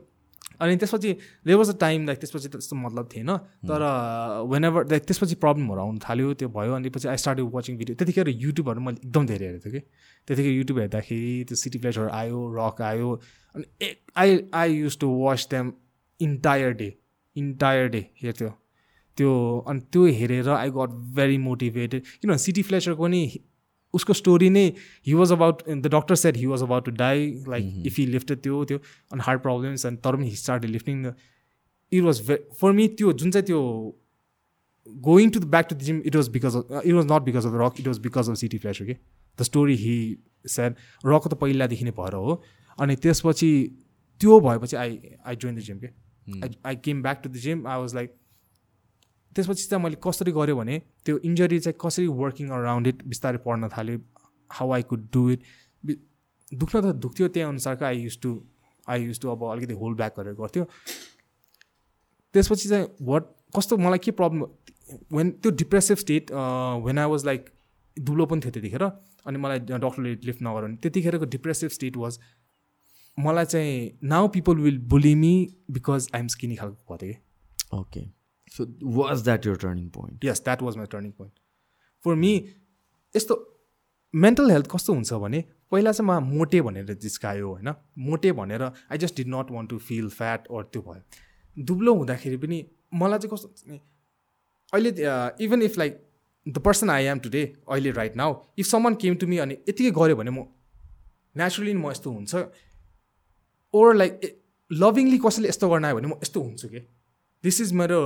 अनि 0.62 0.76
त्यसपछि 0.78 1.12
they 1.48 1.54
was 1.54 1.70
a 1.70 1.78
time 1.80 2.06
like 2.08 2.20
त्यसपछि 2.20 2.48
त 2.48 2.52
त्यस्तो 2.52 2.76
मतलब 2.76 3.10
थिएन। 3.14 3.32
तर 3.68 3.82
वेन 4.52 4.64
एभर 4.66 4.88
लाइक 4.92 5.04
त्यसपछि 5.06 5.36
प्रब्लमहरू 5.44 5.82
आउनु 5.82 6.00
थाल्यो 6.04 6.34
त्यो 6.40 6.50
भयो 6.50 6.74
अनि 6.74 6.90
पछि 6.90 7.08
आई 7.08 7.18
स्टार्ट 7.24 7.40
वाचिङ 7.56 7.78
भिडियो 7.78 7.96
त्यतिखेर 7.96 8.30
युट्युबहरू 8.30 8.82
मैले 8.82 8.98
एकदम 9.04 9.26
धेरै 9.28 9.46
हेरेको 9.46 9.70
थिएँ 9.70 9.82
कि। 9.82 9.88
त्यतिखेर 10.28 10.54
युट्युब 10.54 10.80
हेर्दाखेरि 10.80 11.34
त्यो 11.48 11.56
सिटी 11.56 11.80
प्लेसहरू 11.80 12.10
आयो 12.20 12.40
रक 12.58 12.82
आयो 12.82 13.10
अनि 13.56 13.66
ए 13.82 13.96
I 14.18 14.40
I 14.54 14.74
used 14.76 14.98
to 15.00 15.10
watch 15.24 15.48
them 15.52 15.74
entire 16.20 16.72
day 16.84 16.94
entire 17.36 17.88
day 17.96 18.02
हेर्थ्यो। 18.22 18.50
त्यो 19.18 19.34
अनि 19.68 19.80
त्यो 19.92 20.06
हेरेर 20.22 20.50
आई 20.50 20.70
गट 20.78 20.96
भेरी 21.20 21.38
मोटिभेटेड 21.44 22.02
किनभने 22.22 22.38
सिटी 22.46 22.62
फ्लेसरको 22.70 23.08
नि 23.08 23.22
उसको 23.96 24.14
स्टोरी 24.14 24.50
नै 24.50 24.66
he 25.08 25.14
was 25.14 25.32
about 25.32 25.64
the 25.68 25.94
doctor 25.94 26.16
said 26.24 26.38
he 26.38 26.46
was 26.46 26.64
about 26.64 26.86
to 26.86 26.92
die 26.98 27.28
like 27.48 27.88
if 27.88 28.00
he 28.00 28.06
lifted 28.08 28.42
त्यो 28.42 28.64
त्यो 28.66 28.78
अनि 29.12 29.22
हार्ट 29.22 29.42
प्रब्लम्स 29.42 29.86
अनि 29.86 29.98
तर 30.06 30.16
पनि 30.16 30.30
he 30.30 30.36
start 30.38 30.66
lifting 30.68 31.04
the 31.04 31.14
it 31.92 32.04
was 32.04 32.22
भे 32.28 32.38
फर 32.62 32.72
मी 32.72 32.88
त्यो 32.98 33.14
जुन 33.14 33.32
चाहिँ 33.32 33.46
त्यो 33.46 33.62
going 35.04 35.30
to 35.30 35.40
the 35.40 35.46
back 35.48 35.68
to 35.70 35.76
the 35.76 35.80
gym 35.82 36.02
it 36.06 36.16
was 36.16 36.30
because 36.30 36.56
of 36.56 36.82
it 36.84 36.94
was 36.94 37.12
not 37.12 37.22
because 37.24 37.46
of 37.46 37.60
Rock 37.62 37.80
it 37.80 37.88
was 37.88 38.00
because 38.02 38.30
of 38.30 38.38
CT 38.38 38.58
Fletcher 38.58 38.86
के 38.86 38.98
the 39.40 39.44
story 39.44 39.76
he 39.78 39.96
said 40.50 40.76
रकको 41.06 41.30
त 41.30 41.40
पहिलादेखि 41.42 41.86
नै 41.86 41.92
भएर 42.00 42.20
हो 42.22 42.42
अनि 42.78 42.96
त्यसपछि 42.98 43.52
त्यो 44.22 44.40
भएपछि 44.42 44.76
I 44.78 45.00
I 45.26 45.36
join 45.36 45.56
the 45.56 45.60
gym 45.70 45.80
के 45.80 45.88
I 46.28 46.58
I 46.66 46.76
came 46.84 47.02
back 47.04 47.22
to 47.24 47.30
the 47.30 47.44
gym 47.48 47.68
I 47.68 47.80
was 47.80 47.96
like 47.96 48.16
त्यसपछि 49.36 49.64
चाहिँ 49.70 49.84
मैले 49.84 49.98
कसरी 50.04 50.32
गरेँ 50.32 50.56
भने 50.56 50.82
त्यो 51.06 51.18
इन्जरी 51.30 51.60
चाहिँ 51.60 51.78
कसरी 51.82 52.08
वर्किङ 52.20 52.50
अराउन्ड 52.58 52.88
इट 52.88 53.04
बिस्तारै 53.08 53.38
पढ्न 53.46 53.70
थालेँ 53.78 53.98
how 54.50 54.72
I 54.72 54.84
could 54.92 55.08
do 55.14 55.30
it 55.30 55.42
दुख्न 56.54 56.82
त 56.82 56.96
दुख्थ्यो 57.06 57.28
त्यही 57.28 57.48
अनुसारको 57.48 57.86
I 57.86 57.98
used 58.02 58.20
to 58.22 58.32
I 58.88 59.04
used 59.04 59.20
to 59.22 59.30
अब 59.30 59.44
अलिकति 59.52 59.74
होल्ड 59.74 59.98
ब्याक 59.98 60.20
गरेर 60.20 60.34
गर्थ्यो। 60.40 60.64
त्यसपछि 62.34 62.70
चाहिँ 62.70 62.88
वाट 63.02 63.24
कस्तो 63.58 63.78
मलाई 63.78 64.00
के 64.06 64.12
प्रब्लम 64.12 64.46
वेन 65.18 65.30
त्यो 65.42 65.52
depressive 65.64 65.98
state 65.98 66.32
when 66.86 66.98
I 67.00 67.10
was 67.10 67.26
like 67.26 67.50
दुलो 67.98 68.26
पनि 68.26 68.42
थियो 68.42 68.52
त्यतिखेर 68.52 68.84
अनि 68.84 69.38
मलाई 69.38 69.60
डक्टरले 69.60 70.16
लिफ्ट 70.26 70.42
नगर 70.44 70.68
भने 70.68 70.76
त्यतिखेरको 70.84 71.26
डिप्रेसिभ 71.36 71.70
स्टेट 71.78 71.98
वाज 71.98 72.20
मलाई 73.18 73.46
चाहिँ 73.46 74.00
now 74.14 74.28
people 74.36 74.58
will 74.68 74.78
bully 74.94 75.16
me 75.16 75.34
because 75.72 76.10
I'm 76.16 76.28
skinny 76.36 76.56
खालको 76.56 76.98
थियो 76.98 77.14
कि। 77.14 77.78
Okay 77.78 78.02
so 78.48 78.66
was 78.98 79.24
that 79.24 79.46
your 79.48 79.56
turning 79.62 79.90
point 79.90 80.26
yes 80.26 80.44
that 80.44 80.62
was 80.62 80.78
my 80.78 80.86
turning 80.92 81.12
point 81.12 81.34
for 82.06 82.16
me 82.16 82.32
यस्तो 83.16 83.36
मेन्टल 84.14 84.52
हेल्थ 84.52 84.68
कस्तो 84.72 84.94
हुन्छ 84.94 85.14
भने 85.22 85.44
पहिला 85.72 85.92
चाहिँ 85.92 86.10
म 86.10 86.24
मोटे 86.38 86.62
भनेर 86.62 86.94
जिस्कायो 86.96 87.48
होइन? 87.50 87.74
मोटे 88.00 88.32
भनेर 88.32 88.62
I 88.64 88.98
just 88.98 89.16
did 89.18 89.28
not 89.28 89.52
want 89.52 89.70
to 89.70 89.78
feel 89.88 90.10
fat 90.10 90.48
or 90.48 90.64
त्यो 90.64 90.82
भयो। 90.82 91.02
दुब्लो 91.58 91.94
हुँदाखेरि 91.96 92.38
पनि 92.38 92.58
मलाई 92.94 93.20
चाहिँ 93.20 93.32
कस्तो 93.34 93.78
अहिले 94.74 94.92
even 95.46 95.62
if 95.62 95.78
like 95.78 96.02
the 96.46 96.58
person 96.66 96.90
I 96.90 97.04
am 97.06 97.20
today 97.20 97.44
अहिले 97.68 97.92
right 97.92 98.16
now 98.16 98.36
if 98.60 98.66
someone 98.66 98.96
came 99.02 99.16
to 99.16 99.28
me 99.28 99.38
अनि 99.38 99.58
यतिकै 99.70 99.92
गऱ्यो 99.92 100.16
भने 100.16 100.32
म 100.32 100.46
नेचुरली 101.36 101.74
म 101.74 101.92
यस्तो 101.92 102.12
हुन्छ। 102.12 102.36
ओर 103.74 103.96
लाइक 103.96 104.22
लभिङली 104.72 105.18
कसैले 105.26 105.50
यस्तो 105.50 105.70
गर्न 105.70 105.86
आयो 105.86 105.96
भने 105.96 106.08
म 106.08 106.20
यस्तो 106.24 106.42
हुन्छु 106.42 106.68
कि? 106.70 106.80
दिस 107.44 107.62
इज 107.62 107.74
मेरो 107.74 108.00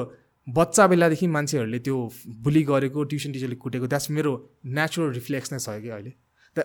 बच्चा 0.47 0.87
बेलादेखि 0.87 1.27
मान्छेहरूले 1.27 1.79
त्यो 1.85 1.97
बुली 2.45 2.63
गरेको 2.69 3.03
ट्युसन 3.09 3.31
टिचरले 3.31 3.55
कुटेको 3.63 3.87
द्याट्स 3.87 4.09
मेरो 4.11 4.31
नेचुरल 4.77 5.11
रिफ्लेक्स 5.13 5.53
नै 5.53 5.59
छ 5.59 5.69
कि 5.83 5.89
अहिले। 5.89 6.11
The 6.55 6.63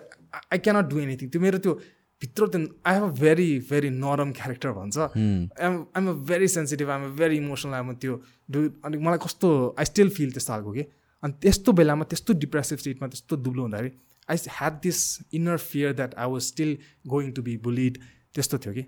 I 0.53 0.57
cannot 0.65 0.85
do 0.89 0.99
anything 0.99 1.29
त्यो 1.29 1.41
मेरो 1.41 1.57
त्यो 1.65 1.73
भित्र 2.21 2.47
त्यो 2.47 2.59
I 2.87 2.93
have 2.95 3.03
a 3.03 3.11
very 3.21 3.47
very 3.69 3.89
नरम 4.01 4.31
क्यारेक्टर 4.31 4.71
भन्छ। 4.77 4.97
I'm 4.97 5.75
I'm 5.95 6.09
a 6.09 6.13
very 6.29 6.47
sensitive 6.47 6.89
I'm 6.89 7.03
a 7.05 7.09
very 7.19 7.37
emotional 7.37 7.73
I'm 7.73 7.93
त्यो 8.01 8.13
डु 8.51 8.63
अनि 8.85 8.97
मलाई 9.05 9.19
कस्तो 9.25 9.49
आई 9.79 9.85
स्टिल 9.85 10.09
फिल 10.17 10.31
त्यस्तो 10.31 10.53
खालको 10.53 10.71
कि? 10.71 10.83
अनि 11.23 11.33
त्यस्तो 11.41 11.71
बेलामा 11.79 12.05
त्यस्तो 12.11 12.33
डिप्रेसिभ 12.41 12.77
स्टेटमा 12.79 13.07
त्यस्तो 13.07 13.35
दुब्लो 13.45 13.61
हुँदाखेरि 13.61 13.91
I 14.29 14.37
had 14.57 14.79
this 14.83 14.99
inner 15.33 15.57
fear 15.69 15.93
that 15.93 16.15
I 16.15 16.31
was 16.31 16.41
still 16.41 16.77
going 17.13 17.31
to 17.31 17.41
be 17.43 17.57
bullied 17.67 17.97
त्यस्तो 18.33 18.57
थियो 18.65 18.73
कि। 18.73 18.85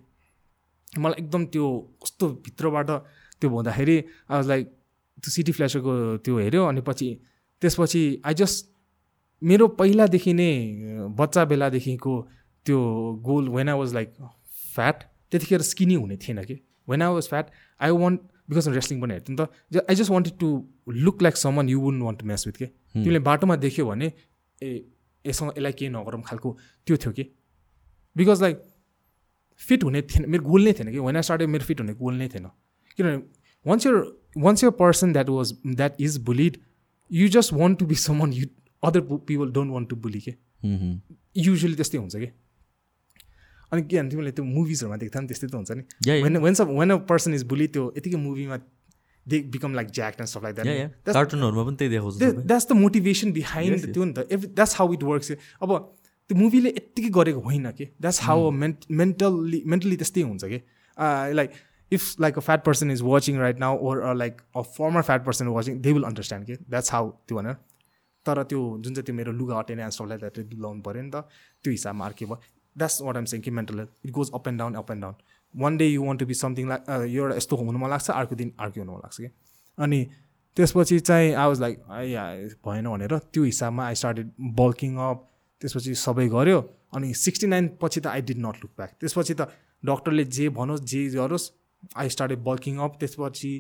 मलाई 0.98 1.22
एकदम 1.22 1.46
त्यो 1.54 1.70
कस्तो 2.04 2.30
भित्रबाट 2.48 2.90
त्यो 3.42 3.50
हुँदाखेरि 3.50 3.98
आई 3.98 4.36
वाज 4.36 4.48
लाइक 4.48 4.74
त्यो 5.24 5.32
सिटी 5.32 5.52
फ्ल्यासरको 5.52 5.94
त्यो 6.26 6.38
हेऱ्यो 6.40 6.64
अनि 6.66 6.82
पछि 6.88 7.08
त्यसपछि 7.62 8.02
आई 8.26 8.34
जस्ट 8.34 8.66
मेरो 9.42 9.68
पहिलादेखि 9.80 10.34
नै 10.34 10.52
बच्चा 11.20 11.46
बेलादेखिको 11.46 12.14
त्यो 12.66 12.80
goal 13.26 13.50
when 13.50 13.70
I 13.70 13.78
was 13.80 13.94
like 13.94 14.14
fat 14.74 15.04
त्यतिखेर 15.32 15.62
स्किनी 15.62 15.96
हुने 15.96 16.18
थिएन 16.18 16.44
कि। 16.44 16.56
When 16.90 17.02
I 17.02 17.14
was 17.14 17.28
fat 17.30 17.50
I 17.80 17.92
want 18.04 18.22
because 18.50 18.68
wrestling 18.70 19.02
पनि 19.02 19.14
हेर्थेँ 19.14 19.36
नि 19.36 19.46
त 19.46 19.84
I 19.90 19.96
just 19.96 20.12
wanted 20.12 20.38
to 20.40 20.50
look 21.06 21.22
like 21.24 21.38
someone 21.38 21.70
you 21.70 21.80
won't 21.82 22.04
want 22.04 22.20
to 22.20 22.26
match 22.26 22.48
with 22.48 22.58
के। 22.58 22.66
तिमीले 22.66 23.20
बाटोमा 23.28 23.56
देख्यो 23.66 23.86
भने 23.86 24.12
ए 24.62 24.70
यससँग 25.26 25.52
यसलाई 25.58 25.72
केही 25.74 25.90
नगरौँ 25.92 26.22
खालको 26.24 26.58
त्यो 26.88 26.98
थियो 26.98 27.12
कि। 27.14 27.24
बिकज 28.16 28.42
लाइक 28.42 28.62
फिट 29.62 29.84
हुने 29.84 30.02
थिएन 30.02 30.30
मेरो 30.30 30.44
गोल 30.44 30.64
नै 30.64 30.74
थिएन 30.74 30.92
कि। 30.92 31.00
वेन 31.00 31.16
आई 31.16 31.22
स्टार्ट 31.22 31.42
मेरो 31.56 31.66
फिट 31.66 31.80
हुने 31.82 31.94
गोल 31.94 32.16
नै 32.16 32.28
थिएन। 32.34 32.48
किनभने 32.98 33.18
once 33.68 33.86
your 33.86 33.96
once 34.46 34.64
your 34.64 34.72
person 34.80 35.14
that 35.14 35.30
was 35.30 35.54
that 35.68 36.02
is 36.02 36.18
bullied 36.26 36.58
you 37.12 37.28
just 37.36 37.54
want 37.54 37.80
to 37.80 37.86
be 37.86 37.96
someone 38.02 38.34
you 38.34 38.48
other 38.84 39.02
people 39.02 39.52
don't 39.52 39.72
want 39.74 39.90
to 39.90 39.96
bully 40.04 40.20
के 40.28 40.34
युजली 41.46 41.76
त्यस्तै 41.76 41.98
हुन्छ 41.98 42.16
कि 42.16 42.30
अनि 43.74 43.82
के 43.84 43.98
भन्छ 43.98 44.12
तिमीले 44.12 44.32
त्यो 44.32 44.46
मुभिजहरूमा 44.46 44.98
देख्दा 44.98 45.20
नि 45.20 45.28
त्यस्तै 45.28 45.48
त 45.48 45.56
हुन्छ 45.56 45.72
नि. 45.72 45.84
When 46.24 46.38
when 46.44 46.54
sub 46.54 46.70
when 46.80 46.90
a 46.92 46.98
person 47.10 47.34
is 47.34 47.44
bully 47.54 47.68
त्यो 47.68 47.84
यतिकै 47.98 48.18
मुभीमा 48.18 48.58
they 49.26 49.40
become 49.54 49.74
like 49.76 49.88
Jack 49.98 50.14
and 50.20 50.30
stuff 50.30 50.44
like 50.44 50.56
that 50.56 51.10
कार्टुनहरूमा 51.10 51.64
पनि 51.68 51.76
त्यही 51.76 51.92
देखाउँछ। 51.92 52.16
That's 52.48 52.68
the 52.70 52.72
motivation 52.82 53.32
behind. 53.34 53.92
त्यो 53.94 54.04
नि 54.04 54.14
त। 54.14 54.28
Every 54.32 54.48
that's 54.56 54.76
how 54.78 54.94
it 54.94 55.04
works 55.04 55.32
अब 55.62 55.70
त्यो 56.30 56.38
मुभीले 56.38 56.70
यत्तिकै 56.70 57.10
गरेको 57.20 57.42
होइन 57.48 57.72
कि 57.72 57.86
that's 58.00 58.22
how 58.24 58.50
meant 58.64 58.78
mentally 59.02 59.62
mentally 59.66 59.96
त्यस्तै 59.98 60.22
हुन्छ 60.22 60.44
कि 60.46 60.60
like 61.40 61.50
if 61.92 62.20
like 62.22 62.38
a 62.38 62.42
fat 62.42 62.64
person 62.64 62.92
is 62.92 63.02
watching 63.02 63.38
right 63.40 63.60
now 63.60 63.78
or 63.88 64.14
like 64.16 64.42
a 64.56 64.62
former 64.78 65.02
fat 65.02 65.26
person 65.26 65.48
watching 65.48 65.80
they 65.82 65.94
will 65.94 66.04
understand 66.04 66.46
कि 66.48 66.56
द्याट्स 66.70 66.92
हाउ 66.94 67.10
त्यो 67.28 67.38
भनेर 67.38 67.54
तर 68.26 68.44
त्यो 68.44 68.62
जुन 68.84 68.94
चाहिँ 68.94 69.06
त्यो 69.06 69.16
मेरो 69.16 69.32
लुगा 69.32 69.62
स्टफ 69.90 70.08
लाइक 70.08 70.20
द्याट 70.20 70.54
लाउनु 70.56 70.82
पऱ्यो 70.84 71.02
नि 71.02 71.10
त 71.10 71.24
त्यो 71.64 71.72
हिसाबमा 71.72 72.06
अर्कै 72.06 72.26
भयो। 72.26 72.38
द्याट्स 72.76 73.02
वाट 73.02 73.18
एम 73.18 73.26
सेङ 73.26 73.42
कि 73.42 73.52
mental 73.52 73.78
health 73.80 74.06
it 74.06 74.12
goes 74.12 74.32
up 74.36 74.48
and 74.48 74.60
down 74.60 74.74
up 74.76 74.92
and 74.92 75.02
down 75.02 75.16
one 75.54 75.78
day 75.78 75.86
you 75.88 76.04
want 76.06 76.20
to 76.20 76.26
be 76.26 76.34
something 76.34 76.68
like 76.70 76.90
एउटा 76.90 77.36
यस्तो 77.36 77.56
हुनु 77.56 77.80
मन 77.80 77.90
लाग्छ 77.90 78.10
अर्को 78.12 78.36
दिन 78.36 78.52
अर्कै 78.60 78.82
हुनु 78.82 78.92
मन 78.92 79.00
लाग्छ 79.04 79.18
कि 79.18 79.30
अनि 79.78 80.00
त्यसपछि 80.58 81.00
चाहिँ 81.00 81.34
आई 81.34 81.48
वाज 81.48 81.62
लाइक 81.62 81.78
या 82.10 82.24
भएन 82.68 82.90
भनेर 82.90 83.18
त्यो 83.34 83.44
हिसाबमा 83.44 83.86
आई 83.88 83.96
स्टार्टेड 84.02 84.32
बल्किङ 84.60 84.98
अप 85.08 85.24
त्यसपछि 85.62 85.96
सबै 86.02 86.28
गऱ्यो। 86.30 86.60
अनि 86.96 87.14
सिक्सटी 87.22 87.48
नाइन 87.48 87.70
पछि 87.82 88.00
त 88.02 88.08
I 88.08 88.22
did 88.28 88.40
not 88.46 88.56
look 88.64 88.72
back 88.78 88.92
त्यसपछि 89.00 89.34
त 89.34 89.48
डक्टरले 89.86 90.24
जे 90.38 90.50
भनोस् 90.60 90.84
जे 90.92 91.02
गरोस् 91.16 91.46
आई 91.98 92.10
स्टार्टेड 92.10 92.40
बल्किङ 92.44 92.78
अप 92.80 92.98
त्यसपछि 93.00 93.52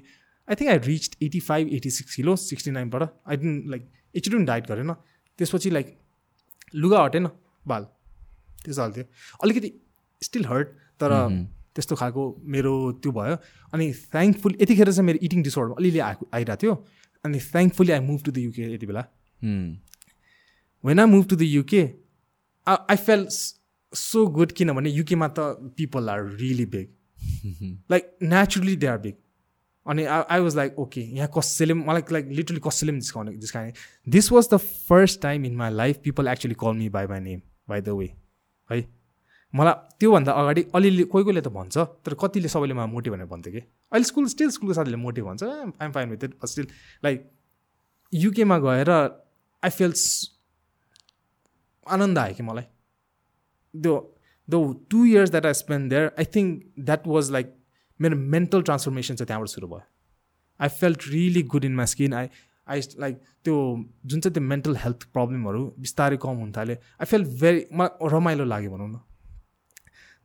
I 0.48 0.56
think 0.56 0.72
I 0.72 0.78
reach 0.86 1.18
eighty 1.24 1.40
five 1.42 1.74
eighty 1.74 1.90
six 1.92 2.16
kilo 2.16 2.36
sixty 2.42 2.72
नाइनबाट 2.72 3.04
I 3.04 3.38
didn't 3.38 3.62
like 3.68 3.90
एकचोटि 4.16 4.36
पनि 4.36 4.46
डाइट 4.46 4.68
गरेन 4.68 4.94
त्यसपछि 5.40 5.70
लाइक 5.72 5.98
लुगा 6.76 7.04
हटेन 7.04 7.30
बाल 7.66 7.84
त्यस्तो 8.64 8.82
हाल्थ्यो 8.82 9.04
अलिकति 9.44 9.72
स्टिल 10.22 10.46
हर्ट 10.46 10.68
तर 11.00 11.14
त्यस्तो 11.76 11.96
खालको 11.96 12.24
मेरो 12.50 12.74
त्यो 13.02 13.12
भयो 13.14 13.36
अनि 13.74 13.92
थ्याङ्कफुल 14.12 14.56
यतिखेर 14.62 14.92
चाहिँ 14.92 15.06
मेरो 15.06 15.20
इटिङ 15.24 15.44
डिसअर्डर 15.44 15.76
अलिअलि 15.78 16.00
आएको 16.06 16.30
आइरहेको 16.34 16.62
थियो 16.62 16.74
अनि 17.26 17.40
thankfully 17.46 17.92
I 17.92 18.00
move 18.02 18.24
to 18.26 18.32
the 18.32 18.38
UK 18.40 18.74
यति 18.74 18.86
बेला 18.86 19.04
when 20.84 21.00
I 21.00 21.06
move 21.08 21.28
to 21.30 21.36
the 21.36 21.50
UK 21.50 21.84
I 22.68 22.96
fell 23.02 23.28
so 23.94 24.26
good 24.32 24.52
किनभने 24.52 24.90
युकेमा 24.92 25.28
त 25.30 25.74
people 25.78 26.10
are 26.10 26.26
really 26.36 26.66
big 26.74 26.88
like 27.92 28.18
naturally 28.34 28.76
they 28.76 28.88
are 28.88 28.98
big 29.06 29.16
अनि 29.86 30.04
आई 30.06 30.40
वाज 30.42 30.56
लाइक 30.56 30.80
ओके 30.80 31.02
यहाँ 31.02 31.30
कसैले 31.38 31.74
पनि 31.74 31.84
मलाई 31.88 32.04
लाइक 32.14 32.28
लिटरली 32.40 32.60
कसैले 32.68 32.92
पनि 32.92 33.00
जिस्काउने 33.02 33.36
जिस्काने 33.46 33.74
this 34.08 34.32
was 34.32 34.50
the 34.54 34.58
first 34.90 35.22
time 35.22 35.46
in 35.46 35.56
my 35.56 35.72
life 35.74 36.00
people 36.04 36.28
actually 36.28 36.56
call 36.64 36.74
me 36.78 36.90
by 36.98 37.08
my 37.08 37.20
name 37.20 37.42
by 37.70 37.82
the 37.82 37.90
way 38.00 38.10
है 38.70 38.86
मलाई 39.54 39.74
त्योभन्दा 40.00 40.32
अगाडि 40.40 40.64
अलिअलि 40.76 41.04
कोही 41.12 41.24
कोहीले 41.24 41.42
त 41.42 41.48
भन्छ 41.58 41.78
तर 42.06 42.14
कतिले 42.24 42.48
सबैले 42.54 42.74
मलाई 42.74 42.92
मोटे 42.94 43.10
भनेर 43.10 43.26
भन्थ्यो 43.28 43.54
कि? 43.54 43.60
अहिले 43.92 44.04
स्कुल 44.12 44.28
स्टिल 44.34 44.50
स्कुलको 44.56 44.74
साथीले 44.80 44.98
मोटे 45.04 45.22
भन्छ 45.28 45.44
I'm 45.44 45.92
fine 45.92 46.10
with 46.10 46.24
it 46.24 46.46
still 46.52 46.68
like 47.04 47.30
युकेमा 48.14 48.58
गएर 48.68 48.90
आई 48.92 49.70
फिल 49.78 49.94
आनन्द 51.88 52.18
आयो 52.18 52.34
कि 52.36 52.44
मलाई? 52.44 52.64
त्यो 53.74 53.96
the 54.50 54.86
two 54.92 55.06
years 55.06 55.30
that 55.32 55.46
I 55.46 55.54
spend 55.54 55.90
there 55.90 56.12
I 56.20 56.26
think 56.36 56.64
that 56.80 57.08
was 57.08 57.32
like 57.32 57.54
मेरो 58.00 58.18
मेन्टल 58.36 58.62
ट्रान्सफर्मेसन 58.62 59.16
चाहिँ 59.16 59.28
त्यहाँबाट 59.28 59.50
सुरु 59.50 59.68
भयो। 59.68 59.82
I 60.60 60.70
felt 60.80 61.08
really 61.10 61.44
good 61.54 61.66
in 61.66 61.76
my 61.76 61.86
skin 61.86 62.14
I 62.14 62.28
I 62.68 62.82
like 63.00 63.18
त्यो 63.44 63.56
जुन 64.06 64.20
चाहिँ 64.22 64.34
त्यो 64.34 64.44
मेन्टल 64.44 64.76
हेल्थ 64.78 65.04
प्रब्लमहरू 65.14 65.66
बिस्तारै 65.80 66.18
कम 66.22 66.38
हुन 66.44 66.52
थाल्यो 66.58 66.76
आई 66.76 67.06
फेल 67.06 67.24
भेरी 67.42 67.66
मलाई 67.74 68.10
रमाइलो 68.14 68.46
लाग्यो 68.46 68.72
भनौँ 68.72 68.90
न। 68.90 69.00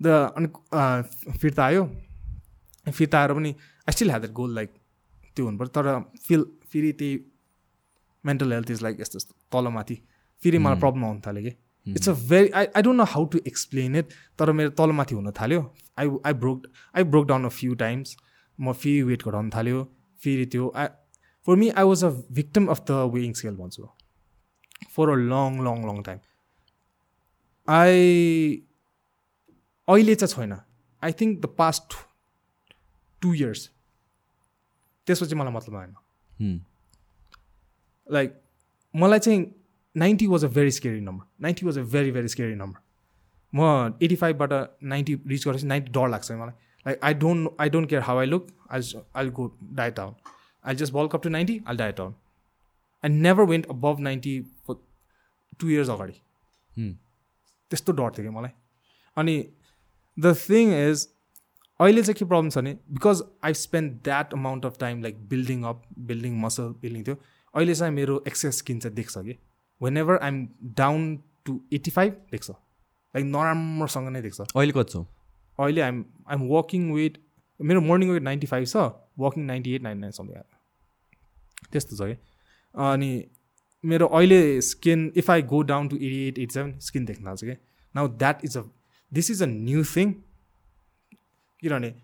द 0.00 0.06
अनि 0.36 1.38
फिर्ता 1.38 1.64
आयो। 1.64 1.84
फिर्ता 2.86 3.20
आएर 3.20 3.32
पनि 3.34 3.50
I 3.50 3.92
still 3.92 4.08
had 4.10 4.20
that 4.20 4.32
goal 4.34 4.54
like 4.54 4.70
त्यो 5.36 5.44
हुनुपर्छ। 5.46 5.70
तर 5.70 6.00
फिल 6.26 6.44
फेरि 6.72 6.92
त्यही 6.92 7.18
मेन्टल 8.24 8.52
हेल्थ 8.52 8.70
इज 8.70 8.82
लाइक 8.82 9.00
यस्तो 9.00 9.16
यस्तो 9.16 9.34
तलमाथि। 9.52 9.94
फेरि 10.42 10.58
मलाई 10.58 10.78
प्रब्लम 10.80 11.04
आउनु 11.04 11.20
थाल्यो 11.26 11.42
कि। 11.44 11.56
It's 11.86 12.08
a 12.08 12.12
very 12.28 12.48
I 12.48 12.66
I 12.76 12.82
don't 12.82 12.98
know 12.98 13.04
how 13.12 13.24
to 13.32 13.38
explain 13.46 13.96
it 13.96 14.12
तर 14.38 14.52
मेरो 14.52 14.70
तलमाथि 14.80 15.14
हुन 15.14 15.30
थाल्यो। 15.40 15.60
I 15.98 16.08
I 16.26 16.32
broke 16.42 16.66
I 16.96 17.02
broke 17.04 17.26
down 17.28 17.44
a 17.44 17.48
few 17.60 17.74
times 17.82 18.16
म 18.58 18.72
फेरि 18.72 19.02
वेट 19.02 19.22
घटाउनु 19.28 19.50
थाल्यो। 19.56 19.84
फेरि 20.20 20.46
त्यो 20.46 20.72
I 20.76 20.86
for 21.46 21.56
me 21.56 21.68
I 21.70 21.84
was 21.84 22.04
a 22.04 22.10
victim 22.32 22.66
of 22.74 22.84
the 22.90 22.90
weighing 23.14 23.32
scale 23.40 23.54
भन्छु 23.56 23.88
for 24.96 25.10
a 25.10 25.14
long 25.32 25.60
long 25.64 25.86
long 25.86 26.02
time 26.02 26.18
I 27.68 27.96
अहिले 29.88 30.14
चाहिँ 30.14 30.34
छैन। 30.34 30.52
I 31.02 31.12
think 31.20 31.40
the 31.40 31.46
past 31.58 31.94
two 33.22 33.34
years 33.34 33.70
त्यसपछि 35.06 35.34
मलाई 35.34 35.52
मतलब 35.52 35.76
आएन। 35.76 35.94
लाइक 38.06 38.40
मलाई 38.94 39.18
चाहिँ 39.18 39.40
ninety 39.94 40.26
was 40.26 40.44
a 40.44 40.48
very 40.48 40.70
scary 40.70 41.00
number 41.00 41.24
ninety 41.42 41.66
was 41.66 41.78
a 41.78 41.82
very 41.92 42.10
very 42.10 42.28
scary 42.28 42.54
number 42.54 42.80
म 43.52 43.98
एटी 44.02 44.16
फाइभबाट 44.16 44.52
नाइन्टी 44.82 45.14
रिच 45.26 45.46
गरेपछि 45.46 45.66
नाइन्टी 45.66 45.92
डर 45.92 46.08
लाग्छ 46.08 46.32
मलाई। 46.32 46.54
Like 46.86 46.98
I 47.04 47.14
don't 47.14 47.60
I 47.60 47.70
don't 47.70 47.88
care 47.88 48.02
how 48.02 48.18
I 48.18 48.26
look 48.26 48.46
I 48.70 48.80
I 49.16 49.30
go 49.30 49.46
diet 49.62 49.96
down 49.96 50.14
I 50.64 50.74
just 50.74 50.92
bulk 50.92 51.14
up 51.14 51.22
to 51.22 51.28
ninety 51.28 51.60
I 51.68 51.76
diet 51.76 51.96
down 51.96 52.14
I 53.04 53.10
never 53.10 53.44
went 53.50 53.66
above 53.70 54.00
ninety 54.00 54.38
two 54.68 55.68
years 55.68 55.90
अगाडि 55.90 56.12
त्यस्तो 57.70 57.92
डर 57.92 58.10
थियो 58.18 58.30
कि 58.30 58.36
मलाई। 58.36 58.50
अनि 59.16 59.36
द 60.16 60.34
थिङ 60.48 60.72
इज 60.74 61.08
अहिले 61.80 62.02
चाहिँ 62.02 62.14
के 62.14 62.24
प्रब्लम 62.24 62.50
छ 62.50 62.58
भने 62.58 62.72
because 62.90 63.22
I 63.44 63.54
spend 63.60 63.92
that 64.04 64.34
amount 64.34 64.66
of 64.66 64.76
time 64.80 65.02
like 65.02 65.22
building 65.28 65.62
up 65.64 65.82
building 66.10 66.40
muscle 66.40 66.74
building 66.82 67.04
थियो 67.04 67.16
अहिले 67.54 67.74
चाहिँ 67.74 67.94
मेरो 67.94 68.22
एक्सेस 68.28 68.58
स्किन 68.58 68.78
चाहिँ 68.80 68.96
देख्छ 68.96 69.18
कि। 69.18 69.38
When 69.82 69.96
ever 69.96 70.18
I'm 70.22 70.46
down 70.76 71.16
to 71.44 71.60
eighty 71.72 71.90
five 71.90 72.12
देख्छ। 72.30 72.50
लाइक 72.50 73.24
नराम्रोसँग 73.26 74.08
नै 74.08 74.22
देख्छ। 74.22 74.40
अहिले 74.40 74.72
कति 74.72 74.92
छ? 74.92 75.04
अहिले 75.58 75.80
आइम 75.80 76.04
आइम 76.30 76.48
वकिङ 76.50 76.92
वेट 76.92 77.18
मेरो 77.60 77.80
मर्निङ 77.80 78.10
वेट 78.10 78.22
नाइन्टी 78.22 78.46
फाइभ 78.46 78.66
छ 78.66 78.76
walking 79.18 79.44
ninety 79.46 79.74
eight 79.74 79.82
ninety 79.82 80.00
nine 80.00 80.12
something 80.12 80.36
त्यस्तो 81.72 81.96
छ 81.96 82.10
कि। 82.10 82.16
अनि 82.74 83.10
मेरो 83.84 84.06
अहिले 84.06 84.60
skin 84.62 85.12
if 85.16 85.30
I 85.30 85.42
go 85.50 85.62
down 85.70 85.88
to 85.88 85.96
eighty 85.96 86.26
eight 86.28 86.38
eighty 86.38 86.54
seven 86.54 86.78
skin 86.80 87.04
देख्न 87.04 87.26
थाल्छ 87.26 87.44
कि। 87.44 87.56
Now 87.94 88.08
that 88.18 88.44
is 88.44 88.56
a 88.56 88.62
this 89.12 89.30
is 89.30 89.42
a 89.42 89.46
new 89.46 89.84
thing 89.94 90.12
किनभने 91.62 91.94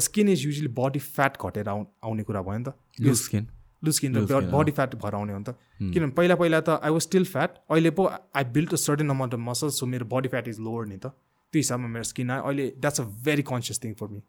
skin 0.00 0.28
is 0.28 0.44
usually 0.46 0.68
body 0.78 0.98
fat 1.00 1.36
घटेर 1.40 1.68
आउ 1.68 1.84
आउने 2.04 2.22
कुरा 2.22 2.42
भयो 2.42 2.58
नि 2.58 2.64
त। 2.64 2.74
लुज 3.00 3.20
स्किन 3.20 3.46
लुज 3.84 3.94
स्किन 3.94 4.16
र 4.16 4.40
बडी 4.52 4.72
फ्याट 4.72 4.94
भएर 5.02 5.14
आउने 5.14 5.32
हो 5.32 5.38
नि 5.38 5.44
त। 5.44 5.56
किनभने 5.80 6.12
पहिला 6.18 6.34
पहिला 6.42 6.60
त 6.60 6.80
आई 6.80 6.90
वाज 6.90 7.02
स्टिल 7.02 7.24
फ्याट 7.32 7.50
अहिले 7.70 7.90
पो 7.98 8.06
I 8.10 8.44
build 8.54 8.72
a 8.72 8.80
certain 8.84 9.10
amount 9.10 9.34
of 9.34 9.40
muscle 9.48 9.68
so 9.78 9.86
मेरो 9.86 10.06
बडी 10.14 10.28
फ्याट 10.28 10.48
इज 10.48 10.60
लोवर 10.60 10.86
नि 10.86 10.96
त। 10.96 11.06
त्यो 11.52 11.58
हिसाबमा 11.60 11.88
मेरो 11.88 12.04
स्किन 12.04 12.30
आयो। 12.30 12.42
अहिले 12.42 12.66
that's 12.78 13.00
a 13.00 13.04
very 13.26 13.42
conscious 13.50 13.84
thing 13.84 13.92
for 14.00 14.08
me 14.08 14.20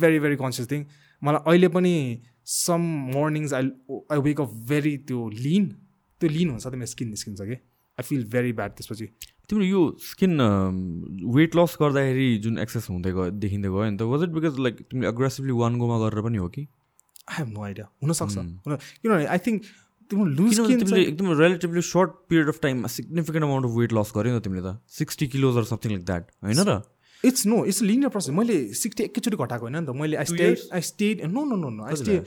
very 0.00 0.18
very 0.20 0.36
conscious 0.36 0.70
thing 0.70 0.84
मलाई 1.22 1.40
अहिले 1.46 1.68
पनि 1.76 1.94
some 2.56 2.82
mornings 3.14 3.52
I 3.54 3.70
I 4.12 4.18
wake 4.26 4.40
up 4.40 4.50
very 4.68 4.96
त्यो 5.08 5.28
लिन 5.38 5.64
त्यो 6.20 6.28
लिन 6.30 6.50
हुन्छ 6.50 6.66
त 6.66 6.74
मेरो 6.74 6.92
स्किन 6.92 7.08
निस्किन्छ 7.08 7.40
कि। 7.40 7.56
आई 7.98 8.02
फिल 8.04 8.24
भेरी 8.32 8.52
ब्याड 8.52 8.70
त्यसपछि। 8.76 9.06
तिम्रो 9.48 9.64
यो 9.64 9.80
स्किन 10.02 10.40
वेट 11.34 11.56
लस 11.56 11.76
गर्दाखेरि 11.80 12.28
जुन 12.44 12.58
एक्सेस 12.58 12.88
हुँदै 12.90 13.12
गयो 13.12 13.30
देखिँदै 13.42 13.68
गयो 13.68 13.84
नि 13.90 13.96
त 13.96 14.02
वाज 14.10 14.22
इट 14.22 14.30
बिकज 14.36 14.58
लाइक 14.60 14.80
तिमीले 14.90 15.08
अग्रेसिभली 15.08 15.52
वान 15.60 15.78
गोमा 15.78 15.98
गरेर 15.98 16.22
पनि 16.26 16.38
हो 16.38 16.48
कि? 16.56 16.66
आई 17.28 17.36
हेभ 17.38 17.48
नो 17.52 17.62
आइडिया 17.64 17.86
हुनसक्छ 18.02 18.36
हुन 18.36 18.76
किनभने 19.02 19.26
आई 19.26 19.38
थिङ्क 19.46 19.62
तिम्रो 20.10 20.24
लुज 20.24 20.54
स्किन 20.54 20.78
तिमीले 20.80 21.02
एकदम 21.02 21.32
रिलेटिभली 21.40 21.82
सर्ट 21.82 22.10
पिरियड 22.28 22.48
अफ 22.48 22.58
टाइममा 22.62 22.88
significant 22.96 23.44
amount 23.44 23.66
of 23.66 23.72
weight 23.78 23.92
loss 23.92 24.12
गर्यो 24.16 24.34
नि 24.34 24.40
त 24.40 24.44
तिमीले 24.44 24.62
त। 24.62 24.78
Sixty 24.98 25.26
kilos 25.34 25.56
or 25.56 25.64
something 25.72 25.92
like 25.92 26.04
that 26.06 26.24
होइन 26.44 26.60
र? 26.68 26.80
It's 27.24 27.46
no 27.46 27.64
it's 27.66 27.82
linear 27.82 28.10
process 28.14 28.34
मैले 28.38 28.56
सिक्सटी 28.80 29.02
एकैचोटि 29.04 29.36
घटाएको 29.36 29.64
होइन 29.66 29.78
नि 29.78 29.86
त। 29.86 29.96
मैले 30.00 30.16
I 30.16 30.24
stay 30.30 30.46
I 30.72 30.80
stay 30.90 31.08
no 31.26 31.44
no 31.44 31.56
no 31.56 31.70
no 31.78 31.84
I 31.84 31.96
stay 32.02 32.18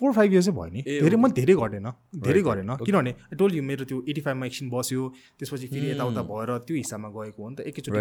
four 0.00 0.12
five 0.16 0.32
इयर्सै 0.32 0.52
भयो? 0.56 0.70
नि। 0.72 0.82
धेरै 0.82 1.16
मैले 1.22 1.34
धेरै 1.38 1.54
घटेन 1.54 1.86
धेरै 2.26 2.42
गरेन। 2.42 2.70
किनभने 2.82 3.12
टोल 3.38 3.54
यु 3.54 3.62
मेरो 3.62 3.84
त्यो 3.84 3.98
एटी 4.08 4.20
फाइभमा 4.26 4.46
एकछिन 4.46 4.70
बस्यो। 4.70 5.02
त्यसपछि 5.38 5.66
फेरि 5.70 5.90
यताउता 5.90 6.22
भएर 6.30 6.50
त्यो 6.66 6.76
हिसाबमा 6.76 7.08
गएको 7.14 7.42
हो 7.42 7.48
नि 7.50 7.56
त। 7.56 7.60
एकैचोटि 7.70 7.98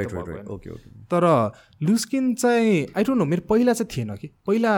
ओके 0.49 0.69
ओके 0.73 0.89
तर 1.11 1.25
लुज 1.85 1.99
स्किन 2.01 2.33
चाहिँ 2.35 2.75
आई 2.95 3.03
डोन्ट 3.03 3.19
नो 3.19 3.25
मेरो 3.25 3.43
पहिला 3.49 3.73
चाहिँ 3.73 3.89
थिएन 3.93 4.15
कि। 4.15 4.27
पहिला 4.47 4.73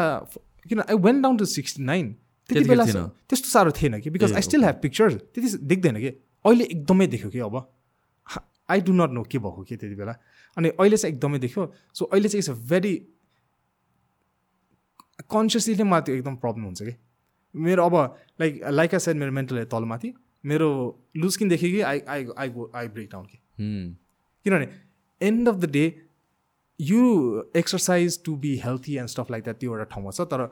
किन 0.69 0.79
I 0.81 0.95
went 0.97 1.23
down 1.23 1.37
to 1.37 1.45
sixty 1.45 1.83
nine 1.83 2.13
त्यति 2.49 2.69
बेला 2.69 2.85
त्यस्तो 2.85 3.49
साह्रो 3.49 3.71
थिएन 3.71 3.99
कि 4.01 4.09
because 4.09 4.33
I 4.33 4.41
still 4.41 4.63
have 4.65 4.75
pictures 4.81 5.13
त्यति 5.15 5.57
देख्दैन 5.65 5.99
कि। 5.99 6.07
अहिले 6.45 6.63
एकदमै 6.65 7.07
देख्यो 7.07 7.29
कि 7.29 7.39
अब। 7.39 7.55
आई 8.69 8.81
डु 8.81 8.93
नट 8.93 9.11
नो 9.11 9.23
के 9.23 9.37
भएको 9.37 9.63
कि 9.63 9.75
त्यति 9.75 9.95
बेला। 9.95 10.15
अनि 10.57 10.69
अहिले 10.69 10.97
चाहिँ 10.97 11.13
एकदमै 11.15 11.39
देख्यो। 11.39 11.71
सो 11.93 12.05
अहिले 12.05 12.29
चाहिँ 12.29 12.39
इट्स 12.39 12.49
अ 12.49 12.53
भेरी 12.69 12.95
कन्सियसली 15.31 15.75
नै 15.75 15.83
मलाई 15.83 16.01
त्यो 16.01 16.15
एकदम 16.15 16.35
प्रब्लम 16.35 16.63
हुन्छ 16.65 16.81
कि। 16.83 16.93
मेरो 17.55 17.85
अब 17.85 17.95
लाइक 18.41 18.61
लाइक 18.69 18.95
साइड 18.97 19.17
मेरो 19.17 19.31
मेन्टल 19.31 19.63
तलमाथि 19.71 20.13
मेरो 20.45 20.69
लुज 21.17 21.33
स्किन 21.33 21.49
देखेँ 21.49 21.71
कि 21.71 21.81
I 21.81 21.99
I 22.07 22.25
I 22.37 22.49
go 22.49 22.71
I 22.75 22.87
break 22.87 23.09
down 23.11 23.25
कि। 23.25 23.37
किनभने 23.59 24.67
end 25.21 25.49
of 25.49 25.55
the 25.55 25.69
day 25.71 25.83
you 26.79 27.01
exercise 27.55 28.23
to 28.25 28.35
be 28.35 28.55
healthy 28.63 28.95
and 28.97 29.09
stuff 29.09 29.31
like 29.31 29.43
that 29.43 29.59
त्यो 29.59 29.71
एउटा 29.71 29.83
ठाउँमा 29.91 30.11
छ 30.11 30.21
तर 30.31 30.47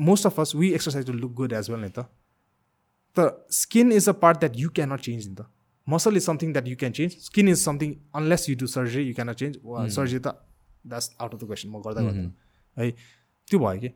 most 0.00 0.26
of 0.26 0.40
us 0.40 0.54
we 0.56 0.72
exercise 0.74 1.06
to 1.06 1.12
look 1.12 1.32
good 1.34 1.52
as 1.52 1.70
well 1.70 1.80
नि 1.80 1.88
त। 1.88 2.06
तर 3.16 3.46
skin 3.52 3.92
is 3.92 4.08
a 4.08 4.12
part 4.22 4.38
that 4.38 4.56
you 4.56 4.68
can't 4.76 5.00
change 5.00 5.28
नि 5.28 5.34
त। 5.34 5.46
Muscle 5.86 6.16
is 6.16 6.24
something 6.24 6.52
that 6.52 6.68
you 6.68 6.76
can 6.76 6.92
change 6.92 7.16
skin 7.22 7.48
is 7.48 7.58
something 7.58 7.94
unless 8.16 8.48
you 8.50 8.56
do 8.56 8.66
surgery 8.74 9.04
you 9.04 9.14
can't 9.14 9.36
change 9.36 9.56
surgery 9.96 10.18
त 10.18 10.34
that's 10.86 11.10
out 11.20 11.34
of 11.34 11.40
the 11.40 11.46
question 11.46 11.68
म 11.68 11.80
गर्दा 11.86 12.00
गर्दैन 12.02 12.32
है 12.76 12.90
त्यो 13.48 13.58
भयो 13.58 13.80
कि? 13.80 13.88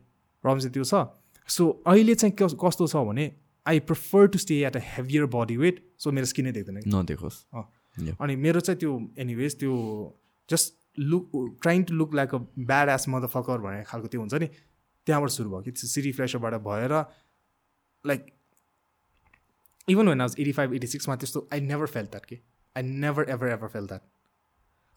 प्रब्लम 0.43 0.59
चाहिँ 0.59 0.73
त्यो 0.73 0.83
छ। 0.83 1.05
सो 1.49 1.69
अहिले 1.87 2.15
चाहिँ 2.15 2.33
कस्तो 2.37 2.87
छ 2.87 2.95
भने 3.05 3.25
I 3.65 3.79
prefer 3.85 4.27
to 4.27 4.37
stay 4.39 4.55
at 4.65 4.75
a 4.77 4.81
heavier 4.85 5.25
body 5.35 5.57
weight 5.57 5.83
so 5.99 6.11
मेरो 6.11 6.25
स्किनै 6.31 6.51
देख्दैन 6.51 6.81
नदेखोस्. 6.95 7.37
अनि 8.21 8.35
मेरो 8.35 8.59
चाहिँ 8.59 8.79
त्यो 8.79 8.91
एनिवेज 9.19 9.59
त्यो 9.59 9.73
just 10.49 10.73
look 10.99 11.31
trying 11.61 11.83
to 11.83 11.93
look 11.93 12.13
like 12.15 12.35
a 12.35 12.37
bad 12.71 12.89
ass 12.89 13.07
mother 13.09 13.27
fucker 13.33 13.57
भन्ने 13.65 13.83
खालको 13.87 14.07
त्यो 14.07 14.21
हुन्छ 14.21 14.33
नि 14.33 14.47
त्यहाँबाट 14.47 15.29
सुरु 15.29 15.49
भयो 15.49 15.61
कि 15.61 15.71
सिटी 15.87 16.11
फ्रेसरबाट 16.11 16.53
भएर 16.67 16.93
लाइक 18.05 18.25
इभन 19.89 20.07
वेन 20.07 20.21
आज 20.21 20.35
एटी 20.39 20.51
फाइभ 20.51 20.73
एटी 20.73 20.87
सिक्समा 20.87 21.15
त्यस्तो 21.15 21.47
आई 21.53 21.61
नेभर 21.61 21.85
फेल 21.87 22.05
द्याट 22.05 22.25
कि? 22.25 22.39
I 22.75 22.83
never 22.83 23.29
ever 23.29 23.47
ever 23.47 23.67
fell 23.67 23.87
that 23.87 24.01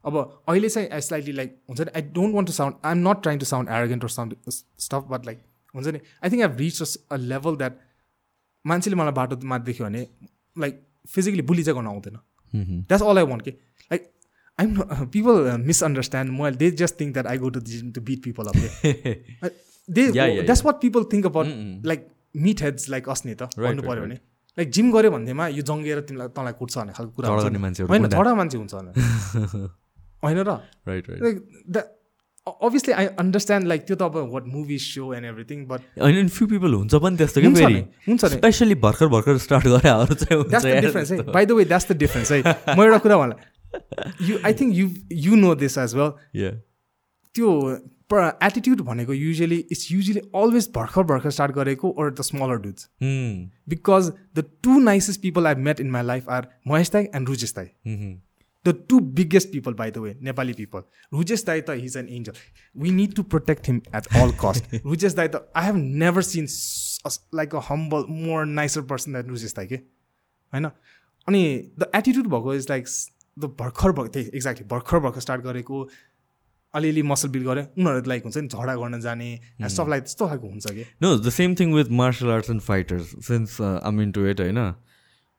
अब 0.05 0.16
अहिले 0.49 0.69
चाहिँ 0.69 0.89
आई 0.89 1.01
स्लाइटली 1.01 1.33
लाइक 1.33 1.57
हुन्छ 1.69 1.81
नि 1.81 1.91
I 1.97 2.03
don't 2.03 2.35
want 2.37 2.49
to 2.49 2.53
sound 2.53 2.77
I 2.85 2.93
am 2.93 3.09
not 3.09 3.23
trying 3.23 3.39
to 3.39 3.47
sound 3.47 3.70
arrogant 3.70 4.05
or 4.05 4.11
sound 4.11 4.37
stuff 4.51 5.05
but 5.11 5.27
like 5.27 5.45
हुन्छ 5.74 5.89
नि 5.89 6.01
I 6.24 6.31
think 6.31 6.43
I 6.43 6.57
reach 6.57 6.83
a 7.12 7.16
level 7.16 7.57
that 7.57 7.79
मान्छेले 8.65 8.97
मलाई 8.97 9.12
बाटोमा 9.12 9.59
देख्यो 9.59 9.87
भने 9.87 10.07
लाइक 10.57 10.87
फिजिकली 11.15 11.43
बुली 11.43 11.62
चाहिँ 11.65 11.79
गर्न 11.79 11.89
आउँदैन। 11.89 12.19
द्याट्स 12.89 13.03
अल 13.03 13.19
आई 13.19 13.24
वान्ट 13.24 13.43
के? 13.43 13.51
लाइक 13.51 14.11
आइम 14.59 14.81
पिपल 15.12 15.37
मिसअन्डरस्ट्यान्ड 15.66 16.33
म 16.33 16.51
they 16.57 16.70
just 16.81 17.01
think 17.01 17.12
that 17.12 17.27
I 17.27 17.39
go 17.39 17.49
to 17.51 17.61
gym 17.69 17.91
to 17.93 18.01
beat 18.03 18.23
people 18.24 18.47
of 18.47 18.57
they 18.57 19.51
Yeah, 19.89 20.27
yeah, 20.27 20.43
that's 20.43 20.65
what 20.65 20.77
people 20.81 21.05
think 21.12 21.27
about 21.27 21.87
like 21.87 22.07
meat 22.35 22.62
heads 22.62 22.89
like 22.91 23.09
अस्ने 23.09 23.35
त 23.35 23.49
भन्नु 23.59 23.83
पऱ्यो 23.83 24.03
भने. 24.03 24.15
Like 24.59 24.70
gym 24.70 24.93
गऱ्यो 24.93 25.11
भन्दैमा 25.11 25.47
यो 25.49 25.62
जङ्गिएर 25.70 26.01
तिमीलाई 26.11 26.29
तँलाई 26.37 26.53
कुट्छ 26.61 26.77
भन्ने 26.79 26.93
खालको 26.93 27.12
कुरा 27.16 27.29
गर्ने 27.39 27.59
होइन। 27.83 28.09
झगडा 28.09 28.35
मान्छे 28.35 28.59
हुन्छ 28.59 28.74
होइन 30.24 30.39
र? 30.39 30.55
Right 30.89 31.11
right 31.11 31.23
like 31.23 31.37
the 31.69 31.83
obviously 32.47 32.93
I 33.01 33.07
understand 33.19 33.66
like 33.69 33.85
त्यो 33.87 33.97
त 33.97 34.03
अब 34.03 34.16
what 34.33 34.45
movie 34.55 34.79
so 34.85 35.12
and 35.15 35.27
everything 35.27 35.66
but 35.66 35.81
होइन 36.03 36.29
फ्यु 36.37 36.47
पिपल 36.49 36.74
हुन्छ 36.74 36.95
पनि 37.05 37.16
त्यस्तो 37.16 37.41
कि 37.41 37.55
फेरि? 37.55 37.81
हुन्छ। 38.09 38.24
स्पेसली 38.37 38.74
भर्खर 38.85 39.09
भर्खर 39.16 39.39
स्टार्ट 39.47 39.66
त्यस्तो। 39.66 41.33
By 41.33 41.47
the 41.47 41.53
way 41.53 41.65
that's 41.65 41.91
the 41.91 41.97
difference 41.99 42.33
है 42.33 42.41
म 42.77 42.83
एउटा 42.83 42.99
कुरा 43.07 43.16
भन्ला 43.19 43.37
you 44.28 44.39
I 44.44 44.55
think 44.61 44.74
you 44.77 44.89
you 45.27 45.36
know 45.36 45.55
this 45.65 45.78
as 45.78 45.94
well. 45.94 46.61
त्यो 47.35 47.51
एटिट्युड 48.47 48.81
भनेको 48.86 49.12
युजली 49.12 49.59
इट्स 49.73 49.90
युजली 49.93 50.20
अलवेज 50.36 50.69
भर्खर 50.74 51.03
भर्खर 51.12 51.31
स्टार्ट 51.31 51.53
गरेको 51.55 51.94
or 51.99 52.11
the 52.11 52.23
smaller 52.23 52.57
dudes. 52.62 52.85
Because 53.69 54.11
the 54.36 54.44
two 54.62 54.78
nicest 54.81 55.20
people 55.23 55.47
I 55.47 55.55
met 55.69 55.81
in 55.81 55.90
my 55.90 56.03
life 56.07 56.28
are 56.31 56.49
Mahesh 56.69 56.90
ताई 56.90 57.09
and 57.15 57.28
Rujesh 57.28 57.55
ताई 57.55 57.66
Mhm. 57.86 58.20
The 58.65 58.74
two 58.89 58.99
biggest 59.15 59.49
people 59.53 59.74
by 59.74 59.90
the 59.90 59.99
way 59.99 60.15
Nepali 60.23 60.53
people 60.59 60.82
Rujesh 61.12 61.44
dai 61.44 61.61
त 61.61 61.70
his 61.78 61.97
an 61.97 62.09
angel 62.16 62.32
we 62.77 62.90
need 62.99 63.15
to 63.15 63.23
protect 63.32 63.69
him 63.69 63.81
at 63.97 64.07
all 64.20 64.32
costs 64.44 64.74
Rujesh 64.85 65.15
दाई 65.15 65.28
त 65.28 65.40
I 65.57 65.65
have 65.66 65.77
never 66.03 66.23
seen 66.28 66.47
like 67.35 67.55
a 67.55 67.61
humble 67.69 68.05
more 68.11 68.44
nicer 68.53 68.81
person 68.93 69.12
that 69.12 69.28
Rujesh 69.28 69.55
दाई 69.57 69.66
के 69.66 69.77
होइन 70.53 70.65
अनि 71.28 71.43
the 71.78 71.90
attitude 71.97 72.27
भएको 72.35 72.55
is 72.55 72.66
like 72.70 72.89
the 73.37 73.45
भर्खर 73.61 73.93
भएको 73.93 74.09
त्यही 74.15 74.31
एक्ज्याक्टली 74.37 74.67
भर्खर 74.71 74.99
भर्खर 75.05 75.21
स्टार्ट 75.21 75.43
गरेको 75.43 75.77
अलिअलि 76.75 77.03
मसल 77.03 77.29
बिल्ड 77.29 77.47
गऱ्यो 77.47 77.65
उनीहरू 77.79 78.09
लाइक 78.09 78.23
हुन्छ 78.25 78.37
नि 78.37 78.49
झगडा 78.49 78.75
गर्न 78.77 79.01
जाने 79.01 79.29
लाइक 79.61 80.03
त्यस्तो 80.03 80.27
खालको 80.29 80.49
हुन्छ 80.49 80.67
कि। 80.73 80.85
No 81.03 81.17
the 81.19 81.31
same 81.31 81.55
thing 81.61 81.75
with 81.75 81.91
martial 82.01 82.31
arts 82.33 82.51
and 82.51 82.63
fighters 82.63 83.15
since 83.27 83.61
um 83.61 84.01
in 84.01 84.13
to 84.13 84.27
it 84.27 84.41
होइन? 84.41 84.61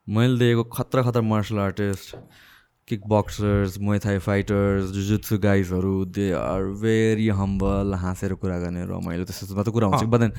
मैले 0.06 0.38
देखेको 0.38 0.64
खतरा 0.74 1.02
खतरा 1.02 1.22
martial 1.22 1.58
artist 1.58 2.16
kick 2.88 3.06
boxers 3.08 3.78
Muay Thai 3.80 4.18
fighters 4.20 4.90
jujutsu 4.92 5.38
गाइजहरू 5.40 5.94
they 6.14 6.30
are 6.38 6.62
very 6.82 7.28
humble 7.40 7.94
हाँसेर 8.00 8.34
कुरा 8.42 8.58
गर्ने 8.60 8.84
रमाइलो 8.86 9.24
त्यस्तो 9.24 9.54
मात्रै 9.56 9.72
कुरा 9.72 9.86
हुन्छ। 9.88 10.04
बट 10.04 10.20
देन 10.20 10.32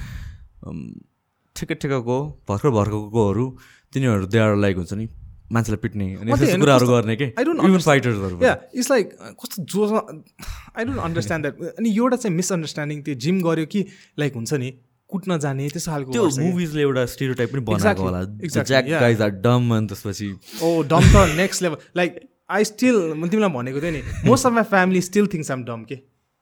ठिकै 1.55 1.75
ठिक्कको 1.75 2.17
भर्खर 2.49 2.69
भर्खरकोहरू 2.77 3.45
तिनीहरू 3.93 4.25
दे 4.27 4.39
आर 4.39 4.55
लाइक 4.57 4.77
हुन्छ 4.77 4.93
नि 4.93 5.07
मान्छेलाई 5.51 5.79
पिट्ने 5.81 6.05
अनि 6.15 6.31
यस्तो 6.31 6.59
कुराहरू 6.59 6.87
गर्ने 6.87 7.15
के. 7.15 7.27
फाइटर्सहरू 7.35 8.35
या 8.43 8.57
इट्स 8.73 8.89
लाइक 8.91 9.09
कस्तो 9.41 9.63
जोस 9.73 9.91
आई 9.91 10.85
डोन्ट 10.85 10.99
अन्डरस्ट्यान्ड 10.99 11.45
द्याट 11.45 11.77
अनि 11.79 11.89
एउटा 11.95 12.15
चाहिँ 12.17 12.35
मिसअन्डरस्ट्यान्डिङ 12.35 13.01
त्यो 13.01 13.15
जिम 13.25 13.41
गऱ्यो 13.41 13.65
कि 13.71 13.85
लाइक 14.19 14.35
हुन्छ 14.35 14.53
नि 14.63 14.71
कुट्न 15.09 15.37
जाने 15.39 15.69
त्यस्तो 15.69 15.91
खालको 15.91 16.11
त्यो। 16.11 16.23
मुभिजले 16.41 16.81
एउटा 16.81 17.05
स्टिरियोटाइप 17.13 17.51
पनि 17.51 17.61
बनाएको 17.61 18.03
होला 18.03 18.23
ज्याक. 18.23 18.85
गाइज 18.85 19.21
आर 19.21 19.29
डम 19.45 19.75
अनि 19.75 19.87
त्यसपछि 19.87 20.29
ओ 20.63 20.81
डम 20.89 21.03
त 21.13 21.29
next 21.37 21.63
level 21.63 21.77
like 21.97 22.19
I 22.49 22.63
still 22.65 22.97
तिमीलाई 23.29 23.49
भनेको 23.53 23.81
थिएँ 23.81 23.91
नि 23.91 24.01
most 24.25 24.45
of 24.45 24.53
my 24.53 24.63
family 24.73 25.01
still 25.01 25.27
thinks 25.33 25.51
I'm 25.51 25.63
dumb 25.65 25.83
के 25.91 25.95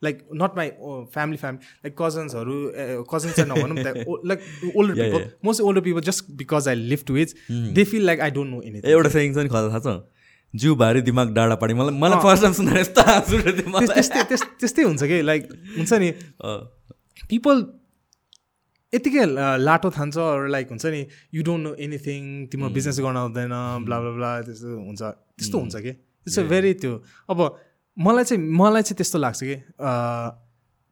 like 0.03 0.19
not 0.41 0.55
my 0.57 0.69
family 1.13 1.37
family 1.37 1.65
like 1.85 1.95
कजन्सहरू 2.01 2.55
cousins 3.11 3.35
चाहिँ 3.35 3.49
नभनौँ 3.51 3.83
like 4.25 4.73
older 4.75 4.95
people 5.03 5.29
most 5.45 5.61
older 5.63 5.81
people 5.89 6.01
just 6.09 6.31
because 6.41 6.67
I 6.67 6.75
live 6.93 7.03
to 7.07 7.17
as 7.17 7.35
they 7.75 7.83
feel 7.93 8.05
like 8.05 8.21
I 8.21 8.31
don't 8.39 8.51
know 8.55 8.61
anything 8.63 8.91
एउटा 8.91 9.09
saying 9.17 9.33
छ 9.33 9.37
नि 9.37 9.49
खदा 9.49 9.69
थाहा 9.69 9.79
छ? 9.87 10.01
जिउ 10.53 10.75
भारी 10.79 11.01
दिमाग 11.01 11.33
डाँडा 11.35 11.55
पाडी 11.61 11.73
मलाई 11.73 11.95
मलाई 11.99 12.19
फर्स्ट 12.23 12.43
टाइम 12.43 12.53
सुन्दा 12.53 12.79
यस्तो 12.79 13.01
हाँस 13.03 13.89
त्यस्तै 13.91 14.23
त्यस- 14.31 14.49
त्यस्तै 14.59 14.83
हुन्छ 14.83 15.03
कि? 15.03 15.21
लाइक 15.21 15.47
हुन्छ 15.77 15.93
नि? 16.03 16.09
पिपल 17.29 17.57
यतिकै 18.93 19.19
अ, 19.19 19.45
लाटो 19.59 19.89
थान्छ 19.89 20.15
लाइक 20.53 20.67
हुन्छ 20.69 20.85
नि 20.93 21.01
यु 21.33 21.41
डोन्ट 21.43 21.63
नो 21.63 21.71
एनिथिङ 21.79 22.21
तिम्रो 22.51 22.69
बिजनेस 22.69 22.99
गर्न 22.99 23.17
आउँदैन 23.17 23.53
ब्ला 23.85 23.97
ब्ला 23.99 24.11
ब्ला 24.17 24.31
त्यस्तो 24.47 24.69
हुन्छ। 24.79 25.01
त्यस्तो 25.37 25.57
हुन्छ 25.59 25.75
कि? 25.85 25.91
इट्स 26.27 26.39
अ 26.39 26.43
भेरी 26.51 26.73
त्यो 26.81 26.93
अब 27.29 27.39
मलाई 27.97 28.23
चाहिँ 28.23 28.43
मलाई 28.61 28.81
चाहिँ 28.81 28.97
त्यस्तो 28.97 29.19
लाग्छ 29.19 29.39
कि 29.43 29.55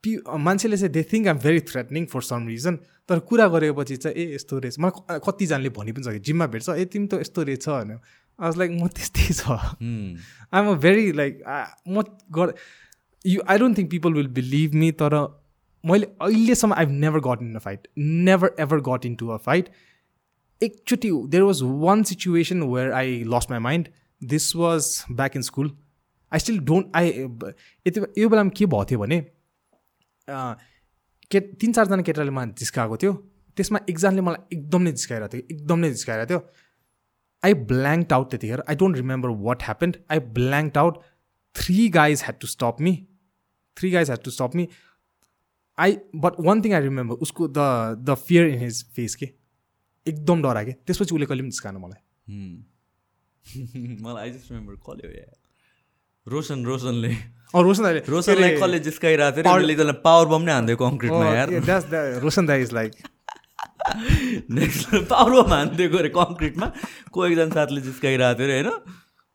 पि 0.04 0.12
मान्छेले 0.46 0.78
चाहिँ 0.78 0.92
they 0.94 1.04
think 1.12 1.28
um 1.28 1.38
very 1.40 1.60
threatening 1.70 2.06
for 2.06 2.22
some 2.22 2.48
reason 2.48 2.76
तर 3.10 3.20
कुरा 3.30 3.48
गरेपछि 3.48 3.96
चाहिँ 3.98 4.18
ए 4.18 4.36
यस्तो 4.36 4.60
रहेछ। 4.60 4.80
मलाई 4.80 5.20
कतिजनाले 5.26 5.70
भनि 5.70 5.92
पनि 5.92 6.14
कि 6.14 6.20
जिममा 6.20 6.48
भेट्छ 6.48 6.70
ए 6.70 6.86
तिमी 6.86 7.08
त 7.08 7.22
यस्तो 7.22 7.44
रहेछ 7.44 7.68
होइन 7.68 8.00
आज 8.40 8.58
लाइक 8.58 8.72
म 8.72 8.88
त्यस्तै 8.88 9.28
छ। 9.34 9.50
आइएम 10.54 10.72
अ 10.72 10.74
भेरी 10.86 11.12
लाइक 11.12 11.44
म 11.88 12.04
गर 12.34 12.54
you 13.26 13.42
I 13.48 13.58
don't 13.58 13.78
think 13.78 13.90
people 13.92 14.14
will 14.14 14.28
believe 14.40 14.74
me 14.74 14.92
तर 15.02 15.18
मैले 15.84 16.08
अहिलेसम्म 16.22 16.74
I've 16.74 16.90
never 17.06 17.20
got 17.28 17.42
in 17.42 17.56
a 17.56 17.60
fight 17.60 17.88
never 17.98 18.56
ever 18.60 18.80
got 18.90 19.06
in 19.06 19.16
to 19.16 19.28
a 19.28 19.38
fight 19.46 19.70
एकचोटि 20.62 21.12
there 21.28 21.44
was 21.44 21.62
one 21.86 22.04
situation 22.10 22.64
where 22.74 22.92
I 22.94 23.24
lost 23.28 23.52
my 23.52 23.60
mind 23.70 23.88
this 24.22 24.56
was 24.56 24.92
back 25.12 25.36
in 25.36 25.42
school 25.42 25.72
I 26.34 26.40
still 26.40 26.60
don't 26.66 26.96
I 26.96 27.10
यति 27.88 28.00
यो 28.22 28.30
बेलामा 28.30 28.50
के 28.58 28.66
भएको 28.66 28.86
थियो 28.92 29.00
भने 29.00 29.20
के 31.32 31.40
तिन 31.40 31.74
चारजना 31.74 32.02
केटाले 32.02 32.32
मलाई 32.32 32.54
जिस्काएको 32.60 32.98
थियो। 32.98 33.14
त्यसमा 33.58 33.80
एकजनाले 33.90 34.22
मलाई 34.22 34.58
एकदम 34.58 34.82
नै 34.82 34.92
जिस्काइरहेको 34.92 35.38
थियो 35.38 35.44
एकदम 35.56 35.80
नै 35.80 35.90
जिस्काइरहेको 35.92 36.30
थियो। 36.30 36.40
आई 37.44 37.54
ब्ल्याङ्क 37.72 38.14
आउट 38.14 38.30
त्यतिखेर। 38.32 38.64
I 38.70 38.76
don't 38.76 38.98
remember 38.98 39.30
what 39.46 39.64
happened 39.64 39.98
I 40.12 40.20
blank 40.38 40.78
out 40.78 41.02
three 41.56 41.88
guys 41.98 42.24
had 42.24 42.40
to 42.42 42.48
stop 42.48 42.76
me 42.82 42.94
three 43.78 43.92
guys 43.92 44.10
had 44.10 44.24
to 44.24 44.32
stop 44.32 44.52
me 44.56 44.68
I 45.78 45.98
but 46.24 46.40
one 46.48 46.62
thing 46.64 46.74
I 46.74 46.82
remember 46.82 47.16
उसको 47.28 47.48
the 47.48 47.60
the 48.10 48.16
fear 48.28 48.48
in 48.48 48.58
his 48.60 48.84
face 48.96 49.16
के। 49.16 49.30
एकदम 50.06 50.42
डरा 50.44 50.64
के। 50.64 50.72
त्यसपछि 50.72 51.16
उसले 51.16 51.26
कहिले 51.26 51.44
पनि 51.44 51.52
जिस्काएन 51.52 51.78
मलाई। 51.86 52.02
मलाई 54.04 54.24
आई 54.24 54.32
जस्ट 54.32 54.52
रिमेम्बर 54.52 55.06
यार 55.16 55.36
रोशन 56.28 56.66
रोशनले। 56.66 57.12
रोशन 57.56 57.84
दाइले 57.84 58.02
रोशनलाई 58.08 58.52
कसले 58.58 58.80
जिस्काइरहेको 58.80 59.42
थियो 59.42 59.58
र 59.58 59.64
उसले 59.66 59.94
पावर 60.06 60.26
बम 60.32 60.42
नै 60.46 60.52
हान्थ्यो 60.54 60.78
कङ्क्रिटमा 60.78 61.26
यार। 61.34 61.50
Roshan 62.22 62.46
dai 62.46 62.62
is 62.62 62.72
like 62.74 62.92
next 64.54 64.84
power 65.10 65.32
bomb 65.42 65.50
हान्थ्यो 65.54 65.98
अरे 65.98 66.10
कङ्क्रिटमा 66.18 66.68
को 67.12 67.26
एकजना 67.26 67.50
साथीले 67.58 67.82
जिस्काइरहेको 67.88 68.38
थियो 68.38 68.48
अरे 68.48 68.56
होइन? 68.62 68.70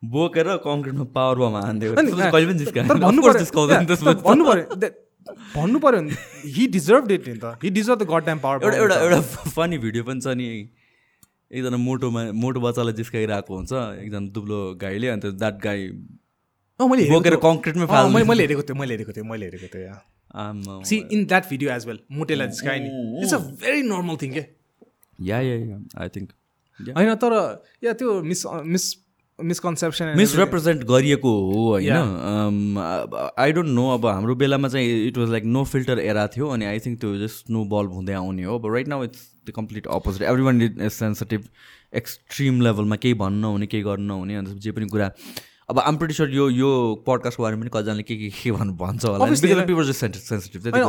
बोकेर 0.02 0.48
कङ्क्रिटमा 0.62 1.04
पावर 1.16 1.36
बम 1.42 1.54
हान्थ्यो 1.58 1.90
कहिले 1.98 2.46
पनि 2.46 2.86
तर 2.86 2.98
भन्नु 3.02 3.20
तर 3.26 4.94
भन्नु 5.54 5.78
नि 6.06 6.14
हि 6.54 6.66
डिजर्भ 6.70 7.10
इट 7.10 7.28
नि 7.28 7.38
त। 7.42 7.58
He 7.62 7.70
deserve 7.76 7.98
the 7.98 8.06
god 8.06 8.22
time 8.30 8.38
power 8.38 8.56
एउटा 8.62 8.78
एउटा 8.78 8.96
एउटा 9.04 9.50
फनी 9.50 9.78
भिडियो 9.82 10.02
पनि 10.06 10.20
छ 10.22 10.38
नि। 10.38 10.46
एकजना 11.50 11.78
मोटोमा 11.82 12.22
मोटो 12.42 12.58
बच्चालाई 12.62 12.94
जिस्काइरहेको 12.94 13.52
हुन्छ। 13.56 13.72
एकजना 14.06 14.30
दुब्लो 14.30 14.58
गाईले 14.78 15.08
अन्त 15.10 15.26
द्याट 15.34 15.56
गाई 15.66 15.80
मैले 16.80 17.08
बोकेर। 17.10 17.36
कङ्क्रिटमै 17.42 17.86
फाल्नु 17.86 18.12
मैले 18.14 18.26
मैले 18.28 18.42
हेरेको 18.42 18.62
थिएँ 18.68 18.78
मैले 18.80 18.94
हेरेको 18.94 19.12
थिएँ 19.16 19.26
मैले 19.30 19.44
हेरेको 19.46 19.68
थिएँ। 19.74 20.84
See 20.88 20.96
in 21.12 21.24
that 21.26 21.48
video 21.50 21.70
as 21.72 21.86
well 21.86 21.98
मोटेलाई 22.12 22.48
जिस्कायो 22.48 22.80
नि 22.82 23.22
it's 23.22 23.34
a 23.34 23.38
very 23.64 23.82
normal 23.88 24.16
thing 24.22 24.32
के 24.34 24.44
yeah 25.30 25.40
yeah 25.40 25.56
yeah 25.56 25.78
I 26.02 26.08
think 26.16 26.28
होइन 26.96 27.14
तर 27.24 27.32
या 27.84 27.92
त्यो 28.00 28.20
मिस 28.22 28.46
मिस 28.76 28.84
मिसकन्सेप्सन 29.38 30.12
मिसरिप्रेजेन्ट 30.16 30.82
गरिएको 30.88 31.30
हो 31.48 31.62
होइन? 31.70 32.76
आई 33.38 33.52
डोन्ट 33.52 33.68
नो 33.78 33.88
अब 33.94 34.06
हाम्रो 34.06 34.34
बेलामा 34.42 34.68
चाहिँ 34.68 35.06
it 35.06 35.18
was 35.18 35.30
like 35.30 35.44
no 35.56 35.64
filter 35.72 35.98
era 36.00 36.26
थियो 36.36 36.48
अनि 36.54 36.64
आई 36.66 36.78
थिङ्क 36.84 37.00
त्यो 37.00 37.16
जस्ट 37.24 37.50
नो 37.56 37.64
बल 37.72 37.86
हुँदै 37.96 38.14
आउने 38.20 38.44
हो 38.44 38.58
अब 38.58 38.72
right 38.74 38.88
now 38.88 39.04
it's 39.04 39.26
the 39.48 39.52
complete 39.56 39.86
opposite 39.96 40.22
every 40.28 40.42
one 40.42 40.62
is 40.62 40.92
sensitive 40.92 41.42
extreme 42.00 42.60
लेभलमा 42.62 42.96
केही 42.96 43.14
भन्नु 43.24 43.40
नहुने 43.40 43.66
केही 43.66 43.82
गर्नु 43.82 44.06
नहुने 44.06 44.36
अन्त 44.36 44.56
जे 44.66 44.72
पनि 44.78 44.86
कुरा 44.94 45.10
अब 45.68 45.78
आम 45.78 45.96
प्रिटी 45.98 46.14
सर 46.14 46.30
यो 46.30 46.48
यो 46.50 46.70
पडकास्टको 47.06 47.42
बारेमा 47.42 47.60
पनि 47.62 47.70
कतिजनाले 47.74 48.02
के 48.06 48.16
के 48.16 48.28
के 48.30 48.50
भन्नु 48.52 48.72
भन्छ 48.78 49.04
होला? 49.04 49.24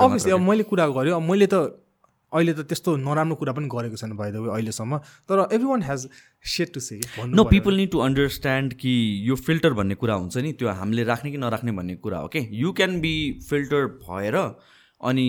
अभियसली 0.06 0.32
अब 0.32 0.42
मैले 0.50 0.64
कुरा 0.70 0.88
गरेँ 0.98 1.14
अब 1.14 1.22
मैले 1.30 1.48
त 1.54 1.82
अहिले 2.28 2.54
त 2.54 2.60
त्यस्तो 2.70 2.96
नराम्रो 3.02 3.36
कुरा 3.42 3.54
पनि 3.58 3.68
गरेको 3.74 3.98
छैन 3.98 4.14
बाई 4.20 4.32
द 4.32 4.44
वे 4.44 4.50
अहिलेसम्म। 4.54 4.98
तर 5.26 5.48
every 5.58 5.68
one 5.68 5.82
has 5.84 6.08
set 6.46 6.74
to 6.74 6.80
say 6.80 7.00
no 7.26 7.44
people 7.50 7.76
need 7.76 7.92
to 7.92 8.00
understand 8.06 8.74
कि 8.84 8.94
यो 9.30 9.36
फिल्टर 9.48 9.74
भन्ने 9.80 9.96
कुरा 9.96 10.16
हुन्छ 10.22 10.38
नि 10.46 10.52
त्यो 10.60 10.70
हामीले 10.70 11.04
राख्ने 11.10 11.32
कि 11.32 11.38
नराख्ने 11.38 11.72
भन्ने 11.80 11.96
कुरा 12.06 12.20
हो 12.20 12.28
कि 12.36 12.48
यु 12.62 12.72
क्यान 12.78 13.00
बी 13.02 13.14
फिल्टर 13.50 13.86
भएर 14.06 14.36
अनि 15.02 15.28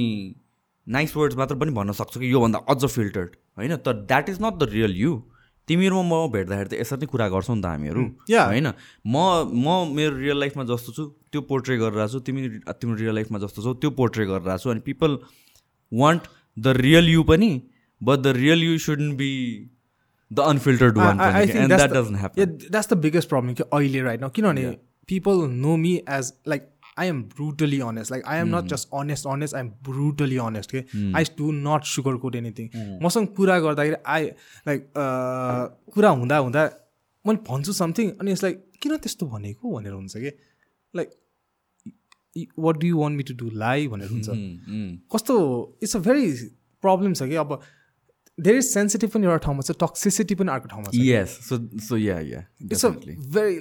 नाइस 0.86 1.16
वर्ड्स 1.16 1.36
मात्र 1.36 1.54
पनि 1.54 1.72
भन्न 1.78 1.92
सक्छौ 2.02 2.20
कि 2.20 2.32
योभन्दा 2.32 2.58
अझ 2.68 2.84
फिल्टर्ड 2.84 3.30
होइन? 3.58 3.76
तर 3.76 3.92
that 4.04 4.28
is 4.28 4.38
not 4.42 4.54
the 4.58 4.68
real 4.72 4.96
you 4.96 5.12
तिमीहरू 5.68 6.02
म 6.02 6.26
भेट्दाखेरि 6.32 6.68
त 6.68 6.74
यसरी 6.80 6.98
नै 7.00 7.06
कुरा 7.12 7.28
गर्छौँ 7.34 7.56
नि 7.56 7.62
त 7.62 7.66
हामीहरू. 7.66 8.02
होइन? 8.32 8.68
म 9.06 9.16
म 9.52 9.94
मेरो 9.96 10.16
रियल 10.18 10.38
लाइफमा 10.40 10.64
जस्तो 10.72 10.92
छु 10.96 11.04
त्यो 11.32 11.40
पोर्ट्रे 11.48 11.76
गरिरहेको 11.78 12.12
छु 12.12 12.20
तिमी 12.28 12.40
तिम्रो 12.68 12.96
रियल 12.98 13.14
लाइफमा 13.14 13.38
जस्तो 13.44 13.62
छौ 13.62 13.74
त्यो 13.84 13.90
पोर्ट्रे 13.98 14.26
गरिरहेको 14.32 14.62
छु। 14.64 14.70
अनि 14.70 14.80
people 14.88 15.18
want 15.92 16.22
the 16.56 16.66
real 16.80 17.08
you 17.08 17.22
पनि 17.32 17.50
but 18.00 18.18
the 18.18 18.36
real 18.36 18.62
you 18.64 18.78
shouldn't 18.86 19.14
be 19.18 19.32
the 20.30 20.40
unfiltered 20.52 20.98
one 20.98 21.18
that 21.18 21.90
doesn't 21.90 22.18
happen 22.18 22.56
that's 22.70 22.92
the 22.92 22.96
biggest 23.04 23.28
problem 23.28 23.54
कि 23.54 23.62
अहिले 23.72 24.02
राइट 24.02 24.24
न 24.24 24.28
किनभने 24.36 24.64
people 25.08 25.46
know 25.52 25.76
me 25.76 25.94
as 26.16 26.32
like 26.48 26.62
I 26.98 27.08
am 27.08 27.22
brutally 27.36 27.80
honest 27.88 28.12
like 28.12 28.24
I 28.26 28.38
am 28.40 28.56
not 28.56 28.68
just 28.72 28.88
honest 28.94 29.26
honest 29.26 29.54
I 29.54 29.60
am 29.60 29.68
brutally 29.88 30.36
honest 30.46 30.70
के 30.74 30.84
I 31.16 31.24
do 31.38 31.52
not 31.52 31.84
sugar 31.94 32.16
coat 32.24 32.36
anything 32.36 32.68
मसँग 33.04 33.26
कुरा 33.36 33.58
गर्दाखेरि 33.60 33.96
I 34.16 34.26
like 34.68 34.92
कुरा 35.94 36.10
हुँदा 36.10 36.36
हुँदा 36.38 36.64
मैले 37.24 37.38
भन्छु 37.48 37.72
समथिङ 37.72 38.10
अनि 38.10 38.32
यसलाई 38.32 38.52
किन 38.82 38.96
त्यस्तो 38.96 39.26
भनेको? 39.26 39.72
भनेर 39.72 39.92
हुन्छ 39.92 40.16
कि? 40.16 40.30
Like 40.94 41.08
what 42.58 42.76
do 42.76 42.86
you 42.86 42.98
want 42.98 43.16
me 43.16 43.22
to 43.22 43.34
do 43.34 43.50
लाई 43.58 43.88
भनेर 43.88 44.08
हुन्छ। 44.08 44.28
कस्तो 45.14 45.34
इट्स 45.82 45.96
अ 45.96 46.00
भेरी 46.00 46.32
प्रब्लम 46.82 47.14
छ 47.14 47.22
कि? 47.22 47.34
अब 47.34 47.60
धेरै 48.38 48.62
सेन्सिटिभ 48.62 49.10
पनि 49.10 49.26
एउटा 49.26 49.36
ठाउँमा 49.46 49.62
छ 49.62 49.76
टक्सिसिटी 49.80 50.34
पनि 50.34 50.50
अर्को 50.52 50.68
ठाउँमा 50.68 50.90
छ 50.90 51.02
yes 51.06 51.30
so 51.48 51.58
so 51.88 51.96
yeah 51.96 52.18
yeah 52.28 52.44
it's 52.62 52.86
a 52.86 52.90
very 53.36 53.56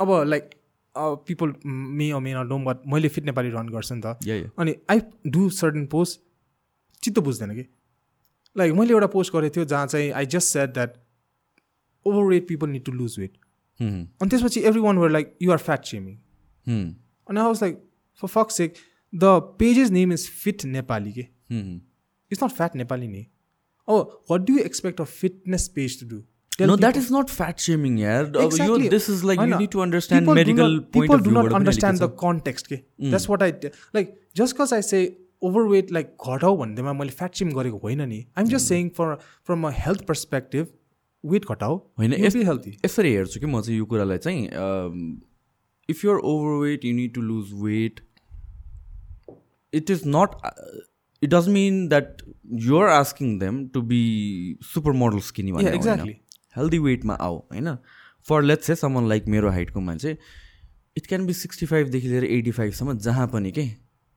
अब 0.00 0.12
like 0.26 0.50
people 0.98 1.52
may 1.66 2.10
uh 2.10 2.18
may 2.18 2.34
not 2.34 2.46
know 2.46 2.58
but 2.64 2.86
मैले 2.86 3.08
फिट 3.08 3.24
नेपाली 3.24 3.50
रन 3.50 3.68
गर्छु 3.68 3.94
नि 3.94 4.00
त। 4.04 4.52
अनि 4.58 4.74
आई 4.90 5.00
डु 5.26 5.48
सर्टन 5.50 5.86
पोस्ट 5.86 6.20
चित्त 7.02 7.18
बुझ्दैन 7.18 7.54
कि। 7.54 7.64
लाइक 8.56 8.72
मैले 8.72 8.92
एउटा 8.92 9.06
पोस्ट 9.06 9.32
गरेको 9.32 9.54
थियो 9.56 9.64
जहाँ 9.64 9.86
चाहिँ 9.86 10.10
I 10.12 10.26
just 10.26 10.52
said 10.52 10.70
that 10.70 10.94
over 12.06 12.22
weight 12.22 12.48
people 12.48 12.68
need 12.68 12.84
to 12.84 12.92
lose 12.92 13.18
weight 13.18 13.36
अनि 13.80 14.28
त्यसपछि 14.30 14.60
everyone 14.80 14.98
were 14.98 15.10
like 15.10 15.36
you 15.42 15.52
are 15.52 15.58
fat 15.58 15.84
shaming 15.84 16.16
अनि 16.66 17.40
I 17.40 17.46
was 17.46 17.62
like 17.62 17.82
for 18.22 18.28
fuck 18.28 18.50
sake 18.50 18.74
the 19.14 19.24
page's 19.58 19.90
name 19.90 20.12
is 20.12 20.28
fit 20.30 20.64
Nepali 20.64 21.12
के? 21.12 21.26
It's 22.30 22.42
not 22.44 22.50
fat 22.50 22.76
Nepali 22.76 23.08
नि 23.08 23.26
अब 23.88 24.24
what 24.30 24.40
do 24.40 24.52
you 24.52 24.58
expect 24.58 25.00
a 25.00 25.04
fitness 25.04 25.68
page 25.68 26.00
to 26.00 26.06
do 26.08 26.22
No, 26.60 26.74
that 26.76 26.96
is 26.96 27.10
not 27.10 27.30
fat 27.30 27.60
shaming, 27.60 27.94
yeah. 27.98 28.24
Exactly. 28.40 28.88
This 28.88 29.08
is 29.08 29.22
like 29.24 29.40
you 29.40 29.58
need 29.58 29.70
to 29.70 29.80
understand 29.82 30.24
people 30.26 30.34
medical 30.34 30.68
do 30.68 30.74
not, 30.74 30.92
point 30.92 31.10
people 31.10 31.16
of 31.16 31.22
do 31.24 31.30
view. 31.30 31.42
not 31.42 31.52
understand 31.58 31.98
the 31.98 32.08
context 32.22 32.68
के 32.72 32.78
that's 33.14 33.28
what 33.28 33.42
I 33.42 33.50
like 33.94 34.12
just 34.40 34.54
because 34.56 34.74
I 34.78 34.80
say 34.88 35.00
overweight 35.42 35.90
like 35.98 36.10
घटाउ 36.28 36.56
भन्दैमा 36.56 36.92
मैले 36.98 37.10
fat 37.20 37.34
shame 37.42 37.50
गरेको 37.52 37.78
होइन 37.84 38.02
नि 38.08 38.24
I'm 38.38 38.48
just 38.48 38.66
saying 38.68 38.88
for 38.98 39.14
from 39.46 39.66
a 39.66 39.70
health 39.78 40.04
perspective 40.06 40.66
weight 41.24 41.44
घटाउ 41.50 41.76
होइन, 41.76 42.12
होइन 42.12 42.24
यस- 42.24 42.36
healthy 42.46 42.76
यसरी 42.84 43.12
हेर्छु 43.14 43.40
कि 43.40 43.46
म 43.46 43.60
चाहिँ 43.60 43.78
यो 43.78 43.84
कुरालाई 43.94 44.18
चाहिँ 44.18 44.46
if 45.88 46.04
you're 46.04 46.18
over 46.32 46.60
weight 46.64 46.84
you 46.84 46.94
need 46.94 47.14
to 47.14 47.22
lose 47.22 47.52
weight 47.62 48.00
it 49.72 49.90
is 49.90 50.02
not 50.06 50.36
it 51.22 51.30
does 51.34 51.48
mean 51.58 51.86
that 51.88 52.22
you're 52.68 52.88
asking 52.88 53.38
them 53.38 53.66
to 53.74 53.82
be 53.92 54.02
super 54.74 54.92
model 55.04 55.20
skinny 55.30 55.52
Yeah, 55.52 55.76
exactly. 55.80 56.18
Healthy 56.56 56.78
वेटमा 56.78 57.14
आऊ 57.14 57.38
होइन? 57.52 57.76
For 58.26 58.42
let's 58.42 58.66
say 58.66 58.74
someone 58.74 59.08
like 59.08 59.28
मेरो 59.28 59.50
हाइटको 59.50 59.80
मान्छे 59.80 60.16
it 60.96 61.06
can 61.06 61.26
be 61.26 61.32
sixty 61.32 61.66
फाइभदेखि 61.66 62.08
लिएर 62.08 62.24
eighty 62.24 62.50
फाइभसम्म 62.50 62.98
जहाँ 62.98 63.26
पनि 63.28 63.52
के 63.52 63.62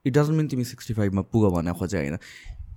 इट 0.04 0.12
डजन्ट 0.12 0.36
मिन 0.36 0.48
तिमी 0.48 0.64
सिक्सटी 0.64 0.94
फाइभमा 0.94 1.22
पुग 1.22 1.52
भन्न 1.54 1.72
खोजे 1.72 1.98
होइन। 1.98 2.16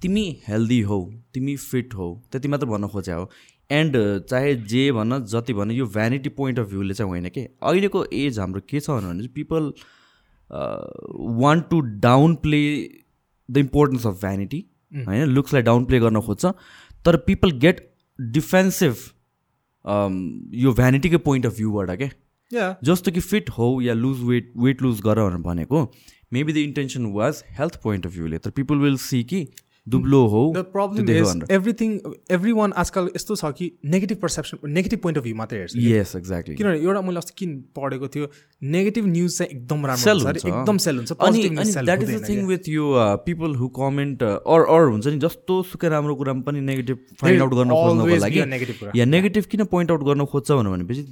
तिमी 0.01 0.41
हेल्दी 0.47 0.81
हौ 0.81 1.01
तिमी 1.33 1.55
फिट 1.57 1.93
हौ 1.93 2.13
त्यति 2.31 2.47
मात्र 2.47 2.65
भन्न 2.65 2.87
खोजे 2.87 3.11
हो। 3.11 3.29
एन्ड 3.71 3.97
चाहे 4.23 4.55
जे 4.55 4.91
भन 4.91 5.19
जति 5.25 5.53
भन 5.53 5.71
यो 5.71 5.85
भ्यानिटी 5.87 6.29
पोइन्ट 6.29 6.59
अफ 6.59 6.69
भ्यूले 6.69 6.93
चाहिँ 6.93 7.09
होइन 7.11 7.29
कि 7.29 7.41
अहिलेको 7.63 8.05
एज 8.13 8.39
हाम्रो 8.39 8.61
के 8.69 8.79
छ 8.79 8.89
भने 8.89 9.27
people 9.27 9.71
want 11.39 11.69
to 11.69 11.79
downplay 12.35 12.61
the 13.49 13.57
importance 13.57 14.07
of 14.07 14.19
vanity 14.21 14.65
होइन? 15.07 15.23
लुक्सलाई 15.25 15.61
डाउन 15.61 15.85
प्ले 15.85 15.99
गर्न 15.99 16.21
खोज्छ 16.21 16.45
तर 17.05 17.17
पिपल 17.17 17.51
गेट 17.59 17.87
डिफेन्सिभ 18.19 18.95
यो 19.85 20.73
भ्यानिटीकै 20.73 21.17
पोइन्ट 21.17 21.45
अफ 21.45 21.55
भ्यूबाट 21.55 21.91
के 22.01 22.09
जस्तो 22.83 23.11
कि 23.11 23.19
फिट 23.19 23.49
हो 23.49 23.69
या 23.81 23.93
लुज 23.93 24.23
वेट 24.23 24.51
वेट 24.57 24.81
लुज 24.81 25.01
गर 25.01 25.23
भनेर 25.23 25.41
भनेको 25.41 25.83
maybe 26.33 26.53
the 26.53 26.57
intention 26.57 27.05
was 27.13 27.43
health 27.59 27.81
point 27.83 28.05
of 28.05 28.13
भ्यूले 28.13 28.37
तर 28.37 28.49
पिपल 28.51 28.77
विल 28.77 28.97
सी 28.97 29.23
कि 29.23 29.47
दुब्लो 29.93 30.21
हो 30.33 30.41
the 30.55 30.63
problem 30.73 31.09
is 31.11 31.43
everything 31.57 31.93
everyone 32.59 32.73
आजकल 32.83 33.09
यस्तो 33.15 33.35
छ 33.35 33.51
कि 33.59 33.71
negative 33.93 34.17
perception 34.21 34.71
negative 34.77 34.99
point 35.05 35.17
of 35.17 35.23
view 35.23 35.35
मात्रै 35.35 35.59
हेर्छ। 35.59 35.75
यस 35.77 36.15
एक्ज्याक्टली 36.15 36.55
किनभने 36.55 36.79
एउटा 36.79 37.01
मैले 37.07 37.23
अस्ति 37.23 37.33
किन 37.37 37.57
पढेको 37.79 38.07
थियो 38.15 38.29
नेगेटिभ 38.77 39.07
न्युज 39.07 39.37
चाहिँ 39.37 39.51
एकदम 39.51 39.85
राम्रो 39.85 40.03
सेल 40.03 40.25
हुन्छ 40.25 40.45
एकदम 40.45 40.77
सेल 40.85 40.95
हुन्छ 40.97 41.11
अनि 41.29 41.49
that 41.49 42.03
is 42.03 42.15
the 42.15 42.23
thing 42.29 42.45
with 42.47 42.69
यो 42.69 42.93
people 43.25 43.55
who 43.55 43.67
comment 43.79 44.23
or 44.29 44.69
or 44.77 44.87
हुन्छ 44.91 45.07
नि 45.07 45.17
जस्तो 45.25 45.61
सुकै 45.71 45.89
राम्रो 45.95 46.15
कुरामा 46.21 46.41
पनि 46.51 46.61
नेगेटिभ 46.69 47.05
फाइन्ड 47.21 47.41
आउट 47.41 47.53
गर्न 47.61 47.77
खोज्नको 47.79 48.21
लागि 48.25 48.39
या 49.01 49.05
नेगेटिभ 49.15 49.51
किन 49.51 49.65
पोइन्ट 49.75 49.91
आउट 49.91 50.03
गर्न 50.09 50.25
खोज्छ 50.33 50.51
भनेपछि 50.51 51.03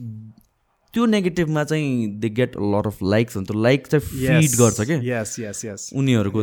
त्यो 0.98 1.06
नेगेटिभमा 1.06 1.64
चाहिँ 1.64 2.08
they 2.20 2.30
get 2.34 2.56
lot 2.58 2.88
of 2.88 3.02
likes 3.04 3.36
हुन्छ। 3.38 3.52
लाइक 3.56 3.88
चाहिँ 3.88 4.02
फिड 4.02 4.54
गर्छ 4.60 4.82
क्या। 4.82 4.98
यस 5.06 5.36
यस 5.40 5.60
यस 5.66 5.90
उनीहरूको 5.94 6.42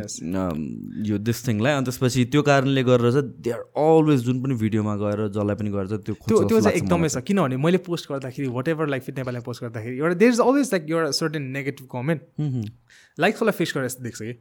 यो 1.11 1.19
दिस 1.19 1.39
थिङलाई 1.47 1.73
अनि 1.75 1.85
त्यसपछि 1.85 2.25
त्यो 2.31 2.43
कारणले 2.47 2.83
गरेर 2.87 3.11
चाहिँ 3.13 3.43
दे 3.43 3.51
आर 3.51 3.63
अलवेज 3.83 4.21
जुन 4.25 4.43
पनि 4.43 4.55
भिडियोमा 4.63 4.95
गएर 5.03 5.27
जसलाई 5.29 5.57
पनि 5.59 5.71
गर्छ 5.75 5.93
त्यो 6.07 6.15
त्यो 6.15 6.61
चाहिँ 6.61 6.77
एकदमै 6.77 7.09
छ। 7.09 7.25
किनभने 7.27 7.57
मैले 7.59 7.79
पोस्ट 7.83 8.11
गर्दाखेरि 8.11 8.49
वाट 8.55 8.69
एभर 8.69 8.87
लाइक 8.95 9.03
फिट 9.03 9.19
नेपालमा 9.19 9.43
पोस्ट 9.43 9.63
गर्दाखेरि 9.65 9.97
एउटा 9.99 10.15
देयर 10.23 10.33
इज 10.33 10.41
अलवेज 10.41 10.71
लाइक 10.73 10.91
एउटा 10.91 11.11
सर्टेन 11.19 11.51
नेगेटिभ 11.59 11.89
कमेन्ट 11.93 12.21
चाहिँ। 12.23 12.51
हुँ, 12.51 12.63
हुँ, 12.63 12.71
लाइक 13.19 13.35
कसलाई 13.35 13.59
फेस 13.59 13.73
गरेर 13.75 13.89
जस्तो 13.89 14.03
देख्छ 14.05 14.19
कि। 14.23 14.33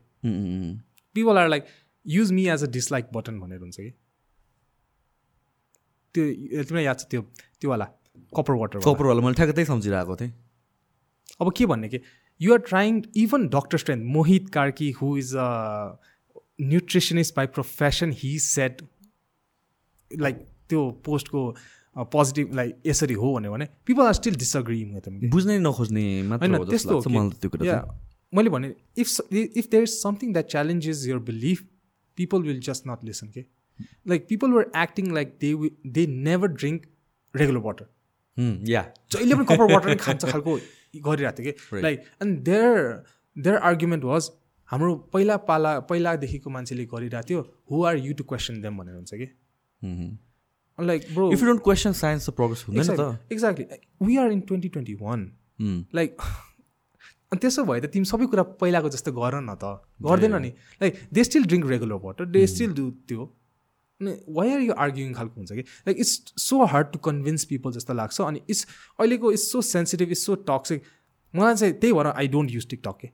People 1.15 1.38
are 1.38 1.49
like 1.49 1.65
use 2.06 2.31
me 2.31 2.48
as 2.53 2.64
a 2.64 2.69
dislike 2.77 3.10
button 3.15 3.40
भनेर 3.40 3.60
हुन्छ 3.65 3.76
कि। 3.80 3.91
त्यो 6.15 6.23
तिमीलाई 6.64 6.85
याद 6.85 6.98
छ 6.99 7.10
त्यो 7.10 7.22
त्योवाला 7.60 7.90
कपर 8.35 8.53
वाटर 8.61 8.80
कपरवाला 8.85 9.22
मैले 9.22 9.35
ठ्याक्कै 9.35 9.56
त्यही 9.56 9.68
सम्झिरहेको 9.68 10.15
थिएँ। 10.15 10.31
अब 11.41 11.52
के 11.57 11.65
भन्ने 11.65 11.88
कि 11.90 11.99
you 12.41 12.53
are 12.53 12.60
trying 12.69 13.02
even 13.18 13.48
doctor 13.56 13.77
strength 13.77 14.03
Mohit 14.15 14.49
Karki 14.53 14.90
who 15.02 15.15
is 15.18 15.35
a 15.35 15.49
nutritionist 16.61 17.35
by 17.38 17.48
profession 17.57 18.11
he 18.18 18.38
said 18.40 18.81
like 20.11 20.35
त्यो 20.69 20.90
पोस्टको 21.06 21.41
पोजिटिभ 22.11 22.56
लाइक 22.56 22.81
यसरी 22.85 23.14
हो 23.23 23.34
भन्यो 23.34 23.52
भने 23.52 23.65
पिपल 23.85 24.03
आर 24.06 24.14
स्टिल 24.14 24.35
कि 24.35 25.30
बुझ्नै 25.30 25.57
नखोज्ने 25.60 26.06
होइन 26.31 26.57
त्यस्तो। 26.69 27.02
मैले 28.34 28.49
भने 28.49 28.73
if 28.98 29.07
if 29.34 29.68
there 29.72 29.84
is 29.84 29.90
something 29.95 30.34
that 30.34 30.48
challenges 30.52 31.06
your 31.07 31.18
belief 31.27 31.61
people 32.18 32.41
will 32.44 32.60
just 32.68 32.88
not 32.88 33.03
listen 33.06 33.27
के 33.35 33.45
like 34.10 34.26
people 34.30 34.52
were 34.52 34.72
acting 34.84 35.14
like 35.14 35.38
they 35.41 35.53
they 35.98 36.06
never 36.30 36.48
drink 36.61 36.85
regular 37.34 37.61
water 37.68 37.85
या 38.38 38.81
जहिले 39.11 39.35
पनि 39.35 39.45
कपर 39.45 39.73
वाटर 39.73 39.95
खान्छ 40.05 40.26
खालको 40.26 40.57
गरिरहेको 41.07 41.43
थियो 41.43 41.51
कि 41.51 41.81
like 41.81 41.97
and 42.22 42.39
their 42.49 42.77
their 43.35 43.57
argument 43.69 44.03
was 44.03 44.30
हाम्रो 44.69 44.95
पहिला 45.14 45.38
पाला 45.49 45.72
पहिलादेखिको 45.89 46.49
मान्छेले 46.49 46.85
गरिरहेको 46.93 47.27
थियो 47.30 47.41
who 47.72 47.84
are 47.85 47.97
you 47.97 48.14
to 48.14 48.23
question 48.31 48.61
them 48.61 48.77
भनेर 48.77 48.95
हुन्छ 48.95 49.14
कि। 49.14 49.27
Like 50.80 51.01
bro 51.14 51.31
if 51.34 51.39
you 51.41 51.47
don't 51.47 51.61
question 51.64 51.91
science 51.99 52.30
progress 52.39 52.65
हुँदैन 52.68 52.95
त। 52.95 53.31
Exactly 53.31 53.65
we 54.07 54.18
are 54.18 54.31
in 54.31 54.41
twenty 54.49 54.69
twenty 54.69 54.93
one 55.01 55.19
like 55.95 56.22
अनि 56.22 57.39
त्यसो 57.41 57.64
भए 57.65 57.80
त 57.81 57.85
तिमी 57.93 58.05
सबै 58.05 58.26
कुरा 58.34 58.43
पहिलाको 58.61 58.89
जस्तो 58.89 59.11
गर 59.14 59.35
न 59.41 59.55
त। 59.61 59.81
गर्दैन 60.01 60.35
नि। 60.41 60.51
Like 60.81 60.93
they 61.14 61.23
still 61.23 61.45
drink 61.45 61.65
regular 61.69 61.99
water 62.03 62.26
they 62.34 62.45
still 62.47 62.73
do 62.73 62.89
त्यो। 63.10 63.22
अनि 64.03 64.15
वाइ 64.38 64.51
आर 64.53 64.61
यु 64.61 64.73
आर्ग्युङ 64.85 65.13
खालको 65.13 65.41
हुन्छ 65.41 65.51
कि? 65.51 65.63
Like 65.88 65.97
it's 66.05 66.34
so 66.43 66.63
hard 66.73 66.91
to 66.93 66.99
convince 67.07 67.45
people 67.51 67.71
जस्तो 67.80 67.93
लाग्छ 67.93 68.21
अनि 68.21 68.41
इट्स 68.49 68.67
अहिलेको 68.99 69.31
it's 69.31 69.51
so 69.51 69.61
sensitive 69.69 70.11
it's 70.17 70.25
so 70.25 70.35
toxic 70.51 70.84
मलाई 71.34 71.55
चाहिँ 71.55 71.73
त्यही 71.73 71.93
भएर 71.93 72.07
आई 72.07 72.27
डोन्ट 72.34 72.51
युज 72.51 72.67
टिकटक 72.69 72.97
के। 73.01 73.09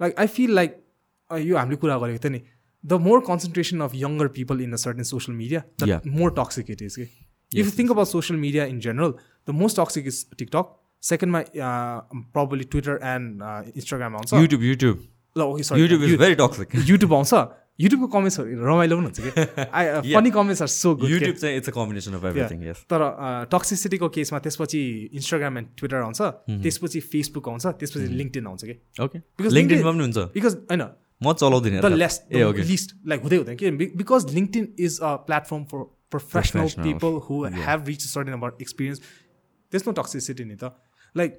लाइक 0.00 0.18
आई 0.18 0.26
फिल 0.38 0.54
लाइक 0.54 0.76
यो 1.30 1.56
हामीले 1.56 1.76
कुरा 1.84 1.98
गरेको 1.98 2.22
थियो 2.24 2.32
नि 2.32 2.42
the 2.84 3.00
more 3.06 3.20
concentration 3.26 3.80
of 3.86 3.94
younger 3.94 4.28
people 4.36 4.60
in 4.60 4.72
a 4.72 4.76
certain 4.82 5.02
social 5.08 5.36
media 5.38 5.62
the. 5.82 6.00
More 6.18 6.34
toxic 6.38 6.70
it 6.70 6.82
is 6.82 6.96
कि 6.96 7.02
if 7.02 7.66
you 7.66 7.72
think 7.78 7.90
about 7.90 8.08
social 8.08 8.40
media 8.40 8.64
in 8.72 8.80
general 8.80 9.14
the 9.48 9.56
most 9.62 9.80
toxic 9.80 10.06
is 10.06 10.24
TikTok 10.38 10.76
सेकेन्डमा 11.02 11.40
probably 12.36 12.64
Twitter 12.72 13.00
and 13.12 13.42
Instagram 13.76 14.16
आउँछ 14.16 14.32
YouTube 14.34 14.62
YouTube 14.64 15.08
ल 15.36 15.42
okay 15.42 15.62
sorry 15.62 15.80
YouTube 15.80 16.02
is 16.04 16.14
very 16.18 16.34
toxic 16.40 16.74
YouTube 16.88 17.14
आउँछ 17.14 17.34
युट्युबको 17.80 18.06
कमेन्ट्सहरू 18.14 18.64
रमाइलो 18.68 18.96
पनि 18.96 19.06
हुन्छ 19.08 19.20
कि? 19.24 19.30
I 19.72 20.14
funny 20.14 20.30
comments 20.36 20.62
are 20.62 20.68
so 20.68 20.94
good 21.00 21.10
YouTube 21.10 21.36
चाहिँ 21.42 21.56
it's 21.56 21.68
a 21.68 21.72
combination 21.76 22.14
of 22.20 22.24
everything 22.30 22.64
yes 22.68 22.78
तर 22.92 23.00
टक्सिसिटीको 23.52 24.08
केसमा 24.16 24.38
त्यसपछि 24.46 24.80
इन्स्टाग्राम 25.20 25.58
एन्ड 25.58 25.68
ट्विटर 25.78 26.00
आउँछ 26.08 26.20
त्यसपछि 26.66 27.00
फेसबुक 27.12 27.48
आउँछ 27.48 27.66
त्यसपछि 27.80 28.06
लिङ्कडिन 28.20 28.46
आउँछ 28.46 28.64
कि? 28.64 28.74
ओके 29.00 29.18
Because 29.18 29.54
लिङ्कडिनमा 29.58 29.92
पनि 29.92 30.04
हुन्छ। 30.06 30.18
बिकज 30.36 30.54
होइन 30.70 30.82
म 31.20 31.32
चलाउँदिनँ 31.40 31.80
द। 31.80 31.92
लेस 32.04 32.14
ओके 32.50 32.62
लिस्ट 32.68 32.88
लाइक 33.06 33.20
हुँदै 33.22 33.36
हुँदैन 33.36 33.56
कि? 33.56 33.70
Because 33.96 34.22
LinkedIn 34.34 34.64
is 34.78 35.00
a 35.00 35.10
platform 35.28 35.64
for 35.72 35.84
professional 36.10 36.68
people 36.84 37.12
who 37.26 37.44
have 37.64 37.86
reach 37.88 38.02
certain 38.06 38.32
about 38.32 38.62
experience 38.62 38.98
त्यस 39.72 39.86
नो 39.86 39.92
टक्सिसिटी 40.00 40.44
नि 40.44 40.56
त 40.58 40.74
लाइक 41.14 41.30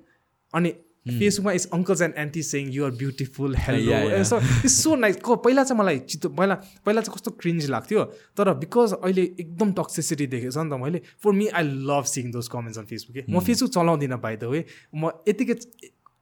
अनि 0.54 0.70
फेसबुकमा 1.06 1.52
is 1.58 1.68
uncles 1.74 2.02
and 2.02 2.16
aunty 2.24 2.42
saying 2.44 2.68
you're 2.74 2.92
beautiful 2.98 3.56
hello. 3.66 3.92
Yeah, 3.92 4.04
yeah. 4.08 4.24
So 4.24 4.38
it's 4.40 4.76
so 4.84 4.96
nice 4.96 5.16
को 5.28 5.36
पहिला 5.46 5.64
चाहिँ 5.64 5.80
मलाई 5.80 6.00
चित्त 6.12 6.28
पहिला 6.40 6.56
पहिला 6.86 7.02
चाहिँ 7.02 7.16
कस्तो 7.16 7.32
क्रिन्ज 7.42 7.70
लाग्थ्यो 7.70 8.04
तर 8.38 8.54
बिकज 8.62 8.94
अहिले 9.00 9.24
एकदम 9.46 9.72
टक्सिसिटी 9.80 10.28
देखेको 10.36 10.52
छ 10.52 10.66
नि 10.66 10.70
त 10.70 10.80
मैले 10.84 11.02
for 11.24 11.32
me 11.40 11.48
I 11.54 11.64
love 11.90 12.06
seeing 12.14 12.32
those 12.32 12.48
comments 12.54 12.78
on 12.80 12.86
Facebook 12.94 13.26
म 13.30 13.40
फेसबुक 13.50 13.72
चलाउँदिनँ 13.74 14.20
बाई 14.22 14.36
द 14.38 14.54
वे 14.54 14.64
म 14.96 15.12
यतिकै 15.28 15.58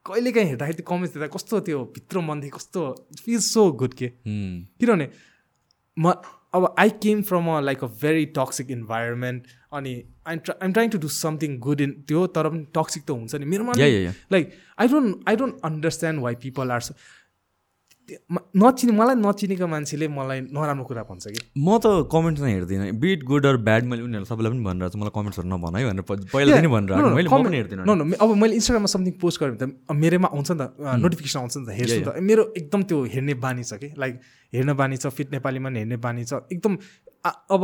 कहिलेकाहीँ 0.05 0.47
हेर्दाखेरि 0.47 0.77
त्यो 0.79 0.87
कमेन्ट्स 0.87 1.13
देख्दा 1.13 1.27
कस्तो 1.35 1.59
त्यो 1.67 1.79
भित्र 1.95 2.19
मनदेखि 2.27 2.55
कस्तो 2.55 2.81
फिल 3.23 3.39
सो 3.47 3.71
गुड 3.83 3.93
के 3.99 4.07
Hmm. 4.23 4.55
किनभने 4.79 5.09
म 5.97 6.13
अब 6.53 6.75
I 6.79 6.89
came 7.03 7.21
from 7.21 7.47
a 7.47 7.59
like 7.61 7.83
a 7.83 7.87
very 8.01 8.25
toxic 8.37 8.71
environment 8.71 9.47
अनि 9.73 9.93
I'm 10.27 10.39
I'm 10.51 10.71
trying 10.73 10.89
to 10.89 10.97
do 10.97 11.07
something 11.15 11.57
good 11.59 11.81
in 11.81 11.91
त्यो 12.07 12.25
तर 12.37 12.49
पनि 12.49 12.65
टक्सिक 12.75 13.03
त 13.03 13.11
हुन्छ 13.11 13.35
नि 13.35 13.45
मेरोमा. 13.45 13.73
Like 14.31 14.51
I 14.79 14.87
don't 14.87 15.29
I 15.29 15.35
don't 15.35 15.59
understand 15.63 16.21
why 16.21 16.35
people 16.43 16.71
are 16.71 16.81
नचिने 18.55 18.91
मलाई 18.91 19.15
नचिनेको 19.15 19.67
मान्छेले 19.67 20.07
मलाई 20.07 20.39
नराम्रो 20.49 20.85
कुरा 20.89 21.03
भन्छ 21.05 21.25
कि। 21.27 21.39
म 21.57 21.77
त 21.77 22.09
कमेन्ट्स 22.09 22.41
नै 22.41 22.51
हेर्दिनँ। 22.53 22.91
Be it 22.97 23.23
good 23.23 23.45
or 23.45 23.57
bad 23.61 23.83
मैले 23.85 24.01
उनीहरू 24.03 24.25
सबैलाई 24.25 24.51
पनि 24.51 24.63
भनिरहेको 24.65 24.93
छु। 24.93 24.99
मलाई 24.99 25.13
कमेन्ट्सहरू 25.17 25.47
नभन 25.49 25.75
है 25.75 25.83
भनेर 25.89 26.05
पहिला 26.33 26.55
पनि 26.57 26.69
भनिरहेको 26.73 27.37
मैले 27.43 27.57
हेर्दिनँ। 27.57 27.85
नो 27.85 27.93
अब 28.17 28.29
मैले 28.35 28.53
इन्स्टाग्राममा 28.59 28.89
समथिङ 28.95 29.13
पोस्ट 29.21 29.37
गरेँ 29.39 29.55
भने 29.57 29.71
त 29.71 29.91
मेरोमा 29.93 30.27
आउँछ 30.33 30.49
नि 30.51 30.57
त 30.57 30.97
नोटिफिकेसन 31.05 31.39
आउँछ 31.39 31.55
नि 31.57 31.65
त 31.65 31.69
हेर्छु 31.79 32.01
त। 32.07 32.19
मेरो 32.19 32.43
एकदम 32.57 32.81
त्यो 32.89 32.97
हेर्ने 33.13 33.33
बानी 33.39 33.63
छ 33.63 33.73
कि। 33.77 33.93
लाइक 33.97 34.13
हेर्न 34.53 34.73
बानी 34.73 34.97
छ 34.97 35.13
फिट 35.13 35.31
नेपालीमा 35.33 35.69
हेर्ने 35.69 35.97
बानी 35.97 36.23
छ। 36.25 36.45
एकदम 36.51 36.77
अब 37.25 37.63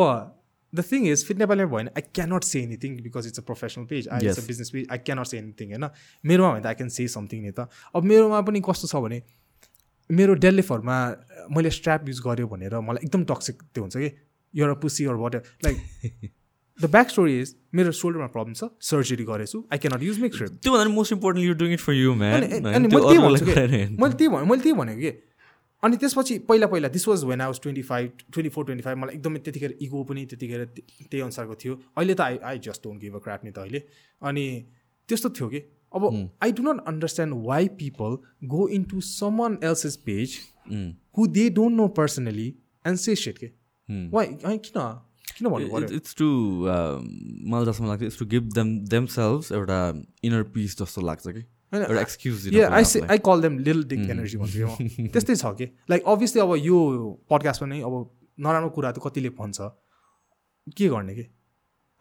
द 0.74 0.84
थिङ 0.84 1.08
इज 1.08 1.24
फिट 1.26 1.38
नेपालीमा 1.40 1.70
भयो 1.72 1.78
भने 1.78 1.92
I 1.96 2.04
cannot 2.12 2.44
say 2.44 2.60
anything 2.62 2.92
because 3.04 3.28
it's 3.28 3.40
a 3.40 3.44
professional 3.48 3.86
page 3.88 4.08
I 4.12 4.28
it's 4.28 4.40
a. 4.40 4.48
Business 4.48 4.70
page 4.76 4.84
I 4.92 4.98
cannot 5.08 5.26
say 5.28 5.38
anything 5.38 5.68
होइन। 5.72 5.88
मेरोमा 6.24 6.50
भने 6.52 6.62
त 6.62 6.68
आई 6.68 6.76
क्यान 6.76 6.90
से 6.92 7.08
समथिङ 7.08 7.40
नि 7.44 7.52
त। 7.56 7.72
अब 7.96 8.04
मेरोमा 8.04 8.42
पनि 8.44 8.60
कस्तो 8.60 8.88
छ 8.92 9.00
भने 9.00 9.22
मेरो 10.10 10.34
डेलिफरमा 10.46 10.98
मैले 11.56 11.70
स्ट्र्याप 11.78 12.08
युज 12.10 12.20
गऱ्यो 12.28 12.48
भनेर 12.48 12.80
मलाई 12.90 13.06
एकदम 13.06 13.24
टक्सिक 13.34 13.62
त्यो 13.74 13.84
हुन्छ 13.84 13.98
कि 13.98 14.10
यो 14.54 14.74
pussy 14.82 15.06
or 15.06 15.16
what 15.24 15.36
like 15.66 15.78
the 16.80 16.86
back 16.92 17.10
story 17.10 17.40
is 17.40 17.56
मेरो 17.76 17.92
सोल्डरमा 18.00 18.28
प्रब्लम 18.36 18.54
छ 18.54 18.70
सर्जरी 18.90 19.24
गरेछु 19.26 19.64
I 19.74 19.78
cannot 19.86 20.04
use 20.04 20.20
make 20.22 20.34
strip 20.36 20.58
त्योभन्दा 20.64 20.94
most 20.96 21.14
important 21.14 21.48
you 21.48 21.54
doing 21.62 21.74
it 21.74 21.80
for 21.80 21.94
you 21.94 22.14
man 22.16 22.44
अनि 22.44 22.88
मैले 22.88 23.06
त्यही 23.06 23.18
भन्छु 23.28 23.46
मैले 23.46 24.14
त्यही 24.16 24.28
भने 24.28 24.46
मैले 24.52 24.62
त्यही 24.62 24.74
भनेको 24.82 25.00
कि 25.02 25.14
अनि 25.84 25.98
त्यसपछि 26.02 26.38
पहिला 26.50 26.68
पहिला 26.68 26.88
this 26.90 27.08
was 27.08 27.24
when 27.30 27.42
I 27.42 27.48
was 27.48 27.60
twenty 27.62 27.82
five 27.88 28.12
twenty 28.34 28.50
four 28.50 28.66
twenty 28.66 28.84
five 28.84 28.98
मलाई 28.98 29.16
एकदमै 29.16 29.40
त्यतिखेर 29.48 29.78
इगो 29.88 30.04
पनि 30.12 30.26
त्यतिखेर 30.26 30.64
त्य- 30.66 31.08
त्यही 31.12 31.22
अनुसारको 31.22 31.56
थियो। 31.64 31.74
अहिले 31.98 32.14
त 32.14 32.22
I 32.22 32.38
I 32.52 32.60
just 32.68 32.84
don't 32.84 33.02
give 33.02 33.16
a 33.16 33.20
crap 33.26 33.46
नि 33.46 33.52
त 33.52 33.58
अहिले। 33.66 33.82
अनि 34.22 34.46
त्यस्तो 35.08 35.30
थियो 35.30 35.48
कि? 35.50 35.60
अब 35.96 36.06
I 36.44 36.52
do 36.52 36.64
not 36.64 36.84
understand 36.88 37.34
why 37.48 37.68
people 37.80 38.18
go 38.54 38.68
in 38.78 38.84
to 38.92 39.02
someone 39.42 39.58
else 39.64 39.86
is 39.86 39.96
page 40.06 40.38
who 41.18 41.28
they 41.40 41.50
don't 41.58 41.78
know 41.78 41.88
personally 42.00 42.48
and 42.86 42.98
say 43.00 43.16
shit 43.16 43.38
के 43.38 43.48
वाइ 44.14 44.58
किन? 44.68 44.82
किन 45.38 45.50
भन्नु 45.50 45.96
इट्स 45.96 46.16
टु 46.16 46.28
मलाई 47.52 47.66
जस्तो 47.66 47.86
लाग्छ 47.86 48.04
it's 48.04 48.20
to 48.20 48.26
give 48.34 48.52
them 48.56 48.78
themselves 49.14 49.54
एउटा 49.54 49.80
इनर 50.24 50.44
पिस 50.56 50.78
जस्तो 50.82 51.02
लाग्छ 51.02 51.28
कि? 51.28 51.44
एउटा 51.74 52.02
excuse 52.02 52.48
I 52.58 52.84
I 53.10 53.18
call 53.30 53.42
them 53.42 53.58
lil 53.60 53.84
dick 53.94 54.10
energy 54.10 54.38
भन्छु 54.38 54.68
म। 54.68 55.08
त्यस्तै 55.14 55.36
छ 55.36 55.54
कि? 55.62 55.66
लाइक 55.90 56.04
अभियसली 56.08 56.42
अब 56.42 56.56
यो 56.66 56.78
पडकास्टमा 57.30 57.68
नै 57.70 57.82
अब 57.82 57.94
नराम्रो 58.46 58.70
कुरा 58.76 58.92
त 58.92 59.00
कतिले 59.08 59.30
भन्छ। 59.40 59.58
के 60.78 60.88
गर्ने 60.90 61.16
कि? 61.16 61.26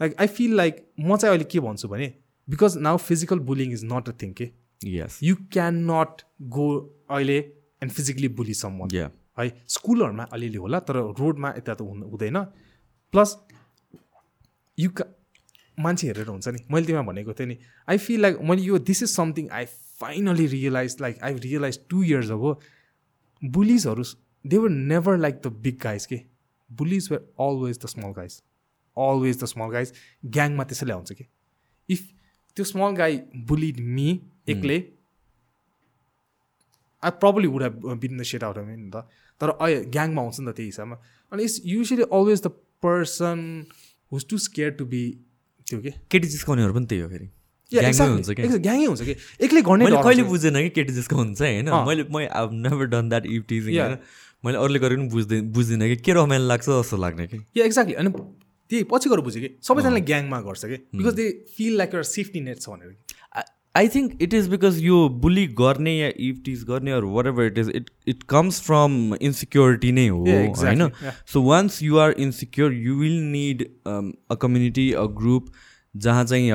लाइक 0.01 0.15
आई 0.21 0.27
फिल 0.37 0.55
लाइक 0.57 0.85
म 1.01 1.17
चाहिँ 1.17 1.33
अहिले 1.35 1.51
के 1.51 1.61
भन्छु 1.61 1.89
भने 1.89 2.13
because 2.49 2.77
now 2.87 2.97
physical 3.09 3.39
bullying 3.51 3.73
is 3.73 3.85
not 3.93 4.09
a 4.09 4.13
thing 4.23 4.33
के 4.41 4.51
yes 4.81 5.19
you 5.23 5.37
can 5.53 5.75
not 5.91 6.23
go 6.57 6.67
अहिले 7.11 7.39
एन्ड 7.39 7.93
फिजिकली 7.93 8.29
बुली 8.41 8.55
सम 8.55 8.73
है? 8.95 9.51
स्कुलहरूमा 9.69 10.25
अलिअलि 10.33 10.57
होला 10.65 10.81
तर 10.89 10.97
रोडमा 11.21 11.49
यता 11.59 11.75
त 11.75 11.81
हुनु- 11.81 12.11
हुँदैन। 12.11 12.39
प्लस 13.15 13.37
यु 14.79 14.91
का 14.91 15.05
मान्छे 15.79 16.07
हेरेर 16.07 16.27
हुन्छ 16.27 16.49
नि। 16.49 16.59
मैले 16.71 16.87
तिमीलाई 16.87 17.07
भनेको 17.07 17.33
थिएँ 17.39 17.49
नि 17.49 17.57
आई 17.89 17.99
फिल 17.99 18.21
लाइक 18.23 18.39
मैले 18.51 18.63
यो 18.63 18.79
this 18.91 19.03
is 19.03 19.09
something 19.11 19.49
I 19.61 19.65
finally 20.01 20.47
realize 20.47 20.97
like 21.01 21.19
I 21.25 21.35
realize 21.49 21.79
two 21.91 22.03
years 22.03 22.31
ago 22.31 22.53
बुलिजहरू 23.43 24.05
they 24.45 24.59
were 24.59 24.71
never 24.71 25.17
like 25.19 25.41
the 25.45 25.53
big 25.67 25.79
guys 25.83 26.07
के 26.07 26.21
bullies 26.71 27.09
were 27.13 27.19
always 27.49 27.79
the 27.85 27.87
small 27.95 28.13
guys 28.21 28.43
always 28.97 29.43
the 29.43 29.45
small 29.55 29.71
guys 29.73 29.93
ग्याङमा 30.37 30.65
त्यसैले 30.65 30.93
आउँछ 30.93 31.13
कि 31.13 31.27
if 31.89 32.09
त्यो 32.57 32.65
small 32.65 32.97
guy 32.97 33.21
bullied 33.49 33.81
me 33.97 34.09
एक्लै 34.49 34.79
I 37.03 37.11
probably 37.21 37.49
would 37.49 37.63
have 37.63 37.87
been 38.01 38.19
the 38.19 38.23
shit 38.23 38.45
out 38.45 38.59
नि 38.59 38.91
त 38.91 39.07
तर 39.41 39.49
अहिले 39.51 39.85
ग्याङमा 39.91 40.23
आउँछ 40.23 40.41
नि 40.41 40.47
त 40.47 40.57
त्यही 40.57 40.69
हिसाबमा 40.69 40.97
अनि 41.33 41.43
it's 41.43 41.61
usually 41.67 42.03
always 42.03 42.43
the 42.43 42.53
person 42.85 43.39
who's 44.13 44.27
too 44.31 44.39
scared 44.49 44.71
to 44.81 44.85
be 44.87 45.03
त्यो 45.67 45.81
के 45.81 45.91
केटी 46.11 46.29
जिस्काउनेहरू 46.29 46.75
पनि 46.75 46.87
त्यही 46.87 47.03
हो 47.03 47.09
फेरि। 47.09 47.29
ग्याङै 47.73 48.87
हुन्छ 48.87 49.03
कि? 49.03 49.15
एक्लै 49.45 49.63
गर्ने 49.63 49.85
कहिले। 50.05 50.23
बुझेन 50.23 50.55
कि 50.55 50.71
केटी 50.71 50.93
जिस्को 50.93 51.17
हुन्छ 51.17 51.41
होइन। 51.41 51.69
मैले 51.89 52.05
मैले 52.15 52.27
I 52.29 52.47
never 52.65 52.87
done 52.87 53.09
that 53.09 53.27
if 53.27 53.43
teasing. 53.49 53.79
होइन? 53.81 53.97
मैले 54.45 54.59
अरूले 54.59 54.79
गरेको 54.79 55.01
पनि 55.01 55.11
बुझ्दैन 55.11 55.53
बुझ्दिनँ 55.53 55.89
कि 55.89 55.97
के 55.97 56.13
रमाइलो 56.13 56.47
लाग्छ 56.47 56.65
जस्तो 56.69 56.97
लाग्ने 56.97 57.27
कि? 57.27 57.39
या 57.57 57.65
एक्ज्याक्टली 57.65 57.95
अनि 57.95 58.11
त्यही 58.71 58.85
पछि 58.93 59.11
गएर 59.11 59.21
बुझेँ 59.21 59.43
कि? 59.43 59.51
सबैजनाले 59.63 60.01
ग्याङमा 60.13 60.41
गर्छ 60.43 60.65
कि? 60.65 60.77
बिकज 60.95 61.15
दे 61.15 61.27
फिल 61.57 61.77
लाइक 61.79 61.95
एउटा 61.95 62.09
सेफ्टी 62.11 62.41
नेट 62.41 62.61
छ 62.61 62.69
भनेर। 62.69 63.43
I 63.75 63.89
think 63.89 64.23
it 64.23 64.35
is 64.35 64.49
because 64.49 64.79
यो 64.83 64.97
बुली 65.23 65.47
गर्ने 65.59 65.97
या 65.97 66.09
इफ 66.27 66.41
टिज 66.45 66.63
गर्ने 66.65 66.91
अरू 66.93 67.11
whatever 67.27 67.45
it 67.45 67.59
is 67.59 67.71
it 67.75 67.91
it 68.09 68.23
comes 68.31 68.61
from 68.63 69.15
insecurity 69.21 69.93
नै 69.93 70.07
हो. 70.09 70.25
होइन. 70.25 70.91
So 71.33 71.43
once 71.43 71.83
you 71.83 71.99
are 71.99 72.15
insecure 72.27 72.73
you 72.73 72.95
will 72.97 73.21
need 73.31 73.65
a 73.87 74.35
community 74.43 74.91
a 74.93 75.05
group 75.21 75.53
जहाँ 75.95 76.25
चाहिँ 76.25 76.51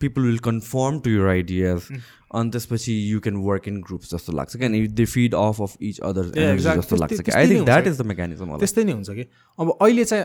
people 0.00 0.22
will 0.22 0.38
conform 0.44 0.98
to 1.00 1.10
your 1.10 1.26
ideas 1.28 1.88
अनि 2.34 2.50
त्यसपछि 2.50 2.94
you 3.12 3.20
can 3.20 3.36
work 3.44 3.68
in 3.68 3.80
groups 3.82 4.14
जस्तो 4.14 4.32
लाग्छ 4.32 4.56
क्या? 4.56 4.68
They 4.68 5.04
feed 5.06 5.34
off 5.34 5.62
of 5.62 5.76
each 5.82 6.00
other. 6.00 6.24
जस्तो 6.58 6.96
लाग्छ 6.96 7.20
कि? 7.20 7.32
I 7.32 7.48
think 7.50 7.64
that 7.64 7.86
is 7.86 7.98
the 8.00 8.06
mechanism 8.06 8.56
त्यस्तै 8.58 8.84
नै 8.84 8.92
हुन्छ 8.92 9.10
कि? 9.10 9.24
अब 9.58 9.76
अहिले 9.80 10.04
चाहिँ 10.04 10.24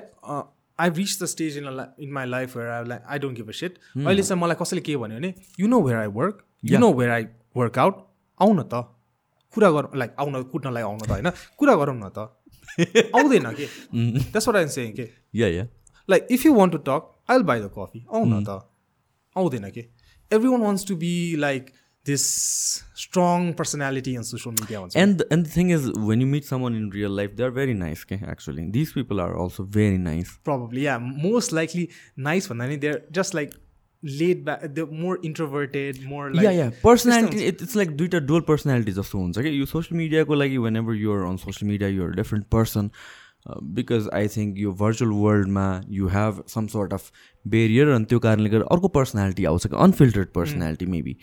I 0.80 0.90
reach 0.90 1.22
the 1.24 1.26
stage 1.26 1.58
in 1.58 1.68
in 2.00 2.12
my 2.12 2.26
life 2.26 2.58
where 2.58 2.70
I 2.70 2.86
like 2.88 3.02
I 3.08 3.20
don't 3.20 3.38
give 3.38 3.50
a 3.50 3.52
shit 3.52 3.78
अहिले 3.98 4.24
चाहिँ 4.24 4.42
मलाई 4.42 4.56
कसैले 4.62 4.82
के 4.82 4.98
भन्यो 4.98 5.18
भने 5.18 5.34
you 5.60 5.68
know 5.68 5.82
where 5.82 6.00
I 6.00 6.08
work 6.08 6.44
you 6.66 6.80
know 6.80 6.94
where 6.94 7.12
I 7.12 7.28
work 7.58 7.80
out 7.80 8.06
आउन 8.42 8.64
त। 8.64 8.84
कुरा 9.54 9.70
गरौँ 9.72 9.98
लाइक 9.98 10.16
आउन 10.20 10.44
कुट्नलाई 10.44 10.84
आउन 10.84 10.98
त 11.00 11.10
होइन? 11.10 11.30
कुरा 11.58 11.76
गरौँ 11.76 11.96
न 11.96 12.10
त। 12.10 12.18
आउँदैन 13.16 13.52
कि? 13.54 13.66
त्यसो 14.34 14.52
आइम 14.52 14.68
सेङ 14.68 14.92
के? 14.92 15.10
Yeah 15.36 15.48
yeah 15.48 15.68
like 16.10 16.28
if 16.32 16.46
you 16.46 16.54
want 16.54 16.72
to 16.72 16.78
talk 16.78 17.12
I 17.30 17.38
will 17.38 17.46
buy 17.46 17.60
the 17.60 17.70
coffee 17.78 18.06
आउन 18.14 18.44
त। 18.44 18.50
आउँदैन 19.38 19.70
कि? 19.70 19.84
Everyone 20.50 20.62
wants 20.62 20.88
to 20.88 20.96
be 20.96 21.14
like 21.36 21.70
this 22.06 22.24
strong 23.02 23.52
personality 23.60 24.16
on 24.22 24.24
social 24.30 24.56
media 24.62 24.80
भन्छ 24.82 25.04
And 25.04 25.24
and 25.36 25.46
the 25.50 25.54
thing 25.58 25.74
is, 25.76 25.90
when 26.12 26.24
you 26.24 26.30
meet 26.36 26.50
someone 26.52 26.80
in 26.80 26.90
real 26.96 27.18
life, 27.20 27.36
they're 27.42 27.56
very 27.58 27.76
nice. 27.82 28.06
Okay, 28.08 28.22
actually, 28.36 28.70
these 28.78 28.96
people 29.00 29.22
are 29.26 29.34
also 29.44 29.68
very 29.82 30.00
nice. 30.08 30.34
probably 30.52 30.88
yeah 30.88 31.12
most 31.28 31.56
likely 31.60 31.86
nice 32.32 32.50
भन्दा 32.54 32.68
नि 32.74 33.34
like 33.42 33.60
laid 34.04 34.44
back 34.46 34.64
they're 34.76 34.86
more 34.86 35.18
introverted 35.24 36.04
more 36.04 36.30
like 36.32 36.44
yeah, 36.44 36.52
yeah. 36.52 36.72
Personality, 36.82 37.46
it, 37.46 37.62
it's 37.62 37.76
like 37.76 37.96
दुइटा 37.98 38.26
dual 38.28 38.42
personality 38.42 38.94
जस्तो 39.02 39.20
हुन्छ 39.20 39.44
कि 39.44 39.60
यो 39.60 39.66
social 39.66 39.98
media 39.98 40.26
को 40.26 40.36
लागि 40.36 40.58
whenever 40.68 40.94
you're 40.94 41.26
on 41.26 41.38
social 41.38 41.68
media, 41.68 41.90
you're 41.90 42.10
a 42.12 42.16
different 42.16 42.50
person. 42.50 42.92
Uh, 43.46 43.60
because 43.78 44.06
I 44.18 44.28
think 44.34 44.58
यो 44.58 44.74
virtual 44.82 45.14
world 45.22 45.48
मा 45.56 45.66
you 45.96 46.08
have 46.08 46.44
some 46.48 46.68
sort 46.76 46.94
of 46.98 47.10
barrier 47.56 47.88
अनि 47.96 48.06
त्यो 48.12 48.20
कारणले 48.26 48.50
गर्दा 48.50 48.68
अर्को 48.76 48.88
पर्सनालिटी 49.00 49.46
आउँछ 49.46 49.68
कि 49.68 49.76
अनफिल्टर्ड 49.88 50.30
पर्सनालिटी 50.38 50.86
मेबी 50.94 51.18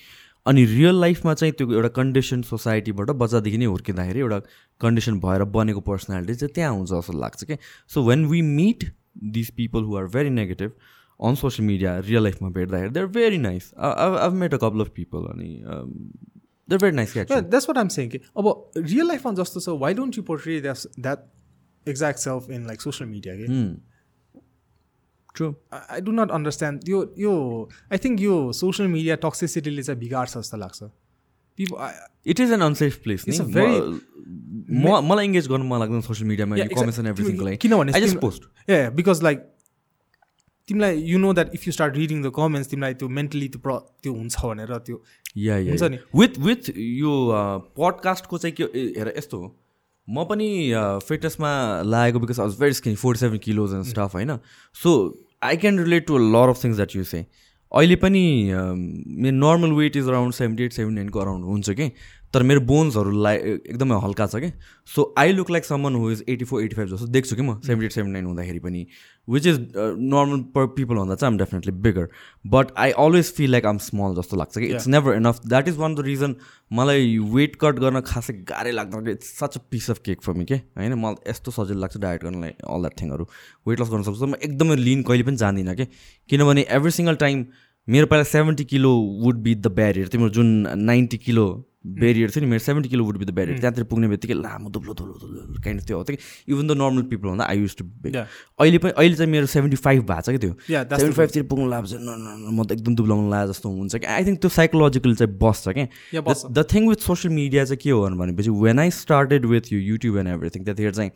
अनि 0.46 0.64
रियल 0.64 1.00
लाइफमा 1.00 1.34
चाहिँ 1.34 1.52
त्यो 1.58 1.72
एउटा 1.72 1.88
कन्डिसन 1.96 2.42
सोसाइटीबाट 2.50 3.10
बच्चादेखि 3.22 3.58
नै 3.58 3.64
हुर्किँदाखेरि 3.64 4.20
एउटा 4.20 4.38
कन्डिसन 4.80 5.18
भएर 5.20 5.44
बनेको 5.56 5.80
पर्सनालिटी 5.88 6.34
चाहिँ 6.34 6.54
त्यहाँ 6.54 6.72
हुन्छ 6.74 6.90
जस्तो 6.90 7.18
लाग्छ 7.20 7.44
कि 7.44 7.56
so 7.94 8.04
when 8.08 8.24
we 8.26 8.42
meet 8.42 8.84
this 9.38 9.50
people 9.56 9.82
who 9.90 9.96
are 9.96 10.06
very 10.16 10.30
negative 10.30 10.72
on 11.20 11.34
social 11.42 11.66
media 11.66 11.98
real 12.10 12.22
लाइफमा 12.22 12.48
भेट्दाखेरि 12.60 12.90
they 12.90 13.00
are 13.00 13.06
very 13.18 13.38
nice 13.38 13.72
I 13.78 14.30
met 14.44 14.54
a 14.54 14.62
couple 14.66 14.80
of 14.80 14.92
people 14.96 15.26
अनि 15.32 15.50
दे 16.68 16.76
भेरी 16.76 16.96
नाइस 16.96 17.12
क्या 17.12 17.42
that's 17.50 17.68
what 17.72 17.82
I'm 17.82 17.92
saying 17.98 18.10
कि 18.10 18.20
अब 18.38 18.72
real 18.76 19.06
लाइफमा 19.08 19.32
जस्तो 19.42 19.60
छ 19.60 19.80
why 19.84 19.94
don't 20.00 20.18
you 20.18 20.22
portray 20.32 20.60
that 20.60 21.28
exact 21.86 22.18
self 22.18 22.48
in 22.50 22.66
like 22.70 22.82
social 22.82 23.08
media 23.10 23.34
के. 23.36 23.46
True 25.36 25.52
I 25.72 26.00
do 26.00 26.12
not 26.12 26.30
understand 26.38 26.88
यो 26.88 26.98
यो 27.18 27.34
आई 27.92 27.98
थिङ्क 28.04 28.20
यो 28.20 28.36
सोसियल 28.62 28.88
मिडिया 28.88 29.14
टक्सिसिटीले 29.26 29.82
चाहिँ 29.82 30.00
बिगार्छ 30.00 30.32
जस्तो 30.38 30.56
लाग्छ। 30.64 30.80
It 31.58 32.40
is 32.40 32.50
an 32.52 32.60
unsafe 32.62 32.96
place 33.04 33.20
म 33.26 35.00
मलाई 35.06 35.24
इङ्गेज 35.26 35.48
गर्नु 35.48 35.64
मन 35.70 35.78
लाग्दैन 35.80 36.00
सोसियल 36.08 36.28
मिडियामा 36.28 36.56
एभ्रिथिङको 36.56 37.56
किनभने 37.62 38.14
पोस्ट 38.26 38.42
ए 38.70 38.90
बिकज 38.98 39.22
लाइक 39.22 39.38
तिमीलाई 40.68 41.02
you 41.12 41.18
know 41.18 41.32
that 41.34 41.54
if 41.54 41.66
you 41.66 41.72
start 41.72 41.96
reading 41.96 42.18
the 42.22 42.30
comments 42.34 42.70
तिमीलाई 42.70 42.94
त्यो 42.94 43.08
मेन्टली 43.18 43.48
त्यो 43.54 43.60
प्र 43.62 43.72
त्यो 44.02 44.12
हुन्छ 44.14 44.34
भनेर 44.44 44.76
त्यो 44.86 44.96
या 45.36 45.56
हुन्छ 45.70 45.82
नि। 45.82 45.98
विथ 46.14 46.38
विथ 46.46 46.62
यो 46.76 47.14
पडकास्टको 47.78 48.38
चाहिँ 48.38 48.54
के 48.60 48.64
हेर 48.98 49.08
यस्तो 49.16 49.36
हो। 49.38 49.48
म 50.10 50.24
पनि 50.30 50.48
फिटनेसमा 51.08 51.50
लागेको 51.86 52.20
because 52.20 52.38
was 52.40 52.58
very 52.60 52.74
skinny 52.74 52.94
forty 53.02 53.20
seven 53.20 53.38
kilos 53.44 53.74
and 53.74 53.84
stuff 53.86 54.14
होइन? 54.14 54.36
So 54.82 54.90
I 55.42 55.56
can 55.56 55.78
relate 55.78 56.06
to 56.06 56.18
lot 56.18 56.48
of 56.48 56.64
things 56.64 56.76
that 56.76 56.96
you 56.96 57.04
say 57.04 57.24
अहिले 57.72 57.96
पनि 57.96 58.22
मेरो 58.52 59.36
normal 59.36 59.72
weight 59.72 59.96
is 59.96 60.08
around 60.08 60.34
seventy 60.34 60.64
eight 60.64 60.72
seventy 60.72 60.94
नाइनको 60.94 61.20
around 61.20 61.44
हुन्छ 61.44 61.70
कि? 61.70 61.90
तर 62.34 62.42
मेरो 62.46 62.60
बोन्सहरूलाई 62.62 63.36
एकदमै 63.36 63.96
हल्का 64.02 64.26
छ 64.26 64.36
कि? 64.42 64.50
So 64.88 65.04
I 65.18 65.32
look 65.32 65.50
like 65.50 65.64
someone 65.64 65.94
who 65.94 66.10
is 66.10 66.24
eighty 66.28 66.44
four 66.44 66.62
eighty 66.64 66.76
five 66.76 66.88
जस्तो 66.88 67.06
देख्छु 67.06 67.36
कि 67.36 67.42
म? 67.42 67.54
सेभेन्टी 67.60 67.86
एट 67.86 67.92
सेभेन्टी 67.92 68.12
नाइन 68.12 68.26
हुँदाखेरि 68.26 68.58
पनि 68.58 68.86
which 69.28 69.46
is 69.46 69.58
normal 69.76 70.40
for 70.54 70.66
people 70.76 70.94
भन्दा 70.94 71.14
चाहिँ 71.14 71.32
I'm 71.32 71.38
definitely 71.38 71.72
bigger 71.86 72.08
but 72.44 72.70
I 72.76 72.90
always 73.04 73.32
feel 73.36 73.50
like 73.50 73.66
I'm 73.66 73.78
small 73.86 74.14
जस्तो 74.16 74.36
लाग्छ 74.36 74.58
कि? 74.58 74.66
It's 74.66 74.86
never 74.88 75.14
enough 75.14 75.40
that 75.46 75.68
is 75.68 75.76
one 75.78 75.94
the 75.94 76.04
reason 76.06 76.34
मलाई 76.80 77.16
वेट 77.32 77.56
कट 77.60 77.78
गर्न 77.84 78.00
खासै 78.10 78.34
गाह्रै 78.50 78.72
लाग्दैन 78.72 79.04
कि? 79.04 79.12
It's 79.12 79.32
such 79.38 79.56
a 79.56 79.60
piece 79.70 79.90
of 79.90 79.98
cake 80.04 80.22
for 80.22 80.32
me 80.34 80.44
के? 80.44 80.60
होइन? 80.78 80.94
मलाई 80.94 81.30
यस्तो 81.30 81.50
सजिलो 81.50 81.80
लाग्छ 81.80 81.96
डायट 81.96 82.24
गर्नलाई 82.24 82.54
अल 82.74 82.86
द्याट 82.86 83.00
थिङहरू 83.00 83.26
वेट 83.66 83.80
लस 83.80 83.90
गर्न 83.90 84.02
सक्छु 84.10 84.26
म 84.26 84.34
एकदमै 84.42 84.76
लिन 84.76 85.02
कहिले 85.10 85.24
पनि 85.30 85.36
जान्दिनँ 85.42 85.74
कि? 85.74 85.86
किनभने 86.30 86.66
एभ्री 86.78 86.90
सिङ्गल 86.98 87.16
टाइम 87.24 87.44
मेरो 87.88 88.06
पहिला 88.06 88.24
seventy 88.30 88.64
kilo 88.70 88.92
would 89.24 89.36
be 89.42 89.54
the 89.54 89.66
barrier 89.76 90.08
तिम्रो 90.08 90.28
जुन 90.38 90.46
नाइन्टी 90.78 91.18
किलो 91.18 91.46
ब्यारियर 91.84 92.30
थियो 92.30 92.40
नि 92.44 92.50
मेरो 92.50 92.60
seventy 92.60 92.88
kilo 92.88 93.04
would 93.04 93.16
be 93.18 93.24
the 93.24 93.30
barrier 93.34 93.58
त्यहाँतिर 93.58 93.84
पुग्ने 93.90 94.08
बित्तिकै 94.08 94.34
लामो 94.36 94.70
दुब्लो 94.70 94.94
दुब्लो 94.94 95.14
दुब्लो 95.20 95.62
काइन्ड 95.64 95.82
त्यो 95.88 95.96
हो 95.96 96.04
त्यो 96.04 96.16
इभन 96.52 96.66
द 96.68 96.76
नर्मल 96.76 97.02
पिपल 97.08 97.28
भन्दा 97.28 97.44
आई 97.44 97.58
युज 97.58 97.76
टु. 97.76 97.84
अहिले 98.60 98.78
पनि 98.84 98.92
अहिले 98.92 99.16
चाहिँ 99.16 99.30
मेरो 99.32 99.46
सेभेन्टी 99.48 99.76
फाइभ 99.80 100.04
भएको 100.10 100.22
छ 100.22 100.30
कि 100.30 100.38
त्यो 100.38 100.52
सेभेन्टी 100.68 101.16
फाइभतिर 101.16 101.42
पुग्नु 101.48 101.68
लाग्छ 101.70 101.92
न 101.92 102.04
न 102.04 102.36
न, 102.36 102.52
म 102.52 102.64
त 102.68 102.72
एकदम 102.76 102.94
दुब्लाउनु 103.00 103.30
लाग्यो 103.30 103.52
जस्तो 103.52 103.68
हुन्छ 103.68 103.96
कि 103.96 104.06
आई 104.06 104.24
थिङ्क 104.28 104.40
त्यो 104.40 104.50
साइकोलोजिकल 104.60 105.14
चाहिँ 105.24 105.32
बस्छ 105.40 105.68
क्या। 105.68 105.86
The 106.52 106.66
thing 106.72 106.88
with 106.88 107.00
social 107.08 107.34
media 107.34 107.64
चाहिँ 107.64 107.80
के 107.80 107.90
हो 107.90 108.08
भनेपछि 108.22 108.50
वेन 108.60 108.78
आई 108.78 108.90
स्टार्टेड 109.00 109.46
विथ 109.48 109.72
यो 109.72 109.78
युट्युब 109.80 110.18
एन्ड 110.18 110.28
एभ्रिथिङ 110.36 110.64
त्यतिखेर 110.64 110.92
चाहिँ 111.00 111.10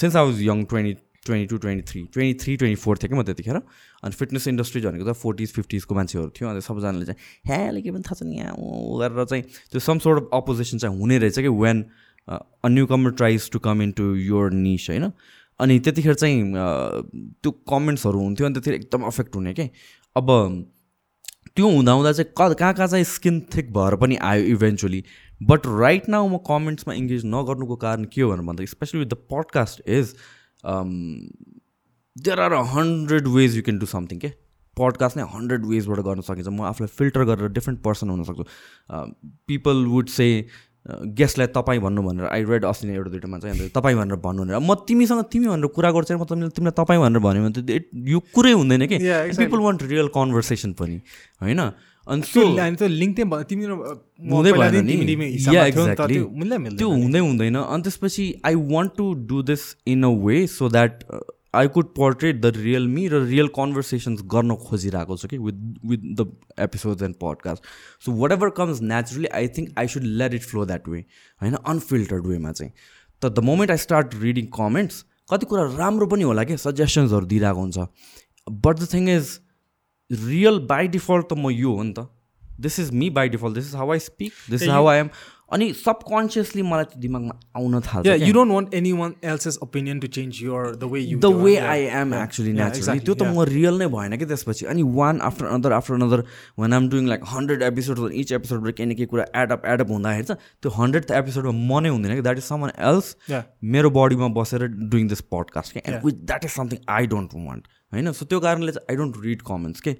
since 0.00 0.16
I 0.16 0.24
was 0.26 0.42
young 0.42 0.64
twenty 0.70 0.94
twenty 1.26 1.46
two 1.50 1.56
twenty 1.64 1.84
three 1.90 2.02
twenty 2.14 2.34
three 2.44 2.56
twenty 2.56 2.80
four 2.82 2.98
थियो 2.98 3.08
कि 3.10 3.16
म 3.16 3.22
त्यतिखेर? 3.22 3.56
अनि 4.04 4.12
फिटनेस 4.20 4.48
इन्डस्ट्री 4.48 4.80
भनेको 4.86 5.04
त 5.10 5.16
फोर्टिज 5.16 5.52
फिफ्टिजको 5.52 5.94
मान्छेहरू 5.94 6.30
थियो। 6.36 6.48
अन्त 6.48 6.62
सबजनाले 6.64 7.06
चाहिँ 7.06 7.18
ह्याले 7.46 7.80
के 7.82 7.90
पनि 7.90 8.02
थाहा 8.06 8.14
छैन 8.20 8.32
यहाँ? 8.32 8.54
गरेर 9.00 9.24
चाहिँ 9.24 9.42
त्यो 9.72 9.80
सम 9.80 9.98
सोर्ट 10.04 10.22
अफ 10.22 10.28
अपोजिसन 10.42 10.78
चाहिँ 10.78 10.98
हुने 10.98 11.18
रहेछ 11.18 11.38
कि 11.38 11.52
when 11.62 11.84
a 12.28 12.68
newcomer 12.86 13.10
tries 13.18 13.50
to 13.50 13.58
come 13.66 13.82
in 13.82 13.90
to 13.98 14.14
your 14.14 14.52
niche 14.52 14.88
होइन? 14.90 15.10
अनि 15.60 15.78
त्यतिखेर 15.80 16.14
चाहिँ 16.14 16.52
त्यो 17.42 17.50
कमेन्ट्सहरू 17.70 18.18
हुन्थ्यो। 18.20 18.46
अनि 18.46 18.54
त्यतिखेर 18.54 18.80
एकदम 18.80 19.02
अफेक्ट 19.10 19.36
हुने 19.36 19.52
के? 19.54 19.70
अब 20.16 20.26
त्यो 21.56 21.68
हुँदा 21.70 21.92
हुँदा 21.92 22.12
चाहिँ 22.12 22.32
क 22.38 22.54
कहाँ 22.58 22.72
कहाँ 22.74 22.86
चाहिँ 22.86 23.04
स्किन 23.04 23.40
थिक 23.54 23.72
भएर 23.72 23.94
पनि 23.96 24.16
आयो 24.30 24.44
इभेन्चुली 24.44 25.02
बट 25.40 25.66
राइट 25.66 26.08
नाउ 26.08 26.26
म 26.28 26.36
कमेन्ट्समा 26.48 26.94
इङ्गेज 26.94 27.22
नगर्नुको 27.26 27.76
कारण 27.76 28.04
के 28.12 28.20
हो 28.20 28.30
भनेर 28.30 28.44
भन्दा 28.46 28.64
specially 28.64 29.00
with 29.00 29.08
the 29.08 29.16
podcast 29.32 29.82
is 29.88 30.14
there 30.64 32.40
are 32.40 32.52
a 32.52 32.62
hundred 32.74 33.26
ways 33.28 33.56
you 33.56 33.62
can 33.62 33.78
do 33.78 33.86
something 33.86 34.18
के 34.18 34.30
पडकास्ट 34.76 35.16
नै 35.16 35.24
हन्ड्रेड 35.32 35.64
वेजबाट 35.66 36.00
गर्न 36.06 36.20
सकिन्छ। 36.20 36.48
म 36.48 36.62
आफूलाई 36.68 36.90
फिल्टर 36.92 37.24
गरेर 37.24 37.48
डिफ्रेन्ट 37.56 37.82
पर्सन 37.82 38.08
हुनसक्छु 38.10 38.44
पिपल 39.48 39.84
वुड 39.88 40.08
से 40.12 40.26
गेस्टलाई 40.86 41.46
तपाईँ 41.50 41.80
भन्नु 41.80 42.02
भनेर। 42.02 42.26
आई 42.30 42.44
रेड 42.44 42.64
अस्ति 42.64 42.88
एउटा 42.88 43.10
दुइटामा 43.10 43.38
चाहिँ 43.38 43.58
अन्त 43.58 43.72
तपाईँ 43.74 43.96
भनेर 43.96 44.16
भन्नु 44.22 44.42
भनेर। 44.44 44.58
म 44.60 44.74
तिमीसँग 44.86 45.22
तिमी 45.32 45.46
भनेर 45.48 45.66
कुरा 45.74 45.90
गर्छु 45.90 46.14
म 46.14 46.24
तिमीले 46.30 46.50
तिमीलाई 46.54 46.76
तपाईँ 46.78 47.00
भनेर 47.00 47.20
भन्यो 47.24 47.42
भने 47.42 47.52
त 47.58 47.90
यो 48.06 48.20
कुरै 48.34 48.52
हुँदैन 48.52 48.86
कि. 48.86 48.98
पिपल 49.34 49.60
वान्ट 49.66 49.82
रियल 49.82 50.08
कन्भर्सेसन 50.14 50.72
पनि 50.78 50.96
होइन? 51.42 51.60
अनि 52.06 52.22
त्यो 52.22 52.88
लिङ्क 52.88 53.20
हुँदै. 53.20 54.50
त्यो 56.76 56.88
हुँदैन। 57.22 57.56
अनि 57.56 57.82
त्यसपछि 57.82 58.24
I 58.46 58.54
want 58.54 58.90
to 58.96 59.06
do 59.30 59.42
this 59.42 59.62
in 59.86 60.02
a 60.04 60.12
way 60.26 60.46
so 60.48 60.68
that 60.68 60.92
I 61.54 61.68
could 61.74 61.86
portrait 61.96 62.40
the 62.40 62.46
real 62.56 62.86
me 62.88 63.06
र 63.08 63.14
रियल 63.24 63.48
कन्भर्सेसन्स 63.56 64.22
गर्न 64.34 64.54
खोजिरहेको 64.64 65.16
छु 65.16 65.28
कि 65.28 65.38
with 65.38 65.56
with 65.86 66.00
the 66.20 66.20
episodes 66.60 67.02
and 67.02 67.14
podcast 67.22 67.60
so 68.04 68.12
whatever 68.32 68.50
comes 68.58 68.80
naturally 68.82 69.28
I 69.40 69.48
think 69.56 69.68
I 69.78 69.86
should 69.94 70.04
let 70.22 70.34
it 70.34 70.42
flow 70.42 70.64
that 70.66 70.88
way 70.88 71.00
होइन? 71.42 71.54
Unfiltered 71.54 72.26
वेमा 72.26 72.52
चाहिँ। 72.52 72.72
त 73.22 73.26
the 73.26 73.38
moment 73.44 73.70
I 73.70 73.76
start 73.78 74.14
reading 74.22 74.46
comments 74.58 75.04
कति 75.32 75.46
कुरा 75.46 75.64
राम्रो 75.76 76.06
पनि 76.06 76.22
होला 76.22 76.42
कि 76.44 76.56
सजेसन्सहरू 76.56 77.26
दिइरहेको 77.26 77.60
हुन्छ। 77.60 77.78
But 78.46 78.74
the 78.78 78.88
thing 78.92 79.08
is 79.10 79.26
real 80.10 80.58
by 80.72 80.88
default 80.98 81.28
त 81.30 81.38
म 81.38 81.50
यो 81.50 81.76
हो 81.76 81.82
नि 81.82 81.92
त 81.92 82.08
this 82.60 82.78
is 82.80 82.92
me 82.92 83.10
by 83.10 83.28
default 83.28 83.54
this 83.54 83.68
is 83.68 83.74
how 83.76 83.92
I 83.92 83.98
speak 84.10 84.32
this 84.50 84.62
is 84.62 84.68
how 84.68 84.86
I 84.86 84.98
am 84.98 85.10
अनि 85.52 85.66
सबकन्सियसली 85.78 86.62
मलाई 86.62 86.84
त्यो 86.84 87.00
दिमागमा 87.00 87.34
आउन 87.56 87.80
थाल्छ 87.80 88.06
क्या। 88.06 88.44
want 88.52 88.72
anyone 88.78 89.12
else's 89.32 89.58
opinion 89.66 90.00
to 90.04 90.08
change 90.16 90.40
your 90.44 90.62
the 90.80 90.88
way 90.94 91.02
you 91.02 91.18
the 91.18 91.22
do 91.22 91.30
it. 91.30 91.42
Way. 91.42 91.56
I 91.56 91.82
am. 91.98 92.14
Actually 92.14 92.52
naturally. 92.52 93.00
त्यो 93.00 93.14
त. 93.14 93.22
म 93.22 93.44
रियल 93.50 93.78
नै 93.82 93.86
भएन 93.92 94.16
कि 94.18 94.26
त्यसपछि 94.26 94.66
अनि 94.72 94.82
one 94.96 95.20
after 95.28 95.46
another 95.46 95.72
after 95.72 95.94
another 95.94 96.24
one 96.58 96.72
I'm 96.72 96.88
doing 96.88 97.06
like 97.08 97.20
hundred 97.34 97.62
episode 97.62 98.10
each 98.12 98.32
एपिसोडबाट 98.32 98.74
केही 98.74 98.88
न 98.88 98.94
केही 98.94 99.06
कुरा 99.06 99.26
एडअप 99.42 99.66
एडअप 99.74 99.90
हुँदाखेरि 99.90 100.26
चाहिँ 100.32 100.40
त्यो 100.62 100.70
हन्ड्रेड 100.80 101.10
एपिसोडमा 101.20 101.52
म 101.52 101.82
नै 101.82 101.94
हुँदैन 101.94 102.14
कि 102.14 102.22
द्याट 102.22 102.38
इज 102.38 102.44
समन 102.44 102.74
एल्स. 102.90 103.16
मेरो 103.62 103.90
बडीमा 104.00 104.28
बसेर 104.40 104.66
डुइङ 104.66 105.08
दिस 105.08 105.20
पडकास्ट 105.36 105.72
के 105.72 105.80
Yeah. 105.80 105.94
And 105.94 106.06
with 106.06 106.26
that 106.26 106.44
is 106.44 106.50
something 106.56 106.78
I 106.96 107.06
don't 107.14 107.30
want 107.46 107.62
होइन? 107.96 108.12
सो 108.12 108.24
त्यो 108.28 108.40
कारणले 108.40 108.72
चाहिँ 108.72 108.86
आई 108.90 108.96
डोन्ट 108.96 109.16
रिड 109.24 109.42
कमेन्ट्स 109.42 109.80
के 109.80 109.96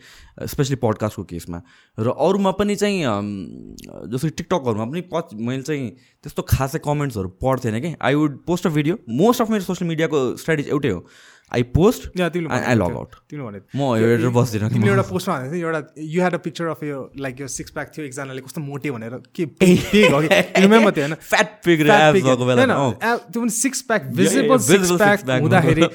स्पेसली 0.47 0.77
पडकास्टको 0.77 1.25
केसमा। 1.25 1.61
र 1.99 2.13
अरूमा 2.13 2.51
पनि 2.61 2.77
चाहिँ 2.77 3.01
जस्तै 4.13 4.31
टिकटकहरूमा 4.37 4.85
पनि 4.85 5.01
पछि 5.13 5.37
मैले 5.37 5.63
चाहिँ 5.63 5.89
त्यस्तो 6.23 6.43
खासै 6.43 6.79
कमेन्ट्सहरू 6.85 7.29
पढ्थेन 7.41 7.81
कि 7.81 7.95
I 8.01 8.15
would 8.15 8.45
post 8.47 8.67
a 8.67 8.71
video 8.71 8.99
most 9.09 9.43
of 9.43 9.51
मेरो 9.51 9.65
सोसियल 9.65 9.89
मिडियाको 9.89 10.21
स्ट्राटेजी 10.37 10.71
एउटै 10.71 10.89
हो। 10.89 11.01
I 11.53 11.63
post 11.75 12.21
I 12.21 12.75
log. 12.75 12.97
Out 12.97 13.15
म 13.77 13.95
हेरेर 13.95 14.29
बस्दिनँ 14.35 14.71
तिमीले 14.71 14.91
एउटा 14.91 15.03
पोस्टमा 15.11 15.35
भनेको 15.39 15.55
थियो 15.57 15.67
एउटा 15.67 16.03
you 16.03 16.21
had 16.21 16.35
a 16.35 16.39
picture 16.47 16.67
of 16.67 16.83
यो 16.85 16.99
लाइक 17.19 17.41
यो 17.41 17.49
सिक्स 17.57 17.71
प्याक 17.77 17.93
थियो 17.97 18.07
एकजनाले 18.07 18.41
कस्तो 18.47 18.61
मोटे 18.61 18.91
भनेर। 18.91 19.21
के 19.37 19.45
रिमेम्बर 20.61 20.93
थियो 20.97 21.05
होइन। 21.07 21.15
Fat 21.31 21.49
pig. 21.65 21.83
भएको 21.87 22.47
बेला 22.47 22.65
त्यो 22.67 23.41
पनि 23.41 23.51
six 23.51 23.83
pack 23.91 24.03
visible 24.17 24.59
six 24.71 24.91
pack 24.93 25.31
हुँदाखेरि 25.31 25.87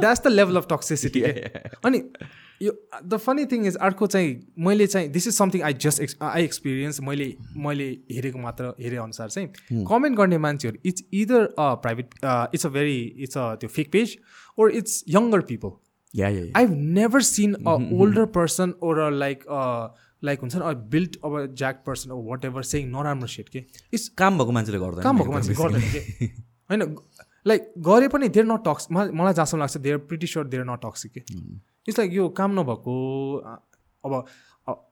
that's 0.00 0.20
the 0.26 0.32
level 0.32 0.56
of 0.56 0.66
toxicity 0.70 1.22
अनि 1.22 2.02
यो 2.62 2.72
द 3.04 3.16
फनी 3.22 3.44
थिङ 3.46 3.66
इज 3.66 3.76
अर्को 3.86 4.06
चाहिँ 4.06 4.30
मैले 4.66 4.86
चाहिँ 4.86 5.08
this 5.16 5.26
is 5.28 5.34
something 5.34 5.62
I 5.62 5.74
just 5.86 6.22
I 6.22 6.44
experience 6.44 7.00
मैले 7.08 7.26
मैले 7.66 7.88
हेरेको 8.12 8.38
मात्र 8.38 8.72
हेरे 8.80 8.96
अनुसार 8.96 9.28
चाहिँ 9.28 9.84
कमेन्ट 9.92 10.16
गर्ने 10.18 10.38
मान्छेहरू 10.46 10.78
it's 10.84 11.04
either 11.22 11.44
a 11.44 11.68
private 11.84 12.14
it's 12.24 12.66
a 12.66 12.68
very 12.78 12.98
it's 13.26 13.38
a 13.38 13.54
त्यो 13.60 13.68
fake 13.76 13.92
page 13.92 14.16
or 14.58 14.70
it's 14.72 15.04
younger 15.08 15.40
people 15.50 15.70
या 16.14 16.28
या 16.28 16.44
I've 16.54 16.76
never 16.98 17.20
seen 17.28 17.56
a 17.66 17.76
older 17.98 18.26
person 18.38 18.74
or 18.80 18.98
a 19.00 19.10
like 19.10 19.46
uh 19.50 19.88
हुन्छ 20.22 20.54
नि 20.54 20.62
a 20.62 20.74
built 20.94 21.16
or 21.22 21.32
a 21.40 21.46
jacked 21.62 21.84
person 21.84 22.14
or 22.16 22.20
whatever 22.24 22.64
saying 22.64 22.90
नराम्रो 22.92 23.26
set 23.28 23.48
के 23.48 23.64
it's 23.92 24.08
काम 24.18 24.38
भएको 24.38 24.52
मान्छेले 24.52 24.78
गर्दैन 24.78 25.02
काम 25.02 25.18
भएको 25.18 25.32
मान्छे 25.32 25.54
गर्दैन 25.54 25.90
के 25.92 26.26
होइन 26.70 26.96
लाइक 27.46 27.72
गरे 27.88 28.08
पनि 28.08 28.28
देयर 28.28 28.46
नट 28.46 28.64
टक्स 28.66 28.88
मलाई 28.92 29.32
जहाँसम्म 29.32 29.60
लाग्छ 29.60 29.76
they're 29.78 29.98
pretty 30.10 30.26
sure 30.26 30.46
they're 30.54 30.64
not 30.64 30.80
toxic 30.82 31.12
के 31.12 31.20
इट्स 31.20 31.98
लाइक 31.98 32.12
यो 32.12 32.28
काम 32.40 32.58
नभएको 32.60 32.94
अब 34.04 34.24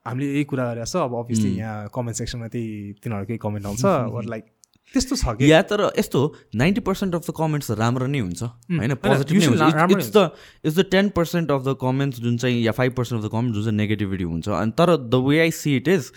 हामीले 0.06 0.26
यही 0.26 0.44
कुरा 0.50 0.64
गरेर 0.72 0.84
छ 0.84 0.96
अब 0.98 1.14
अभियसली 1.18 1.50
यहाँ 1.56 1.88
कमेन्ट 1.94 2.18
सेक्सनमा 2.18 2.48
त्यही 2.48 2.92
तिनीहरूकै 3.02 3.38
कमेन्ट 3.42 3.66
आउँछ 3.66 4.28
लाइक 4.34 4.44
त्यस्तो 4.94 5.16
छ 5.16 5.34
कि? 5.36 5.50
या 5.50 5.60
तर 5.66 5.80
यस्तो 5.98 6.20
ninety 6.54 6.80
percent 6.86 7.14
of 7.14 7.22
the 7.26 7.34
comments 7.36 7.70
राम्रो 7.82 8.06
नै 8.06 8.18
हुन्छ। 8.18 8.42
होइन? 8.42 8.94
पोजिटिभ 9.02 9.34
नै 9.36 9.46
हुन्छ। 9.46 9.62
It's 9.92 10.10
the 10.16 10.30
it's 10.64 10.76
the 10.78 10.84
ten 10.90 11.08
percent 11.18 11.50
of 11.50 11.60
the 11.66 11.76
comments 11.82 12.20
जुन 12.22 12.36
चाहिँ 12.38 12.62
या 12.62 12.72
five 12.72 12.92
percent 12.94 13.16
of 13.18 13.28
the 13.28 13.32
comment 13.32 13.54
जुन 13.54 13.62
चाहिँ 13.64 13.76
नेगेटिभिटी 13.76 14.24
हुन्छ। 14.24 14.48
अनि 14.48 14.72
तर 14.78 14.96
the 14.96 15.14
way 15.28 15.40
I 15.40 15.50
see 15.50 15.76
it 15.76 15.88
is 15.88 16.10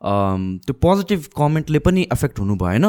त्यो 0.00 0.74
पोजिटिभ 0.82 1.20
कमेन्टले 1.36 1.78
पनि 1.82 2.02
एफेक्ट 2.12 2.38
हुनु 2.38 2.56
भएन। 2.56 2.86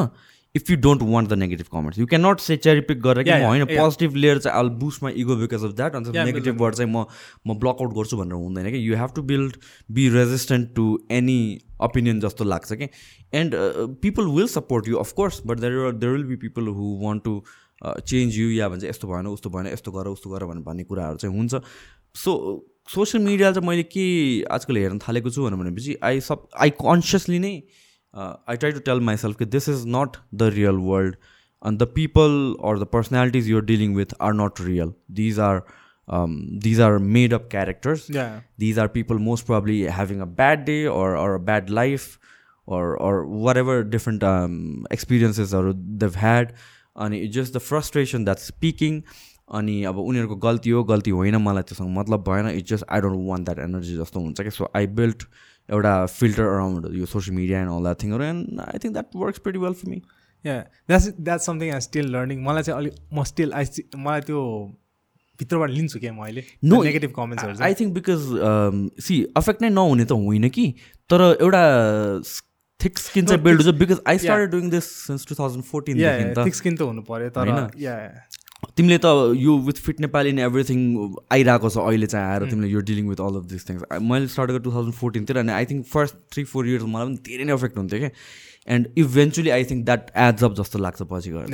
If 0.56 0.70
you 0.70 0.76
don't 0.78 1.02
want 1.04 1.30
the 1.30 1.34
negative 1.34 1.66
comments 1.74 2.00
you 2.00 2.06
can 2.06 2.26
not 2.26 2.40
say 2.40 2.56
cherry 2.58 2.82
pick 2.82 3.02
गरेर 3.02 3.24
कि 3.24 3.32
होइन. 3.46 3.66
पोजिटिभ 3.66 4.16
लिएर 4.16 4.38
चाहिँ 4.40 4.58
all 4.60 4.70
boost 4.80 5.04
my 5.04 5.14
ego 5.22 5.36
because 5.36 5.64
of 5.66 5.74
that 5.76 5.96
अन्त 5.96 6.08
Yeah, 6.08 6.26
नेगेटिभबाट 6.26 6.76
चाहिँ 6.76 6.92
म 6.92 7.06
म 7.48 7.58
ब्लकआउट 7.60 7.94
गर्छु 7.96 8.18
भनेर 8.18 8.34
हुँदैन 8.34 8.72
कि 8.72 8.82
you 8.90 8.96
have 8.98 9.12
to 9.16 9.22
build 9.32 9.58
be 9.92 10.08
resistant 10.10 10.74
to 10.76 10.86
any 11.12 11.40
opinion 11.82 12.20
जस्तो 12.20 12.46
लाग्छ 12.46 12.74
कि 12.74 12.88
and 13.34 13.56
people 14.02 14.28
will 14.38 14.48
support 14.54 14.88
you 14.88 14.98
of course 14.98 15.42
but 15.46 15.60
there 15.60 15.92
there 15.92 16.14
will 16.14 16.24
be 16.28 16.36
people 16.48 16.68
who 16.78 16.96
want 17.04 17.24
to 17.24 17.42
change 17.84 18.38
you 18.38 18.50
या 18.52 18.70
भन्छ 18.70 18.84
यस्तो 18.84 19.08
भएन 19.08 19.28
उस्तो 19.28 19.50
भएन 19.50 19.68
यस्तो 19.74 19.92
गर 19.92 20.08
उस्तो 20.08 20.30
गर 20.30 20.46
भनेर 20.46 20.64
भन्ने 20.64 20.84
कुराहरू 20.84 21.18
चाहिँ 21.18 21.36
हुन्छ. 21.38 21.62
सो 22.16 22.32
सोसियल 22.94 23.24
मिडिया 23.24 23.52
चाहिँ 23.52 23.68
मैले 23.68 23.84
के 23.84 24.08
आजकल 24.52 24.78
हेर्न 24.78 24.98
थालेको 25.08 25.30
छु 25.30 25.50
भनेपछि 25.50 25.96
आई 26.04 26.20
सब 26.28 26.48
आई 26.58 26.70
कन्सियसली 26.82 27.40
नै 27.40 27.54
I 28.15 28.57
try 28.57 28.73
to 28.73 28.81
tell 28.91 29.01
myself 29.11 29.37
कि 29.39 29.45
this 29.57 29.69
is 29.69 29.85
not 29.97 30.17
the 30.43 30.51
real 30.59 30.77
world 30.91 31.17
and 31.69 31.83
the 31.83 31.87
people 31.93 32.35
or 32.69 32.71
the 32.81 32.87
personalities 32.95 33.47
you're 33.51 33.67
dealing 33.69 33.93
with 33.99 34.11
are 34.27 34.33
not 34.39 34.59
real 34.65 34.91
these 35.21 35.39
are 35.45 35.61
um, 36.17 36.33
these 36.65 36.81
are 36.87 36.99
made 37.15 37.35
up 37.37 37.47
characters 37.55 38.03
Yeah. 38.17 38.35
these 38.65 38.81
are 38.83 38.87
people 38.97 39.21
most 39.29 39.47
probably 39.51 39.77
having 39.99 40.21
a 40.25 40.27
bad 40.41 40.67
day 40.67 40.77
or, 40.97 41.07
or 41.21 41.29
a 41.37 41.41
bad 41.47 41.71
life 41.79 42.05
or 42.67 42.83
or 43.07 43.15
whatever 43.47 43.77
different 43.95 44.27
um, 44.33 44.59
experiences 44.99 45.55
or 45.61 45.63
they've 46.03 46.21
had 46.25 46.53
अनि 47.07 47.23
just 47.39 47.57
the 47.59 47.65
frustration 47.71 48.29
that's 48.31 48.51
speaking 48.55 49.01
अनि 49.61 49.83
अब 49.89 49.99
उनीहरूको 49.99 50.37
गल्ती 50.43 50.71
हो 50.77 50.83
गल्ती 50.93 51.11
होइन 51.23 51.37
मलाई 51.47 51.63
त्योसँग 51.71 51.97
मतलब 51.99 52.29
भएन 52.29 52.47
it's 52.59 52.71
just 52.75 52.85
I 52.97 53.01
don't 53.07 53.27
want 53.31 53.45
that 53.49 53.59
energy 53.69 53.97
जस्तो 53.97 54.21
हुन्छ 54.21 54.41
कि 54.43 54.51
सो 54.59 54.71
आई 54.77 54.87
बिल्ड 55.01 55.23
एउटा 55.70 55.94
फिल्टर 56.14 56.44
अराउन्ड 56.46 56.94
यो 56.96 57.06
social 57.06 57.36
media 57.38 57.62
and 57.62 57.72
all 57.72 57.84
that 57.84 58.04
थिङहरू 58.04 58.24
and 58.24 58.60
I 58.66 58.84
think 58.84 58.94
that 58.94 59.16
works 59.24 59.40
pretty 59.46 59.60
well 59.60 59.74
for 59.82 59.90
me 59.90 60.02
yeah 60.46 60.60
that's 60.90 61.08
that's 61.22 61.46
something 61.46 61.74
I 61.74 61.88
still 61.88 62.12
learning 62.16 62.44
मलाई 62.44 62.64
चाहिँ 62.64 62.80
अलिक 62.82 62.94
म 63.14 63.24
still 63.32 63.54
I 63.54 63.66
मलाई 63.98 64.22
त्यो 64.30 64.44
भित्रबाट 65.40 65.70
लिन्छु 65.70 66.00
क्या 66.00 66.14
म 66.14 66.24
अहिले 66.24 66.44
No, 66.72 66.84
negative 66.84 67.12
कमेन्ट्सहरू 67.16 67.64
I 67.64 67.74
think 67.80 67.94
because 67.94 68.28
see 69.08 69.24
affect 69.38 69.62
नै 69.62 69.70
नहुने 69.70 70.06
त 70.06 70.20
होइन 70.20 70.50
कि 70.58 70.66
तर 71.10 71.22
एउटा 71.40 71.64
थिक 72.80 72.98
स्किन 73.00 73.26
चाहिँ 73.26 73.42
बिल्ड 73.44 73.62
हुन्छ 73.62 73.76
because 73.80 74.02
I 74.08 74.18
start 74.18 74.52
doing 74.52 74.70
this 74.70 74.86
since 75.06 75.26
two 75.28 75.36
thousand 75.36 75.64
त। 76.36 76.46
थिक 76.46 76.56
स्किन 76.56 76.76
त 76.76 76.82
हुनु 76.82 77.02
पऱ्यो 77.08 77.30
तर 77.38 77.50
तिमीले 78.78 78.98
त 79.04 79.06
यो 79.40 79.58
with 79.68 79.78
fit 79.86 80.00
Nepali 80.02 80.30
in 80.30 80.40
everything 80.40 80.80
आइरहेको 81.32 81.70
छ 81.70 81.78
अहिले 81.84 82.08
चाहिँ 82.14 82.28
आएर 82.32 82.50
तिमीले 82.50 82.70
यो 82.70 82.82
dealing 82.90 83.08
with 83.10 83.22
all 83.28 83.36
of 83.40 83.46
this 83.54 83.70
things 83.70 83.84
मैले 84.12 84.28
स्टार्ट 84.34 84.52
गरेँ 84.52 84.64
टु 84.64 84.72
थाउजन्ड 84.72 84.96
फोर्टिनतिर 84.96 85.38
अनि 85.44 85.52
I 85.52 85.66
think 85.72 85.86
first 85.94 86.16
three 86.34 86.44
four 86.54 86.68
years 86.68 86.84
मलाई 86.96 87.06
पनि 87.08 87.18
धेरै 87.30 87.44
नै 87.44 87.54
अफेक्ट 87.54 87.78
हुन्थ्यो 87.78 88.00
क्या। 88.00 88.12
And 88.76 88.88
eventually 89.04 89.50
I 89.58 89.64
think 89.72 89.86
that 89.86 90.12
adds 90.28 90.44
up 90.44 90.54
जस्तो 90.60 90.80
लाग्छ 90.80 91.02
पछि 91.12 91.30
गएर 91.32 91.48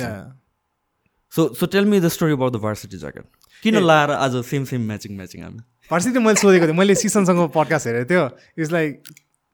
so 1.32 1.48
so 1.60 1.66
tell 1.76 1.84
me 1.84 2.00
the 2.00 2.08
story 2.16 2.32
about 2.32 2.52
the 2.52 2.56
varsity 2.66 2.98
jacket 2.98 3.24
किन 3.62 3.82
लाएर 3.82 4.10
आज 4.10 4.42
सेम 4.46 4.64
सेम 4.64 4.86
म्याचिङ 4.86 5.16
म्याचिङ 5.16 5.42
हामी? 5.42 5.60
पर्सि 5.90 6.10
मैले 6.18 6.34
सोधेको 6.40 6.66
थिएँ। 6.66 6.76
मैले 6.76 6.94
सिसनसँग 6.94 7.48
पडकास्ट 7.54 7.86
हेरेको 7.86 8.10
थियो। 8.10 8.24
It's 8.58 8.72
like 8.72 9.02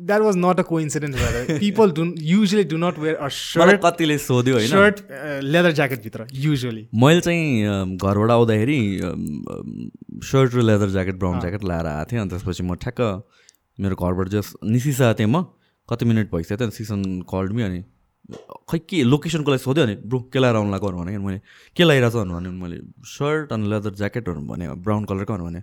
that 0.07 0.21
was 0.23 0.37
not 0.37 0.61
a 0.61 0.63
coincidence 0.81 1.17
भएर 1.17 1.59
people 1.61 1.91
do 1.99 2.05
usually 2.31 2.65
do 2.73 2.77
not 2.77 2.99
wear 2.99 3.15
a 3.17 3.29
shirt 3.39 3.81
कतिले 3.85 4.19
सोध्यो 4.19 4.55
होइन। 4.55 4.69
सर्ट 4.69 5.01
लेदर 5.45 5.73
ज्याकेटभित्र 5.81 6.27
युजली 6.47 6.89
मैले 6.95 7.21
चाहिँ 7.21 7.65
अम, 7.67 7.97
घरबाट 7.97 8.31
आउँदाखेरि 8.31 8.79
सर्ट 10.31 10.55
र 10.55 10.63
लेदर 10.63 10.91
ज्याकेट 10.91 11.19
ब्राउन 11.19 11.41
ज्याकेट 11.41 11.65
लाएर 11.65 11.87
आएको 11.87 12.11
थिएँ 12.13 12.21
अनि 12.21 12.31
त्यसपछि 12.31 12.63
म 12.63 12.75
ठ्याक्क 12.83 13.01
मेरो 13.81 13.97
घरबाट 13.97 14.29
जस्ट 14.37 14.57
निस्किसकेको 14.65 15.19
थिएँ 15.19 15.29
म 15.29 15.43
कति 15.89 16.05
मिनट 16.05 16.31
भइसक्यो 16.35 16.57
थियो 16.59 16.71
सिसन 16.79 17.03
कल्ड 17.33 17.53
मी 17.53 17.63
अनि 17.63 17.83
खै 18.71 18.79
के 18.89 19.03
लोकेसनको 19.05 19.51
लागि 19.51 19.63
सोध्यो 19.63 19.85
अनि 19.85 19.95
ब्रो 20.07 20.19
के 20.33 20.39
लाएर 20.39 20.57
आउनु 20.57 20.71
लाग्यो? 20.73 20.91
भने 20.99 21.19
मैले 21.19 21.41
के 21.77 21.85
लगाइरहेको 21.85 22.25
छ 22.25 22.29
भने 22.33 22.51
मैले 22.63 22.77
सर्ट 23.13 23.53
अनि 23.53 23.69
लेदर 23.71 23.95
ज्याकेटहरू 24.01 24.41
भने 24.51 24.69
ब्राउन 24.87 25.05
कलरको 25.11 25.37
भने 25.43 25.63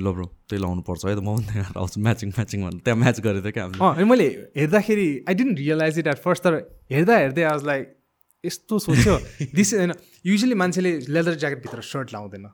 ल 0.00 0.12
ब्रो 0.16 0.26
त्यही 0.48 0.62
लाउनु 0.62 0.82
पर्छ 0.88 1.06
है 1.06 1.14
त 1.14 1.20
म 1.20 1.36
पनि 1.36 1.46
त्यहाँ 1.52 1.72
आउँछु 1.76 2.00
म्याचिङ 2.00 2.28
म्याचिङ 2.40 2.58
भनेर 2.66 2.80
त्यहाँ 2.84 2.98
म्याच 3.04 3.20
गरेको 3.20 3.44
थियो 3.46 3.52
क्या 3.52 3.88
अनि 3.92 4.04
मैले 4.10 4.28
हेर्दाखेरि 4.56 5.08
I 5.28 5.34
didn't 5.40 5.58
realise 5.58 5.98
it 5.98 6.06
at 6.06 6.18
first 6.26 6.44
तर 6.44 6.54
हेर्दा 6.92 7.14
हेर्दै 7.18 7.44
आज 7.54 7.64
लाइक 7.64 7.96
यस्तो 8.44 8.78
सोच्यो। 8.78 9.14
दिस 9.56 9.72
होइन 9.74 9.92
युजली 10.26 10.54
मान्छेले 10.54 10.90
लेदर 11.12 11.34
ज्याकेटभित्र 11.36 11.80
सर्ट 11.84 12.12
लाउँदैन। 12.12 12.46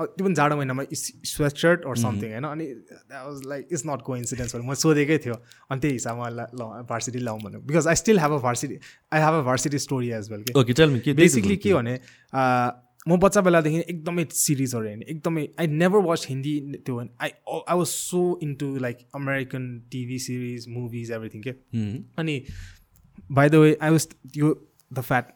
त्यो 0.00 0.24
पनि 0.24 0.34
जाडो 0.34 0.56
महिनामा 0.56 0.82
स्वेट 0.96 1.56
सर्ट 1.62 1.84
अर 1.84 1.96
समथिङ 2.00 2.30
होइन 2.32 2.44
अनि 2.48 2.66
was 3.12 3.42
like 3.46 3.68
it's 3.72 3.84
not 3.86 4.00
coincidence 4.16 4.56
म 4.56 4.74
सोधेकै 4.80 5.18
थियो। 5.24 5.34
अनि 5.70 5.80
त्यही 5.80 5.94
हिसाबमा 5.94 6.26
भार्सिटी 6.88 7.18
लाउँ 7.20 7.40
भनेको 7.40 7.62
because 7.68 7.86
I 7.86 8.00
still 8.00 8.18
have 8.18 8.32
a 8.32 8.38
varsity 8.48 8.78
I 9.12 9.20
have 9.20 9.34
a 9.34 9.42
varsity 9.44 9.78
story 9.78 10.08
as 10.20 10.30
well 10.32 11.12
basically 11.20 11.56
के 11.56 11.74
भने 11.74 11.94
म 13.08 13.16
बच्चा 13.18 13.40
बेलादेखि 13.40 13.78
एकदमै 13.80 14.24
सिरिजहरू 14.38 14.86
हेर्ने 14.88 15.06
एकदमै 15.14 15.46
आई 15.60 15.66
नेभर 15.82 16.04
वाच 16.06 16.26
हिन्दी 16.28 16.54
त्यो 16.86 16.98
I 17.00 17.30
I 17.30 17.76
was 17.78 17.86
so 17.86 18.22
into 18.42 18.68
like 18.86 18.98
American 19.20 19.66
TV 19.92 20.18
series 20.26 20.68
movies 20.76 21.10
everything 21.18 21.42
के 21.42 21.54
अनि 22.22 22.36
by 23.32 23.48
the 23.48 23.54
way 23.64 23.76
I 23.82 23.90
was 23.90 24.08
यो 24.36 24.54
the 24.92 25.00
fat 25.10 25.32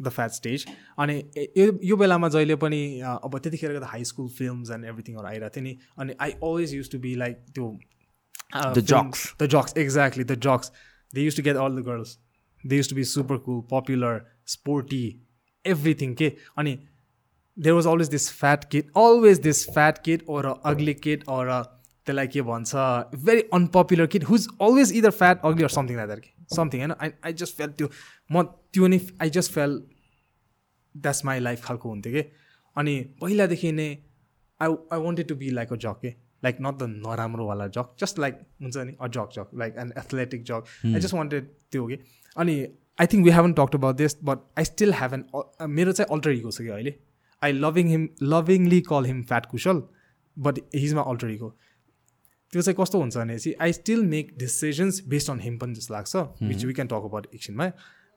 the 0.00 0.08
fat 0.16 0.30
stage 0.38 0.66
अनि 0.98 1.16
यो 1.58 1.66
यो 1.90 1.96
बेलामा 1.96 2.28
जहिले 2.36 2.56
पनि 2.64 2.80
अब 3.10 3.38
त्यतिखेरको 3.38 3.80
त 3.80 3.90
हाई 3.92 4.04
स्कुल 4.12 4.28
फिल्म्स 4.38 4.70
एन्ड 4.70 4.84
एभ्रिथिङहरू 4.84 5.26
आइरहेको 5.26 5.54
थियो 5.56 5.64
नि। 5.64 5.76
अनि 5.98 6.12
I 6.20 6.30
always 6.32 6.74
used 6.74 6.90
to 6.92 6.98
be 7.06 7.14
like 7.24 7.44
त्यो 7.54 7.76
The 8.56 8.82
jocks. 8.88 9.20
The 9.40 9.46
jocks 9.52 9.76
exactly 9.78 10.24
the 10.24 10.34
jocks 10.42 10.70
they 11.14 11.22
used 11.22 11.36
to 11.36 11.42
get 11.42 11.56
all 11.62 11.76
the 11.76 11.84
girls 11.86 12.18
they 12.64 12.76
used 12.76 12.88
to 12.90 12.96
be 12.96 13.04
super 13.12 13.36
cool 13.46 13.60
popular 13.70 14.20
sporty 14.46 15.00
everything 15.64 16.14
के 16.14 16.28
अनि 16.58 16.74
there 17.56 17.74
was 17.74 17.86
always 17.86 18.08
this 18.08 18.30
fat 18.32 18.64
kid 18.70 18.90
always 18.96 19.38
this 19.40 19.64
fat 19.70 19.98
kid 20.04 20.22
or 20.28 20.46
a 20.46 20.54
ugly 20.70 20.94
kid 20.94 21.24
or 21.28 21.48
a 21.48 21.62
त्यसलाई 22.06 22.26
के 22.28 22.42
भन्छ 22.48 22.74
very 23.24 23.42
unpopular 23.54 24.06
kid 24.06 24.24
who's 24.24 24.46
always 24.62 24.92
either 24.96 25.10
fat 25.20 25.40
ugly 25.44 25.62
or 25.62 25.70
something 25.70 25.96
like 25.96 26.08
that 26.08 26.20
कि 26.20 26.54
something 26.56 26.80
होइन 26.80 26.92
I 27.00 27.10
I 27.24 27.32
just 27.42 27.56
felt 27.56 27.70
त्यो 27.78 27.88
म 28.32 28.42
त्यो 28.72 28.86
नि 28.86 29.00
I 29.22 29.30
just 29.38 29.52
felt 29.52 29.80
that's 30.94 31.24
my 31.24 31.40
life 31.40 31.64
खालको 31.64 31.88
हुन्थ्यो 31.88 32.12
कि 32.12 32.22
अनि 32.76 32.94
पहिलादेखि 33.22 33.72
नै 33.72 33.88
I 34.60 34.76
I 34.92 35.00
wanted 35.00 35.28
to 35.28 35.34
be 35.36 35.50
like 35.50 35.72
a 35.72 35.76
jock 35.86 35.98
के 36.02 36.14
लाइक 36.44 36.56
नट 36.60 36.78
द 36.78 36.90
नराम्रोवाला 37.06 37.66
जक 37.78 37.96
जस्ट 38.00 38.18
लाइक 38.18 38.40
हुन्छ 38.62 38.76
नि 38.76 38.96
a 39.00 39.08
jock 39.16 39.28
jock 39.38 39.58
like 39.64 39.76
an 39.78 39.92
athletic 39.98 40.44
jock 40.52 40.72
I 40.86 41.00
just 41.00 41.14
wanted 41.14 41.50
त्यो 41.72 41.86
कि 41.86 41.98
अनि 42.36 42.56
I 42.98 43.06
think 43.12 43.24
we 43.24 43.30
haven't 43.30 43.52
talked 43.52 43.74
about 43.74 43.96
this 43.96 44.16
but 44.24 44.38
I 44.58 44.64
still 44.64 44.92
have 44.94 45.14
an 45.14 45.24
मेरो 45.80 45.92
चाहिँ 45.92 46.14
alter 46.14 46.30
ego 46.30 46.50
छ 46.50 46.58
कि 46.58 46.68
अहिले। 46.68 46.94
I 47.46 47.52
loving 47.64 47.88
him 47.88 48.08
lovingly 48.34 48.80
call 48.90 49.04
him 49.06 49.22
fat 49.32 49.46
Kushal 49.50 49.82
but 50.36 50.58
his 50.74 50.94
मा 50.94 51.02
alter 51.12 51.30
ego 51.30 51.50
त्यो 52.52 52.62
चाहिँ 52.62 52.76
कस्तो 52.80 52.98
हुन्छ 53.00 53.16
भनेपछि 53.16 53.52
I 53.62 53.72
still 53.72 54.02
make 54.06 54.34
decisions 54.38 55.02
based 55.14 55.30
on 55.30 55.40
him 55.40 55.58
पनि 55.58 55.74
जस्तो 55.74 55.94
लाग्छ 55.94 56.16
which 56.50 56.64
we 56.64 56.72
can 56.72 56.88
talk 56.88 57.08
about 57.10 57.26
एकछिनमा 57.34 57.70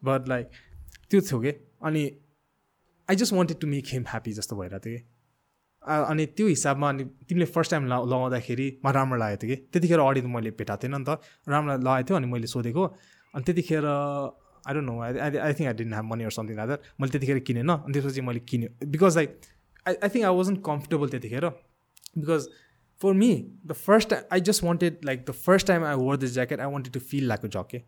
बट 0.03 0.27
लाइक 0.29 0.59
त्यो 1.09 1.21
थियो 1.21 1.39
कि? 1.41 1.51
अनि 1.85 2.03
I 3.09 3.15
just 3.15 3.33
wanted 3.33 3.59
to 3.61 3.67
make 3.67 3.85
him 3.93 4.03
happy 4.09 4.31
जस्तो 4.33 4.55
भइरहेको 4.55 4.85
थियो 4.85 4.97
कि? 4.97 5.03
अनि 6.11 6.25
त्यो 6.37 6.47
हिसाबमा 6.47 6.89
अनि 6.89 7.03
तिमीले 7.29 7.45
फर्स्ट 7.55 7.71
टाइम 7.71 7.85
ला 7.87 7.97
लगाउँदाखेरि 8.11 8.67
मलाई 8.85 8.93
राम्रो 8.93 9.17
लागेको 9.19 9.41
थियो 9.43 9.55
कि? 9.55 9.61
त्यतिखेर 9.73 9.99
अडी 9.99 10.21
त 10.21 10.25
मैले 10.35 10.51
भेटाएको 10.59 10.83
थिएन 10.83 10.95
नि 10.95 11.05
त। 11.09 11.17
राम्रो 11.49 11.77
लगाएको 11.77 12.07
थियो 12.09 12.17
अनि 12.17 12.27
मैले 12.33 12.47
सोधेको। 12.53 12.85
अनि 13.33 13.43
त्यतिखेर 13.43 13.85
I 14.69 14.73
don't 14.73 14.89
know 14.89 14.99
I 15.01 15.37
I 15.49 15.53
think 15.59 15.67
I 15.67 15.73
didn't 15.81 15.93
have 15.93 16.05
money 16.13 16.23
or 16.23 16.33
something 16.37 16.57
like 16.57 16.67
that 16.69 16.89
मैले 17.01 17.11
त्यतिखेर 17.11 17.39
किनेन 17.51 17.69
अनि 17.69 17.93
त्यसपछि 17.93 18.21
मैले 18.29 18.39
किनेँ। 18.49 18.69
Because 18.95 19.15
like 19.17 19.39
I 19.85 19.93
I 19.93 20.09
think 20.15 20.25
I 20.25 20.35
wasn't 20.39 20.55
comfortable 20.67 21.15
त्यतिखेर। 21.15 21.45
Because 22.17 22.49
for 23.01 23.13
me 23.13 23.31
the 23.65 23.73
first 23.79 24.13
I 24.33 24.39
just 24.47 24.63
wanted 24.63 25.05
like 25.05 25.25
the 25.27 25.31
first 25.45 25.67
time 25.67 25.83
I 25.85 25.95
wore 26.03 26.17
this 26.23 26.33
jacket 26.33 26.59
I 26.59 26.71
wanted 26.71 26.93
to 26.93 26.99
feel 27.11 27.27
like 27.27 27.45
a 27.45 27.49
jock 27.55 27.79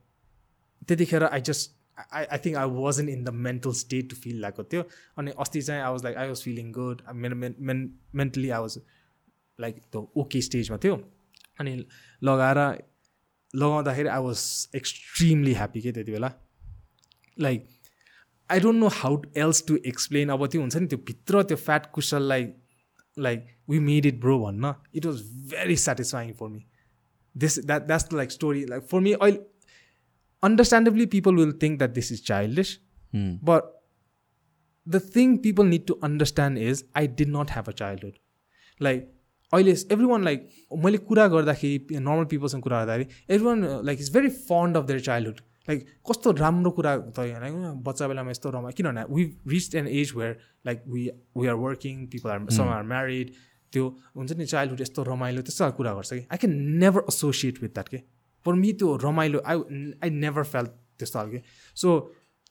त्यतिखेर 0.87 1.23
I 1.23 1.41
just 1.49 1.79
I 2.13 2.25
I 2.25 2.37
think 2.45 2.57
I 2.57 2.69
was 2.73 2.99
in 2.99 3.23
the 3.23 3.29
mental 3.47 3.73
state 3.79 4.09
to 4.09 4.15
feel 4.15 4.39
लागेको 4.41 4.63
थियो 4.73 4.83
अनि 5.17 5.31
अस्ति 5.39 5.61
चाहिँ 5.61 5.81
I 5.81 5.91
was 5.91 6.03
like 6.03 6.17
I 6.17 6.27
was 6.27 6.43
feeling 6.43 6.71
good 6.77 7.01
मेरो 7.23 7.35
men 7.35 7.89
mentally 8.15 8.49
I 8.49 8.61
was 8.61 8.77
like 9.59 9.81
the 9.95 10.07
okay 10.17 10.41
स्टेजमा 10.41 10.77
थियो। 10.83 10.95
अनि 11.59 11.73
लगाएर 12.23 12.57
लगाउँदाखेरि 13.53 14.09
आई 14.09 14.21
वाज 14.23 14.39
एक्सट्रिमली 14.75 15.53
ह्याप्पी 15.53 15.81
के 15.81 15.91
त्यति 15.91 16.11
बेला। 16.11 16.31
Like 17.41 17.67
I 18.49 18.59
don't 18.59 18.79
know 18.79 18.87
how 18.93 19.21
else 19.37 19.63
to 19.67 19.77
explain 19.93 20.29
अब 20.29 20.47
त्यो 20.47 20.61
हुन्छ 20.61 20.75
नि 20.77 20.87
त्यो 20.87 20.99
भित्र 21.07 21.43
त्यो 21.43 21.57
fat 21.67 21.91
कुसललाई 21.93 22.47
like 23.17 23.47
we 23.69 23.79
made 23.91 24.05
it 24.05 24.19
bro 24.21 24.39
भन्न। 24.45 24.73
It 24.95 25.05
was 25.05 25.21
very 25.53 25.75
satisfying 25.85 26.33
for 26.41 26.47
me 26.49 26.65
this 27.35 27.59
that 27.65 27.87
that's 27.87 28.09
the 28.09 28.17
like 28.17 28.31
story 28.31 28.65
like 28.65 28.87
for 28.91 28.99
me 28.99 29.13
अहिले 29.13 29.49
understandably 30.43 31.05
people 31.09 31.35
will 31.39 31.51
think 31.61 31.75
that 31.79 31.91
this 31.95 32.07
is 32.13 32.21
childish 32.27 32.69
but 33.49 33.65
the 34.87 35.01
thing 35.15 35.33
people 35.43 35.67
need 35.73 35.83
to 35.89 35.97
understand 36.07 36.61
is 36.61 36.79
i 37.01 37.03
did 37.19 37.33
not 37.33 37.51
have 37.55 37.67
a 37.71 37.73
childhood. 37.81 38.15
Like 38.79 39.03
अहिले 39.53 39.71
every 39.71 40.05
one 40.05 40.23
like 40.23 40.47
मैले 40.85 40.97
कुरा 41.09 41.27
गर्दाखेरि 41.27 41.99
normal 41.99 42.25
पिपलसँग 42.31 42.63
कुरा 42.63 42.83
गर्दाखेरि 42.85 43.33
everyone 43.45 43.63
like 43.85 43.99
is 43.99 44.11
very 44.13 44.29
fond 44.49 44.77
of 44.77 44.85
their 44.85 44.99
childhood 45.09 45.41
like 45.69 45.85
कस्तो 46.09 46.31
राम्रो 46.41 46.71
कुरा 46.71 46.95
त 46.97 47.19
होइन। 47.19 47.81
बच्चा 47.85 48.07
बेलामा 48.07 48.31
यस्तो 48.31 48.49
रमा 48.51 48.69
किनभने 48.77 49.03
we 49.09 49.23
reach 49.47 49.75
an 49.75 49.87
age 49.87 50.11
where 50.15 50.37
like 50.65 50.83
we 50.87 51.09
we 51.37 51.47
are 51.47 51.57
working 51.63 52.05
people 52.11 52.29
are 52.29 52.39
some 52.57 52.69
are 52.75 52.83
married 52.93 53.31
त्यो 53.73 53.87
हुन्छ 54.17 54.31
नि 54.37 54.45
चाइल्डहुड 54.45 54.81
यस्तो 54.81 55.03
रमाइलो 55.03 55.41
त्यस्तो 55.41 55.63
खालको 55.63 55.77
कुरा 55.77 55.93
गर्छ 55.93 56.13
कि। 56.13 56.19
I 56.31 56.37
can 56.37 56.53
never 56.83 57.01
associate 57.09 57.61
with 57.61 57.69
that 57.69 57.89
के? 57.89 57.97
फर 58.45 58.53
मी 58.53 58.73
त्यो 58.73 58.95
रमाइलो 59.03 59.41
आई 59.45 59.57
आई 60.03 60.09
नेभर 60.09 60.43
फेल 60.53 60.65
त्यस्तो 60.99 61.19
खालके। 61.19 61.41
सो 61.75 61.99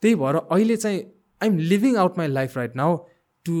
त्यही 0.01 0.15
भएर 0.15 0.35
अहिले 0.35 0.77
चाहिँ 0.77 1.03
I'm 1.41 1.57
living 1.69 1.95
out 1.97 2.17
my 2.17 2.27
life 2.31 2.55
right 2.57 2.75
now 2.77 2.89
to 3.45 3.59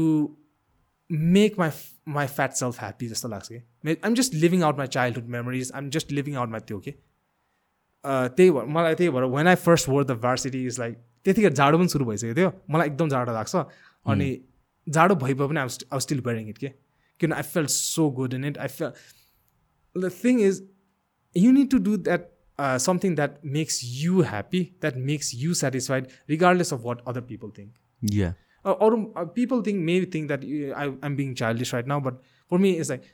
make 1.35 1.55
my 1.61 1.69
my 2.17 2.25
fat 2.33 2.57
self 2.57 2.81
happy 2.81 3.07
जस्तो 3.09 3.29
लाग्छ 3.29 3.47
कि। 3.51 3.95
I'm 4.07 4.17
just 4.19 4.35
living 4.43 4.65
out 4.67 4.81
my 4.81 4.85
childhood 4.95 5.31
memories. 5.35 5.71
I'm 5.79 5.89
just 5.95 6.11
living 6.17 6.35
out 6.41 6.53
my 6.55 6.59
त्यो 6.67 6.79
के? 6.87 6.93
त्यही 8.05 8.51
भएर 8.51 8.65
मलाई 8.75 8.95
त्यही 8.95 9.09
भएर 9.11 9.23
when 9.37 9.47
I 9.47 9.55
first 9.65 9.89
wore 9.89 10.07
the 10.07 10.17
varsity 10.27 10.65
is 10.67 10.79
like 10.79 10.97
त्यतिखेर 11.25 11.53
जाडो 11.61 11.77
पनि 11.77 11.87
सुरु 11.95 12.05
भइसकेको 12.05 12.35
थियो 12.39 12.51
मलाई 12.75 12.87
एकदम 12.87 13.09
जाडो 13.09 13.33
लाग्छ 13.33 13.55
अनि 14.13 14.29
जाडो 14.87 15.15
भइपो 15.23 15.47
पनि 15.47 15.59
I 15.59 15.77
I 15.93 15.99
still 16.07 16.21
wearing 16.27 16.49
it 16.49 16.57
के 16.57 16.73
किन 17.19 17.33
I 17.33 17.41
feel 17.55 17.65
so 17.77 18.09
good 18.19 18.33
in 18.33 18.45
it 18.45 18.57
I 18.57 18.67
feel 18.77 18.91
the 19.95 20.11
thing 20.23 20.41
is 20.49 20.67
you 21.35 21.51
need 21.51 21.69
to 21.71 21.77
do 21.79 21.97
that 22.05 22.31
uh, 22.59 22.77
something 22.77 23.15
that 23.15 23.43
makes 23.43 23.83
you 23.83 24.21
happy 24.21 24.73
that 24.81 24.97
makes 24.97 25.33
you 25.33 25.53
satisfied 25.53 26.09
regardless 26.27 26.71
of 26.71 26.83
what 26.83 27.03
other 27.11 27.21
people 27.21 27.53
think 27.59 27.69
या 28.15 28.33
uh, 28.65 28.71
or 28.71 28.89
uh, 28.93 29.25
people 29.25 29.63
think 29.67 29.79
maybe 29.91 30.05
think 30.05 30.27
that 30.29 30.43
uh, 30.43 30.73
I, 30.81 30.91
i'm 31.03 31.15
being 31.15 31.33
childish 31.35 31.73
right 31.73 31.87
now 31.87 31.99
but 31.99 32.21
for 32.47 32.59
me 32.59 32.73
it's 32.77 32.89
like 32.89 33.07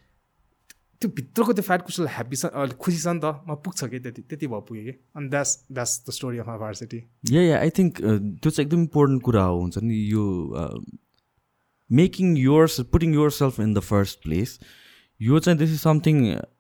त्यो 1.02 1.10
भित्रको 1.18 1.54
त्यो 1.54 1.64
fat 1.64 1.82
कुसलाई 1.88 2.14
happy 2.14 2.36
छ 2.36 2.46
अ, 2.46 2.66
खुसी 2.84 2.98
छ 2.98 3.08
नि 3.16 3.20
त 3.24 3.34
म 3.50 3.56
पुग्छ 3.66 3.90
कि 3.94 4.00
त्यति 4.06 4.22
त्यति 4.30 4.48
भयो 4.54 4.62
पुगेँ 4.70 4.84
कि 4.86 4.94
अनि 5.16 5.30
that's 5.30 5.52
that's 5.72 5.94
the 6.08 6.12
story 6.18 6.38
of 6.44 6.48
my 6.48 6.58
varsity 6.64 7.00
yeah 7.34 7.42
yeah 7.44 7.60
I 7.60 7.70
think 7.80 8.02
त्यो 8.02 8.50
चाहिँ 8.50 8.66
एकदम 8.68 8.82
इम्पोर्टेन्ट 8.82 9.22
कुरा 9.24 9.44
हो 9.52 9.60
हुन्छ 9.60 9.84
नि 9.84 10.00
यो 10.12 10.26
making 11.90 12.36
yours 12.38 12.80
putting 12.94 13.14
yourself 13.34 13.60
in 13.60 13.74
the 13.74 13.80
first 13.90 14.22
place 14.24 14.60
यो 15.20 15.40
चाहिँ 15.40 15.58
दिस 15.60 15.72
इज 15.72 15.80
समथिङ 15.82 16.18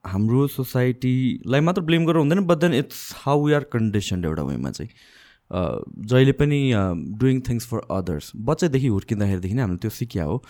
हाम्रो 0.07 0.47
सोसाइटीलाई 0.53 1.61
मात्र 1.61 1.81
ब्लेम 1.89 2.05
गरेर 2.05 2.19
हुँदैन 2.19 2.45
but 2.47 2.57
then 2.59 2.73
it's 2.75 3.01
how 3.17 3.45
we 3.45 3.53
are 3.53 3.63
conditioned 3.73 4.25
एउटा 4.25 4.43
वेमा 4.43 4.71
चाहिँ 4.71 4.89
जहिले 6.11 6.31
पनि 6.39 6.57
डुइङ 7.19 7.41
थिङ्स 7.49 7.67
फर 7.67 7.81
अदर्स 7.97 8.31
बच्चादेखि 8.49 8.87
हुर्किँदाखेरिदेखि 8.95 9.55
नै 9.55 9.61
हामीले 9.61 9.79
त्यो 9.83 9.89
सिक्या 9.97 10.23
हो 10.31 10.41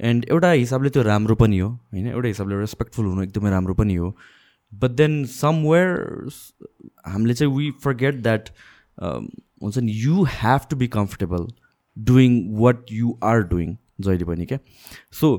एन्ड 0.00 0.24
एउटा 0.30 0.50
हिसाबले 0.50 0.90
त्यो 0.90 1.02
राम्रो 1.02 1.34
पनि 1.34 1.58
हो 1.58 1.68
होइन? 1.68 2.06
एउटा 2.06 2.28
हिसाबले 2.28 2.60
रेस्पेक्टफुल 2.60 3.06
हुनु 3.06 3.22
एकदमै 3.22 3.50
राम्रो 3.50 3.74
पनि 3.74 3.94
हो. 3.94 4.14
बट 4.72 4.90
देन 4.96 5.24
समवेयर 5.24 5.88
हामीले 7.06 7.34
चाहिँ 7.34 7.54
वी 7.56 7.70
फर्गेट 7.84 8.22
द्याट 8.22 8.48
हुन्छ 9.02 9.78
नि 9.78 9.92
you 10.04 10.24
have 10.32 10.66
to 10.70 10.76
be 10.76 10.86
comfortable 10.96 11.46
doing 11.96 12.42
what 12.58 12.92
you 12.92 13.18
are 13.24 13.42
doing 13.52 13.76
जहिले 14.00 14.24
पनि 14.24 14.46
क्या? 14.46 14.58
सो 15.12 15.30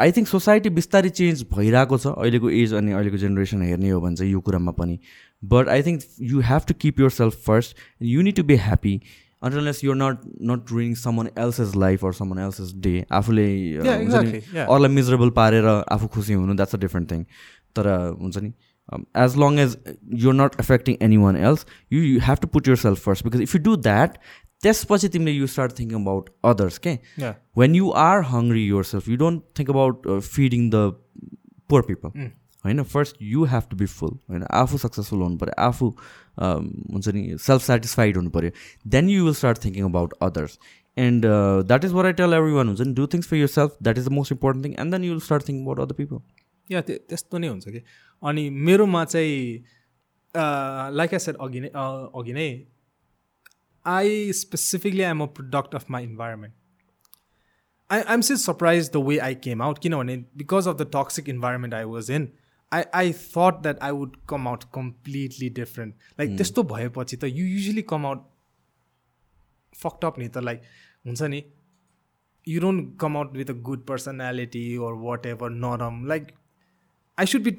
आई 0.00 0.12
थिङ्क 0.16 0.28
सोसाइटी 0.28 0.70
बिस्तारै 0.70 1.08
चेन्ज 1.10 1.44
भइरहेको 1.52 1.98
छ 1.98 2.06
अहिलेको 2.06 2.50
एज 2.58 2.74
अनि 2.74 2.92
अहिलेको 2.92 3.16
जेनेरेसन 3.18 3.62
हेर्ने 3.62 3.90
हो 3.90 4.00
भने 4.00 4.16
चाहिँ 4.16 4.32
यो 4.32 4.40
कुरामा 4.40 4.72
पनि. 4.72 4.98
But 5.42 5.68
I 5.68 5.82
think 5.82 6.02
you 6.32 6.40
have 6.50 6.62
to 6.68 6.74
keep 6.80 7.00
yourself 7.10 7.42
first 7.46 7.76
you 8.02 8.22
need 8.22 8.36
to 8.36 8.44
be 8.44 8.56
happy 8.66 8.94
unless 9.42 9.82
you're 9.84 9.96
not 9.96 10.24
not 10.50 10.72
ruining 10.72 10.94
someone 11.02 11.28
else's 11.44 11.74
life 11.82 12.04
or 12.04 12.12
someone 12.22 12.38
else's 12.46 12.72
day 12.86 12.94
आफूले. 13.20 13.46
अरूलाई 14.64 14.90
मिजरेबल 14.96 15.30
पारेर 15.38 15.66
आफू 15.96 16.06
खुसी 16.16 16.32
हुनु 16.32 16.54
द्याट्स 16.54 16.74
अ 16.74 16.78
डिफ्रेन्ट 16.86 17.10
थिङ 17.10 17.24
तर 17.76 17.88
हुन्छ 18.20 18.36
नि 18.38 18.52
as 19.24 19.36
long 19.44 19.58
as 19.64 19.76
you're 20.24 20.34
not 20.34 20.60
affecting 20.60 20.96
anyone 21.24 21.36
else 21.36 21.66
you 21.92 22.02
you 22.02 22.20
have 22.28 22.38
to 22.42 22.48
put 22.56 22.68
yourself 22.84 23.04
first 23.04 23.24
because 23.28 23.40
if 23.48 23.54
you 23.54 23.60
do 23.68 23.76
that 23.88 24.18
त्यसपछि 24.64 25.08
तिमीले 25.16 25.32
you 25.36 25.46
start 25.54 25.78
thinking 25.78 26.00
about 26.02 26.28
others 26.52 26.78
के 26.86 26.96
when 27.60 27.78
you 27.80 27.92
are 28.08 28.18
hungry 28.32 28.64
yourself 28.74 29.08
you 29.12 29.16
don't 29.24 29.46
think 29.60 29.72
about 29.76 30.06
uh, 30.06 30.20
feeding 30.34 30.68
the 30.76 30.84
poor 31.70 31.82
people. 31.88 32.12
होइन? 32.64 32.82
First 32.84 33.16
you 33.22 33.44
have 33.44 33.62
to 33.70 33.76
be 33.76 33.86
full 33.88 34.18
होइन? 34.30 34.42
आफू 34.52 34.78
successful 34.78 35.22
हुनु 35.22 35.36
पऱ्यो 35.38 35.54
आफू 35.62 35.88
हुन्छ 36.38 37.08
नि 37.08 37.22
सेल्फ 37.40 37.62
सेटिस्फाइड 37.62 38.16
हुनु 38.16 38.30
पऱ्यो 38.30 38.50
then 38.88 39.08
you 39.08 39.24
will 39.24 39.34
start 39.34 39.64
thinking 39.64 39.84
about 39.84 40.14
others 40.22 40.58
and 40.96 41.26
that 41.66 41.84
is 41.84 41.92
what 41.92 42.06
I 42.06 42.12
tell 42.20 42.34
everyone 42.52 42.68
हुन्छ 42.68 42.80
नि 42.80 42.94
do 42.94 43.06
things 43.06 43.28
for 43.28 43.36
yourself 43.48 43.76
that 43.82 43.98
is 43.98 44.08
the 44.08 44.12
most 44.12 44.32
important 44.32 44.66
thing 44.66 44.74
and 44.78 44.94
then 44.94 45.04
you 45.04 45.12
will 45.12 45.20
start 45.22 45.48
thinking 45.48 45.64
about 45.64 45.80
other 45.80 45.94
people 45.94 46.20
या 46.70 46.80
त्यो 46.80 46.96
त्यस्तो 47.08 47.38
नै 47.38 47.48
हुन्छ 47.48 47.68
कि? 47.68 47.82
अनि 48.22 48.48
मेरोमा 48.68 49.04
चाहिँ 49.04 49.64
लाइक 50.94 51.14
आई 51.14 51.18
सेड 51.18 51.36
अघि 51.40 51.60
नै 51.60 51.70
अघि 51.74 52.32
नै 52.32 52.48
I 53.84 54.32
specifically 54.36 55.02
I'm 55.02 55.22
a 55.22 55.26
product 55.36 55.74
of 55.74 55.90
my 55.90 56.04
environment 56.04 56.54
I 57.90 58.00
I'm 58.02 58.20
still 58.20 58.40
surprised 58.40 58.92
the 58.92 59.00
way 59.00 59.16
I 59.20 59.32
came 59.46 59.62
out 59.66 59.78
किनभने 59.78 60.16
because 60.36 60.68
of 60.68 60.76
the 60.76 60.86
toxic 60.92 61.28
environment 61.28 61.74
I 61.74 61.84
was 61.84 62.10
in 62.10 62.28
I 62.72 62.82
I 62.94 63.12
thought 63.12 63.62
that 63.62 63.78
I 63.82 63.90
would 64.00 64.16
come 64.28 64.48
out 64.48 64.64
completely 64.74 65.48
different 65.60 65.94
like 66.20 66.36
त्यस्तो 66.36 66.62
भएपछि 66.72 67.16
त 67.16 67.30
you 67.38 67.46
usually 67.46 67.82
come 67.94 68.06
out 68.06 68.26
fucked up 69.74 70.18
नि 70.18 70.28
त 70.28 70.38
like 70.48 70.62
हुन्छ 71.06 71.22
नि? 71.22 71.42
You 72.46 72.60
don't 72.60 72.96
come 73.00 73.16
out 73.16 73.32
with 73.36 73.50
a 73.50 73.56
good 73.68 73.84
personality 73.86 74.64
or 74.76 74.94
whatever 75.26 75.50
normal 75.64 76.04
like 76.08 76.26
I 77.18 77.26
should 77.32 77.42
be 77.42 77.56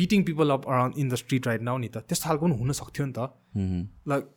beating 0.00 0.24
people 0.24 0.50
up 0.50 0.66
around 0.68 0.98
in 0.98 1.08
the 1.08 1.14
street 1.22 1.46
right 1.46 1.62
now 1.70 1.78
नि 1.78 1.88
त 1.94 2.04
त्यस्तो 2.08 2.28
खालको 2.28 2.46
पनि 2.46 2.58
हुन 2.58 2.72
सक्थ्यो 2.80 3.06
नि 3.06 3.12
त 3.18 3.28
like 4.08 4.30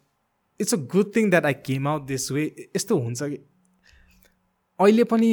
it's 0.59 0.73
a 0.73 0.77
good 0.93 1.15
thing 1.15 1.29
that 1.29 1.45
I 1.45 1.53
came 1.65 1.87
out 1.87 2.05
this 2.13 2.31
way 2.31 2.43
यस्तो 2.75 2.97
हुन्छ 2.99 3.23
कि 3.23 3.37
अहिले 4.79 5.03
पनि 5.13 5.31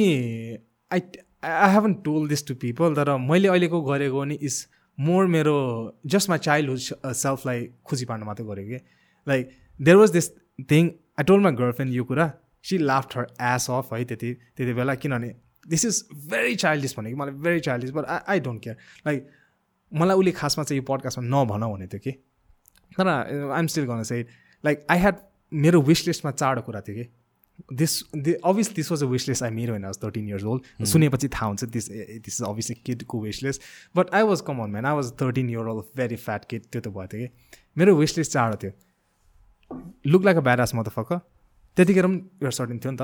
I 0.91 1.01
I 1.43 1.73
haven't 1.73 1.93
told 2.05 2.27
this 2.27 2.47
to 2.47 2.55
people 2.61 2.95
तर 2.95 3.15
मैले 3.29 3.47
अहिलेको 3.47 3.81
गरेको 3.81 4.23
नि 4.25 4.35
इज 4.49 4.65
मोर 4.97 5.27
मेरो 5.35 5.55
जस्ट 6.13 6.29
माई 6.29 6.37
चाइल्डहुड 6.47 7.13
सेल्फलाई 7.21 7.67
खुसी 7.85 8.05
पार्नु 8.05 8.25
मात्रै 8.25 8.45
गरेको 8.47 8.69
कि? 8.69 8.85
Like 9.27 9.49
there 9.79 9.97
was 9.97 10.11
this 10.11 10.29
thing 10.71 10.89
I 11.19 11.23
told 11.31 11.41
my 11.43 11.51
girlfriend 11.61 11.93
यो 11.93 12.03
कुरा 12.11 12.31
she 12.69 12.77
laughed 12.77 13.17
her 13.17 13.27
ass 13.53 13.69
off 13.71 13.93
है 13.93 14.03
त्यति 14.11 14.33
त्यति 14.57 14.73
बेला 14.73 14.95
किनभने 15.05 15.33
दिस 15.67 15.85
इज 15.85 16.03
भेरी 16.29 16.55
चाइल्डिस 16.63 16.95
भनेको 16.99 17.17
मलाई 17.17 17.33
very 17.47 17.59
childish 17.69 17.91
but 17.97 18.05
I 18.05 18.19
I 18.35 18.39
don't 18.47 18.63
care 18.63 18.77
like 19.07 19.27
मलाई 19.91 20.17
उसले 20.17 20.31
खासमा 20.39 20.63
चाहिँ 20.63 20.81
यो 20.81 20.85
पडकास्टमा 20.93 21.25
नभन 21.27 21.67
भने 21.73 21.87
थियो 21.87 21.99
कि? 22.03 22.11
तर 22.97 23.07
आइएम 23.07 23.67
स्टिल 23.67 23.85
गर्न 23.85 24.03
से 24.03 24.25
लाइक 24.63 24.85
आई 24.91 24.99
ह्याड 24.99 25.15
मेरो 25.65 25.81
विस 25.91 26.07
लिस्टमा 26.07 26.31
चारवटा 26.31 26.61
कुरा 26.61 26.81
थियो 26.87 26.95
कि? 26.95 27.09
This 27.73 28.01
obvious 28.45 28.71
this 28.75 28.91
was 28.91 29.03
a 29.03 29.07
wish 29.07 29.27
list 29.27 29.43
I 29.43 29.49
मेरो 29.51 29.73
होइन 29.73 29.91
थर्टिन 30.03 30.27
इयर्स 30.27 30.43
ओल्ड 30.43 30.85
सुनेपछि 30.85 31.27
थाहा 31.35 31.45
हुन्छ 31.47 31.63
this 31.75 31.89
this 31.89 32.41
is 32.41 32.47
obviously 32.47 32.75
किडको 32.85 33.21
wish 33.21 33.43
list 33.43 33.61
but 33.95 34.13
I 34.15 34.23
was 34.29 34.41
come 34.47 34.63
on 34.63 34.69
man 34.71 34.85
I 34.85 34.95
was 34.95 35.11
thirteen 35.21 35.49
year 35.49 35.67
old 35.73 35.85
very 35.97 36.15
fat 36.25 36.45
kid 36.49 36.61
त्यो 36.71 36.81
त 36.81 36.87
भएको 36.87 37.07
थियो 37.07 37.27
कि? 37.27 37.33
मेरो 37.77 37.95
विस 37.95 38.17
लिस्ट 38.17 38.31
चारवटा 38.33 38.57
थियो। 38.63 38.71
Look 40.07 40.25
like 40.25 40.37
a 40.37 40.41
badass 40.41 40.75
motherfucker 40.75 41.13
त्यतिखेर 41.77 42.05
पनि 42.07 42.17
एउटा 42.17 42.49
सर्टिन 42.57 42.79
थियो 42.79 42.91
नि 42.91 42.97
त। 43.01 43.03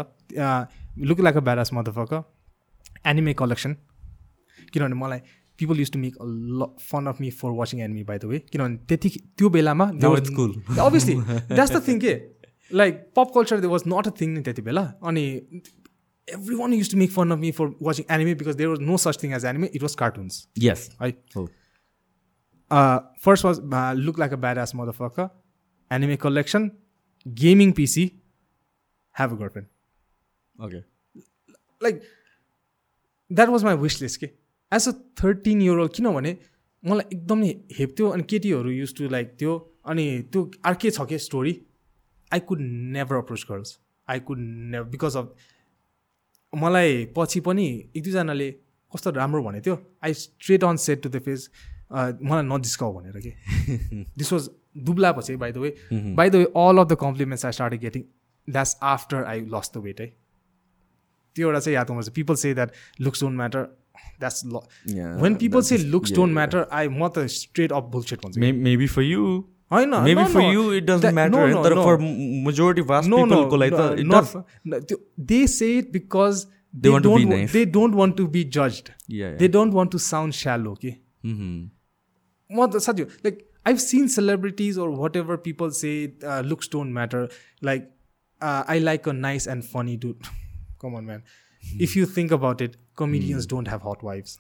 Look 1.10 1.20
like 1.20 1.38
a 1.38 1.40
badass 1.42 1.74
motherfucker 1.74 2.12
anime 3.08 3.34
collection 3.34 3.76
किनभने 4.74 4.96
मलाई 4.96 5.20
पिपल 5.60 5.80
युज 5.80 5.92
टु 5.92 6.00
मेक 6.00 6.16
ल 6.22 6.66
fun 6.82 7.06
of 7.08 7.22
me 7.22 7.30
for 7.38 7.52
watching 7.58 7.80
anime 7.82 8.04
by 8.04 8.18
the 8.18 8.26
way 8.26 8.40
किनभने 8.52 8.78
त्यति 8.88 9.10
त्यो 9.38 9.50
बेलामा. 9.50 9.86
अभियसली 9.86 11.16
द्याट्स 11.16 11.72
द 11.72 11.88
थिङ 11.88 12.00
के? 12.00 12.14
Like 12.72 13.04
pop 13.16 13.32
culture 13.36 13.60
they 13.60 13.68
was 13.68 13.84
not 13.88 14.08
a 14.08 14.12
thing 14.22 14.34
नि 14.34 14.42
त्यति 14.42 14.62
बेला 14.62 14.82
अनि 15.04 15.26
everyone 16.56 16.74
use 16.74 16.92
to 16.92 16.98
make 16.98 17.12
fun 17.12 17.32
of 17.32 17.40
me 17.40 17.52
for 17.52 17.72
watching 17.82 18.14
anime 18.16 18.34
because 18.42 18.56
there 18.56 18.70
was 18.70 18.82
no 18.90 18.98
such 19.06 19.24
thing 19.24 19.34
as 19.36 19.46
anime 19.46 19.68
it 19.74 19.82
was 19.82 19.96
cartoons 19.96 20.48
yes 20.60 20.90
है 21.02 21.10
हो 21.36 21.46
first 23.26 23.46
was 23.46 23.60
look 23.98 24.20
like 24.20 24.34
a 24.34 24.42
badass 24.58 24.76
mother 24.76 24.98
fuck 25.00 25.30
anime 25.92 26.16
collection 26.26 26.70
gaming 27.26 27.72
PC 27.80 28.06
have 29.16 29.34
a 29.34 29.40
girlfriend 29.40 30.66
okay 30.66 30.84
like 31.82 32.02
that 33.32 33.50
was 33.50 33.64
my 33.64 33.76
wish 33.78 34.02
list 34.02 34.20
के 34.20 34.30
as 34.72 34.88
a 34.88 34.92
thirteen 35.24 35.62
year 35.62 35.78
old 35.78 35.94
किनभने 35.94 36.38
मलाई 36.84 37.16
एकदमै 37.16 37.50
हेप्थ्यो 37.80 38.10
अनि 38.10 38.24
केटीहरू 38.30 38.70
use 38.72 38.96
to 38.98 39.10
like 39.10 39.36
त्यो 39.40 39.58
अनि 39.86 40.06
त्यो 40.32 40.44
अर्कै 40.66 40.92
छ 40.92 41.06
कि 41.10 41.18
story 41.20 41.54
I 42.32 42.40
could 42.50 42.60
never 42.98 43.16
approach 43.16 43.46
girls 43.52 43.78
I 44.08 44.20
could 44.30 44.38
never 44.40 44.84
because 44.96 45.18
of 45.18 45.34
मलाई 46.54 47.06
पछि 47.18 47.40
पनि 47.48 47.66
एक 47.96 48.04
दुईजनाले 48.04 48.50
कस्तो 48.94 49.12
राम्रो 49.18 49.44
भनेको 49.44 49.64
थियो 49.66 49.78
I 50.04 50.14
straight 50.22 50.64
on 50.64 50.76
said 50.86 51.02
to 51.04 51.10
the 51.10 51.20
face 51.26 51.50
मलाई 51.92 52.44
नजिस्काउ 52.46 52.94
भनेर 52.94 53.20
कि? 53.26 53.32
दिस 54.18 54.34
वाज 54.34 54.50
दुब्ला 54.88 55.12
पछि 55.20 55.36
by 55.44 55.52
the 55.52 55.58
way 55.66 55.76
by 56.22 56.30
the 56.30 56.36
way 56.36 56.46
all 56.64 56.78
of 56.84 56.88
the 56.88 56.98
compliments 57.02 57.46
I 57.46 57.52
start 57.60 57.74
getting 57.86 58.04
that's 58.48 58.76
after 58.94 59.24
I 59.34 59.42
lost 59.56 59.78
the 59.78 59.82
weight 59.84 60.02
है 60.02 60.08
त्यो 61.36 61.48
एउटा 61.48 61.60
चाहिँ 61.60 61.76
याद 61.76 61.90
हुनुपर्छ 61.90 62.14
people 62.16 62.36
say 62.44 62.54
that 62.54 62.72
looks 63.02 63.22
don't 63.24 63.38
matter 63.38 63.64
that's 64.20 64.46
ल 64.46 64.60
when 65.22 65.36
people 65.36 65.62
say 65.62 65.76
that's- 65.76 65.92
looks 65.92 66.12
don't. 66.16 66.34
Matter 66.34 66.68
I 66.72 66.88
म 66.90 67.08
त 67.16 67.26
straight 67.38 67.72
up 67.72 67.90
bullshit 67.96 68.26
भन्छु। 68.26 68.42
Maybe 68.68 68.88
for 68.96 69.04
you 69.08 69.26
होइन 69.72 69.90
maybe 70.04 70.22
no, 70.22 70.28
for 70.36 70.42
no. 70.44 70.52
you 70.54 70.62
it 70.76 70.86
doesn't 70.86 71.06
That- 71.08 71.16
matter 71.18 71.34
no, 71.34 71.42
होइन 71.42 71.56
no, 71.56 71.64
तर 71.64 71.76
no. 71.80 71.82
for 71.88 71.98
majority 72.48 72.86
vast 72.92 73.10
no, 73.14 73.18
no, 73.18 73.26
people 73.36 73.50
को 73.50 73.58
लागि 73.64 73.76
no, 73.76 73.90
त 73.90 74.00
it 74.04 74.08
not 74.14 74.24
does 74.24 74.32
for- 74.32 74.44
no, 74.72 74.80
त्यो- 74.92 75.02
they 75.34 75.42
say 75.58 75.70
it 75.82 75.92
because 75.98 76.46
They 76.74 76.82
they, 76.86 76.90
want 76.94 77.06
to 77.08 77.12
be 77.12 77.20
don't 77.26 77.30
wa- 77.34 77.38
nice. 77.42 77.54
they 77.58 77.66
don't 77.76 78.00
want 78.00 78.16
to 78.22 78.26
be 78.38 78.42
judged 78.56 78.90
yeah, 78.90 79.20
yeah. 79.20 79.38
they 79.44 79.48
don't 79.58 79.78
want 79.80 79.92
to 79.98 80.02
sound 80.08 80.38
shallow 80.40 80.74
कि 80.86 80.96
Mhm. 81.26 81.70
म 82.50 82.68
त 82.74 82.82
साथी 82.88 83.04
like 83.28 83.46
I've 83.68 83.78
seen 83.86 84.08
celebrities 84.18 84.78
or 84.84 84.90
whatever 85.22 85.36
people 85.48 85.70
say 85.80 85.92
looks 86.52 86.70
don't 86.74 86.94
matter 86.94 87.28
like 87.70 87.90
I 88.42 88.80
like 88.80 89.10
a 89.10 89.12
nice 89.22 89.48
and 89.56 89.64
funny 89.74 89.96
dude 90.06 90.14
come on 90.82 91.04
man 91.06 91.24
if 91.88 91.96
you 91.98 92.06
think 92.18 92.34
about 92.34 92.62
it 92.62 92.76
comedians 92.98 93.48
don't 93.50 93.68
have 93.70 93.88
hot 93.88 94.04
wives 94.04 94.38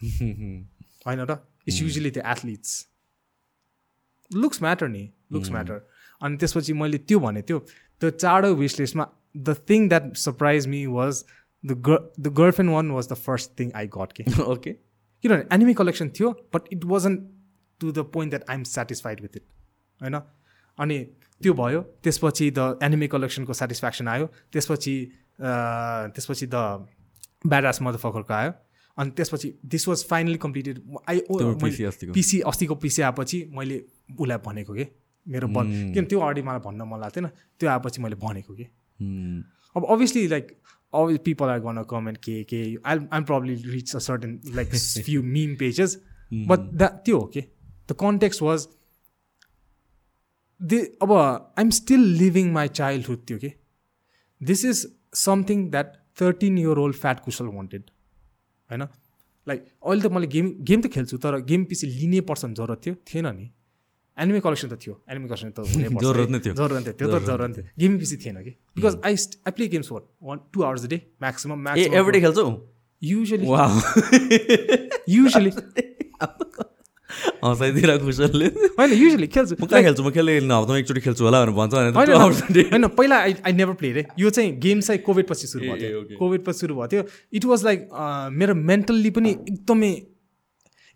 होइन 1.07 1.19
र 1.31 1.37
it's 1.67 1.81
usually 1.81 2.11
the 2.11 2.23
athletes 2.33 2.75
looks 4.31 4.61
matter 4.61 4.87
नि 4.87 5.09
looks 5.31 5.49
matter 5.51 5.81
अनि 6.21 6.37
त्यसपछि 6.37 6.73
मैले 6.73 6.97
त्यो 6.97 7.19
भने 7.19 7.41
त्यो 7.41 7.59
त्यो 7.59 8.09
चाँडो 8.09 8.53
विस 8.55 8.79
लिस्टमा 8.79 9.07
the 9.37 9.55
thing 9.69 9.87
that 9.89 10.15
surprised 10.17 10.67
me 10.67 10.85
was 10.85 11.23
the 11.63 11.71
the 12.19 12.33
girlfriend 12.39 12.73
one 12.73 12.91
was 12.91 13.09
the 13.09 13.13
first 13.27 13.59
thing 13.59 13.71
I 13.75 13.87
got 13.97 14.13
के 14.19 14.23
ओके 14.43 14.73
किनभने 15.23 15.43
एनिमी 15.53 15.73
कलेक्सन 15.73 16.09
थियो 16.19 16.31
but 16.55 16.73
it 16.73 16.85
wasn't 16.85 17.15
to 17.79 17.91
the 17.91 17.99
point 18.13 18.31
that 18.31 18.49
I'm 18.49 18.63
satisfied 18.63 19.21
with 19.21 19.35
it 19.35 19.43
होइन? 20.01 20.19
अनि 20.79 20.97
त्यो 21.41 21.53
भयो 21.53 21.81
त्यसपछि 22.03 22.51
the 22.51 22.79
enemy 22.83 23.07
कलेक्सनको 23.07 23.53
satisfaction 23.53 24.07
आयो 24.07 24.25
त्यसपछि 24.53 24.95
त्यसपछि 25.41 26.47
द 26.47 26.55
ब्याडास 27.47 27.79
फकरको 27.79 28.33
आयो 28.33 28.51
अनि 28.97 29.11
त्यसपछि 29.11 29.53
this 29.65 29.87
was 29.87 30.05
finally 30.05 30.37
completed 30.37 30.79
I. 31.09 31.19
PC 32.13 32.39
अस्तिको। 32.41 32.75
पिसी 32.75 33.01
आएपछि 33.01 33.43
मैले 33.55 33.77
उसलाई 34.19 34.37
भनेको 34.45 34.73
कि 34.73 34.85
मेरो 35.35 35.47
बन 35.57 35.71
किन 35.93 36.05
त्यो 36.13 36.19
अगाडि 36.19 36.41
मलाई 36.49 36.59
भन्न 36.67 36.87
मन 36.93 36.99
लाग्थेन 37.05 37.27
त्यो 37.59 37.69
आएपछि 37.75 38.01
मैले 38.07 38.15
भनेको 38.27 38.53
कि 38.61 38.67
Hmm. 38.99 39.35
अब 39.75 39.85
obviously 39.93 40.21
like 40.31 40.47
all 40.99 41.17
people 41.27 41.49
are 41.51 41.59
gonna 41.65 41.83
comment 41.91 42.17
k 42.25 42.33
k 42.51 42.57
I'll, 42.83 43.03
I'll 43.11 43.27
probably 43.29 43.55
reach 43.75 43.93
a 43.99 44.01
certain 44.07 44.33
like 44.57 44.73
s- 44.79 44.87
few 45.09 45.21
meme 45.35 45.53
pages 45.61 45.95
but 46.51 46.65
that 46.81 46.97
त्यो 47.05 47.19
हो 47.19 47.29
कि 47.35 47.43
the 47.91 47.95
context 48.03 48.41
was 48.47 48.65
the 50.61 50.79
अब 51.01 51.11
I'm 51.57 51.71
still 51.79 52.03
living 52.23 52.51
my 52.57 52.65
childhood 52.79 53.21
थियो 53.29 53.37
कि 53.43 53.51
this 54.41 54.63
is 54.71 54.81
something 55.23 55.63
that 55.77 55.95
13 56.23 56.57
year 56.63 56.77
old 56.85 56.95
fat 57.03 57.23
Kushal 57.27 57.53
wanted 57.59 57.83
होइन 58.69 58.87
like 59.47 59.63
अहिले 59.83 60.01
त 60.07 60.11
मैले 60.17 60.27
गेम 60.35 60.51
गेम 60.71 60.81
त 60.81 60.91
खेल्छु 60.97 61.17
तर 61.27 61.39
गेम 61.53 61.63
पछि 61.71 61.87
लिनै 61.95 62.21
पर्छ 62.31 62.45
भने 62.45 62.53
जरुरत 62.61 62.81
थियो 62.85 62.95
थिएन 63.13 63.27
नि 63.39 63.49
एनिमे 64.19 64.39
कलेक्सन 64.45 64.67
त 64.69 64.77
थियो. 64.83 64.93
एनिमे 65.11 65.27
कलेक्सन 65.27 65.49
त 65.55 65.59
जरुरत। 66.03 66.29
नै 66.29 66.39
थियो। 66.45 66.53
जरुरत 66.59 66.83
थियो। 66.85 66.93
त्यो 66.99 67.07
त 67.07 67.23
जरुरत 67.29 67.55
थियो। 67.57 67.65
गेम 67.79 67.97
पछि 67.99 68.17
थिएन 68.25 68.37
कि? 68.43 68.51
Because 68.75 68.93
I 69.05 69.15
I 69.47 69.51
play 69.57 69.67
games 69.75 69.91
what 69.91 70.03
one 70.23 70.37
two 70.53 70.59
hours 70.69 70.85
day 70.93 70.97
maximum 71.23 71.67
a 71.77 71.87
everyday 71.99 72.19
खेल्छौ? 72.25 72.45
Usually 73.01 73.45
usually 75.15 75.51
हँसाइदिएर 77.43 77.91
खुसलले 78.03 78.45
होइन 78.79 78.91
युजली 78.93 79.27
खेल्छु। 79.33 79.55
म 79.59 79.65
कहाँ 79.65 79.81
खेल्छु? 79.83 80.03
म 80.03 80.09
खेल्दै 80.15 80.33
हप्तामा 80.39 80.77
एकचोटि 80.79 81.01
खेल्छु 81.07 81.23
होला 81.25 81.39
भनेर 81.41 81.55
भन्छ 81.55 81.73
भने 81.73 82.61
होइन, 82.69 82.87
पहिला 82.99 83.17
आई 83.25 83.33
आई 83.47 83.51
नेभर 83.59 83.73
प्ले 83.81 83.91
रे 83.97 84.03
यो 84.19 84.29
चाहिँ 84.29 84.51
गेम 84.59 84.79
चाहिँ 84.87 85.01
कोभिड 85.07 85.25
पछि 85.31 85.47
सुरु 85.47 85.63
भएको 85.63 85.79
थियो. 85.79 86.17
कोभिड 86.19 86.41
पछि 86.45 86.59
सुरु 86.59 86.75
भएको 86.75 86.87
थियो 86.91 87.03
इट 87.33 87.45
वाज 87.51 87.63
लाइक 87.65 87.79
मेरो 88.39 88.53
मेन्टल्ली 88.55 89.09
पनि 89.17 89.29
एकदमै 89.31 89.91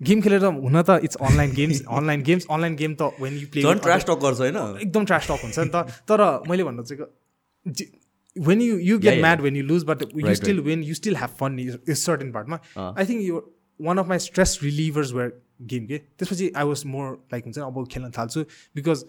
गेम 0.10 0.22
खेलेर 0.22 0.46
हुन 0.46 0.82
त 0.82 1.00
it's 1.08 1.18
online 1.30 1.52
games 1.56 1.82
online 1.98 2.22
games 2.30 2.46
online 2.50 2.76
game 2.76 2.94
त 3.02 3.02
when 3.22 3.34
you 3.40 3.48
play 3.54 3.74
trash 3.88 4.06
talk 4.10 4.20
गर्छ 4.24 4.40
होइन 4.40 4.58
एकदम 4.58 5.06
ट्रास 5.12 5.28
टक 5.32 5.44
हुन्छ 5.44 5.60
नि 5.60 5.70
त 5.76 5.76
तर 6.12 6.24
मैले 6.50 6.64
भन्नु 6.70 6.84
चाहिँ 6.84 7.88
when 8.36 8.62
you 8.62 8.78
you 8.80 8.98
get. 9.00 9.20
Mad 9.22 9.42
when 9.42 9.56
you 9.56 9.64
lose 9.64 9.84
but 9.86 10.02
you 10.16 10.36
still 10.36 10.60
when 10.68 10.84
you 10.84 10.94
still 11.00 11.16
have 11.16 11.36
fun 11.40 11.60
is 11.60 11.98
certain 11.98 12.32
पार्टमा। 12.32 12.60
I 12.78 13.06
think 13.06 13.22
यो 13.24 13.42
one 13.80 13.98
of 13.98 14.08
my 14.08 14.20
stress 14.20 14.60
relievers 14.64 15.12
where 15.14 15.32
game 15.74 15.86
के 15.88 15.98
त्यसपछि 15.98 16.52
आई 16.56 16.66
वाज 16.66 16.84
मोर 16.94 17.12
लाइक 17.34 17.44
हुन्छ 17.46 17.60
अब 17.60 17.86
खेल्न 17.92 18.12
थाल्छु 18.18 18.42
because 18.76 19.06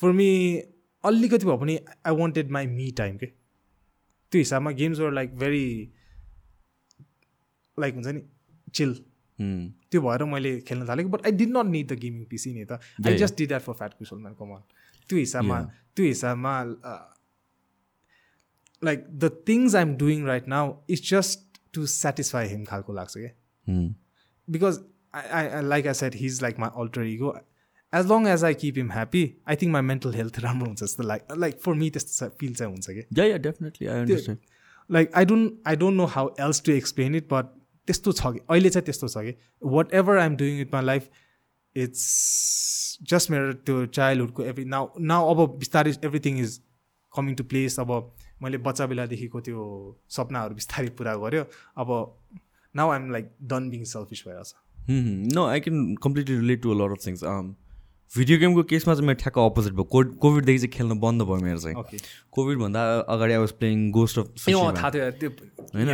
for 0.00 0.12
me 0.20 0.28
अलिकति 1.04 1.46
भए 1.46 1.56
पनि 1.60 1.78
I 2.06 2.16
wanted 2.16 2.50
my 2.58 2.66
me 2.78 2.90
time 2.98 3.16
के 3.18 3.26
त्यो 3.26 4.38
हिसाबमा 4.38 4.70
games 4.80 4.98
were 5.00 5.12
like 5.12 5.36
very 5.38 5.66
like 7.78 7.94
हुन्छ 7.94 8.06
नि 8.06 8.22
चिल. 8.74 8.94
त्यो 9.40 10.00
भएर 10.02 10.24
मैले 10.32 10.50
खेल्न 10.68 10.88
थालेको 10.88 11.08
but 11.08 11.26
I 11.26 11.32
did 11.32 11.56
not 11.56 11.66
need 11.66 11.86
the 11.92 11.98
gaming 12.00 12.24
PC 12.30 12.52
नि 12.54 12.64
त। 12.64 12.80
I 13.06 13.16
just 13.18 13.36
did 13.38 13.48
that 13.48 13.62
for 13.62 13.72
fat 13.80 13.94
कुसलम्यान 13.98 14.34
come on 14.40 14.62
त्यो 15.10 15.18
हिसाबमा. 15.18 15.60
त्यो 15.96 16.06
हिसाबमा 16.06 16.54
like 18.82 19.06
the 19.10 19.30
things 19.48 19.74
I 19.74 19.82
am 19.82 19.94
doing 19.98 20.26
right 20.26 20.48
now 20.48 20.72
it's 20.90 21.10
just 21.10 21.60
to 21.74 21.86
satisfy 21.86 22.48
him 22.48 22.64
खालको 22.64 22.92
लाग्छ 22.94 23.16
क्या. 23.16 23.30
Because 24.48 24.78
I 25.14 25.62
like 25.62 25.86
I 25.86 25.94
set 25.94 26.14
his 26.16 26.42
like 26.42 26.58
my 26.58 26.70
alter 26.82 27.02
ego 27.12 27.34
as 27.92 28.06
long 28.12 28.26
as 28.28 28.44
I 28.44 28.54
keep 28.54 28.76
him 28.78 28.90
happy 28.92 29.24
I 29.48 29.56
think 29.62 29.72
my 29.72 29.82
mental 29.82 30.14
health 30.14 30.38
राम्रो 30.40 30.66
हुन्छ 30.66 30.82
जस्तो 30.82 31.02
like 31.02 31.38
like 31.38 31.60
for 31.60 31.74
me 31.74 31.90
त्यस्तो 31.90 32.28
feel 32.40 32.54
चाहिँ 32.54 32.72
हुन्छ 32.72 32.90
कि. 32.90 33.02
Like 34.90 35.10
I 35.14 35.24
don't 35.24 35.68
I 35.68 35.76
don't 35.76 35.96
know 35.96 36.06
how 36.16 36.34
else 36.40 36.62
to 36.66 36.72
explain 36.72 37.14
it 37.14 37.28
but 37.32 37.58
त्यस्तो 37.90 38.12
छ 38.12 38.32
कि? 38.36 38.40
अहिले 38.50 38.70
चाहिँ 38.70 38.84
त्यस्तो 38.86 39.08
छ 39.08 39.24
कि? 39.26 39.34
Whatever 40.00 40.18
I 40.22 40.26
am 40.32 40.36
doing 40.44 40.60
it 40.60 40.74
my 40.74 40.84
life 40.84 41.10
it's 41.76 42.06
just 43.10 43.30
मेरो 43.30 43.52
त्यो 43.68 43.84
चाइल्डहुडको 43.98 44.48
एभ्री 44.54 44.64
नाउ 44.76 44.88
नाउ 45.12 45.34
अब 45.34 45.58
बिस्तारै 45.58 45.94
everything 46.04 46.40
is 46.46 46.58
coming 47.12 47.34
to 47.42 47.44
place 47.52 47.78
अब 47.80 47.94
मैले 48.42 48.58
बच्चा 48.66 48.86
बेलादेखिको 48.94 49.40
त्यो 49.50 49.68
सपनाहरू 50.16 50.54
बिस्तारै 50.54 50.90
पुरा 50.98 51.14
गऱ्यो। 51.22 51.44
अब 51.84 51.94
now 52.74 52.90
I'm 52.90 53.10
like 53.18 53.30
done 53.52 53.70
being 53.70 53.84
selfish 53.94 54.26
भइरहेछ 54.26 54.54
Hmm. 54.88 55.24
No, 55.28 55.42
I 55.46 55.60
can 55.60 55.96
completely 56.04 56.36
relate 56.36 56.62
to 56.62 56.72
a 56.72 56.76
lot 56.76 56.92
of 56.92 57.00
things. 57.00 57.22
Video 58.16 58.38
गेमको 58.38 58.62
केसमा 58.66 58.94
चाहिँ 58.94 59.06
मेरो 59.06 59.18
ठ्याक्क 59.22 59.38
अपोजिट 59.38 59.72
भयो। 59.72 59.84
कोभिड 59.86 60.18
कोभिडदेखि 60.18 60.58
चाहिँ 60.58 60.72
खेल्न 60.74 60.98
बन्द 60.98 61.22
भयो 61.22 61.36
मेरो 61.46 61.58
चाहिँ। 61.62 61.98
कोभिडभन्दा 62.34 62.80
अगाडि 63.06 63.32
I 63.32 63.38
was 63.38 63.52
playing 63.62 63.90
ghost 63.94 64.18
of 64.18 64.26
होइन? 64.48 65.90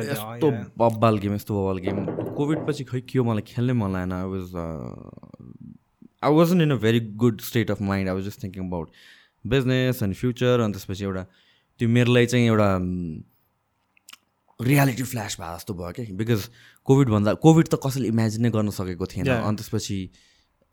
यस्तो। 0.00 0.50
बब्बाल 0.80 1.18
गेम 1.18 1.34
यस्तो 1.34 1.52
बब्बाल 1.52 1.78
गेम। 1.84 1.98
कोभिड 2.40 2.58
पछि 2.68 2.84
खै 2.88 3.00
के 3.04 3.18
हो 3.18 3.24
मलाई 3.24 3.44
खेल्नै 3.52 3.74
मन 3.76 3.92
लागेन। 3.92 4.12
I 4.12 4.24
was 4.32 4.48
I 6.24 6.32
wasn't 6.32 6.60
in 6.62 6.70
a 6.72 6.76
very 6.86 7.00
good 7.20 7.40
state 7.50 7.70
of 7.70 7.80
mind 7.84 8.08
I 8.08 8.14
was 8.14 8.24
just 8.32 8.42
thinking 8.44 8.62
about 8.66 8.88
business 9.44 10.02
and 10.02 10.14
future 10.16 10.60
अनि 10.64 10.72
त्यसपछि 10.72 11.04
एउटा 11.04 11.22
त्यो 11.80 11.88
मेरो 11.88 12.12
लागि 12.12 12.26
चाहिँ 12.32 12.46
एउटा 12.48 12.68
रियालिटी 14.60 15.02
फ्ल्यास 15.04 15.36
भए 15.40 15.54
जस्तो 15.56 15.74
भयो 15.74 15.92
क्या। 15.92 16.16
बिकज 16.16 16.40
कोभिडभन्दा 16.88 17.30
कोभिड 17.44 17.66
त 17.68 17.74
कसैले 17.86 18.08
इमेजिनै 18.08 18.50
गर्न 18.50 18.70
सकेको 18.72 19.04
थिएन. 19.06 19.28
अनि 19.28 19.56
त्यसपछि 19.60 19.98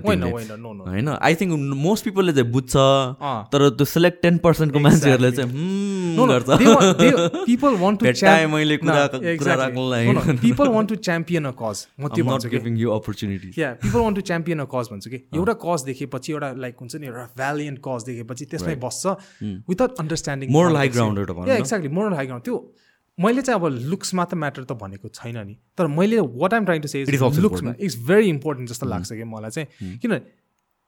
होइन 0.87 1.07
आई 1.21 1.35
थिङ्क 1.35 1.53
मोस्ट 1.75 2.05
पिपलले 2.05 2.33
चाहिँ 2.33 2.51
बुझ्छ 2.51 2.75
अँ। 2.77 3.49
तर 3.51 3.69
त्यो 3.69 3.85
सेलेक्ट 3.85 4.21
टेन 4.21 4.37
पर्सेन्टको 4.37 4.79
मान्छेहरूले 4.79 5.31
चाहिँ 5.31 5.51
"Hmm," 5.51 6.15
to 7.99 8.05
भेट्टाएँ 8.05 8.41
champ- 8.43 8.53
मैले 8.53 8.77
कुरा 8.77 9.55
राख्नलाई. 9.55 10.07
People 10.41 10.69
want 10.69 10.87
to 10.87 10.95
champion 10.95 11.45
a 11.45 11.53
cause. 11.53 11.87
म 11.99 12.07
त्यो 12.07 12.25
भन्छु 12.25 12.49
opportunity 12.89 13.59
yeah 13.59 13.73
people 13.73 13.99
want 13.99 14.15
to 14.15 14.21
champion 14.29 14.59
a 14.59 14.65
cause 14.73 14.89
भन्छु 14.91 15.09
कि? 15.09 15.19
एउटा 15.35 15.53
कज 15.63 15.83
देखेपछि 15.85 16.33
एउटा 16.33 16.51
लाइक 16.65 16.75
हुन्छ 16.81 16.95
नि 16.95 17.07
एउटा 17.07 17.25
भ्यालियन्ट 17.37 17.79
कज 17.87 18.03
देखेपछि 18.05 18.45
त्यसमै 18.51 18.75
बस्छ। 18.83 19.03
विदाउट 19.69 19.91
अन्डरस्ट्यान्डिङ 19.99 20.47
एउटा 20.49 21.33
भनौँ 21.33 21.47
न। 21.47 21.57
एक्ज्याक्टली 21.57 21.91
मोरल 21.97 22.13
हाई 22.15 22.25
ग्राउन्ड 22.25 22.45
त्यो 22.45 22.57
मैले 23.17 23.41
चाहिँ 23.41 23.59
अब 23.59 23.65
लुक्स 23.91 24.13
मात्र 24.15 24.35
म्याटर 24.41 24.63
त 24.63 24.71
भनेको 24.81 25.07
छैन 25.15 25.37
नि। 25.37 25.55
तर 25.77 25.87
मैले 25.91 26.19
what 26.35 26.53
I'm 26.53 26.65
trying 26.65 26.81
to 26.81 26.87
say 26.87 27.03
लुक्समा 27.05 27.73
it's 27.79 27.97
very 28.07 28.29
important 28.29 28.69
जस्तो 28.69 28.85
लाग्छ 28.87 29.13
कि 29.13 29.23
मलाई 29.31 29.51
चाहिँ। 29.51 29.97
किनभने 29.99 30.21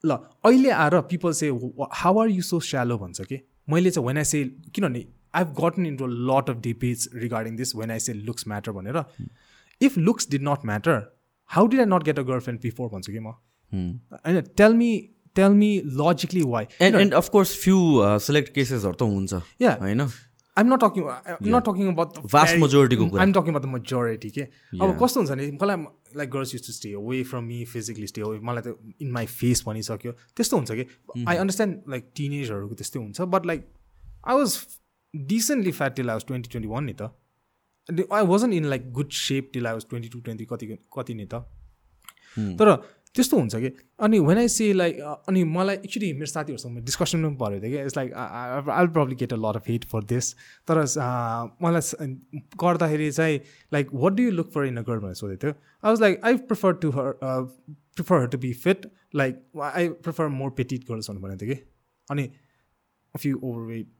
ल 0.03 0.17
अहिले 0.45 0.69
आएर 0.71 0.99
people 1.09 1.31
say 1.39 1.49
how 1.93 2.19
are 2.19 2.29
you 2.29 2.41
so 2.41 2.59
shallow 2.67 2.97
भन्छ 2.97 3.21
कि। 3.21 3.39
मैले 3.69 3.91
चाहिँ 3.91 4.07
वेन 4.07 4.17
आई 4.17 4.23
से 4.25 4.43
किनभने 4.75 5.03
I 5.35 5.43
have 5.43 5.49
gotten 5.59 5.85
into 5.85 6.07
lot 6.29 6.49
of 6.49 6.57
debates 6.63 7.09
regarding 7.15 7.55
this 7.55 7.75
when 7.75 7.91
I 7.91 7.99
say 7.99 8.13
looks 8.29 8.47
matter 8.47 8.71
भनेर। 8.71 9.03
If 9.81 9.97
looks 9.97 10.29
did 10.31 10.43
not 10.43 10.65
matter 10.65 10.95
how 11.55 11.67
did 11.67 11.79
I 11.79 11.85
not 11.93 12.03
get 12.09 12.19
a 12.19 12.23
girlfriend 12.47 12.61
before 12.61 12.89
भन्छु 12.95 13.11
कि 13.11 13.19
म 13.19 13.33
होइन 13.71 14.41
tell 14.57 14.73
me 14.81 14.89
tell 15.35 15.53
me 15.61 15.69
logically 16.01 16.41
why 16.47 16.65
and 16.81 16.99
and 16.99 17.13
of course 17.21 17.55
few 17.63 17.77
select 18.27 18.53
केसेसहरू 18.55 18.93
त 18.93 19.09
हुन्छ 19.13 19.41
Yeah. 19.65 19.79
होइन 19.81 20.01
I'm 20.57 20.73
not 20.73 20.83
talking 20.83 21.03
not 21.53 21.63
talking 21.65 21.91
about 21.91 22.17
Vast 22.31 22.57
majority 22.63 22.97
को 23.01 23.05
कुरा। 23.09 23.21
I'm 23.23 23.33
talking 23.33 23.53
about 23.53 23.65
the 23.65 23.69
majority 23.73 24.29
के 24.37 24.41
अब 24.81 24.97
कस्तो 25.03 25.19
हुन्छ 25.19 25.37
नि 25.41 25.45
मलाई 25.61 25.85
like 26.21 26.29
girls 26.31 26.53
use 26.55 26.65
to 26.65 26.73
stay 26.73 26.91
away 27.01 27.21
from 27.29 27.43
me 27.51 27.63
physically 27.73 28.07
stay 28.13 28.21
away 28.29 28.39
मलाई 28.49 28.63
त 28.65 28.97
इन 29.05 29.11
माई 29.17 29.25
फेस 29.35 29.63
भनिसक्यो 29.67 30.11
त्यस्तो 30.35 30.57
हुन्छ 30.57 30.71
कि 30.79 30.85
आई 31.27 31.35
अन्डरस्ट्यान्ड 31.43 31.95
लाइक 31.95 32.11
टिनेजहरूको 32.21 32.75
त्यस्तै 32.81 32.99
हुन्छ 32.99 33.29
but 33.35 33.45
like 33.51 33.65
I 34.27 34.35
was 34.41 34.57
decently 35.13 35.71
fat 35.79 35.95
till 35.95 36.09
I 36.09 36.15
was 36.21 36.25
twenty 36.27 36.49
twenty 36.55 36.69
one 36.73 36.83
नि 36.85 36.93
त 37.01 37.09
I 38.13 38.23
wasn't 38.27 38.53
in 38.53 38.65
like 38.65 38.91
good 38.93 39.11
shape 39.19 39.49
till 39.53 39.67
I 39.67 39.73
was 39.73 39.85
twenty 39.89 40.09
two 40.09 40.19
twenty 40.21 40.45
कति 40.51 40.77
कति 40.97 41.13
नि 41.13 41.25
त। 41.33 41.45
तर 42.59 42.75
त्यस्तो 43.15 43.37
हुन्छ 43.37 43.55
कि? 43.55 43.69
अनि 43.99 44.19
वेन 44.19 44.37
आई 44.37 44.47
सी 44.47 44.71
लाइक 44.73 44.99
अनि 45.29 45.43
मलाई 45.43 45.75
एक्चुली 45.75 46.11
मेरो 46.13 46.25
साथीहरूसँग 46.25 46.77
डिस्कसन 46.85 47.23
पनि 47.23 47.35
परेको 47.35 47.61
थियो 47.63 47.71
कि? 47.71 47.83
It's 47.83 47.97
like 47.97 48.13
I 48.13 48.87
problem 48.87 49.15
get 49.15 49.33
a 49.33 49.35
lot 49.35 49.55
of 49.55 49.69
hate 49.69 49.85
for 49.91 50.03
this 50.11 50.33
तर 50.67 50.81
uh, 50.83 51.43
मलाई 51.63 52.07
गर्दाखेरि 52.63 53.11
चाहिँ 53.11 53.39
like 53.73 53.89
what 53.93 54.13
do 54.13 54.23
you 54.23 54.31
look 54.31 54.51
for 54.53 54.65
in 54.65 54.77
a 54.77 54.81
girl 54.81 54.99
भनेर 54.99 55.13
सोधेको 55.13 55.41
थियो। 55.43 55.51
I 55.51 55.89
was 55.89 56.01
like 56.01 56.21
I 56.25 56.37
prefer 56.51 56.73
to 56.81 56.91
her 56.91 57.11
prefer 57.23 58.21
her 58.21 58.27
to 58.27 58.37
be 58.37 58.53
fit 58.65 58.91
like 59.15 59.61
I 59.73 59.89
prefer 60.05 60.27
more 60.39 60.49
petite 60.57 60.87
girls 60.91 61.09
भनेको 61.11 61.45
थियो 61.45 61.55
कि? 61.55 61.61
अनि 62.09 62.29
फ्यु 63.15 63.39
ओभरवेट 63.43 63.91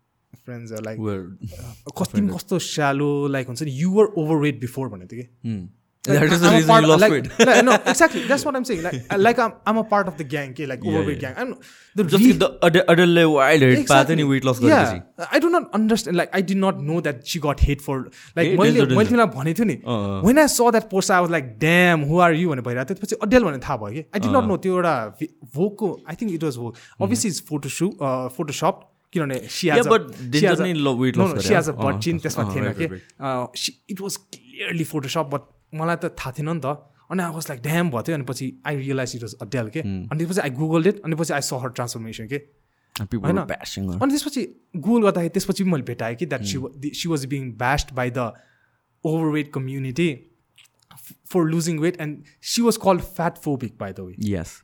फ्रेन्ड्स 0.45 0.71
लाइक 0.87 0.99
पनि 2.15 2.27
कस्तो 2.35 2.59
shallow 2.71 3.11
like 3.37 3.47
हुन्छ 3.47 3.61
नि 3.63 3.71
युआर 3.83 4.13
ओभरवेट 4.23 4.59
बिफोर 4.61 4.89
भनेको 4.95 5.15
थियो 5.15 5.23
कि 5.23 5.59
that 6.03 6.31
is 6.33 6.39
the 6.41 6.45
I'm 6.45 6.51
a 6.51 6.57
reason 6.57 6.67
part- 6.67 6.83
you 6.83 6.89
lost 6.91 7.01
like, 7.03 7.11
weight 7.13 7.25
like, 7.47 7.65
no, 7.65 7.73
exactly. 7.91 8.21
That's 8.29 8.43
what 8.45 8.55
I'm 8.59 8.63
saying. 8.67 8.79
Like, 8.85 8.95
uh, 9.15 9.17
like 9.25 9.41
I'm, 9.43 9.51
I'm 9.71 9.79
a 9.81 9.83
part 9.89 10.07
of 10.11 10.15
the 10.21 10.25
gang, 10.29 10.53
okay? 10.55 10.65
Like 10.71 10.85
overweight 10.91 11.19
gang. 11.23 11.35
I'm 11.43 11.51
the 11.95 12.05
जस्तो 12.13 12.17
re- 12.17 12.23
कि 12.23 12.33
the 12.39 12.47
wild 13.33 13.63
head 13.63 13.87
पाएको 13.89 14.15
नि 14.15 14.23
weight 14.31 14.45
मैले 18.59 18.85
मैले 18.95 19.09
तिमीलाई 19.09 19.27
भनेको 19.35 19.57
थियो 19.59 19.67
नि 19.71 19.75
अँ, 19.75 20.23
when 20.29 20.43
I 20.45 20.47
saw 20.55 20.71
that 20.77 20.89
post, 20.95 21.13
I 21.17 21.21
was 21.27 21.35
like, 21.37 21.51
damn, 21.65 22.07
who 22.11 22.23
are 22.27 22.33
you? 22.39 22.49
भनेर 22.55 22.65
भइरहेको 22.69 22.93
थियो 22.93 22.99
त्यसपछि 23.01 23.19
अडेल 23.27 23.43
भनेर 23.49 23.61
थाहा 23.67 23.77
भयो 23.83 23.93
कि 23.93 24.05
आई 24.15 24.19
डिड 24.25 24.31
नट 24.37 24.49
नो 24.53 24.57
त्यो 24.65 24.75
एउटा 24.75 24.95
भोकको 25.59 25.91
I 26.09 26.21
think 26.23 26.33
it 26.39 26.43
was 26.49 26.57
Vogue 26.63 26.81
obviously 27.01 27.29
is 27.35 27.43
photo 27.51 27.69
सु 27.77 27.91
फोटोसप 28.39 28.87
किनभने 29.13 29.39
she 29.55 29.67
Yeah, 29.67 29.83
but 29.93 30.07
didn't 30.35 30.61
they 30.63 30.73
lo- 30.85 30.95
weight 31.01 31.17
loss 31.21 31.31
she 31.31 31.47
गरे, 31.47 31.55
हेज 31.55 31.69
अ 31.69 31.73
अँ, 31.73 31.85
बट 31.85 31.99
चिन 32.03 32.15
अँ, 32.15 32.21
त्यसमा 32.21 32.43
अँ, 32.43 32.55
थिएन 32.55 32.65
कि। 32.79 32.85
It 33.93 34.01
was 34.01 34.15
clearly 34.35 34.83
photoshop 34.93 35.29
but 35.33 35.41
मलाई 35.81 35.95
त 36.03 36.15
थाहा 36.19 36.31
थिएन 36.37 36.49
नि 36.49 36.59
त। 36.65 36.77
अनि 37.11 37.23
आई 37.23 37.31
वाज 37.35 37.49
लाइक 37.49 37.61
ड्याम 37.61 37.89
भयो 37.91 38.01
थियो 38.07 38.15
अनि 38.15 38.25
पछि 38.31 38.45
I 38.67 38.75
realise 38.77 39.15
it 39.15 39.21
was 39.23 39.33
Adele 39.47 39.69
के। 39.75 39.79
अनि 39.79 40.17
त्यसपछि 40.17 40.41
आई 40.41 40.49
गुगल 40.61 40.87
इट 40.87 41.01
अनि 41.05 41.15
पछि 41.21 41.33
आई 41.33 41.41
स 41.41 41.53
हर 41.63 41.69
ट्रान्सफर्मेसन 41.79 42.27
के। 42.33 42.39
होइन? 42.95 43.37
अनि 43.37 44.11
त्यसपछि 44.11 44.41
गुगल 44.75 45.01
गर्दाखेरि 45.03 45.29
त्यसपछि 45.35 45.63
पनि 45.63 45.71
मैले 45.71 45.83
भेटाएँ 45.91 46.15
कि 46.15 46.25
that 46.31 46.43
she 46.45 46.91
she 47.01 47.09
was 47.09 47.25
being 47.35 47.51
bashed 47.61 47.93
by 47.99 48.09
the 48.17 48.31
overweight 49.05 49.51
community 49.53 50.09
for 51.31 51.43
losing 51.51 51.79
weight 51.79 52.01
and 52.01 52.23
she 52.53 52.61
was 52.61 52.77
called 52.83 53.01
fat 53.19 53.37
phobic 53.45 53.77
by 53.79 53.91
the 53.93 53.99
way 53.99 54.15
yes 54.31 54.61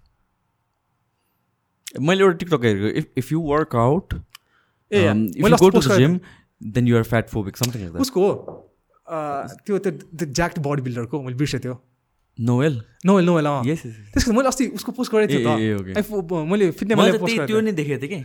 मैले 1.99 2.23
एउटा 2.23 2.37
टिकटक 2.37 2.65
हेरेको 2.65 2.97
if 2.99 3.05
if 3.17 3.31
you 3.31 3.39
work 3.41 3.75
out 3.75 4.13
a 4.91 5.07
um, 5.11 5.26
if 5.35 5.43
मैले 5.43 5.55
you 5.55 5.61
go 5.64 5.69
to 5.69 5.77
post 5.77 5.89
the 5.89 5.95
गरेको 5.95 6.07
gym 6.07 6.19
then 6.76 6.88
you 6.89 6.95
are 6.99 7.05
fat 7.14 7.34
phobic 7.35 7.55
something 7.64 7.81
like 7.84 7.93
that. 7.93 8.01
उसको 8.01 8.19
हो 8.26 8.31
a, 9.07 9.18
त्यो 9.65 9.77
त्यो 9.80 10.26
ज्याक्ट 10.26 10.59
body 10.68 10.81
बिल्डरको 10.88 11.22
मैले 11.23 11.38
बिर्सेँ 11.38 11.59
त्यो। 11.61 11.76
Noel? 12.38 12.73
नोवेल 13.05 13.26
नोवेल 13.26 13.45
अँ 13.45 13.64
yes 13.65 13.85
yes, 13.85 13.93
yes. 13.93 14.14
त्यसको 14.14 14.31
मैले 14.34 14.47
अस्ति 14.47 14.68
उसको 14.80 14.91
पोस्ट 14.97 15.11
गरेको 15.11 15.31
थिएँ 15.34 16.45
मैले 16.51 16.72
फिट्ने 16.72 16.95
मैले 16.95 17.11
मैले 17.11 17.18
त 17.18 17.22
पोस्ट 17.22 17.35
त्यही 17.35 17.47
त्यो 17.47 17.61
नै 17.61 17.72
देखेको 17.80 18.01
थिएँ 18.01 18.11
कि। 18.11 18.19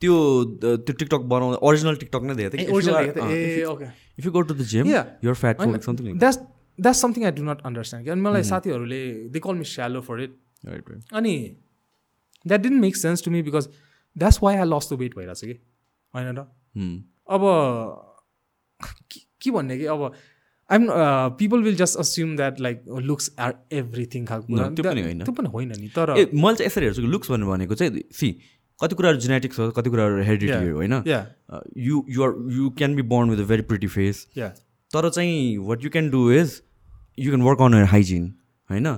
त्यो 0.00 0.14
uh, 0.14 0.76
त्यो 0.86 0.94
टिकटक 1.00 1.22
बनाउँदा 1.32 1.58
ओरिजिनल 1.68 1.96
टिकटक 2.02 2.22
नै 2.30 2.34
देखेको 2.34 2.56
थिएँ 2.56 2.66
थिएँ 2.66 2.74
ओरिजिनल 2.74 2.96
देखेको 3.04 3.26
थिएँ। 3.28 3.34
ए 3.34 3.64
okay 3.72 3.86
if 4.18 4.24
you 4.26 4.32
go 4.32 4.40
to 4.48 4.54
the 4.54 4.62
gym 4.72 4.84
Yeah. 4.94 5.04
You're 5.24 5.36
fat 5.42 5.56
phobic 5.60 5.82
something 5.88 6.06
like 6.08 6.18
that's 6.24 6.38
that's 6.78 7.00
something 7.04 7.24
I 7.24 7.32
do 7.32 7.42
not 7.50 7.60
understand 7.70 8.08
अनि 8.10 8.20
मलाई 8.20 8.42
साथीहरूले 8.50 9.02
they 9.34 9.40
call 9.46 9.54
me 9.54 9.64
shallow 9.74 10.00
for 10.08 10.22
it 10.22 10.32
that 10.64 10.72
right 10.72 10.88
right. 10.90 11.04
अनि 11.20 11.34
that 12.46 12.60
didn't 12.60 12.80
make 12.80 12.96
sense 12.96 13.22
to 13.24 13.30
me 13.30 13.42
because 13.50 13.68
that's 14.16 14.38
why 14.42 14.56
I 14.56 14.64
lost 14.72 14.88
the 14.92 14.98
weight 15.04 15.16
भइरहेको 15.18 15.40
छ 15.40 15.44
कि 15.44 15.56
होइन 16.14 16.36
र. 16.36 16.40
अब 17.30 17.42
के- 19.12 19.52
भन्ने 19.52 19.78
कि 19.78 19.86
अब 19.86 20.12
I'm 20.70 20.86
people 21.38 21.62
will 21.62 21.74
just 21.76 21.98
assume 21.98 22.36
that 22.36 22.60
like 22.60 22.84
looks 23.00 23.30
are 23.38 23.54
everything 23.72 24.26
खालको 24.26 24.52
त्यो 24.74 24.84
पनि 24.90 25.02
होइन। 25.02 25.24
त्यो 25.24 25.34
पनि 25.34 25.48
होइन 25.48 25.72
नि 25.80 25.88
तर 25.88 26.10
ए 26.18 26.24
मैले 26.34 26.56
चाहिँ 26.56 26.66
यसरी 26.66 26.84
हेर्छु 26.84 27.02
कि 27.02 27.08
लुक्स 27.08 27.30
भन्ने 27.30 27.46
भनेको 27.46 27.74
चाहिँ 27.74 28.02
सी 28.12 28.30
कति 28.82 28.94
कुराहरू 28.94 29.18
जेनेटिक्स 29.18 29.58
हो 29.58 29.70
कति 29.70 29.90
कुराहरू 29.90 30.22
हेरिडिटी 30.22 30.52
हो 30.68 30.76
होइन? 30.76 30.92
Yeah 31.06 31.26
you're 31.76 32.52
you 32.52 32.70
can 32.70 32.94
be 32.96 33.02
born 33.02 33.30
with 33.30 33.38
a 33.38 33.48
very 33.48 33.62
pretty 33.62 33.86
face 33.86 34.26
तर 34.90 35.10
चाहिँ 35.10 35.58
what 35.58 35.84
you 35.84 35.90
can 35.90 36.10
do 36.10 36.30
is 36.32 36.62
you 37.18 37.30
can 37.30 37.42
work 37.42 37.60
on 37.60 37.74
your 37.74 37.84
hygiene 37.84 38.34
होइन? 38.70 38.88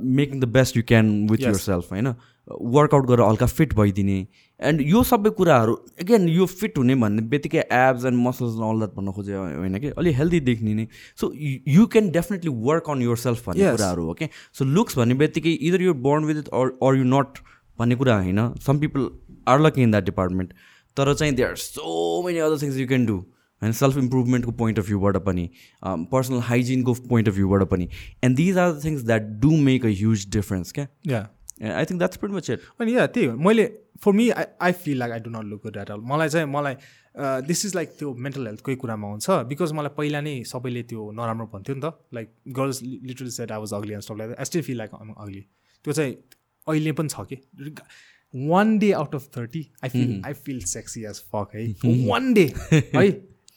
Making 0.00 0.40
the 0.40 0.44
best 0.44 0.76
you 0.76 0.82
can 0.88 1.28
with. 1.28 1.40
Yourself 1.54 1.92
होइन? 1.92 2.14
Workout 2.50 3.06
गरेर 3.06 3.26
हल्का 3.26 3.46
fit 3.46 3.74
भइदिने। 3.74 4.16
And 4.60 4.80
यो 4.82 5.02
सबै 5.04 5.30
कुराहरू 5.38 5.74
again 6.00 6.28
यो 6.28 6.46
फिट 6.46 6.78
हुने 6.78 6.94
भन्ने 7.02 7.22
बित्तिकै 7.28 7.64
abs 7.72 8.04
and 8.04 8.18
muscles 8.26 8.54
all 8.68 8.78
that 8.78 8.94
भन्न 8.94 9.12
खोजे 9.12 9.34
होइन 9.34 9.78
कि? 9.78 9.88
अलिक 9.98 10.16
हेल्दी 10.16 10.40
देख्ने 10.48 10.74
नै। 10.74 10.86
So 11.20 11.32
you 11.68 11.86
can 11.86 12.10
definitely 12.10 12.50
work 12.66 12.90
on 12.90 13.02
yourself 13.18 13.48
भन्ने. 13.48 13.70
कुराहरू 13.70 14.04
हो 14.04 14.14
कि 14.14 14.28
सो 14.58 14.64
लुक्स 14.66 14.98
भन्ने 14.98 15.14
बित्तिकै 15.22 15.52
either 15.68 15.82
you're 15.82 15.94
born 16.08 16.24
with 16.24 16.36
it 16.36 16.48
or 16.48 16.96
you 16.96 17.04
not 17.06 17.38
भन्ने 17.78 17.94
कुरा 17.96 18.18
होइन। 18.18 18.52
Some 18.66 18.78
people 18.80 19.08
are 19.48 19.60
lucky 19.60 19.82
in 19.82 19.90
that 19.90 20.04
department 20.04 20.52
तर 20.96 21.14
चाहिँ 21.14 21.34
they 21.34 21.42
are 21.42 21.56
so 21.56 22.22
many 22.26 22.38
other 22.40 22.62
things 22.62 22.76
you 22.76 22.86
can 22.88 23.06
do 23.06 23.16
होइन 23.62 23.72
सेल्फ 23.74 23.96
इम्प्रुभमेन्टको 23.98 24.52
पोइन्ट 24.58 24.78
अफ 24.78 24.86
भ्यूबाट 24.86 25.16
पनि 25.24 25.48
पर्सनल 25.84 26.40
हाइजिनको 26.48 26.94
पोइन्ट 27.08 27.28
अफ 27.28 27.34
भ्यूबाट 27.34 27.62
पनि। 27.70 27.88
And 28.24 28.36
these 28.36 28.58
are 28.58 28.72
the 28.72 28.84
things 28.84 29.02
that 29.04 29.22
do 29.42 29.56
make 29.62 29.86
a 29.86 29.88
huge 29.98 30.26
difference 30.32 30.72
क्या 30.72 30.86
yeah 31.06 31.28
I 31.62 31.84
think 31.84 31.98
that's 31.98 32.16
pretty 32.16 32.32
much 32.32 32.50
it 32.50 32.60
अनि 32.80 32.96
या 32.96 33.06
त्यही 33.06 33.26
हो। 33.26 33.36
मैले 33.36 33.66
for 34.04 34.12
me 34.12 34.28
I 34.30 34.44
I 34.62 34.72
feel 34.84 34.98
like 34.98 35.12
I 35.12 35.20
do 35.20 35.30
not 35.30 35.44
look 35.44 35.62
good 35.62 35.76
at 35.76 35.90
all 35.90 36.00
मलाई 36.10 36.28
चाहिँ 36.28 36.46
मलाई 36.48 36.74
this 37.46 37.64
is 37.66 37.74
like 37.74 37.88
त्यो 37.98 38.14
mental 38.26 38.46
हेल्थकै 38.46 38.74
कुरामा 38.82 39.08
हुन्छ। 39.08 39.30
बिकज 39.48 39.72
मलाई 39.78 39.94
पहिला 39.96 40.20
नै 40.20 40.34
सबैले 40.52 40.82
त्यो 40.90 41.10
नराम्रो 41.20 41.46
भन्थ्यो 41.54 41.74
नि 41.74 41.80
त। 41.84 41.92
Like 42.14 42.28
girls 42.58 42.82
literally 42.82 43.30
said 43.30 43.52
I 43.52 43.58
was 43.58 43.72
ugly 43.80 43.92
and 43.92 44.02
stuff 44.02 44.18
like 44.18 44.36
I 44.38 44.44
still 44.44 44.62
feel 44.68 44.78
like 44.78 44.90
ugly 44.94 45.40
त्यो 45.84 45.92
चाहिँ 45.92 46.14
अहिले 46.66 46.92
पनि 46.92 47.08
छ 47.08 47.26
कि? 47.32 47.36
One 48.34 48.78
day 48.78 48.90
out 48.92 49.14
of 49.14 49.28
thirty 49.36 49.66
I 49.84 49.88
feel 49.90 50.22
I 50.26 50.32
feel 50.46 50.60
sexy 50.70 51.04
as 51.10 51.20
fuck 51.34 51.54
है 51.54 51.66
वान 52.06 52.32
डे 52.34 52.42
है 52.70 53.10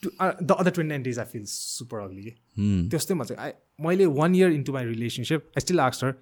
the 0.03 0.55
other 0.59 0.69
twenty 0.69 0.89
nine 0.89 1.03
days 1.03 1.19
I 1.19 1.25
feel 1.31 1.43
super 1.47 1.99
ugly 1.99 2.23
कि 2.23 2.31
त्यस्तैमा 2.91 3.23
चाहिँ 3.23 3.41
आई 3.45 3.51
मैले 3.85 4.05
one 4.19 4.35
year 4.35 4.51
into 4.51 4.73
my 4.73 4.85
relationship 4.85 5.51
I 5.57 5.61
still 5.61 5.79
आक्स 5.79 6.03
her 6.03 6.13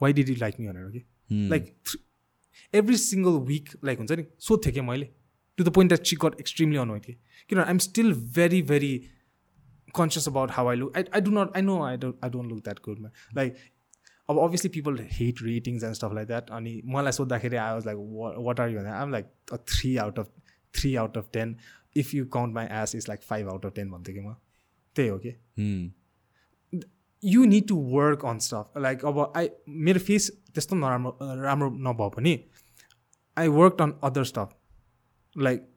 why 0.00 0.12
did 0.12 0.28
you 0.28 0.34
like 0.40 0.60
me 0.60 0.68
भनेर 0.68 0.90
कि 0.90 1.04
like 1.50 1.74
every 2.74 2.96
single 2.96 3.38
week 3.46 3.68
like 3.84 3.98
हुन्छ 3.98 4.12
नि 4.12 4.24
सोध्थेँ 4.48 4.72
कि 4.74 4.80
मैले 4.90 5.08
to 5.58 5.64
the 5.64 5.72
point 5.74 5.92
that 5.92 6.06
she 6.06 6.16
got 6.24 6.40
extremely 6.40 6.76
annoyed 6.78 7.02
कि 7.04 7.12
किनभने 7.12 7.64
I'm 7.64 7.78
still 7.86 8.12
very 8.38 8.60
very 8.72 8.92
conscious 9.96 10.28
about 10.28 10.50
how 10.52 10.68
I 10.68 10.76
look 10.76 10.96
I 10.96 11.04
I 11.14 11.20
do 11.20 11.30
not 11.38 11.56
I 11.56 11.62
know 11.62 11.82
I 11.84 11.96
don't 11.96 12.24
I 12.24 12.30
don't 12.30 12.50
look 12.50 12.58
that 12.64 12.78
good 12.84 12.98
मा 13.00 13.10
like 13.36 13.56
अब 14.28 14.38
obviously 14.44 14.68
people 14.74 14.98
hate 15.12 15.42
ratings 15.42 15.84
and 15.84 15.94
stuff 15.96 16.14
like 16.14 16.26
that 16.28 16.50
अनि 16.58 16.80
मलाई 16.94 17.12
सोद्धाखेरि 17.18 17.56
I 17.64 17.72
was 17.74 17.86
like 17.86 17.98
what 18.46 18.60
are 18.60 18.70
you 18.70 18.78
भने 18.78 18.90
I'm 18.90 19.10
like 19.12 19.26
three 19.68 19.96
out 20.04 20.18
of 20.18 20.30
three 20.74 20.94
out 21.02 21.18
of 21.18 21.28
ten 21.32 21.56
if 22.02 22.14
you 22.14 22.26
count 22.36 22.54
my 22.54 22.66
ass 22.82 22.94
is 22.94 23.08
like 23.08 23.22
five 23.28 23.48
out 23.48 23.66
of 23.66 23.72
ten 23.76 23.90
भन्थेँ 23.90 24.14
कि 24.14 24.20
म. 24.20 24.34
त्यही 24.96 25.08
हो 25.08 25.18
कि 25.18 25.30
you 27.22 27.44
need 27.44 27.66
to 27.68 27.76
work 27.90 28.24
on 28.26 28.38
stuff 28.38 28.78
like 28.82 29.04
अब 29.04 29.20
I 29.36 29.48
मेरो 29.84 30.00
face 30.06 30.30
त्यस्तो 30.54 30.76
नराम्रो 30.76 31.18
राम्रो 31.42 31.68
नभए 31.86 32.08
पनि 32.16 32.38
I 33.36 33.48
work 33.54 33.82
on 33.82 33.94
other 34.04 34.24
stuff 34.24 34.56
like 35.36 35.68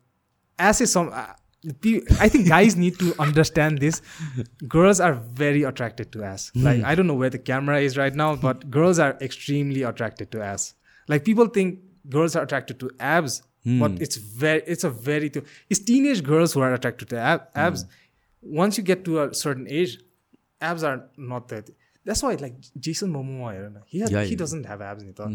as 0.59 0.81
a 0.81 0.85
some 0.85 1.11
I 1.13 2.29
think 2.29 2.47
guys 2.47 2.77
need 2.77 2.97
to 2.99 3.11
understand 3.19 3.79
this 3.79 4.01
girls 4.75 5.01
are 5.01 5.13
very 5.39 5.63
attracted 5.71 6.11
to 6.11 6.23
ass 6.25 6.51
like 6.57 6.83
I 6.83 6.95
don't 6.95 7.11
know 7.11 7.17
where 7.19 7.33
the 7.33 7.43
camera 7.45 7.77
is 7.87 7.97
right 7.97 8.15
now 8.15 8.35
but 8.43 8.65
girls 8.77 8.99
are 8.99 9.17
extremely 9.23 9.81
attracted 9.91 10.29
to 10.31 10.41
ass 10.49 10.73
like 11.09 11.25
people 11.25 11.47
think 11.55 11.79
girls 12.15 12.37
are 12.37 12.43
attracted 12.43 12.77
to 12.79 12.89
abs 13.13 13.41
but 13.79 14.01
it's 14.01 14.19
very 14.41 14.71
it's 14.71 14.85
a 14.85 14.89
very 15.07 15.29
त्यो 15.29 15.43
it's 15.71 15.85
teenage 15.85 16.21
girls 16.25 16.55
who 16.57 16.61
are 16.61 16.71
attracted 16.73 17.09
to 17.09 17.15
abs 17.61 17.85
once 18.43 18.77
you 18.77 18.83
get 18.83 19.03
to 19.05 19.19
a 19.19 19.33
certain 19.33 19.67
age, 19.69 19.99
abs 20.60 20.84
are 20.90 20.96
not 21.32 21.48
that. 21.48 21.70
That's 22.06 22.22
why, 22.22 22.30
like 22.44 22.56
Jason 22.86 23.12
Momoa, 23.12 23.48
I 23.51 23.59
don't 23.59 23.74
know, 23.74 23.82
he 23.86 24.01
has, 24.01 24.10
Yeah, 24.10 24.24
he 24.24 24.30
yeah. 24.30 24.38
doesn't 24.44 24.66
have 24.70 24.82
abs. 24.88 25.05
Nita. 25.05 25.28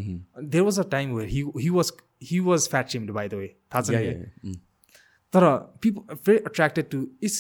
There 0.56 0.64
was 0.70 0.78
a 0.78 0.84
time 0.96 1.14
where 1.20 1.30
he 1.36 1.44
he 1.66 1.70
was 1.78 1.92
he 2.32 2.40
was 2.50 2.68
fat 2.76 2.92
shamed. 2.96 3.14
By 3.20 3.28
the 3.34 3.40
way, 3.44 3.48
थाहा 3.76 3.82
छ 3.88 3.96
Yeah, 3.96 4.00
नि? 4.00 4.06
yeah, 4.12 4.26
yeah. 4.26 4.50
Mm. 4.52 4.60
तर 5.34 5.44
people 5.82 6.16
very 6.28 6.38
attracted 6.38 6.90
to 6.92 7.00
it's 7.24 7.36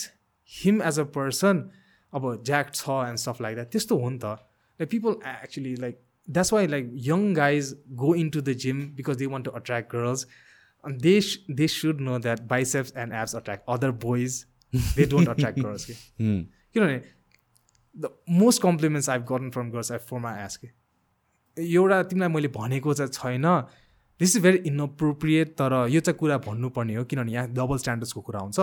him 0.50 0.82
as 0.88 1.00
a 1.00 1.04
person 1.16 1.62
अब 2.14 2.26
Jack 2.50 2.74
छ 2.76 2.98
and 3.08 3.18
stuff 3.24 3.42
like 3.42 3.56
that 3.56 3.72
त्यस्तो 3.76 3.98
हो 4.04 4.10
नि 4.10 4.18
त 4.24 4.34
like 4.80 4.90
people 4.92 5.16
actually 5.32 5.74
like 5.86 6.00
that's 6.28 6.54
why 6.54 6.68
like 6.74 6.92
young 7.08 7.34
guys 7.36 7.74
go 8.04 8.14
into 8.36 8.42
the 8.50 8.54
gym 8.66 8.82
because 9.00 9.18
they 9.22 9.26
want 9.34 9.46
to 9.46 9.52
attract 9.62 9.92
girls 9.96 10.26
and 10.84 11.02
they 11.06 11.14
sh- 11.28 11.56
they 11.60 11.66
should 11.72 12.02
know 12.08 12.18
that 12.26 12.44
biceps 12.52 12.92
and 13.04 13.16
abs 13.22 13.32
attract 13.40 13.66
other 13.74 13.88
boys 14.04 14.36
they 15.00 15.08
don't 15.14 15.32
attract 15.32 15.58
girls 15.64 15.86
के 15.90 15.96
Hmm. 15.96 16.38
किनभने 16.74 17.02
the 17.97 18.11
most 18.31 18.63
compliments 18.63 19.09
I've 19.11 19.23
gotten 19.31 19.51
from 19.51 19.71
girls 19.71 19.93
I 19.93 19.99
for 20.11 20.19
my 20.21 20.45
ass 20.45 20.57
के 20.57 20.69
एउटा 21.57 22.03
तिमीलाई 22.03 22.29
मैले 22.29 22.49
भनेको 22.55 22.95
चाहिँ 22.95 23.11
छैन। 23.13 23.47
This 24.21 24.37
is 24.37 24.43
very 24.43 24.59
inappropriate 24.67 25.49
तर 25.59 25.73
यो 25.91 26.01
चाहिँ 26.01 26.19
कुरा 26.19 26.39
भन्नुपर्ने 26.47 26.95
हो 26.95 27.05
किनभने 27.05 27.33
यहाँ 27.33 27.49
डबल 27.55 27.79
स्ट्यान्डर्ड्सको 27.79 28.21
कुरा 28.21 28.41
हुन्छ। 28.41 28.61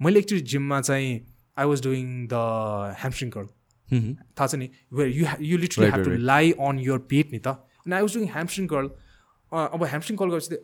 मैले 0.00 0.18
एकचोटि 0.18 0.40
जिममा 0.52 0.80
चाहिँ 0.80 1.12
I 1.58 1.66
was 1.66 1.82
doing 1.82 2.26
the 2.28 2.34
hamstring 3.00 3.30
curl. 3.30 3.48
थाहा 3.88 4.46
छ 4.46 4.54
नि? 4.54 4.68
Where 4.92 5.08
you 5.08 5.26
you 5.40 5.58
literally 5.58 5.90
have 5.90 6.04
to 6.04 6.10
lie 6.28 6.52
on 6.60 6.78
your 6.78 6.98
पेट 7.12 7.32
नि 7.32 7.38
त। 7.38 7.48
अनि 7.86 7.94
I 7.94 8.02
was 8.02 8.14
doing 8.14 8.28
hamstring 8.32 8.66
curl 8.68 8.86
अब 9.52 9.84
ह्यामस्ट्रिङ 9.84 10.18
कर्ल 10.18 10.30
गरेपछि 10.30 10.56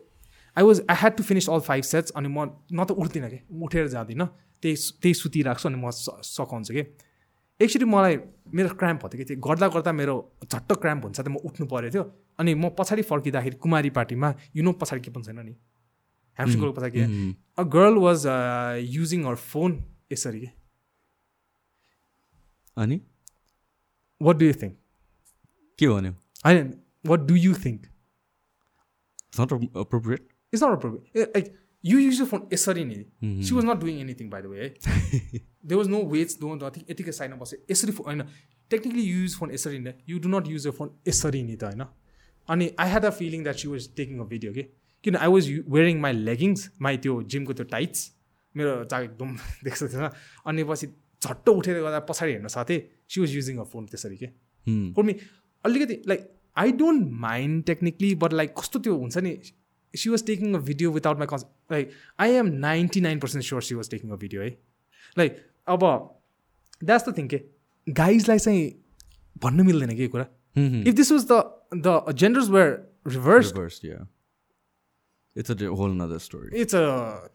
I 0.57 0.63
was 0.63 0.81
I 0.89 0.95
had 1.01 1.17
to 1.17 1.23
finish 1.23 1.49
all 1.49 1.59
five 1.67 1.83
sets 1.83 2.11
अनि 2.15 2.29
म 2.29 2.45
न 2.71 2.85
त 2.85 2.91
उठ्दिनँ 2.91 3.29
कि? 3.29 3.39
उठेर 3.49 3.87
जाँदिनँ। 3.87 4.27
त्यही 4.61 4.75
त्यही 5.01 5.13
सुतिराख्छु 5.13 5.69
अनि 5.69 5.77
म 5.81 5.89
सघाउँछु 5.91 6.73
कि? 6.73 6.83
एकचोटि 7.59 7.85
मलाई 7.85 8.15
मेरो 8.55 8.69
क्राम्प 8.79 9.05
कि 9.15 9.23
त्यो 9.23 9.37
गर्दा 9.39 9.67
गर्दा 9.75 9.91
मेरो 9.91 10.15
झट्ट 10.43 10.71
क्राम्प 10.83 11.03
हुन्छ 11.05 11.19
त 11.19 11.27
म 11.27 11.35
उठ्नु 11.47 11.65
परेको 11.71 11.93
थियो। 11.93 12.03
अनि 12.39 12.51
म 12.53 12.69
पछाडि 12.77 13.01
फर्किँदाखेरि 13.11 13.55
कुमारी 13.63 13.89
पार्टीमा 13.95 14.27
यु 14.55 14.63
नो 14.63 14.71
पछाडि 14.81 15.01
के 15.01 15.11
पनि 15.15 15.23
छैन 15.23 15.39
नि 15.39 15.55
ह्यामस्ट्रिङ 16.37 16.61
कर्लको 16.61 16.75
पछाडि. 16.79 16.99
A 17.59 17.63
girl 17.75 17.95
was 18.05 18.21
using 18.95 19.23
her 19.25 19.35
phone 19.49 19.71
यसरी 20.11 20.39
के? 20.39 20.49
अनि? 22.77 22.97
वाट 24.21 24.35
डु 24.35 24.45
यु 24.45 24.53
थिङ्क 24.61 24.73
के 25.79 25.87
भन्यो? 25.87 26.13
होइन 26.45 26.73
what 27.07 27.19
do 27.27 27.35
you 27.35 27.53
think 27.65 27.81
not 29.39 29.53
appropriate 29.53 30.21
it's 30.53 30.63
not 30.63 30.71
appropriate 30.71 31.35
like 31.35 31.45
you 31.85 31.99
use 31.99 32.21
phone 32.23 32.47
यसरी 32.53 32.83
नि. 32.85 32.95
She 33.43 33.55
was 33.55 33.65
not 33.65 33.79
doing 33.79 33.99
anything 33.99 34.29
by 34.29 34.41
the 34.41 34.45
way 34.45 34.59
है 34.59 34.69
there 35.65 35.75
was 35.75 35.87
no 35.87 36.01
weights 36.07 36.39
do 36.41 36.55
nothing 36.55 36.83
यतिकै 36.89 37.11
साइडमा 37.11 37.37
बस्यो 37.37 37.59
यसरी 37.71 37.91
होइन 37.99 38.23
टेक्निकली 38.71 39.03
यु 39.03 39.19
युज 39.19 39.35
फोन 39.35 39.51
यसरी 39.51 39.79
नै 39.79 39.93
you 40.09 40.19
do 40.19 40.29
not 40.29 40.47
use 40.47 40.67
your 40.67 40.71
phone 40.71 40.89
यसरी 41.07 41.43
नि 41.43 41.55
त 41.55 41.63
होइन 41.63 41.85
अनि 42.49 42.71
I 42.79 42.89
had 42.89 43.05
a 43.05 43.09
feeling 43.09 43.43
that 43.43 43.55
she 43.55 43.67
was 43.67 43.89
taking 43.95 44.19
a 44.19 44.23
video 44.23 44.53
कि 44.53 44.63
किन 45.03 45.15
I 45.15 45.27
was 45.27 45.49
wearing 45.69 45.99
my 45.99 46.13
leggings 46.13 46.69
my 46.81 46.97
त्यो 46.97 47.21
जिमको 47.23 47.53
त्यो 47.53 47.65
टाइट्स 47.65 48.05
मेरो 48.55 48.83
चाक 48.85 49.03
एकदम 49.03 49.35
देख्छ 49.63 49.83
थिएन 49.83 50.09
अनि 50.45 50.63
पछि 50.63 50.87
झट्ट 51.21 51.49
उठेर 51.49 51.81
गर्दा 51.81 51.99
पछाडि 52.09 52.31
हेर्न 52.31 52.47
साथै 52.47 52.79
she 53.09 53.21
was 53.21 53.35
using 53.35 53.57
a 53.57 53.63
phone 53.63 53.85
त्यसरी 53.85 54.17
के 54.17 54.31
मी 55.03 55.15
अलिकति 55.65 56.01
like 56.07 56.31
I 56.57 56.71
don't 56.71 57.11
mind 57.19 57.63
technically 57.63 58.13
but 58.15 58.33
like 58.33 58.53
कस्तो 58.59 58.79
त्यो 58.79 58.97
हुन्छ 58.97 59.17
नि 59.17 59.35
she 60.03 60.09
was 60.09 60.25
taking 60.27 60.55
a 60.55 60.59
video 60.69 60.91
without 60.91 61.17
my 61.19 61.27
consent 61.33 61.45
like 61.71 61.91
I 62.25 62.31
am 62.43 62.47
ninety 62.65 63.01
nine 63.01 63.19
percent 63.19 63.45
sure 63.45 63.61
she 63.69 63.75
was 63.75 63.89
taking 63.91 64.11
a 64.11 64.15
video 64.23 64.41
है 64.41 64.49
like 65.17 65.37
अब 65.75 65.85
that's 66.83 67.09
the 67.09 67.17
thing 67.17 67.27
के 67.27 67.41
गाइजलाई 67.87 68.39
चाहिँ 68.39 68.65
भन्नु 69.43 69.63
मिल्दैन 69.63 69.95
कि 69.95 70.07
कुरा. 70.07 70.25
If 70.87 70.93
this 70.95 71.11
was 71.11 71.25
the 71.31 71.43
the 71.87 72.15
genders 72.23 72.49
were 72.49 72.71
reversed 73.07 73.51
Reversed, 73.53 73.83
yeah. 73.87 74.03
It's 75.35 75.51
a 75.53 75.55
di- 75.59 75.71
whole 75.79 75.93
nother 76.01 76.17
story. 76.25 76.49
It's 76.61 76.75
a 76.75 76.83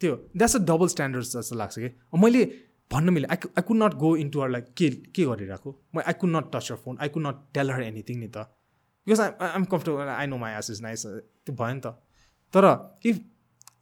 त्यो 0.00 0.14
द्याट्स 0.36 0.56
अ 0.56 0.58
डबल 0.68 0.88
स्ट्यान्डर्ड्स 0.88 1.32
जस्तो 1.36 1.56
लाग्छ 1.56 1.78
कि 1.78 1.88
मैले 2.22 2.44
भन्न 2.92 3.12
मिलेँ 3.14 3.28
I 3.30 3.48
I 3.58 3.62
could 3.66 3.76
not 3.82 3.94
go 4.02 4.14
into 4.22 4.40
her 4.40 4.48
like 4.50 4.72
के 4.78 4.88
के 5.16 5.24
गरिरहेको? 5.24 5.70
म 5.94 6.00
I 6.00 6.12
could 6.20 6.30
not 6.36 6.50
touch 6.54 6.70
her 6.72 6.78
phone 6.84 6.96
I 7.00 7.08
could 7.16 7.26
not 7.26 7.42
tell 7.54 7.70
her 7.70 7.82
anything 7.82 8.18
नि 8.20 8.28
त. 8.28 8.46
Because 9.06 9.20
I 9.20 9.30
I'm 9.48 9.64
comfortable 9.64 10.08
I 10.14 10.26
know 10.26 10.38
my 10.38 10.52
ass 10.58 10.70
is 10.70 10.82
nice 10.82 11.06
त्यो 11.06 11.54
भयो 11.54 11.74
नि 11.74 11.80
त। 11.84 11.94
तर 12.54 12.64
if 13.06 13.20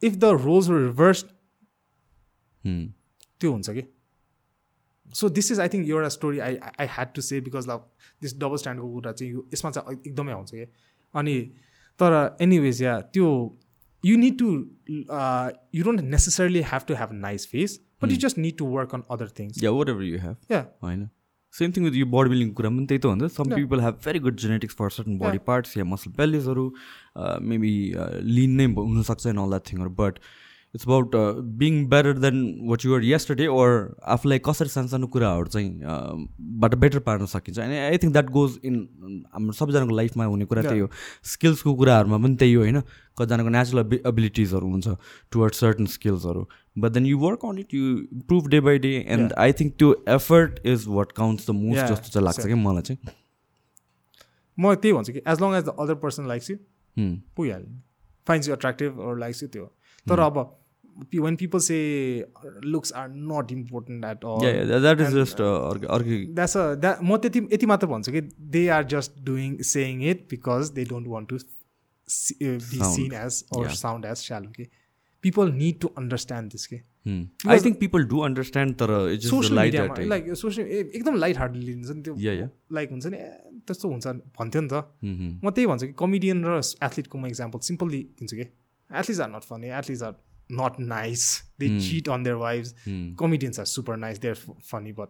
if 0.03 0.15
the 0.15 0.25
roles 0.45 0.69
reversed. 0.71 1.23
त्यो 2.63 3.51
हुन्छ 3.51 3.69
कि? 3.69 3.83
So 5.15 5.29
this 5.29 5.51
is 5.51 5.59
I 5.59 5.67
think 5.73 5.87
एउटा 5.89 6.09
story 6.15 6.39
I 6.47 6.55
I 6.79 6.87
had 6.95 7.13
to 7.13 7.21
say 7.21 7.39
because 7.41 7.67
like 7.67 7.81
this 8.21 8.37
double 8.39 8.57
स्ट्यान्डको 8.63 8.91
कुरा 8.93 9.11
चाहिँ 9.11 9.33
यो 9.33 9.47
यसमा 9.53 9.71
चाहिँ 9.71 9.97
एकदमै 10.05 10.31
आउँछ 10.33 10.51
कि? 10.51 10.65
अनि 11.13 11.35
तर 11.99 12.13
एनिवेज 12.41 12.81
या 12.83 12.99
त्यो 13.13 13.27
you 14.03 14.17
need 14.17 14.37
to 14.39 14.49
you 15.75 15.83
don't 15.83 16.01
necessarily 16.15 16.61
have 16.71 16.81
to 16.87 16.93
have 16.95 17.11
nice 17.21 17.47
face 17.51 17.79
but 18.03 18.11
you 18.11 18.17
just 18.17 18.37
need 18.37 18.57
to 18.57 18.65
work 18.75 18.93
on 18.95 19.03
other 19.11 19.29
things 19.39 19.63
Yeah, 19.63 19.73
whatever 19.79 20.05
you 20.09 20.19
have. 20.25 20.35
या 20.51 20.65
होइन 20.83 21.09
सेम 21.53 21.71
थिङ 21.75 21.83
विथ 21.83 21.95
यो 21.97 22.05
बडी 22.15 22.29
बिल्डिङ 22.29 22.49
कुरा 22.57 22.69
पनि 22.69 22.85
त्यही 22.85 22.99
त 22.99 23.05
हुन्छ 23.05 23.31
some. 23.37 23.55
People 23.55 23.79
have 23.81 23.95
very 24.05 24.19
good 24.25 24.37
genetics 24.39 24.75
for 24.79 24.89
certain 24.97 25.17
body. 25.19 25.37
Parts 25.47 25.77
yeah 25.77 25.85
muscle 25.93 26.11
बेलिजहरू 26.17 26.65
maybe 27.51 27.73
लिन 28.35 28.51
नै 28.61 28.65
हुनसक्छ 28.77 29.27
in 29.27 29.37
all 29.45 29.49
that 29.55 29.71
थिङहरू 29.71 29.89
but 30.03 30.13
it's 30.75 30.85
about 30.85 31.15
being 31.59 31.85
better 31.89 32.17
than 32.19 32.37
what 32.69 32.85
you're 32.85 33.03
yesterday 33.03 33.47
or 33.47 33.69
आफूलाई 34.15 34.39
कसरी 34.45 34.69
सानसानो 34.69 35.07
कुराहरू 35.15 35.45
चाहिँ 35.45 35.69
uh, 35.81 36.15
बाट 36.61 36.75
बेटर 36.83 36.99
पार्न 37.07 37.25
सकिन्छ. 37.25 37.59
अनि 37.59 37.77
I 37.77 37.97
think 37.97 38.13
that 38.13 38.29
goes 38.37 38.59
in 38.63 38.75
हाम्रो 39.33 39.53
सबैजनाको 39.59 39.95
लाइफमा 39.95 40.25
हुने 40.25 40.45
कुरा. 40.45 40.61
त्यही 40.61 40.79
हो. 40.79 40.89
स्किल्सको 41.33 41.73
कुराहरूमा 41.75 42.17
पनि 42.17 42.35
त्यही 42.35 42.53
हो 42.53 42.61
होइन? 42.61 42.81
कतिजनाको 43.17 43.49
नेचुरल 43.49 43.99
एबिलिटिजहरू 44.07 44.69
हुन्छ 44.71 44.95
toward 45.31 45.53
certain 45.53 45.85
स्किल्सहरू 45.95 46.45
but 46.77 46.91
then 46.97 47.05
you 47.05 47.17
work 47.19 47.45
on 47.45 47.57
it 47.59 47.73
you 47.73 47.97
improve 47.97 48.47
day 48.47 48.59
by 48.67 48.79
day 48.85 48.93
and 49.07 49.33
I 49.45 49.53
think 49.61 49.75
त्यो 49.79 49.91
effort 50.17 50.59
is 50.65 50.85
what 50.99 51.11
counts 51.17 51.49
the 51.49 51.55
most 51.55 51.85
जस्तो 51.91 52.13
चाहिँ 52.13 52.25
लाग्छ. 52.25 52.45
क्या 52.45 52.55
मलाई 52.67 52.81
चाहिँ. 52.81 52.99
म 54.57 54.73
त्यही 54.75 54.93
भन्छु 54.93 55.13
कि 55.13 55.21
as 55.27 55.41
long 55.41 55.57
as 55.57 55.63
the 55.63 55.75
other 55.79 55.95
person 56.05 56.27
likes 56.27 56.51
you. 56.51 56.57
पुगिहाल्यो. 56.97 57.81
Finds 58.27 58.47
you 58.47 58.55
attractive 58.55 58.99
or 59.09 59.17
likes 59.19 59.43
you 59.43 59.49
त्यो 59.49 59.65
तर 60.09 60.19
अब 60.29 60.37
when 61.23 61.35
people 61.39 61.59
say 61.65 61.77
looks 62.65 62.93
are 63.01 63.07
not 63.09 63.51
important 63.51 64.05
at 64.05 64.25
all 64.25 64.39
uh, 64.39 64.83
अर्कै 64.89 65.87
अर्कै 65.97 66.17
द्याट्स 66.39 66.57
अ 66.57 66.73
द्याट 66.81 67.03
म 67.03 67.17
त्यति 67.25 67.39
यति 67.53 67.65
मात्र 67.73 67.87
भन्छु 67.93 68.11
कि 68.11 68.21
they 68.57 68.67
are 68.77 68.83
just 68.95 69.19
doing 69.29 69.55
saying 69.71 70.03
it 70.11 70.27
because 70.31 70.71
they 70.75 70.85
don't 70.91 71.07
want 71.15 71.29
to 71.29 71.37
be. 71.37 72.83
Seen 72.91 73.13
as 73.23 73.43
Yeah. 73.55 73.73
Sound 73.79 74.05
as 74.05 74.17
shallow 74.27 74.51
कि 74.59 74.67
people 75.23 75.51
need 75.53 75.79
to 75.81 75.87
understand 75.97 76.51
this 76.51 76.65
के 76.67 76.75
I 77.49 77.59
think 77.65 77.79
people 77.79 78.05
do 78.13 78.19
understand 78.27 78.75
तर 78.81 78.91
just 79.15 79.29
social 79.29 79.59
मिडियामा 79.59 80.05
लाइक 80.13 80.33
सोसियल 80.41 80.67
एकदम 80.99 81.15
light 81.23 81.37
hardly 81.37 81.65
लिन्छ 81.65 81.89
नि 81.89 82.01
त्यो 82.03 82.15
like 82.77 82.89
हुन्छ 82.91 83.05
नि 83.05 83.17
ए, 83.17 83.29
त्यस्तो 83.67 83.89
हुन्छ 83.89 84.07
भन्थ्यो 84.39 84.61
नि 84.61 84.67
त। 84.71 84.83
म 85.43 85.49
त्यही 85.49 85.67
भन्छु 85.71 85.87
कि 85.87 85.93
कमेडियन 86.03 86.43
र 86.45 86.59
एथलिटको 86.87 87.17
म 87.17 87.25
इक्जाम्पल 87.27 87.59
सिम्पली 87.69 88.01
दिन्छु 88.19 88.35
कि 88.41 88.45
athletes 88.91 89.19
are 89.19 89.29
not 89.29 89.43
funny 89.49 89.67
athletes 89.79 90.03
are 90.03 90.13
not 90.59 90.79
nice 90.79 91.25
they. 91.59 91.79
Cheat 91.79 92.09
on 92.09 92.23
their 92.23 92.35
wives 92.35 92.75
comedians 93.19 93.59
are 93.59 93.65
super 93.73 93.97
nice 93.97 94.19
they're 94.19 94.35
funny 94.71 94.91
but 94.99 95.09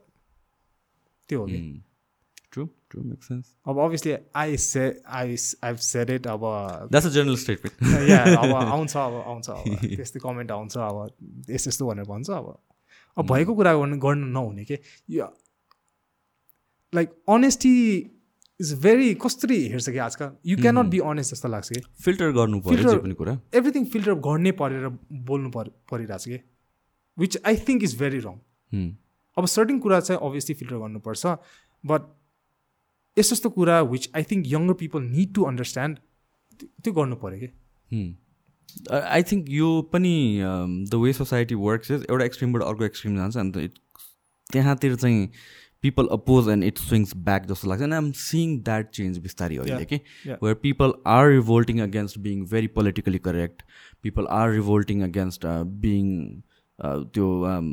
त्यो 1.29 1.39
हो 1.39 1.45
कि 1.45 1.59
ट्रु 2.51 2.65
ट्रु 2.89 3.03
मेक 3.03 3.23
सेन्स 3.23 3.53
अब 3.67 3.79
obviously 3.79 4.15
I 4.35 4.57
say 4.57 4.85
I 5.17 5.35
I 5.63 5.75
said 5.87 6.09
it 6.09 6.27
अब 6.27 6.45
that's 6.91 7.07
a 7.07 7.09
general 7.17 7.35
statement 7.43 8.09
या 8.09 8.23
अब 8.37 8.55
आउँछ 8.55 8.95
अब 8.97 9.13
आउँछ 9.25 9.49
अब 9.49 9.85
त्यस्तै 9.95 10.19
कमेन्ट 10.23 10.51
आउँछ 10.51 10.77
अब 10.77 11.45
यस्तो 11.49 11.69
यस्तो 11.69 11.87
भनेर 11.89 12.05
भन्छ 12.05 12.29
अब 12.29 12.57
अब 13.17 13.31
भएको 13.31 13.55
कुरा 13.55 13.73
गर्नु 13.77 13.97
गर्नु 14.07 14.25
नहुने 14.33 14.65
के 14.65 14.79
यो 15.09 15.27
लाइक 16.93 17.11
अनेस्टी 17.29 17.75
इज 18.59 18.73
भेरी 18.83 19.13
कसरी 19.23 19.57
हेर्छ 19.67 19.89
कि 19.89 19.97
आजकल 20.05 20.31
यु 20.45 20.57
क्यानट 20.57 20.85
बी 20.93 20.99
अनेस्ट 21.11 21.33
जस्तो 21.33 21.47
लाग्छ 21.49 21.69
कि? 21.73 21.81
फिल्टर 22.03 22.31
गर्नु 22.31 22.59
पनि 22.61 23.13
कुरा। 23.13 23.39
एभ्रिथिङ 23.55 23.85
फिल्टर 23.93 24.13
गर्नै 24.27 24.51
परेर 24.61 24.87
बोल्नु 25.29 25.49
पर 25.51 25.69
परिरहेछ 25.91 26.25
कि? 26.25 26.39
Which 27.17 27.37
I 27.45 27.55
think 27.69 27.83
is 27.83 27.97
very 27.99 28.19
wrong 28.27 28.39
Hmm. 28.71 28.89
अब 29.37 29.45
सर्टिन 29.47 29.79
कुरा 29.83 29.99
चाहिँ 29.99 30.19
अभियसली 30.25 30.53
फिल्टर 30.55 30.75
गर्नुपर्छ 30.77 31.25
बट 31.83 32.01
यस्तो 33.17 33.35
यस्तो 33.35 33.49
कुरा 33.49 33.79
which 33.93 34.09
I 34.15 34.23
think 34.31 34.47
younger 34.47 34.73
people 34.81 35.01
need 35.03 35.33
to 35.35 35.43
understand 35.51 35.97
त्यो 36.83 36.93
गर्नु 36.93 37.15
पऱ्यो 37.23 37.39
कि? 37.39 38.03
आई 38.91 39.23
थिङ्क 39.31 39.49
यो 39.49 39.69
पनि 39.93 40.13
the 40.91 40.99
way 41.03 41.13
society 41.13 41.55
works 41.63 41.91
is 41.91 42.05
एउटा 42.09 42.25
एक्सट्रिमबाट 42.25 42.63
अर्को 42.63 42.85
एक्सट्रिम 42.85 43.15
जान्छ 43.17 43.37
अन्त 43.37 43.57
त्यहाँतिर 44.47 44.95
चाहिँ 44.95 45.27
people 45.83 46.07
oppose 46.11 46.49
and 46.49 46.63
it 46.63 46.77
swings 46.79 47.15
back 47.21 47.45
जस्तो 47.47 47.69
लाग्छ 47.69 47.81
and 47.83 47.93
I'm 47.93 48.11
seeing 48.21 48.59
that 48.63 48.89
change 48.91 49.17
बिस्तारै 49.19 49.57
अहिले 49.57 49.85
कि 49.85 49.95
yeah. 49.95 50.43
Where 50.43 50.55
people 50.63 50.93
are 51.07 51.29
revolting 51.29 51.79
against 51.81 52.19
being 52.19 52.45
very 52.47 52.67
politically 52.77 53.19
correct 53.27 53.65
people 54.03 54.27
are 54.33 54.51
revolting 54.51 55.03
against 55.03 55.45
being 55.81 56.13
uh, 56.79 56.99
त्यो 57.09 57.27
um, 57.47 57.69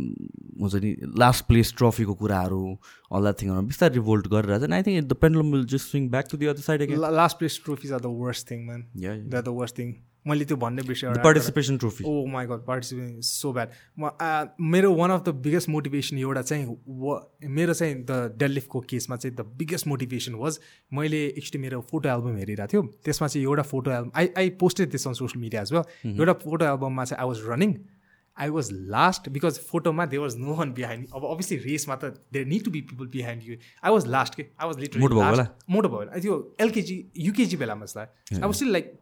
हुन्छ 0.60 0.74
नि 0.76 0.94
लास्ट 1.18 1.46
प्लेस 1.46 1.74
ट्रफीको 1.76 2.14
कुराहरू 2.16 2.62
अल 3.10 3.22
द्याट 3.22 3.40
थिङहरू 3.40 3.66
बिस्तारै 3.68 3.94
रिभोल्ट 3.94 4.28
गरिरहेछ 4.28 4.62
and 4.62 4.74
I 4.74 4.82
think 4.82 5.06
the 5.06 5.20
pendulum 5.20 5.52
will 5.52 5.64
just 5.72 5.94
swing 5.94 6.10
back 6.10 6.30
to 6.30 6.38
the 6.38 6.52
other 6.52 6.68
side 6.68 6.82
again 6.82 7.08
last 7.16 7.38
place 7.38 7.60
trophies 7.64 7.92
are 7.92 8.00
the 8.00 8.18
worst 8.20 8.50
thing 8.50 8.66
man 8.66 8.86
that 8.94 9.44
the 9.44 9.56
worst 9.58 9.78
thing 9.78 9.94
मैले 10.28 10.44
त्यो 10.44 10.56
भन्ने 10.56 10.82
बिर्सेँ 10.82 11.10
participation 11.24 11.78
trophy 11.78 12.04
oh 12.04 12.26
my 12.32 12.46
god 12.46 12.64
participation 12.66 13.20
so 13.28 13.52
bad 13.52 13.68
म 13.98 14.10
मेरो 14.74 14.92
one 14.94 15.10
of 15.10 15.24
the 15.28 15.34
biggest 15.46 15.68
motivation 15.68 16.18
एउटा 16.18 16.42
चाहिँ 16.42 16.76
व 17.02 17.18
मेरो 17.58 17.74
चाहिँ 17.74 17.94
द 18.04 18.36
डेलिफ्टको 18.38 18.80
केसमा 18.90 19.16
चाहिँ 19.16 19.36
द 19.36 19.46
बिगेस्ट 19.58 19.86
मोटिभेसन 19.86 20.34
वाज 20.44 20.58
मैले 21.00 21.24
एकचोटि 21.26 21.58
मेरो 21.58 21.80
फोटो 21.90 22.08
एल्बम 22.08 22.36
हेरिरहेको 22.36 22.72
थियो। 22.72 22.82
त्यसमा 23.04 23.28
चाहिँ 23.28 23.44
एउटा 23.46 23.62
photo 23.72 23.90
album 23.90 24.10
I 24.16 24.28
I 24.38 24.50
posted 24.62 24.90
this 24.92 25.06
on 25.08 25.14
social 25.20 25.42
media 25.42 25.62
as 25.62 25.72
well 25.72 25.84
एउटा 26.16 26.32
फोटो 26.46 26.64
एल्बममा 26.64 27.04
चाहिँ 27.04 27.22
I 27.22 27.28
was 27.28 27.46
running 27.50 27.74
I 28.36 28.48
was 28.50 28.68
last 28.92 29.28
because 29.34 29.58
फोटोमा 29.68 30.04
there 30.06 30.18
was 30.18 30.36
no 30.38 30.54
one 30.54 30.72
behind 30.74 31.06
अब 31.14 31.24
अभियसली 31.30 31.56
रेसमा 31.70 31.94
त 31.96 32.04
there 32.32 32.46
need 32.46 32.64
to 32.64 32.70
be 32.70 32.80
people 32.90 33.06
behind 33.14 33.42
you 33.48 33.56
I 33.84 33.92
was 33.92 34.06
last 34.14 34.34
के 34.34 34.42
I 34.42 34.66
was 34.66 34.78
literally 34.80 35.02
मोटो 35.02 35.88
भयो। 35.88 36.04
भने 36.04 36.20
त्यो 36.20 36.36
एलकेजी 36.60 36.96
युकेजी 37.26 37.56
बेलामा 37.56 37.84
जस्तो 37.86 38.00
I 38.00 38.40
was 38.42 38.54
still 38.54 38.72
like 38.72 38.92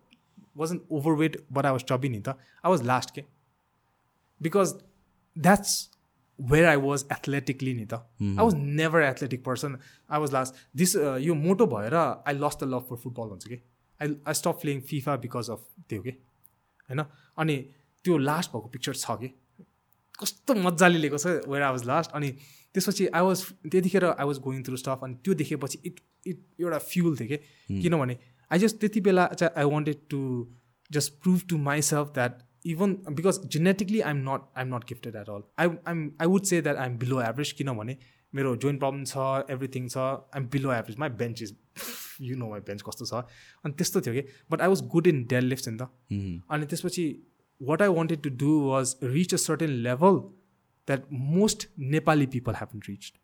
wasn't 0.54 0.82
overweight, 0.90 1.36
but 1.50 1.66
I 1.66 1.72
was 1.72 1.82
chubby 1.82 2.08
Nita. 2.08 2.36
I 2.62 2.68
was 2.68 2.82
last 2.82 3.14
ke. 3.14 3.24
Because 4.40 4.74
that's 5.36 5.90
where 6.38 6.68
I 6.68 6.76
was 6.76 7.04
athletically 7.10 7.74
Nita. 7.74 8.02
I 8.38 8.42
was 8.42 8.54
never 8.54 9.00
an 9.00 9.08
athletic 9.08 9.44
person. 9.44 9.78
I 10.08 10.18
was 10.18 10.32
last. 10.32 10.54
This 10.74 10.96
uh, 10.96 11.16
यो 11.18 11.34
मोटो 11.34 11.66
भएर 11.66 12.24
I 12.26 12.32
lost 12.32 12.60
the 12.60 12.66
love 12.66 12.88
for 12.88 12.96
football 12.96 13.30
भन्छ 13.30 13.48
कि 13.48 13.60
I, 14.00 14.16
I 14.26 14.32
stopped 14.32 14.62
playing 14.62 14.82
FIFA 14.82 15.20
because 15.26 15.48
of 15.48 15.60
त्यो 15.88 16.02
के 16.02 16.10
होइन 16.90 17.04
अनि 17.38 17.56
त्यो 18.04 18.18
लास्ट 18.18 18.50
भएको 18.50 18.68
पिक्चर 18.68 18.94
छ 18.94 19.18
कि 19.20 19.28
कस्तो 20.20 20.54
मजाले 20.54 20.98
लिएको 20.98 21.18
छ 21.18 21.26
वेयर 21.48 21.62
आई 21.62 21.70
वाज 21.70 21.84
लास्ट 21.92 22.10
अनि 22.18 22.30
त्यसपछि 22.74 23.06
आई 23.06 23.22
वाज 23.22 23.42
त्यतिखेर 23.70 24.04
I 24.04 24.26
was 24.26 24.38
going 24.46 24.62
through 24.66 24.76
stuff 24.82 25.04
अनि 25.04 25.14
त्यो 25.24 25.34
देखेपछि 25.42 25.78
इट 25.90 26.00
इट 26.26 26.44
एउटा 26.60 26.78
फ्युल 26.90 27.16
थियो 27.20 27.28
कि 27.28 27.82
किनभने 27.82 28.18
आई 28.52 28.58
जस्ट 28.58 28.80
त्यति 28.80 29.00
बेला 29.00 29.26
चाहिँ 29.26 29.52
I 29.56 29.70
wanted 29.72 30.08
to 30.10 30.20
just 30.90 31.12
prove 31.22 31.40
to 31.48 31.58
myself 31.58 32.12
that 32.14 32.42
even 32.66 32.92
because 33.10 33.40
genetically 33.52 34.00
I'm 34.00 34.18
not 34.30 34.50
I'm 34.56 34.74
not 34.74 34.84
gifted 34.88 35.16
at 35.16 35.28
all 35.28 35.42
I 35.58 35.76
I'm 35.88 36.10
I 36.20 36.26
would 36.26 36.44
say 36.44 36.60
that 36.62 36.76
I'm 36.76 36.98
below 36.98 37.20
average 37.22 37.52
किनभने 37.52 37.96
मेरो 38.34 38.56
joint 38.56 38.80
problem 38.80 39.04
छ 39.04 39.16
everything 39.50 39.88
छ 39.88 39.96
I'm 39.96 40.48
below 40.52 40.72
average 40.72 40.98
my 40.98 41.08
bench 41.08 41.42
is 41.42 41.56
you 42.20 42.36
know 42.36 42.48
my 42.50 42.60
bench 42.60 42.82
कस्तो 42.88 43.04
छ। 43.04 43.24
अनि 43.64 43.74
त्यस्तो 43.74 44.00
थियो 44.00 44.14
कि। 44.14 44.20
But 44.50 44.60
I 44.60 44.68
was 44.68 44.80
good 44.86 45.06
in 45.06 45.24
deadlift 45.42 45.68
नि 45.68 45.76
त। 45.76 45.88
अनि 46.50 46.66
त्यसपछि 46.66 47.04
what 47.62 47.82
I 47.82 47.88
wanted 47.88 48.22
to 48.22 48.30
do 48.30 48.58
was 48.60 48.96
reach 49.02 49.34
a 49.34 49.36
certain 49.36 49.70
level 49.70 50.18
that 50.88 51.04
most 51.12 51.68
Nepali 51.78 52.26
people 52.26 52.54
haven't 52.54 52.80
reached 52.88 53.18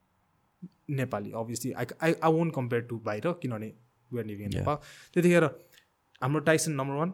Nepali 0.91 1.33
obviously 1.37 1.73
I 1.73 1.87
I 2.03 2.15
I 2.23 2.33
won't 2.33 2.55
compare 2.55 2.83
to 2.83 2.99
बाहिर 2.99 3.33
किनभने 3.33 3.73
वेआर 4.13 4.27
लिभिङ 4.27 4.47
इन 4.47 4.57
नेपाल 4.59 4.77
त्यतिखेर 5.15 5.45
हाम्रो 6.23 6.41
Tyson 6.51 6.73
number 6.81 6.95
one 7.03 7.13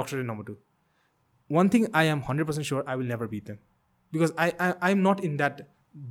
doctor 0.00 0.22
number 0.32 0.44
two 0.50 0.56
one 1.50 1.68
thing 1.74 1.86
I 2.02 2.06
am 2.16 2.22
hundred 2.28 2.46
percent 2.46 2.66
sure 2.68 2.84
I 2.88 2.96
will 3.02 3.08
never 3.14 3.26
beat 3.36 3.46
them 3.46 3.56
because 4.12 4.34
I 4.46 4.50
I 4.66 4.72
I 4.88 4.92
am 4.92 5.08
not 5.08 5.20
in 5.30 5.36
that 5.36 5.62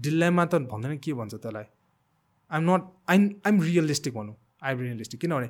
dilemma 0.08 0.46
त 0.46 0.62
भन्दैन 0.74 0.98
के 1.06 1.14
भन्छ 1.20 1.34
त्यसलाई? 1.36 1.64
I 2.52 2.60
am 2.62 2.72
not 2.72 2.90
I 3.10 3.30
I'm 3.48 3.62
realistic 3.70 4.14
भनौँ 4.14 4.36
I 4.64 4.74
am 4.74 4.80
realistic 4.82 5.22
किनभने 5.22 5.50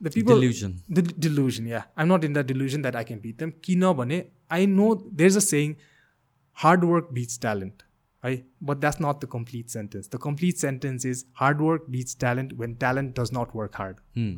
the 0.00 0.10
people 0.14 0.40
Delusion. 0.40 0.72
The 0.90 1.12
delusion 1.26 1.66
yeah 1.66 1.78
I 1.78 2.04
am 2.04 2.12
not 2.14 2.24
in 2.24 2.32
the 2.32 2.44
delusion 2.46 2.82
that 2.82 2.96
I 2.96 3.04
can 3.04 3.20
beat 3.20 3.38
them 3.38 3.52
किनभने 3.64 4.18
I 4.56 4.66
know 4.74 4.94
there 5.12 5.30
is 5.30 5.36
a 5.36 5.40
saying 5.46 5.74
hard 6.58 6.84
work 6.84 7.08
beats 7.12 7.40
talent 7.40 7.82
है 8.23 8.31
but 8.69 8.77
that's 8.79 9.01
not 9.01 9.23
the 9.23 9.27
complete 9.31 9.69
sentence 9.69 10.09
the 10.13 10.19
complete 10.23 10.55
sentence 10.57 11.05
is 11.05 11.25
hard 11.39 11.61
work 11.61 11.85
beats 11.95 12.17
talent 12.19 12.53
when 12.59 12.75
talent 12.83 13.19
does 13.19 13.31
not 13.37 13.55
work 13.55 13.75
hard 13.81 13.97
Hmm. 14.17 14.33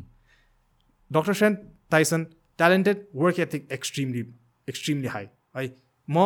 Doctor 1.10 1.34
Sen 1.40 1.54
Tyson 1.90 2.24
talented 2.58 3.06
work 3.22 3.38
ethic 3.40 3.68
extremely 3.72 4.20
extremely 4.68 5.08
high 5.16 5.26
है 5.56 5.66
म 6.08 6.24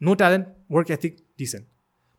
no 0.00 0.14
talent 0.22 0.46
work 0.72 0.90
ethic 0.90 1.16
decent 1.38 1.66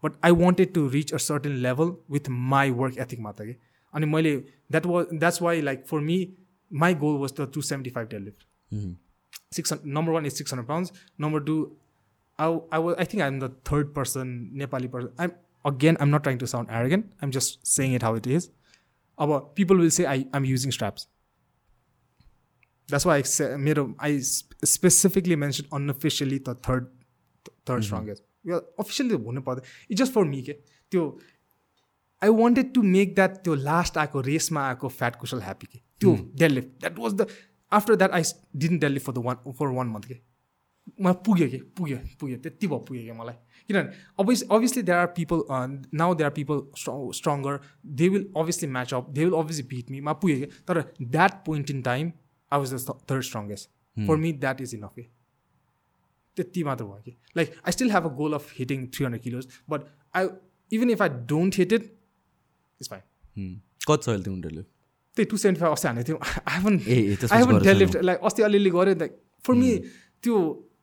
but 0.04 0.14
I 0.26 0.32
wanted 0.44 0.74
to 0.74 0.88
reach 0.96 1.14
a 1.14 1.18
certain 1.28 1.56
level 1.68 1.92
with 2.12 2.30
my 2.54 2.72
work 2.82 2.98
ethic 3.06 3.20
मात्र 3.28 3.46
कि 3.46 3.56
अनि 3.94 4.06
मैले 4.16 4.36
that 4.72 4.86
was 4.94 5.06
that's 5.14 5.42
why 5.42 5.62
like 5.62 5.86
for 5.88 6.00
me 6.10 6.18
my 6.72 6.96
goal 7.06 7.20
was 7.22 7.34
the 7.40 7.50
two 7.54 7.62
seventy 7.70 7.90
five 8.00 8.08
deadlift 8.26 8.46
Mhm. 8.74 8.92
six 9.56 9.72
hundred 9.74 9.92
number 9.96 10.14
one 10.16 10.28
is 10.28 10.38
600 10.42 10.64
pounds 10.68 10.92
number 11.24 11.40
two 11.48 11.56
i 12.39 12.47
i 12.77 12.79
was 12.79 12.97
i 12.99 13.05
think 13.05 13.23
i'm 13.23 13.39
the 13.41 13.51
third 13.71 13.93
person 13.99 14.33
nepali 14.63 14.91
person 14.95 15.11
i'm 15.19 15.33
again 15.65 15.97
i'm 16.01 16.11
not 16.11 16.23
trying 16.23 16.41
to 16.45 16.47
sound 16.47 16.69
arrogant 16.71 17.07
i'm 17.23 17.31
just 17.31 17.67
saying 17.75 17.95
it 17.99 18.03
how 18.03 18.15
it 18.15 18.27
is 18.27 18.51
about 19.19 19.55
people 19.55 19.77
will 19.77 19.91
say 19.91 20.07
I, 20.07 20.27
i'm 20.35 20.45
using 20.45 20.73
straps 20.79 21.09
that's 22.89 23.07
why 23.07 23.17
i 23.17 23.23
a, 23.23 23.87
i 24.09 24.19
sp- 24.21 24.61
specifically 24.65 25.37
mentioned 25.37 25.69
unofficially 25.73 26.39
the 26.39 26.55
third 26.69 26.91
third 27.65 27.85
strongest 27.85 28.23
yeah 28.53 28.61
officially 28.85 29.17
हुनु 29.27 29.41
पर्दैन 29.49 29.91
it's 29.91 30.03
just 30.03 30.13
for 30.13 30.25
me 30.35 30.43
के 30.49 30.53
त्यो 30.93 31.03
I 32.23 32.31
wanted 32.43 32.73
to 32.75 32.83
make 32.83 33.15
that 33.15 33.37
त्यो 33.45 33.55
last 33.71 33.99
आएको 33.99 34.21
रेसमा 34.29 34.69
आएको 34.69 34.89
fat 35.01 35.17
Kushal 35.21 35.41
happy 35.49 35.67
के 35.73 35.79
त्यो 36.01 36.15
deadlift 36.51 36.69
that 36.81 36.99
was 36.99 37.15
the 37.21 37.27
after 37.79 37.95
that 38.03 38.11
I 38.19 38.23
didn't 38.65 38.81
deadlift 38.91 39.07
for 39.07 39.13
the 39.13 39.25
one 39.27 39.53
for 39.59 39.75
one 39.79 39.87
month 39.97 40.09
के 40.13 40.19
मलाई 41.01 41.15
पुग्यो 41.27 41.49
कि 41.49 41.59
पुग्यो 41.77 41.99
पुग्यो 42.21 42.37
त्यति 42.39 42.67
भयो 42.67 42.79
पुग्यो 42.89 43.03
कि 43.05 43.13
मलाई। 43.19 43.35
किनभने 43.69 43.91
obvious 44.21 44.43
obviously 44.51 44.83
there 44.83 44.99
are 44.99 45.07
people 45.17 45.43
now 45.95 46.15
there 46.15 46.27
are 46.27 46.35
people 46.35 46.61
stronger 47.19 47.59
they 48.01 48.09
will 48.09 48.27
obviously 48.37 48.69
match 48.71 48.95
up 48.95 49.11
they 49.11 49.25
will 49.25 49.35
obviously 49.39 49.67
beat 49.69 49.91
me 49.91 50.01
मा 50.01 50.13
पुग्यो 50.23 50.37
कि। 50.39 50.47
तर 50.69 50.83
that 51.03 51.33
point 51.47 51.71
in 51.71 51.83
time 51.83 52.13
I 52.53 52.59
was 52.61 52.75
the 52.75 52.99
third 53.11 53.23
strongest 53.31 53.69
for 53.97 54.17
me 54.17 54.33
that 54.45 54.61
is 54.61 54.75
enough 54.75 54.93
के 54.97 55.03
त्यति 56.37 56.65
मात्र 56.65 56.85
भयो 56.85 57.03
कि। 57.05 57.17
Like 57.37 57.55
I 57.67 57.73
still 57.73 57.91
have 57.91 58.05
a 58.05 58.15
goal 58.17 58.33
of 58.35 58.53
hitting 58.59 58.87
three 58.95 59.05
hundred 59.05 59.23
kilos 59.23 59.49
but 59.71 59.81
I 60.15 60.29
even 60.71 60.91
if 60.91 61.03
I 61.03 61.09
don't 61.33 61.57
hit 61.59 61.73
it 61.73 61.83
it's 61.83 62.89
fine. 62.91 63.03
कति 63.89 64.03
छ 64.03 64.09
अहिले 64.09 64.31
उनीहरूले 64.31 64.63
त्यही 64.63 65.25
टु 65.25 65.37
सेभेन्टी 65.37 65.61
फाइभ 65.61 65.73
अस्ति 65.73 65.89
हानेको 65.89 66.09
थियो। 66.09 66.19
I 66.19 66.57
haven't 66.57 66.81
a 66.87 66.97
a 67.03 67.17
I 67.33 67.43
haven't 67.43 68.05
like 68.05 68.19
अस्ति 68.31 68.43
अलिअलि 68.43 68.71
गऱ्यो 68.71 68.95
लाइक 68.95 69.19
फर 69.45 69.55
मी 69.55 69.77
त्यो 70.25 70.39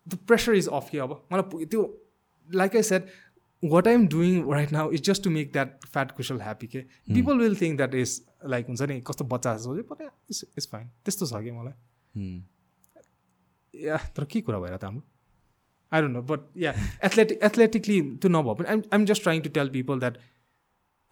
द 0.07 0.17
प्रेसर 0.27 0.55
इज 0.55 0.67
अफ 0.80 0.89
कि 0.91 0.97
अब 0.97 1.11
मलाई 1.34 1.65
त्यो 1.65 1.84
like 2.49 2.75
I 2.75 2.84
set 2.84 3.07
what 3.63 3.88
I 3.88 3.93
am 3.93 4.07
doing 4.07 4.51
right 4.53 4.71
now 4.71 4.91
is 4.91 5.03
just 5.09 5.23
to 5.23 5.30
make 5.30 5.51
that 5.53 5.85
fat 5.85 6.11
Kushal 6.17 6.41
happy 6.41 6.67
के 6.67 6.80
people 7.13 7.38
will 7.39 7.55
think 7.61 7.77
that 7.77 7.95
is 7.95 8.21
like 8.55 8.67
हुन्छ 8.67 8.81
नि 8.81 8.99
कस्तो 9.07 9.25
बच्चा 9.35 9.55
जस्तो 9.57 9.73
बट 9.93 10.01
इट्स 10.01 10.43
इट्स 10.43 10.67
फाइन 10.71 10.88
त्यस्तो 11.05 11.25
छ 11.25 11.43
कि 11.43 11.51
मलाई? 11.51 11.73
Hmm. 12.17 12.41
या 13.73 13.97
तर 14.17 14.25
के 14.31 14.41
कुरा 14.41 14.59
भएर 14.59 14.77
त 14.77 14.84
हाम्रो? 14.84 15.03
आई 15.91 16.01
डोन्ट 16.01 16.13
नो 16.13 16.21
बट 16.30 16.39
या 16.57 16.73
एथलेटिक 17.05 17.43
एथलेटिकली 17.43 18.01
त्यो 18.01 18.30
नभए 18.30 18.53
पनि 18.59 18.67
I'm 18.69 18.81
I'm 18.93 19.05
just 19.05 19.23
trying 19.23 19.41
to 19.41 19.49
tell 19.57 19.69
people 19.69 19.99
that 19.99 20.17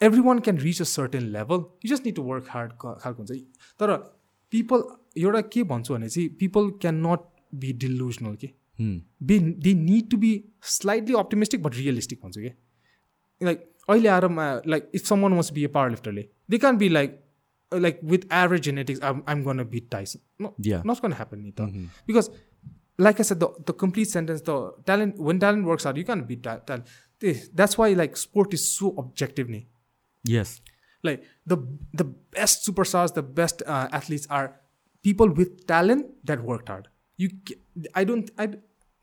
everyone 0.22 0.40
can 0.46 0.58
reach 0.60 0.82
a 0.82 0.86
certain 0.92 1.24
level 1.34 1.64
you 1.86 1.96
just 1.96 2.06
need 2.06 2.16
to 2.16 2.24
work 2.24 2.46
hard 2.50 2.72
खालको 2.82 3.24
हुन्छ। 3.24 3.32
तर 3.80 3.96
पिपल 4.54 4.84
एउटा 5.18 5.42
के 5.56 5.64
भन्छु 5.72 5.94
भने 5.94 6.10
चाहिँ 6.10 6.30
people 6.40 6.70
can 6.82 7.06
not 7.08 7.28
be 7.64 7.74
delusional 7.84 8.36
के 8.36 8.50
Hmm. 8.82 9.00
Be 9.32 9.40
they 9.66 9.74
need 9.80 10.10
to 10.12 10.18
be 10.18 10.30
slightly 10.76 11.16
optimistic 11.24 11.64
but 11.64 11.76
realistic 11.76 12.20
भन्छु 12.24 12.42
कि 12.42 12.52
लाइक 13.42 13.68
अहिले 13.90 14.10
आएर 14.10 14.28
like 14.74 14.90
if 14.96 15.06
someone 15.08 15.34
wants 15.40 15.52
be 15.54 15.64
a 15.64 15.68
power 15.80 15.90
लिफ्टरले 15.90 16.28
they 16.50 16.58
can 16.66 16.78
be 16.78 16.90
like 16.90 17.20
like 17.72 18.00
with 18.14 18.26
average 18.44 18.62
genetics 18.70 19.02
I'm 19.10 19.22
I'm 19.34 19.44
gonna 19.50 19.64
beat 19.76 19.90
Tyson 19.92 20.16
Yeah. 20.68 20.82
Not 20.88 21.02
gonna 21.04 21.14
happen 21.20 21.40
नि 21.40 21.52
त 21.60 21.70
because 22.08 22.30
like 23.06 23.20
I 23.22 23.24
said, 23.28 23.40
the, 23.42 23.48
the 23.68 23.74
complete 23.82 24.10
sentence, 24.10 24.42
the 24.48 24.56
talent, 24.88 25.16
when 25.28 25.40
talent 25.44 25.66
works 25.70 25.86
out, 25.92 26.00
you 26.00 26.04
can't 26.10 26.26
beat 26.32 26.42
ta- 26.48 26.60
talent. 26.66 26.90
This- 27.24 27.46
That's 27.62 27.78
why 27.80 27.88
like 28.00 28.18
sport 28.24 28.52
is 28.58 28.66
so 28.74 28.90
objective. 29.04 29.48
Ne? 29.54 29.62
Yes. 30.26 30.52
Like 31.10 31.24
the 31.54 31.58
the 32.02 32.06
best 32.38 32.68
superstars, 32.68 33.16
the 33.16 33.24
best 33.40 33.64
uh, 33.76 33.88
athletes 34.00 34.28
are 34.40 34.44
people 35.06 35.34
with 35.40 35.56
talent 35.72 36.12
that 36.32 36.44
worked 36.52 36.70
hard. 36.74 36.92
You, 37.20 37.30
ca- 37.50 37.58
I 38.02 38.04
don't, 38.12 38.30
I, 38.46 38.48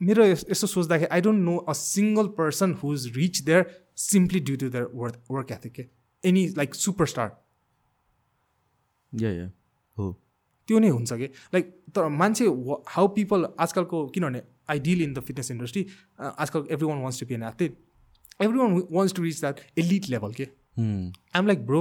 मेरो 0.00 0.24
यस- 0.24 0.66
सोच्दाखेरि 0.66 1.08
I 1.14 1.20
don't 1.20 1.40
know 1.44 1.56
a 1.56 1.72
single 1.74 2.26
person 2.38 2.72
who's 2.82 3.06
reach 3.16 3.40
there 3.42 3.64
simply 4.02 4.40
due 4.40 4.56
to 4.56 4.68
their 4.70 4.84
work 4.94 5.22
work 5.30 5.50
ethic 5.52 5.88
any 6.24 6.46
like 6.56 6.74
superstar. 6.74 7.28
हो 9.98 10.12
त्यो 10.68 10.78
नै 10.78 10.88
हुन्छ 10.88 11.12
कि? 11.12 11.26
Like 11.54 11.66
तर 11.94 12.08
मान्छे 12.20 12.44
हाउ 12.94 13.08
पिपल 13.16 13.44
आजकलको 13.58 14.06
किनभने 14.14 14.42
I 14.70 14.78
deal 14.86 15.02
in 15.02 15.14
the 15.14 15.20
fitness 15.28 15.50
industry 15.50 15.86
आजकल 16.20 16.66
everyone 16.88 16.98
wants 17.02 17.20
to 17.20 17.26
be 17.26 17.34
an 17.34 17.42
athlete 17.42 17.76
everyone 18.58 18.82
wants 18.92 19.14
to 19.16 19.22
reach 19.22 19.40
that 19.40 19.60
elite 19.78 20.08
level 20.10 20.32
के. 20.32 20.44
I'm 21.36 21.46
like 21.46 21.64
bro 21.66 21.80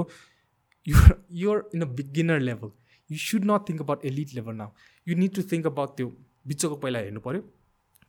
you're 0.88 1.24
you're 1.42 1.70
in 1.76 1.82
a 1.82 1.86
beginner 2.00 2.40
level 2.40 2.72
you 3.10 3.18
should 3.26 3.46
not 3.52 3.68
think 3.70 3.82
about 3.82 4.06
elite 4.06 4.34
level 4.36 4.56
now 4.56 4.72
you 5.08 5.16
need 5.18 5.36
to 5.36 5.42
think 5.52 5.66
about 5.68 5.96
त्यो 5.98 6.08
बिचको 6.48 6.76
पहिला 6.76 7.00
हेर्नु 7.00 7.20
पऱ्यो। 7.20 7.42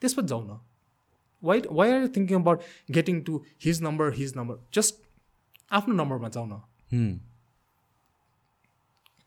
त्यसपछि 0.03 0.27
जाउँ 0.29 0.45
न 0.47 0.59
why 1.43 1.63
why 1.71 1.91
are 1.93 2.01
you 2.03 2.09
thinking 2.17 2.41
about 2.41 2.63
getting 2.95 3.21
to 3.27 3.43
his 3.65 3.83
number 3.83 4.13
his 4.15 4.37
number 4.37 4.57
just 4.75 5.03
आफ्नो 5.71 5.95
नम्बरमा 6.03 6.29
जाउँ 6.37 6.49
न 6.49 6.61
Hmm. 6.93 7.15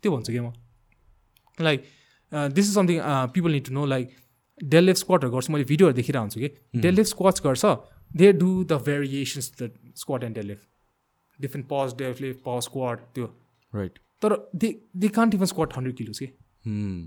त्यो 0.03 0.11
भन्छु 0.11 0.31
कि 0.34 0.39
म? 0.39 0.52
Like 1.57 1.84
this 2.31 2.65
is 2.68 2.73
something 2.73 2.99
people 3.34 3.52
need 3.52 3.65
to 3.65 3.73
know 3.73 3.85
like 3.85 4.15
deadlift 4.60 4.98
स्क्वाटहरू 4.98 5.31
गर्छु 5.31 5.53
मैले 5.53 5.65
भिडियोहरू 5.72 5.95
देखिरहेको 5.95 6.22
हुन्छु 6.23 6.39
कि? 6.39 6.49
डेलिफ 6.81 7.06
स्क्वाट्स 7.07 7.41
गर्छ 7.45 7.65
they 8.11 8.31
do 8.34 8.49
the 8.64 8.81
variations 8.88 9.52
the 9.61 9.72
squat 10.03 10.23
and 10.23 10.35
deadlift 10.35 10.65
different 11.39 11.68
pause 11.72 11.93
deadlift 11.99 12.41
pause 12.45 12.64
squat 12.64 12.98
त्यो। 13.15 13.26
राइट 13.73 13.99
तर 14.22 14.35
they 14.56 14.69
they 14.98 15.07
can't 15.19 15.34
even 15.35 15.45
squat 15.53 15.77
hundred 15.77 15.95
kilos 15.98 16.19
कि 16.19 16.27
Hmm. 16.68 16.99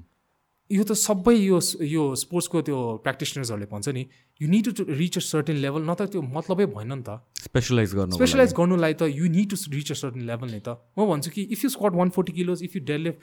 यो 0.71 0.83
त 0.89 0.93
सबै 0.97 1.35
यो 1.37 1.59
यो 1.85 2.03
स्पोर्ट्सको 2.17 2.61
त्यो 2.67 2.77
प्र्याक्टिसनर्सहरूले 3.05 3.67
भन्छ 3.73 3.89
नि 3.97 4.03
you 4.41 4.49
need 4.49 4.73
to 4.77 4.85
reach 4.89 5.19
a 5.19 5.21
certain 5.21 5.57
level 5.65 5.83
न 5.83 5.95
त 5.95 6.09
त्यो 6.13 6.23
मतलबै 6.37 6.67
भएन 6.77 6.93
नि 6.93 7.03
त। 7.05 7.21
स्पेसलाइज 7.49 7.95
गर्नु 7.99 8.17
स्पेसलाइज 8.17 8.55
गर्नुलाई 8.59 8.95
त 8.95 9.09
you 9.13 9.29
need 9.35 9.51
to 9.51 9.57
reach 9.77 9.93
a 9.93 9.97
certain 10.03 10.25
level 10.31 10.49
नै 10.55 10.61
त। 10.65 10.81
म 10.97 11.07
भन्छु 11.11 11.31
कि 11.37 11.43
if 11.57 11.65
you 11.65 11.71
squat 11.77 12.01
one 12.01 12.09
forty 12.17 12.33
kilos 12.41 12.63
if 12.65 12.77
you 12.77 12.83
deadlift 12.93 13.21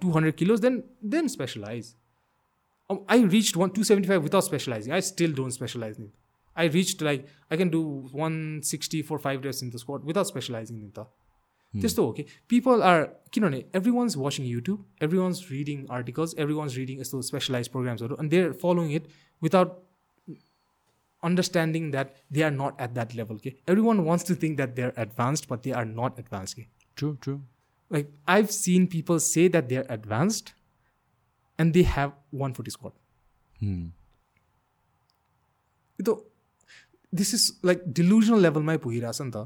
two 0.00 0.12
hundred 0.16 0.34
kilos 0.42 0.60
then 0.66 0.82
then 1.16 1.28
specialise 1.34 1.94
I 2.90 3.26
reach 3.34 3.56
one 3.56 3.74
two 3.74 3.82
seventy 3.90 4.08
five 4.08 4.22
without 4.22 4.44
specialising 4.44 4.94
I 4.94 5.08
still 5.10 5.34
don't 5.42 5.58
specialise 5.58 6.00
नि 6.00 6.08
I 6.56 6.68
reach 6.78 7.02
like 7.02 7.26
I 7.50 7.56
can 7.56 7.70
do 7.74 7.82
one 8.14 8.40
sixty 8.70 9.02
four 9.10 9.18
five 9.26 9.42
days 9.48 9.60
in 9.64 9.70
the 9.70 9.84
squat 9.84 10.06
without 10.06 10.26
specialising 10.26 10.78
नि 10.78 10.90
त 10.98 11.10
त्यस्तो 11.80 12.06
हो 12.06 12.12
कि 12.18 12.24
people 12.48 12.82
are 12.90 13.02
किनभने 13.32 13.64
everyone's 13.92 14.16
watching 14.16 14.46
YouTube 14.46 14.84
everyone's 15.18 15.46
reading 15.50 15.86
articles 15.98 16.34
everyone's 16.54 16.76
reading 16.76 17.00
यस्तो 17.00 17.22
specialise 17.30 17.68
प्रोग्राम्सहरू 17.76 18.14
अनि 18.24 18.28
they're 18.36 18.52
following 18.62 18.92
it 19.00 19.08
without 19.42 19.82
understanding 21.26 21.84
that 21.92 22.10
they 22.30 22.42
are 22.46 22.54
not 22.54 22.80
at 22.86 22.94
that 22.96 23.14
level. 23.18 23.36
Okay? 23.36 23.56
Everyone 23.66 24.04
wants 24.04 24.24
to 24.24 24.34
think 24.40 24.58
that 24.58 24.76
they're 24.78 24.92
advanced, 25.04 25.48
but 25.52 25.62
they 25.66 25.72
are 25.72 25.84
not 25.90 26.18
advanced. 26.22 26.58
Okay? 26.58 26.68
True 27.00 27.12
true 27.26 27.36
Like 27.90 28.10
I've 28.26 28.50
seen 28.50 28.86
people 28.92 29.18
say 29.20 29.48
that 29.54 29.68
they're 29.68 29.86
advanced 29.88 30.52
and 31.58 31.74
they 31.74 31.82
have 31.82 32.12
140 32.30 32.70
squat. 32.70 32.94
You 35.98 36.06
know, 36.08 36.14
this 37.12 37.32
is 37.34 37.44
like 37.62 37.84
delusional 37.98 38.40
level 38.40 38.62
my 38.62 38.76
puhiras 38.86 39.20
anta. 39.24 39.42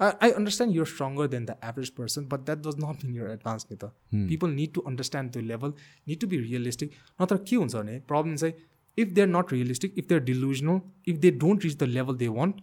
I, 0.00 0.12
I 0.20 0.32
understand 0.32 0.74
you're 0.74 0.86
stronger 0.86 1.26
than 1.28 1.46
the 1.46 1.56
average 1.64 1.94
person, 1.94 2.26
but 2.26 2.46
that 2.46 2.62
does 2.62 2.76
not 2.76 3.02
mean 3.02 3.14
you're 3.14 3.28
advanced. 3.28 3.70
Nita. 3.70 3.90
People 4.28 4.48
need 4.48 4.74
to 4.74 4.84
understand 4.86 5.32
the 5.32 5.42
level, 5.42 5.74
need 6.06 6.20
to 6.20 6.26
be 6.26 6.38
realistic. 6.38 6.94
नत्र 7.20 7.36
के 7.48 7.56
हुन्छ 7.56 7.74
भने 7.74 7.98
problem 8.08 8.36
चाहिँ 8.36 8.54
if 8.98 9.08
they 9.14 9.20
are 9.20 9.28
not 9.28 9.52
realistic 9.52 9.94
if 9.98 10.06
they 10.08 10.14
are 10.14 10.20
delusional 10.30 10.80
if 11.08 11.16
they 11.26 11.30
don't 11.44 11.64
reach 11.64 11.76
the 11.78 11.82
level 11.96 12.16
they 12.16 12.28
want 12.38 12.60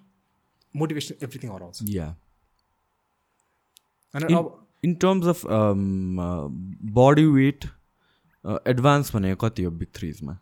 motivation 0.76 1.16
everything 1.24 1.52
हराउँछ 1.52 1.84
अनि 4.14 4.34
अब 4.34 4.58
in 4.84 4.94
terms 5.06 5.28
of 5.28 5.41
body 6.99 7.26
weight 7.40 7.66
advance 8.45 9.16
भनेको 9.16 9.48
कति 9.48 9.64
हो 9.64 9.72
बिग 9.82 9.91
थ्रिजमा 9.95 10.38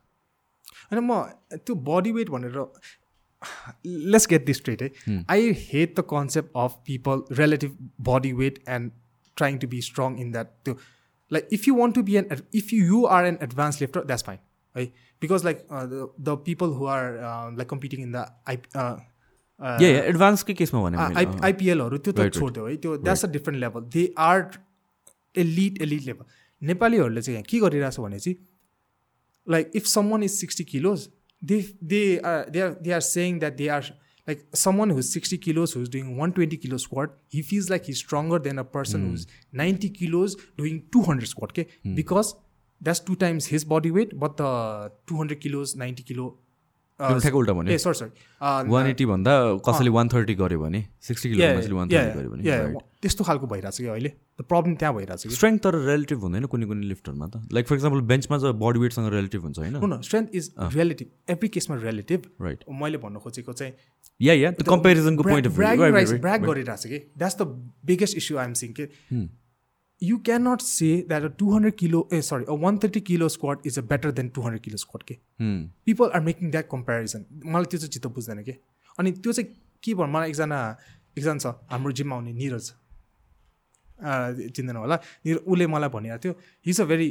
होइन 0.91 1.03
म 1.03 1.21
त्यो 1.55 1.75
बडी 1.89 2.11
वेट 2.11 2.29
भनेर 2.35 2.57
लेट्स 3.85 4.27
गेट 4.29 4.45
दिस 4.45 4.57
स्ट्रेट 4.57 4.81
है 4.81 4.89
I 5.31 5.51
hate 5.59 5.99
the 5.99 6.03
concept 6.09 6.49
of 6.63 6.77
people 6.87 7.23
relative 7.39 7.77
body 8.07 8.31
weight 8.39 8.59
and 8.69 8.91
trying 9.37 9.57
to 9.57 9.67
be 9.67 9.81
strong 9.81 10.19
in 10.21 10.31
that 10.31 10.47
त्यो 10.65 10.73
like 11.31 11.47
if 11.53 11.67
you 11.67 11.75
want 11.75 11.95
to 11.95 12.03
be 12.09 12.15
an 12.21 12.25
if 12.61 12.73
you 12.73 12.85
you 12.85 13.03
are 13.17 13.25
an 13.25 13.37
advance 13.43 13.81
lifter 13.81 14.03
that's 14.05 14.23
fine 14.23 14.39
है 14.75 14.85
because 15.21 15.45
like 15.45 15.63
the 16.19 16.37
people 16.45 16.75
who 16.79 16.85
are 16.95 17.11
like 17.57 17.69
competing 17.69 18.01
in 18.01 18.11
the 18.11 18.25
या 19.81 19.87
एडभान्सकै 20.01 20.53
केसमा 20.53 20.81
भने। 20.89 20.97
आइपिएलहरू 21.45 21.97
त्यो 21.97 22.13
त. 22.13 22.29
छोडिदियो 22.33 22.67
है 22.67 22.75
त्यो 22.83 22.97
that's 22.97 23.25
a 23.25 23.27
different 23.31 23.59
level 23.61 23.89
they 23.95 24.03
are 24.27 24.45
elite 25.35 25.81
elite 25.81 26.05
level 26.05 26.25
नेपालीहरूले 26.61 27.21
चाहिँ 27.21 27.35
यहाँ 27.35 27.45
के 27.49 27.59
गरिरहेछ 27.65 27.99
भने 27.99 28.19
चाहिँ 28.19 28.37
like 29.47 29.69
if 29.79 29.87
someone 29.89 30.23
is 30.25 30.33
60 30.45 30.63
kilos 30.71 31.03
they 31.41 31.65
they 31.81 32.19
are 32.21 32.45
they 32.49 32.61
are 32.61 32.75
they 32.81 32.91
are 32.91 33.01
saying 33.01 33.39
that 33.39 33.57
they 33.57 33.69
are 33.69 33.83
like 34.27 34.45
someone 34.53 34.89
who's 34.89 35.11
60 35.11 35.37
kilos 35.37 35.73
who's 35.73 35.89
doing 35.89 36.17
120 36.17 36.57
kilo 36.57 36.77
squat 36.77 37.09
he 37.27 37.41
feels 37.41 37.69
like 37.69 37.85
he's 37.85 37.97
stronger 37.97 38.37
than 38.39 38.59
a 38.59 38.63
person 38.63 39.09
who's 39.09 39.25
90 39.53 39.89
kilos 39.89 40.35
doing 40.57 40.83
200 40.91 41.27
squat 41.27 41.51
okay? 41.51 41.67
Because 41.95 42.35
that's 42.81 42.99
two 42.99 43.15
times 43.15 43.47
his 43.47 43.63
body 43.63 43.91
weight 43.91 44.19
but 44.19 44.37
the 44.37 44.91
200 45.07 45.39
kilos 45.39 45.75
90 45.75 46.03
kilo 46.03 46.27
uh, 46.27 46.31
ठ्याक्क 46.99 47.35
उल्टा 47.35 47.53
sorry 47.79 48.11
uh, 48.41 48.63
one 48.75 48.87
eighty 48.87 49.05
भन्दा 49.05 49.33
कसैले 49.67 49.89
one 49.97 50.07
thirty 50.13 50.33
गर्यो 50.35 50.59
भने 50.59 50.85
sixty 51.07 51.29
kilo 51.31 51.75
one 51.77 51.89
thirty 51.89 52.27
भने 52.27 52.43
त्यस्तो 53.01 53.23
खालको 53.23 53.47
भइरहेछ 53.47 53.77
कि 53.77 53.85
अहिले? 53.87 54.09
द 54.39 54.43
प्रब्लम 54.43 54.75
त्यहाँ 54.75 54.93
भइरहेछ 54.95 55.23
कि 55.23 55.35
स्ट्रेङ्थ 55.35 55.61
तर 55.63 55.75
रिलेटिभ 55.87 56.19
हुँदैन 56.23 56.45
कुनै 56.51 56.65
कुनै 56.67 56.87
लिफ्टरमा 56.87 57.27
त. 57.27 57.47
लाइक 57.53 57.67
फर 57.67 57.75
इक्जाम्पल 57.75 58.01
बेन्चमा 58.11 58.37
चाहिँ 58.37 58.55
बडी 58.59 58.79
वेटसँग 58.79 59.07
रिलेटिभ 59.15 59.41
हुन्छ 59.43 59.59
होइन? 59.59 60.01
स्ट्रेन्थ 60.03 60.35
इज 60.35 60.51
रिलेटिभ 60.75 61.31
एभ्री 61.31 61.47
केसमा 61.55 61.75
रिलेटिभ 61.83 62.19
राइट 62.41 62.63
मैले 62.81 62.97
भन्न 62.99 63.23
खोजेको 63.23 63.53
चाहिँ 63.53 63.73
या 64.19 64.33
या 64.33 64.51
त्यो 64.59 64.71
कम्पेरिजनको 64.71 65.23
पोइन्ट 65.23 65.47
अफ 65.47 65.55
गरिरहेको 65.55 66.75
छ 66.75 66.85
कि? 66.87 66.99
That's 67.17 67.41
the 67.41 67.47
biggest 67.91 68.17
issue 68.17 68.37
I'm 68.37 68.53
saying 68.63 68.73
के 68.79 68.89
you 70.03 70.17
can 70.25 70.47
not 70.47 70.61
say 70.61 70.89
that 71.07 71.23
a 71.23 71.27
two 71.39 71.51
hundred 71.53 71.75
kilo 71.75 72.07
a 72.13 72.21
sorry 72.21 72.45
a 72.49 72.55
one 72.61 72.77
thirty 72.83 72.99
kilo 73.09 73.27
squat 73.29 73.57
is 73.65 73.79
a 73.79 73.81
better 73.91 74.11
than 74.19 74.29
two 74.35 74.41
hundred 74.41 74.63
kilo 74.63 74.77
squat 74.77 75.03
के 75.03 75.17
people 75.85 76.11
are 76.15 76.21
making 76.21 76.51
that 76.51 76.67
comparison 76.71 77.25
मलाई 77.45 77.65
त्यो 77.71 77.79
चाहिँ 77.79 77.91
चित्त 77.91 78.07
बुझ्दैन 78.07 78.43
कि? 78.43 78.51
अनि 78.99 79.11
त्यो 79.11 79.31
चाहिँ 79.31 79.53
के 79.83 79.93
भन्नु 79.93 80.13
मलाई 80.13 80.29
एकजना 80.29 80.59
एकजना 81.17 81.37
छ 81.37 81.53
हाम्रो 81.71 81.91
जिममा 81.91 82.15
आउने 82.15 82.33
निरज। 82.33 82.71
चिन्दैन 83.99 84.75
होला। 84.75 84.95
उसले 85.25 85.67
मलाई 85.67 85.89
भनिरहेको 85.89 86.23
थियो 86.23 86.33
हिज 86.65 86.81
अ 86.81 86.85
भेरी 86.85 87.09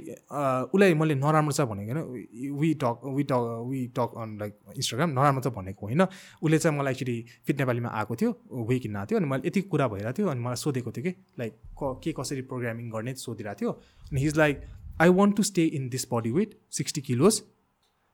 उसलाई 0.72 0.94
मैले 0.94 1.14
नराम्रो 1.16 1.52
छ 1.52 1.60
भनेको 1.68 1.92
होइन। 1.92 2.56
We 2.60 2.72
talk 2.82 2.96
we 3.16 3.22
talk 3.28 3.42
we 3.68 3.80
talk 3.98 4.10
on 4.16 4.28
like 4.40 4.52
Instagram 4.76 5.10
नराम्रो 5.10 5.42
त 5.42 5.54
भनेको 5.54 5.86
होइन। 5.86 6.02
उसले 6.42 6.58
चाहिँ 6.58 6.78
मलाई 6.78 6.92
एक्चुली 6.92 7.16
फिट 7.46 7.58
नेपालीमा 7.60 7.88
आएको 7.98 8.16
थियो 8.16 8.30
वे 8.64 8.78
किन्न 8.78 9.04
थियो। 9.04 9.18
अनि 9.18 9.28
मैले 9.28 9.48
यति 9.48 9.60
कुरा 9.68 9.88
भइरहेको 9.88 10.16
थियो 10.18 10.28
अनि 10.28 10.40
मलाई 10.40 10.56
सोधेको 10.56 10.90
थियो 10.92 11.04
कि 11.04 11.12
लाइक 11.38 11.52
क 11.82 12.00
के 12.04 12.12
कसरी 12.16 12.42
प्रोग्रामिङ 12.48 12.90
गर्ने 12.90 13.14
सोधिरहेको 13.18 13.60
थियो। 13.60 13.70
अनि 14.10 14.20
his 14.20 14.36
like 14.38 14.64
I 15.00 15.08
want 15.14 15.36
to 15.36 15.42
stay 15.42 15.64
in 15.76 15.88
this 15.88 16.06
body 16.12 16.30
weight 16.32 16.58
sixty 16.78 17.00
kilos 17.08 17.42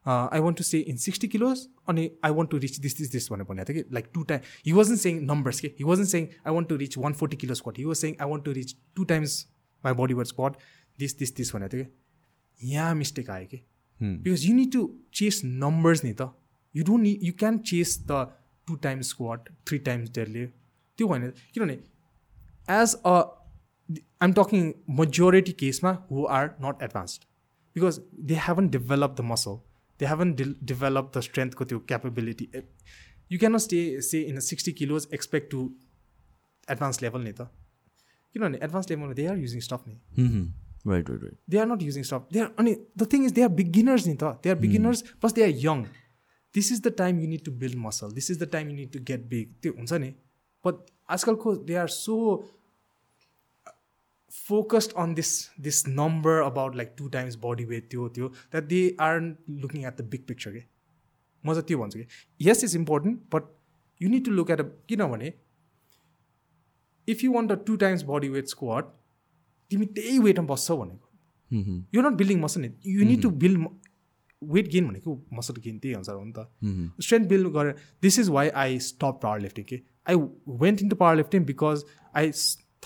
I 0.07 0.41
want 0.41 0.59
to 0.59 0.65
stay 0.65 0.79
in 0.93 0.97
sixty 1.03 1.29
kilos 1.29 1.67
अनि 1.89 2.11
I 2.25 2.31
want 2.31 2.51
to 2.51 2.59
reach 2.65 2.79
this 2.87 2.97
this 2.99 3.11
this 3.13 3.29
भनेर 3.33 3.47
भनेको 3.51 3.73
थियो 3.73 3.83
कि 3.83 3.95
like 3.95 4.11
two 4.15 4.23
time 4.31 4.41
he 4.67 4.73
was 4.73 4.97
saying 5.05 5.21
numbers 5.27 5.61
के 5.61 5.69
he 5.79 5.85
was 5.85 6.05
saying 6.13 6.27
I 6.47 6.55
want 6.55 6.69
to 6.69 6.77
reach 6.77 6.99
one 6.99 7.13
forty 7.21 7.37
kilo 7.37 7.55
squat 7.55 7.79
he 7.79 7.85
was 7.85 7.97
saying 7.97 8.17
I 8.21 8.31
want 8.31 8.45
to 8.45 8.53
reach 8.59 8.77
two 8.97 9.05
times 9.13 9.37
my 9.85 9.95
body 10.03 10.15
weight 10.15 10.27
squat 10.27 10.57
this 10.99 11.19
this 11.19 11.35
this 11.37 11.55
भनेको 11.57 11.77
थियो 11.77 11.85
कि 11.85 12.73
यहाँ 12.73 12.95
mistake 12.95 13.31
आयो 13.31 13.47
कि 13.47 13.61
because 14.01 14.47
you 14.47 14.55
need 14.55 14.73
to 14.73 14.89
chase 15.15 15.41
numbers 15.45 16.05
नि 16.05 16.13
त। 16.13 16.31
You 16.75 16.85
don't 16.85 17.03
नि 17.03 17.19
you 17.23 17.33
can 17.39 17.59
chase 17.71 17.99
the 18.11 18.25
two 18.69 18.75
times 18.85 19.09
squat 19.09 19.49
three 19.69 19.79
times 19.89 20.11
deadlift 20.15 20.47
त्यो 20.99 21.07
होइन 21.09 21.29
किनभने 21.55 21.79
as 22.73 22.95
a 22.95 23.19
I'm 24.23 24.33
talking 24.33 24.73
majority 24.99 25.53
केसमा 25.61 25.93
who 26.11 26.25
are 26.39 26.51
not 26.63 26.83
advanced 26.83 27.23
because 27.77 28.01
they 28.31 28.35
haven't 28.47 28.69
develop 28.77 29.15
the 29.19 29.25
muscle 29.31 29.59
they 30.01 30.07
haven't 30.07 30.35
develop 30.35 31.11
the 31.17 31.21
स्ट्रेन्थको 31.29 31.65
त्यो 31.65 31.79
capability 31.89 32.49
you 33.31 33.39
can 33.39 33.59
stay 33.59 33.81
say 34.03 34.21
in 34.33 34.41
sixty 34.49 34.73
kilos 34.81 35.09
expect 35.15 35.51
to 35.51 35.63
advance 36.69 37.03
level 37.03 37.25
नि 37.25 37.33
त 37.33 37.49
किनभने 38.35 38.59
advance 38.63 38.91
लेभलमा 38.91 39.13
they 39.15 39.27
are 39.27 39.37
using 39.39 39.61
stuff 39.69 39.85
नि 39.89 39.97
right 40.87 41.11
right 41.11 41.23
right 41.23 41.37
they 41.51 41.59
are 41.59 41.67
not 41.67 41.83
using 41.83 42.03
stuff 42.05 42.27
they 42.33 42.41
are 42.41 42.51
अनि 42.59 42.75
the 42.97 43.09
thing 43.13 43.25
is 43.25 43.33
they 43.33 43.43
are 43.43 43.53
beginners 43.61 44.07
नि 44.07 44.17
त 44.23 44.33
they 44.45 44.51
are 44.51 44.59
beginners 44.65 45.03
plus 45.21 45.33
they 45.39 45.45
are 45.45 45.55
young 45.65 45.85
this 46.55 46.73
is 46.73 46.81
the 46.81 46.95
time 46.99 47.21
you 47.21 47.29
need 47.29 47.45
to 47.45 47.53
build 47.63 47.79
muscle 47.87 48.13
this 48.19 48.31
is 48.31 48.43
the 48.43 48.51
time 48.53 48.71
you 48.71 48.77
need 48.77 48.93
to 48.93 49.01
get 49.13 49.25
big 49.31 49.55
त्यो 49.63 49.73
हुन्छ 49.79 50.03
नि 50.05 50.11
but 50.65 50.85
आजकलको 51.17 51.55
they 51.71 51.75
are 51.85 51.89
so 51.97 52.19
focused 54.37 54.95
on 55.05 55.15
this 55.19 55.33
this 55.69 55.81
number 56.01 56.37
about 56.41 56.79
like 56.81 56.97
two 57.01 57.09
times 57.17 57.37
body 57.47 57.67
weight 57.73 57.89
त्यो 57.91 58.09
त्यो 58.19 58.31
that 58.57 58.69
they 58.73 58.85
aren't 59.09 59.55
looking 59.65 59.87
at 59.91 60.03
the 60.03 60.09
big 60.15 60.27
picture 60.33 60.53
के 60.57 60.65
म 61.45 61.55
चाहिँ 61.55 61.67
त्यो 61.69 61.79
भन्छु 61.79 61.99
कि 61.99 62.07
yes 62.49 62.67
it's 62.69 62.77
important 62.83 63.23
but 63.37 63.55
you 64.01 64.13
need 64.17 64.29
to 64.31 64.37
look 64.41 64.53
at 64.57 64.67
a 64.67 64.69
किनभने 64.91 65.33
if 67.09 67.25
you 67.25 67.33
want 67.33 67.57
a 67.57 67.63
two 67.71 67.81
times 67.85 68.07
body 68.13 68.31
weight 68.37 68.55
squat 68.57 68.93
तिमी 69.71 69.87
त्यही 69.97 70.19
वेटमा 70.27 70.47
बस्छौ 70.47 70.77
भनेको 70.77 71.89
यु 71.95 72.03
नट 72.03 72.17
बिल्डिङ 72.23 72.41
मसल 72.41 72.61
नि 72.61 72.71
you 72.87 73.05
need 73.05 73.23
to 73.23 73.31
build 73.45 73.67
weight 74.43 74.69
gain 74.75 74.89
भनेको 74.89 75.17
मसल 75.39 75.61
गेन 75.65 75.79
त्यही 75.79 75.95
अनुसार 75.95 76.17
हो 76.17 76.25
नि 76.25 76.33
त 76.37 77.05
स्ट्रेन्थ 77.07 77.29
बिल्ड 77.29 77.49
गरेर 77.57 77.77
this 78.03 78.19
is 78.19 78.29
why 78.37 78.49
I 78.65 78.79
stop 78.89 79.21
power 79.23 79.41
lifting 79.47 79.65
के 79.71 79.81
I 80.09 80.17
went 80.65 80.83
in 80.83 80.89
to 80.89 80.97
power 81.03 81.17
lifting 81.17 81.45
because 81.53 81.85
I 82.23 82.33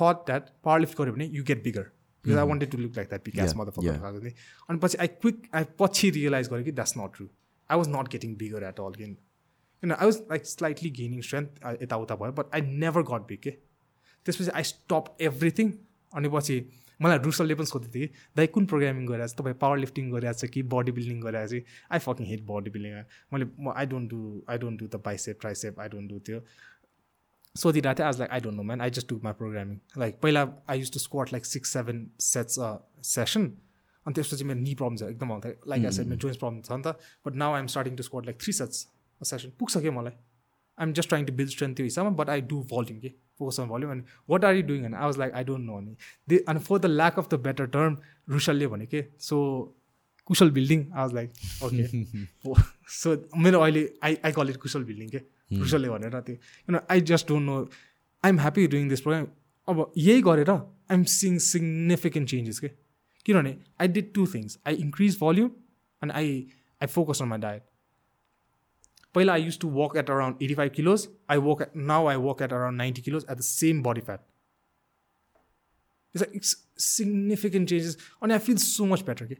thought 0.00 0.26
that 0.26 0.50
power 0.64 0.80
lift 0.80 1.00
गऱ्यो 1.00 1.12
भने 1.12 1.26
you 1.36 1.44
get 1.52 1.62
bigger 1.64 1.86
because 2.24 2.38
I 2.38 2.46
wanted 2.48 2.70
to 2.70 2.78
look 2.78 2.96
like 2.96 3.08
that 3.08 3.24
बिकास 3.24 3.54
मदर 3.56 3.72
थिएँ 3.76 4.32
अनि 4.70 4.78
पछि 4.82 4.98
I 5.06 5.08
quick 5.22 5.48
I 5.54 5.64
पछि 5.80 6.10
realise 6.18 6.48
गरेँ 6.54 6.64
कि 6.64 6.72
that's 6.80 6.94
not 6.98 7.16
true 7.16 7.26
I 7.70 7.78
was 7.78 7.88
not 7.96 8.08
getting 8.16 8.34
bigger 8.42 8.68
at 8.72 8.80
all 8.80 8.98
gain 8.98 9.14
किन 9.82 9.92
I 9.92 10.06
was 10.06 10.18
like 10.30 10.46
slightly 10.46 10.90
gaining 10.98 11.20
strength 11.28 11.48
यताउता 11.82 12.16
भयो 12.24 12.32
but 12.42 12.54
I 12.54 12.60
never 12.84 13.02
got 13.12 13.28
big 13.28 13.40
के 13.46 13.50
त्यसपछि 13.50 14.50
आई 14.60 14.62
स्टप 14.72 15.16
एभ्रिथिङ 15.30 15.72
अनि 16.12 16.28
पछि 16.34 16.60
मलाई 17.02 17.18
रुसलले 17.24 17.54
पनि 17.54 17.66
सोध्दै 17.70 17.90
थियो 17.94 18.06
कि 18.06 18.14
दाइ 18.36 18.46
कुन 18.54 18.64
प्रोग्रामिङ 18.70 19.04
गरिरहेको 19.08 19.32
छ 19.32 19.38
तपाईँ 19.40 19.56
पावर 19.60 19.78
लिफ्टिङ 19.78 20.08
गरिरहेको 20.12 20.38
छ 20.38 20.50
कि 20.54 20.62
बडी 20.72 20.92
बिल्डिङ 20.96 21.20
गरिरहेको 21.26 21.60
छ 21.66 21.92
I 21.96 21.98
fucking 22.06 22.26
hate 22.30 22.42
body 22.48 22.70
building 22.76 22.96
मैले 23.34 23.46
म 23.46 23.74
I 23.82 23.86
don't 23.92 24.10
do 24.14 24.22
I 24.54 24.58
don't 24.64 24.80
do 24.80 24.88
the 24.94 25.00
bicep 25.04 25.40
tricep 25.44 25.80
I 25.84 25.88
don't 25.94 26.10
do 26.10 26.18
त्यो। 26.28 26.40
सोधिरहेको 27.58 27.98
थिएँ 27.98 28.08
आज 28.08 28.18
like 28.18 28.30
I 28.32 28.40
don't 28.40 28.56
know 28.56 28.62
man 28.62 28.80
I 28.80 28.90
just 28.98 29.08
do 29.10 29.20
my 29.24 29.32
programming 29.38 29.78
like 29.98 30.20
पहिला 30.22 30.46
I 30.68 30.78
use 30.78 30.92
to 30.92 30.98
squat 30.98 31.32
like 31.32 31.46
six 31.46 31.72
seven 31.72 32.06
sets 32.26 32.58
session 33.08 33.50
अनि 34.06 34.14
त्यसपछि 34.14 34.44
मेरो 34.44 34.60
नि 34.60 34.74
problem 34.74 34.96
छ 34.96 35.10
एकदम 35.10 35.32
आउँथ्यो 35.32 35.70
लाइक 35.70 35.84
आई 35.84 35.92
सेट 35.92 36.06
मेरो 36.06 36.20
जोइन्स 36.20 36.38
प्रब्लम 36.38 36.60
छ 36.62 36.72
नि 36.72 36.82
त 36.82 36.96
but 37.26 37.34
now 37.44 37.54
I'm 37.54 37.66
starting 37.74 37.96
to 37.96 38.02
squat 38.02 38.26
like 38.26 38.40
three 38.42 38.52
sets 38.58 38.86
session 39.20 39.52
पुग्छ 39.58 39.78
क्या 39.78 39.92
मलाई 39.92 40.12
I'm 40.78 40.92
just 40.92 41.08
trying 41.08 41.26
to 41.26 41.32
build 41.32 41.50
strength 41.50 41.76
त्यो 41.76 41.84
हिसाबमा 41.84 42.10
बट 42.22 42.30
आई 42.30 42.40
डु 42.52 42.60
भल्युम 42.72 43.00
के 43.00 43.08
फोकस 43.38 43.60
अन 43.60 43.68
भल्युम 43.68 43.92
अनि 43.92 44.02
वाट 44.30 44.44
आर 44.44 44.54
यु 44.56 44.62
डुइङ 44.66 44.84
अनि 44.84 44.96
I 44.96 45.04
was 45.04 45.18
like 45.18 45.32
I 45.32 45.44
don't 45.44 45.66
know 45.66 45.78
अनि 45.78 45.96
they 46.28 46.44
अनि 46.48 46.60
for 46.68 46.78
the 46.78 46.86
lack 46.92 47.18
of 47.18 47.28
the 47.30 47.40
better 47.40 47.66
term 47.74 47.96
रुसलले 48.30 48.66
भने 48.74 48.86
के 48.94 49.04
so 49.28 49.40
Kushal 50.30 50.50
building 50.50 50.84
I 50.84 51.00
was 51.00 51.14
like 51.14 51.32
okay 51.64 52.54
so 52.92 53.16
मेरो 53.38 53.60
अहिले 53.60 53.88
I 54.04 54.18
I 54.24 54.32
call 54.32 54.50
it 54.50 54.56
Kushal 54.62 54.84
building 54.84 55.08
के 55.08 55.20
रुसलले 55.50 55.88
भनेर 55.88 56.20
त्यो। 56.20 56.36
किन 56.36 56.78
I 56.90 57.00
just 57.10 57.28
don't 57.28 57.46
know 57.46 57.56
I 58.24 58.30
am 58.30 58.38
happy 58.40 58.66
doing 58.74 58.88
this 58.88 59.00
program 59.00 59.26
अब 59.68 59.92
यही 59.98 60.22
गरेर 60.22 60.50
I 60.50 60.94
am 60.94 61.04
seeing 61.14 61.38
significant 61.46 62.28
changes 62.28 62.58
के 62.58 62.68
किनभने 63.26 63.56
I 63.80 63.88
did 63.96 64.12
two 64.14 64.26
things 64.34 64.58
I 64.66 64.74
increase 64.86 65.18
volume 65.20 65.50
and 66.02 66.12
I 66.12 66.30
I 66.80 66.86
focus 66.94 67.22
on 67.22 67.28
my 67.28 67.38
diet 67.38 67.62
पहिला 69.14 69.32
I 69.32 69.42
used 69.42 69.58
to 69.60 69.68
work 69.72 69.96
at 69.96 70.10
around 70.10 70.42
eighty 70.42 70.54
five 70.54 70.72
kilos 70.72 71.08
I 71.30 71.38
work 71.44 71.62
at 71.62 71.76
now 71.92 72.06
I 72.06 72.16
work 72.24 72.42
at 72.42 72.52
around 72.52 72.78
ninety 72.78 73.02
kilos 73.02 73.24
at 73.30 73.36
the 73.38 73.40
same 73.42 73.82
body 73.82 74.00
fat 74.00 74.20
it's 76.14 76.56
significant 76.78 77.68
changes 77.68 77.96
अनि 78.22 78.32
I 78.32 78.38
feel 78.40 78.56
so 78.58 78.84
much 78.86 79.02
better 79.02 79.26
के 79.26 79.36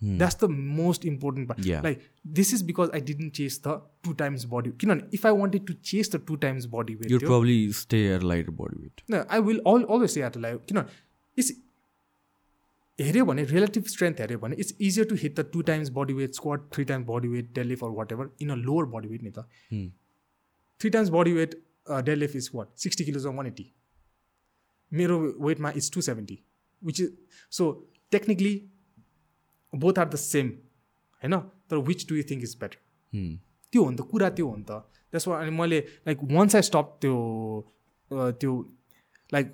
that's 0.00 0.36
the 0.40 0.48
most 0.80 1.04
important 1.06 1.48
part 1.48 1.66
Yeah. 1.66 1.82
Like 1.84 2.02
this 2.34 2.52
is 2.54 2.62
because 2.64 2.90
I 2.94 3.00
didn't 3.06 3.32
chase 3.36 3.60
the 3.66 3.76
two 4.04 4.12
times 4.20 4.44
body 4.52 4.70
किनभने 4.80 5.08
if 5.14 5.26
I 5.26 5.32
wanted 5.38 5.66
to 5.66 5.72
chase 5.92 6.10
the 6.14 6.20
two 6.26 6.36
times 6.44 6.66
body 6.74 6.92
You'd 6.94 7.12
weight 7.12 7.26
probably 7.28 7.56
stay 7.78 8.02
at 8.16 8.26
lighter 8.32 8.54
body 8.60 8.82
weight. 8.82 9.02
No, 9.14 9.24
I 9.30 9.40
will 9.48 9.62
all, 9.72 9.88
always 9.94 10.14
say 10.16 10.26
at 10.28 10.38
live 10.44 10.60
किन 10.68 10.78
it's 11.36 11.52
हेऱ्यो 12.98 13.24
भने 13.24 13.42
relative 13.44 13.84
strength 13.88 14.20
हेऱ्यो 14.20 14.38
भने 14.38 14.56
it's 14.60 14.74
easier 14.80 15.06
to 15.08 15.14
hit 15.22 15.38
the 15.40 15.44
two 15.52 15.60
times 15.66 15.90
body 15.98 16.12
weight 16.14 16.34
squat 16.34 16.60
three 16.74 16.84
times 16.84 17.06
body 17.08 17.28
weight 17.28 17.52
deadlift 17.54 17.84
or 17.84 17.90
whatever 18.12 18.30
in 18.42 18.50
a 18.50 18.54
lower 18.62 18.84
body 18.94 19.08
weight 19.08 19.22
नि 19.22 19.30
त 19.38 19.44
Hmm. 19.72 19.88
Three 20.80 20.90
times 20.90 21.10
body 21.10 21.32
weight 21.32 21.54
deadlift 22.04 22.34
is 22.36 22.50
what 22.54 22.68
sixty 22.78 23.04
kilos 23.04 23.26
one 23.26 23.46
eighty 23.46 23.70
मेरो 24.92 25.18
वेटमा 25.46 25.72
is 25.76 25.92
two 25.94 26.00
seventy 26.02 26.38
which 26.82 27.00
is 27.00 27.16
so 27.58 27.70
technically 28.12 28.52
both 29.72 29.98
are 29.98 30.08
the 30.08 30.16
same 30.16 30.48
होइन 31.22 31.36
तर 31.70 31.76
which 31.90 32.06
do 32.08 32.16
you 32.16 32.22
think 32.30 32.42
is 32.42 32.56
better. 32.60 32.78
त्यो 33.72 33.84
हो 33.84 33.90
नि 33.90 33.96
त 33.96 34.00
कुरा 34.10 34.28
त्यो 34.30 34.46
हो 34.48 34.56
नि 34.56 34.64
त. 34.68 34.84
त्यसमा 35.12 35.38
अनि 35.40 35.50
मैले 35.58 35.78
लाइक 36.06 36.18
वान्स 36.32 36.54
आई 36.56 36.62
स्टप 36.70 36.96
त्यो 37.00 37.14
अ, 38.10 38.30
त्यो 38.40 38.52
लाइक 39.32 39.46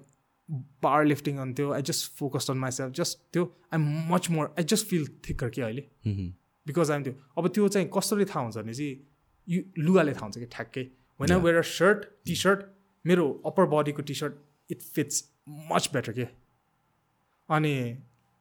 पावर 0.83 1.05
लिफ्टिङ 1.05 1.39
अनि 1.45 1.53
त्यो 1.59 1.71
I 1.73 1.83
just 1.91 2.13
focused 2.19 2.51
on 2.51 2.59
myself 2.59 2.93
just 3.01 3.19
त्यो 3.33 3.45
I 3.73 3.79
much 4.11 4.31
more 4.31 4.55
I 4.59 4.65
just 4.73 4.87
feel 4.87 5.07
thicker 5.29 5.49
कि 5.57 5.61
अहिले. 5.61 5.83
बिकज 6.67 6.91
आइम 6.91 7.03
त्यो. 7.05 7.13
अब 7.39 7.49
त्यो 7.55 7.69
चाहिँ 7.69 7.89
कसरी 7.97 8.25
थाहा 8.25 8.41
हुन्छ 8.45 8.57
भने 8.59 8.75
चाहिँ 8.75 8.95
यु 9.49 9.63
लुगाले 9.79 10.13
थाहा 10.15 10.25
हुन्छ 10.27 10.39
कि 10.39 10.47
ठ्याक्कै? 10.57 10.85
I 11.21 11.41
wear 11.45 11.57
a 11.59 11.63
shirt 11.71 12.05
T 12.27 12.35
shirt 12.43 12.65
मेरो 13.05 13.25
अप्पर 13.47 13.67
बडीको 13.75 14.03
T 14.03 14.15
shirt 14.15 14.35
it 14.71 14.83
fits 14.95 15.23
much 15.73 15.91
better 15.95 16.13
के? 16.13 16.27
अनि 17.49 17.75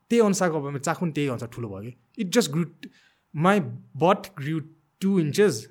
त्यही 0.09 0.21
अनुसारको 0.25 0.57
अब 0.57 0.65
मेरो 0.65 0.79
चाखुन 0.79 1.11
त्यही 1.11 1.27
अनुसार 1.27 1.49
ठुलो 1.55 1.69
भयो 1.69 1.81
कि। 1.81 2.21
It 2.21 2.27
just 2.37 2.51
grew 2.51 2.63
my 3.33 3.59
but 4.03 4.27
grew 4.37 4.59
two 5.01 5.19
inches 5.19 5.67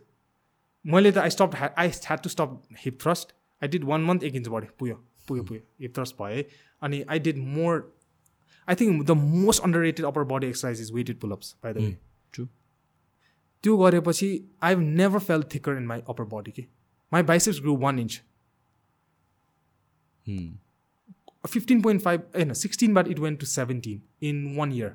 मैले 0.84 1.12
त 1.12 1.18
I 1.18 1.30
stop 1.30 1.56
I 1.78 1.88
had 1.88 2.22
to 2.22 2.28
stop 2.28 2.60
hip 2.84 2.98
thrust 3.02 3.34
I 3.62 3.68
did 3.68 3.84
one 3.90 4.04
month 4.04 4.22
एक 4.24 4.34
इन्च 4.34 4.48
बढ्यो 4.48 4.70
पुग्यो 4.78 4.96
पुग्यो 5.28 5.44
पुग्यो 5.44 5.62
हिप 5.80 5.92
थ्रस्ट 5.96 6.22
भयो। 6.22 6.42
अनि 6.82 7.02
I 7.08 7.18
did 7.28 7.38
more 7.58 7.92
I 8.68 8.74
think 8.80 9.04
the 9.06 9.10
most 9.18 9.62
underrated 9.80 10.06
upper 10.06 10.24
body 10.32 10.46
exercise 10.46 10.80
is 10.80 10.92
weighted 10.94 11.20
pullups 11.20 11.54
by 11.64 11.72
the 11.72 11.76
way 11.76 11.96
True. 12.34 12.46
त्यो 13.64 13.76
गरेपछि 13.78 14.28
I 14.62 14.74
have 14.74 14.80
never 14.82 15.18
felt 15.20 15.42
thicker 15.54 15.76
in 15.76 15.86
my 15.86 16.00
upper 16.08 16.24
body 16.26 16.50
कि 16.50 16.62
my 17.12 17.22
biceps 17.22 17.60
grew 17.60 17.76
one 17.76 17.98
inch. 17.98 18.22
Fifteen 21.44 21.82
point 21.82 22.02
five 22.02 22.20
होइन 22.34 22.52
सिक्सटिनबाट 22.54 23.08
it 23.08 23.18
went 23.18 23.40
to 23.40 23.46
seventeen 23.46 24.02
in 24.22 24.56
one 24.56 24.72
year 24.72 24.94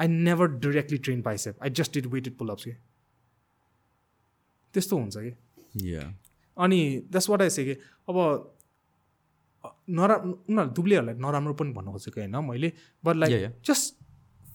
I 0.00 0.08
never 0.08 0.46
directly 0.58 0.98
train 0.98 1.22
bicep 1.22 1.62
I 1.62 1.70
just 1.70 1.94
did 1.94 2.06
weighted 2.06 2.36
pullups 2.38 2.64
कि 2.64 2.72
त्यस्तो 4.74 4.96
हुन्छ 4.96 5.16
कि. 5.16 5.30
अनि 6.56 6.78
that's 7.10 7.30
what 7.30 7.42
I 7.42 7.50
से 7.50 7.64
कि 7.64 7.72
अब 8.08 8.16
नरा 9.90 10.16
उनीहरू 10.16 10.70
दुब्लेहरूलाई 10.70 11.14
नराम्रो 11.14 11.54
पनि 11.54 11.72
भन्नु 11.72 11.92
खोजेको 11.92 12.20
होइन 12.20 12.36
मैले 12.44 12.72
but 13.04 13.16
like. 13.16 13.32
Just 13.66 14.00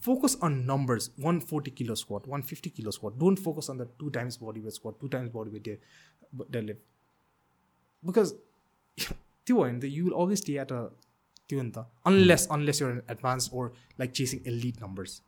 focus 0.05 0.37
on 0.43 0.53
numbers 0.71 1.11
one 1.19 1.39
forty 1.49 1.71
kilo 1.71 1.95
squat 1.95 2.27
one 2.27 2.41
fifty 2.41 2.69
kilo 2.69 2.91
squat 2.91 3.13
don't 3.19 3.39
focus 3.39 3.69
on 3.71 3.77
the 3.77 3.89
two 3.99 4.09
times 4.09 4.39
body 4.43 4.59
weight 4.59 4.73
squat 4.73 4.99
two 5.01 5.07
times 5.07 5.31
body 5.35 5.51
weight 5.51 6.51
deadlift 6.51 6.77
because 8.03 8.31
त्यो 8.97 9.55
भयो 9.55 9.63
भने 9.63 9.79
त 9.79 9.83
you 9.83 10.03
will 10.03 10.13
always 10.13 10.37
stay 10.37 10.57
at 10.59 10.71
a 10.71 10.81
त्यो 11.49 11.61
नि 11.61 11.71
त 11.71 11.85
unless 12.05 12.47
unless 12.51 12.81
your 12.81 12.91
advance 13.09 13.49
or 13.53 13.73
like 13.99 14.11
chasing 14.11 14.39
elite 14.53 14.83
numbers. 14.83 15.21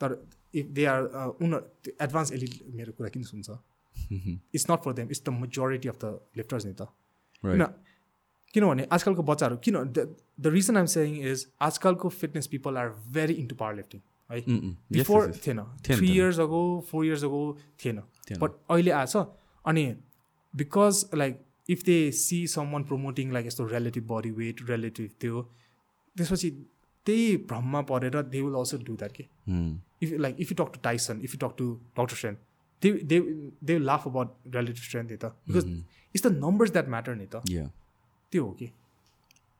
तर 0.00 0.10
if 0.54 0.66
they 0.76 0.84
are 0.86 1.02
उनीहरू 1.40 1.94
advance 2.00 2.32
elite 2.32 2.54
मेरो 2.74 2.92
कुरा 2.92 3.08
किन 3.16 3.22
सुन्छ 3.24 3.48
it's 4.54 4.66
not 4.70 4.80
for 4.84 4.92
them 4.92 5.10
it's 5.10 5.22
the 5.26 5.28
majority 5.40 5.88
of 5.88 5.98
the 6.04 6.06
lifters 6.36 6.66
नि 6.66 6.72
त. 6.72 6.82
किन 7.42 7.66
किनभने 8.54 8.86
आजकलको 8.92 9.22
बच्चाहरू 9.28 9.56
किन 9.64 9.76
the 9.92 10.46
reason 10.56 10.76
I'm 10.76 10.86
saying 10.90 11.14
is 11.30 11.46
आजकलको 11.68 12.08
fitness 12.16 12.46
people 12.48 12.76
are 12.82 12.88
very 13.14 13.34
into 13.44 13.54
power 13.56 13.74
lifting 13.76 14.00
है 14.30 14.40
बिफोर. 14.92 15.32
थिएन 15.46 15.62
थ्री। 15.86 16.10
इयर्स 16.10 16.38
अगो 16.40 16.60
फोर 16.90 17.06
इयर्स 17.06 17.24
अगो 17.24 17.40
थिएन। 17.84 17.98
बट 18.42 18.50
अहिले 18.70 18.90
आएछ 19.00 19.16
अनि 19.64 19.84
because 20.54 21.04
like 21.14 21.34
if 21.68 21.82
they 21.84 21.96
see 22.20 22.46
someone 22.72 22.82
promoting 22.92 23.32
like 23.32 23.46
यस्तो 23.46 23.66
रिलेटिभ 23.66 24.06
बडी 24.12 24.30
वेट 24.40 24.62
रिलेटिभ 24.70 25.10
त्यो 25.20 25.42
त्यसपछि 26.16 26.50
त्यही 27.06 27.36
भ्रममा 27.50 27.80
परेर 27.90 28.20
they 28.22 28.40
will 28.42 28.54
also 28.62 28.78
do 28.90 28.96
that 29.02 29.12
के 29.20 29.28
Hmm. 29.52 29.72
if 30.04 30.12
like 30.24 30.38
if 30.44 30.50
you 30.52 30.56
talk 30.58 30.70
to 30.74 30.80
Tyson, 30.84 31.18
if 31.26 31.32
you 31.34 31.38
talk 31.42 31.52
to 31.58 31.64
Dr. 31.98 32.16
Shen, 32.20 32.36
they 32.82 32.90
they 33.10 33.18
they 33.68 33.74
will 33.78 33.86
laugh 33.88 34.06
about 34.10 34.32
relative 34.56 34.86
strength 34.88 35.12
ni 35.14 35.18
ta 35.24 35.30
because 35.48 35.68
it's 36.14 36.24
the 36.26 36.32
numbers 36.44 36.72
that 36.76 36.88
matter 36.94 37.14
ni 37.20 37.26
ta 37.34 37.42
Yeah. 37.52 37.68
त्यो 38.32 38.44
हो 38.46 38.52
कि 38.62 38.70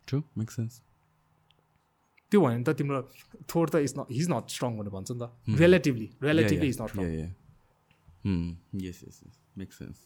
True. 0.08 0.22
Makes 0.40 0.56
sense. 0.60 0.80
त्यो 2.32 2.40
भयो 2.40 2.48
भने 2.50 2.64
त 2.64 2.76
तिम्रो 2.78 3.00
थोर 3.54 3.68
त 3.74 3.82
is 3.88 3.94
not 3.98 4.12
his 4.18 4.30
not 4.30 4.50
strong 4.56 4.76
भनेर 4.78 4.92
भन्छ 4.96 5.10
नि 5.10 5.18
त 5.20 5.60
relatively 5.60 6.10
relatively. 6.22 6.68
Is 6.68 6.80
not 6.82 6.88
strong. 6.90 7.32
Hmm. 8.24 8.44
Makes 9.62 9.78
sense. 9.84 9.98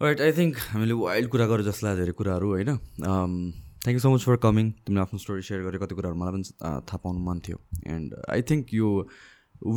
Right 0.00 0.20
I 0.20 0.32
think 0.32 0.58
हामीले 0.72 0.94
वाइल्ड 0.94 1.28
कुरा 1.30 1.46
गर्यो 1.50 1.64
जसलाई 1.66 1.96
धेरै 1.96 2.12
कुराहरू 2.18 2.48
होइन? 2.48 2.68
Thank 2.98 3.94
you 3.94 4.00
so 4.00 4.10
much 4.10 4.24
for 4.24 4.36
coming 4.42 4.70
तिमीले 4.80 5.00
आफ्नो 5.00 5.18
स्टोरी 5.18 5.42
सेयर 5.46 5.62
गरेँ 5.62 5.80
कति 5.80 5.94
कुराहरू 5.94 6.18
मलाई 6.18 6.32
पनि 6.32 6.42
uh, 6.42 6.82
थाहा 6.86 6.96
पाउनु 6.98 7.20
मन 7.20 7.40
थियो. 7.46 7.58
एन्ड 7.86 8.14
आई 8.28 8.42
थिङ्क 8.50 8.74
यो 8.74 8.90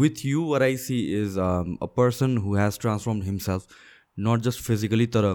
with 0.02 0.22
you 0.26 0.43
where 0.45 0.64
I 0.64 0.77
see 0.84 0.99
is 1.22 1.38
a 1.39 1.88
person 1.95 2.38
who 2.38 2.56
has 2.56 2.80
transform 2.81 3.22
himself 3.30 3.80
not 4.27 4.41
just 4.49 4.61
physically 4.61 5.07
तर 5.15 5.27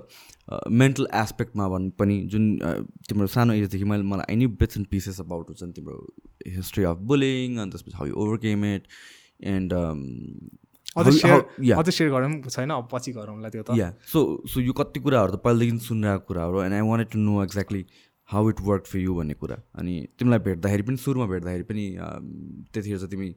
मेन्टल 0.83 1.09
एस्पेक्टमा 1.23 1.69
भन् 1.69 1.91
पनि 1.99 2.21
जुन 2.35 2.47
uh, 2.61 2.79
तिम्रो 3.09 3.27
सानो 3.35 3.59
एजदेखि 3.63 3.91
मैले 3.95 4.09
मलाई 4.13 4.37
knew 4.37 4.49
bits 4.63 4.77
and 4.77 4.89
pieces 4.89 5.21
about 5.21 5.49
हुन्छ 5.49 5.63
नि 5.63 5.73
तिम्रो 5.81 5.99
हिस्ट्री 6.61 6.85
अफ 6.93 7.03
बुलिङ 7.13 7.59
अनि 7.59 7.71
त्यसपछि 7.71 7.97
how 7.97 8.07
you 8.07 8.23
overcame 8.27 8.65
it 8.75 8.87
and 9.55 9.75
अझ 10.97 11.07
सेयर 11.15 11.77
अझ 11.77 11.89
सेयर 11.91 12.11
गरौँ 12.11 12.31
छैन? 12.49 12.71
अब 12.71 12.89
पछि 12.93 13.13
गरौँला 13.13 13.49
त्यो 13.51 13.63
त। 13.63 13.77
या 13.79 13.93
सो 14.13 14.25
सो 14.53 14.61
यो 14.61 14.73
कति 14.81 15.01
कुराहरू 15.07 15.37
त 15.37 15.41
पहिलेदेखि 15.45 15.87
सुनिरहेको 15.87 16.27
कुराहरू 16.29 16.63
and 16.63 16.75
I 16.75 16.89
wanted 16.91 17.09
to 17.13 17.19
know 17.19 17.43
exactly 17.45 17.85
how 18.29 18.49
it 18.51 18.61
work 18.69 18.87
for 18.87 18.99
you 18.99 19.15
भन्ने 19.15 19.35
कुरा। 19.39 19.57
अनि 19.79 19.95
तिमीलाई 20.19 20.39
भेट्दाखेरि 20.49 20.83
पनि 20.83 20.97
सुरुमा 21.05 21.27
भेट्दाखेरि 21.33 21.65
पनि 21.71 21.85
त्यतिखेर 22.73 22.99
चाहिँ 22.99 23.11
तिमी 23.11 23.29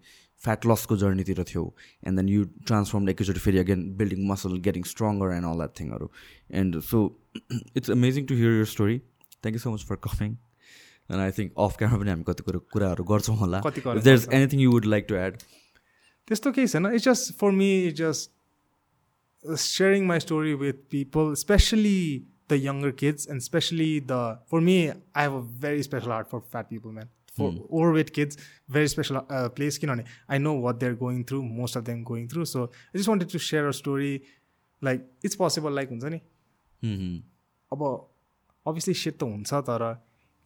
फ्याट 0.41 0.65
लसको 0.71 0.95
जर्नीतिर 0.97 1.43
थियौ 1.51 1.63
एन्ड 2.07 2.19
देन 2.19 2.29
यु 2.29 2.43
ट्रान्सफर्म 2.65 3.09
एकैचोटि 3.09 3.39
फेरि 3.45 3.57
again 3.59 3.81
building 4.01 4.27
muscle 4.27 4.57
getting 4.67 4.83
stronger 4.91 5.33
and 5.37 5.45
all 5.45 5.57
that 5.61 5.73
थिङहरू 5.79 6.07
and 6.61 6.79
so 6.89 7.01
it's 7.75 7.89
amazing 7.97 8.25
to 8.31 8.35
hear 8.41 8.53
your 8.59 8.69
story 8.73 8.97
thank 8.99 9.55
you 9.55 9.63
so 9.65 9.73
much 9.73 9.85
for 9.89 10.01
coming 10.07 10.31
and 11.11 11.21
I 11.21 11.31
think 11.37 11.53
off 11.65 11.77
camera 11.77 11.99
पनि 11.99 12.09
हामी 12.09 12.23
कति 12.31 12.43
कुरो 12.49 12.59
कुराहरू 12.73 13.03
गर्छौँ 13.11 13.37
होला। 13.37 13.61
There 13.67 14.15
is 14.15 14.27
anything 14.39 14.59
you 14.61 14.71
would 14.71 14.85
like 14.95 15.05
to 15.09 15.15
add 15.25 15.37
त्यस्तो 16.29 16.51
केही 16.51 16.67
छैन 16.67 16.85
it's 16.87 17.05
just 17.05 17.33
for 17.37 17.51
me 17.53 17.69
it 17.83 17.95
just 17.95 18.31
sharing 19.59 20.05
my 20.07 20.19
story 20.19 20.53
with 20.55 20.81
people 20.91 21.33
specially 21.35 21.99
the 22.49 22.59
younger 22.61 22.91
kids 22.99 23.29
and 23.29 23.41
specially 23.41 23.89
the 24.01 24.19
for 24.51 24.59
me 24.61 24.75
I 24.87 25.23
have 25.23 25.33
a 25.33 25.41
very 25.61 25.83
special 25.83 26.11
heart 26.11 26.27
for 26.27 26.39
fat 26.51 26.69
people 26.69 26.89
man 26.91 27.09
for 27.37 27.57
over 27.69 27.93
weight 27.93 28.09
kids 28.09 28.37
very 28.71 28.87
special 28.87 29.19
place 29.55 29.77
किनभने 29.77 30.03
I 30.29 30.39
know 30.39 30.55
what 30.61 30.75
they 30.75 30.85
are 30.85 30.95
going 31.01 31.23
through 31.29 31.41
most 31.59 31.77
of 31.77 31.83
them 31.83 32.03
going 32.03 32.27
through 32.29 32.45
so 32.45 32.63
I 32.65 32.99
just 32.99 33.09
wanted 33.09 33.31
to 33.31 33.39
share 33.47 33.65
a 33.65 33.71
story 33.79 34.11
like 34.81 35.09
it's 35.25 35.35
possible 35.35 35.75
like 35.75 35.89
हुन्छ 35.89 36.03
नि 36.05 36.19
अब 37.71 37.83
obviously 38.65 38.93
set 38.95 39.17
त 39.17 39.23
हुन्छ 39.23 39.63
तर 39.69 39.85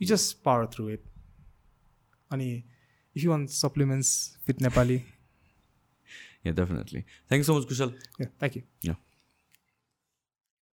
it 0.02 0.08
just 0.08 0.38
power 0.46 0.66
through 0.76 0.90
it 0.90 1.04
अनि 2.32 2.52
if 2.54 3.24
you 3.24 3.32
want 3.32 3.46
supplements 3.56 4.14
with 4.48 4.62
Nepali 4.62 5.02
Yeah, 6.44 6.52
definitely. 6.52 7.06
Thank 7.28 7.40
you 7.40 7.44
so 7.44 7.54
much, 7.56 7.64
Kushal. 7.68 7.94
Yeah, 8.20 8.28
thank 8.40 8.56
you. 8.56 8.64
Yeah. 8.82 8.96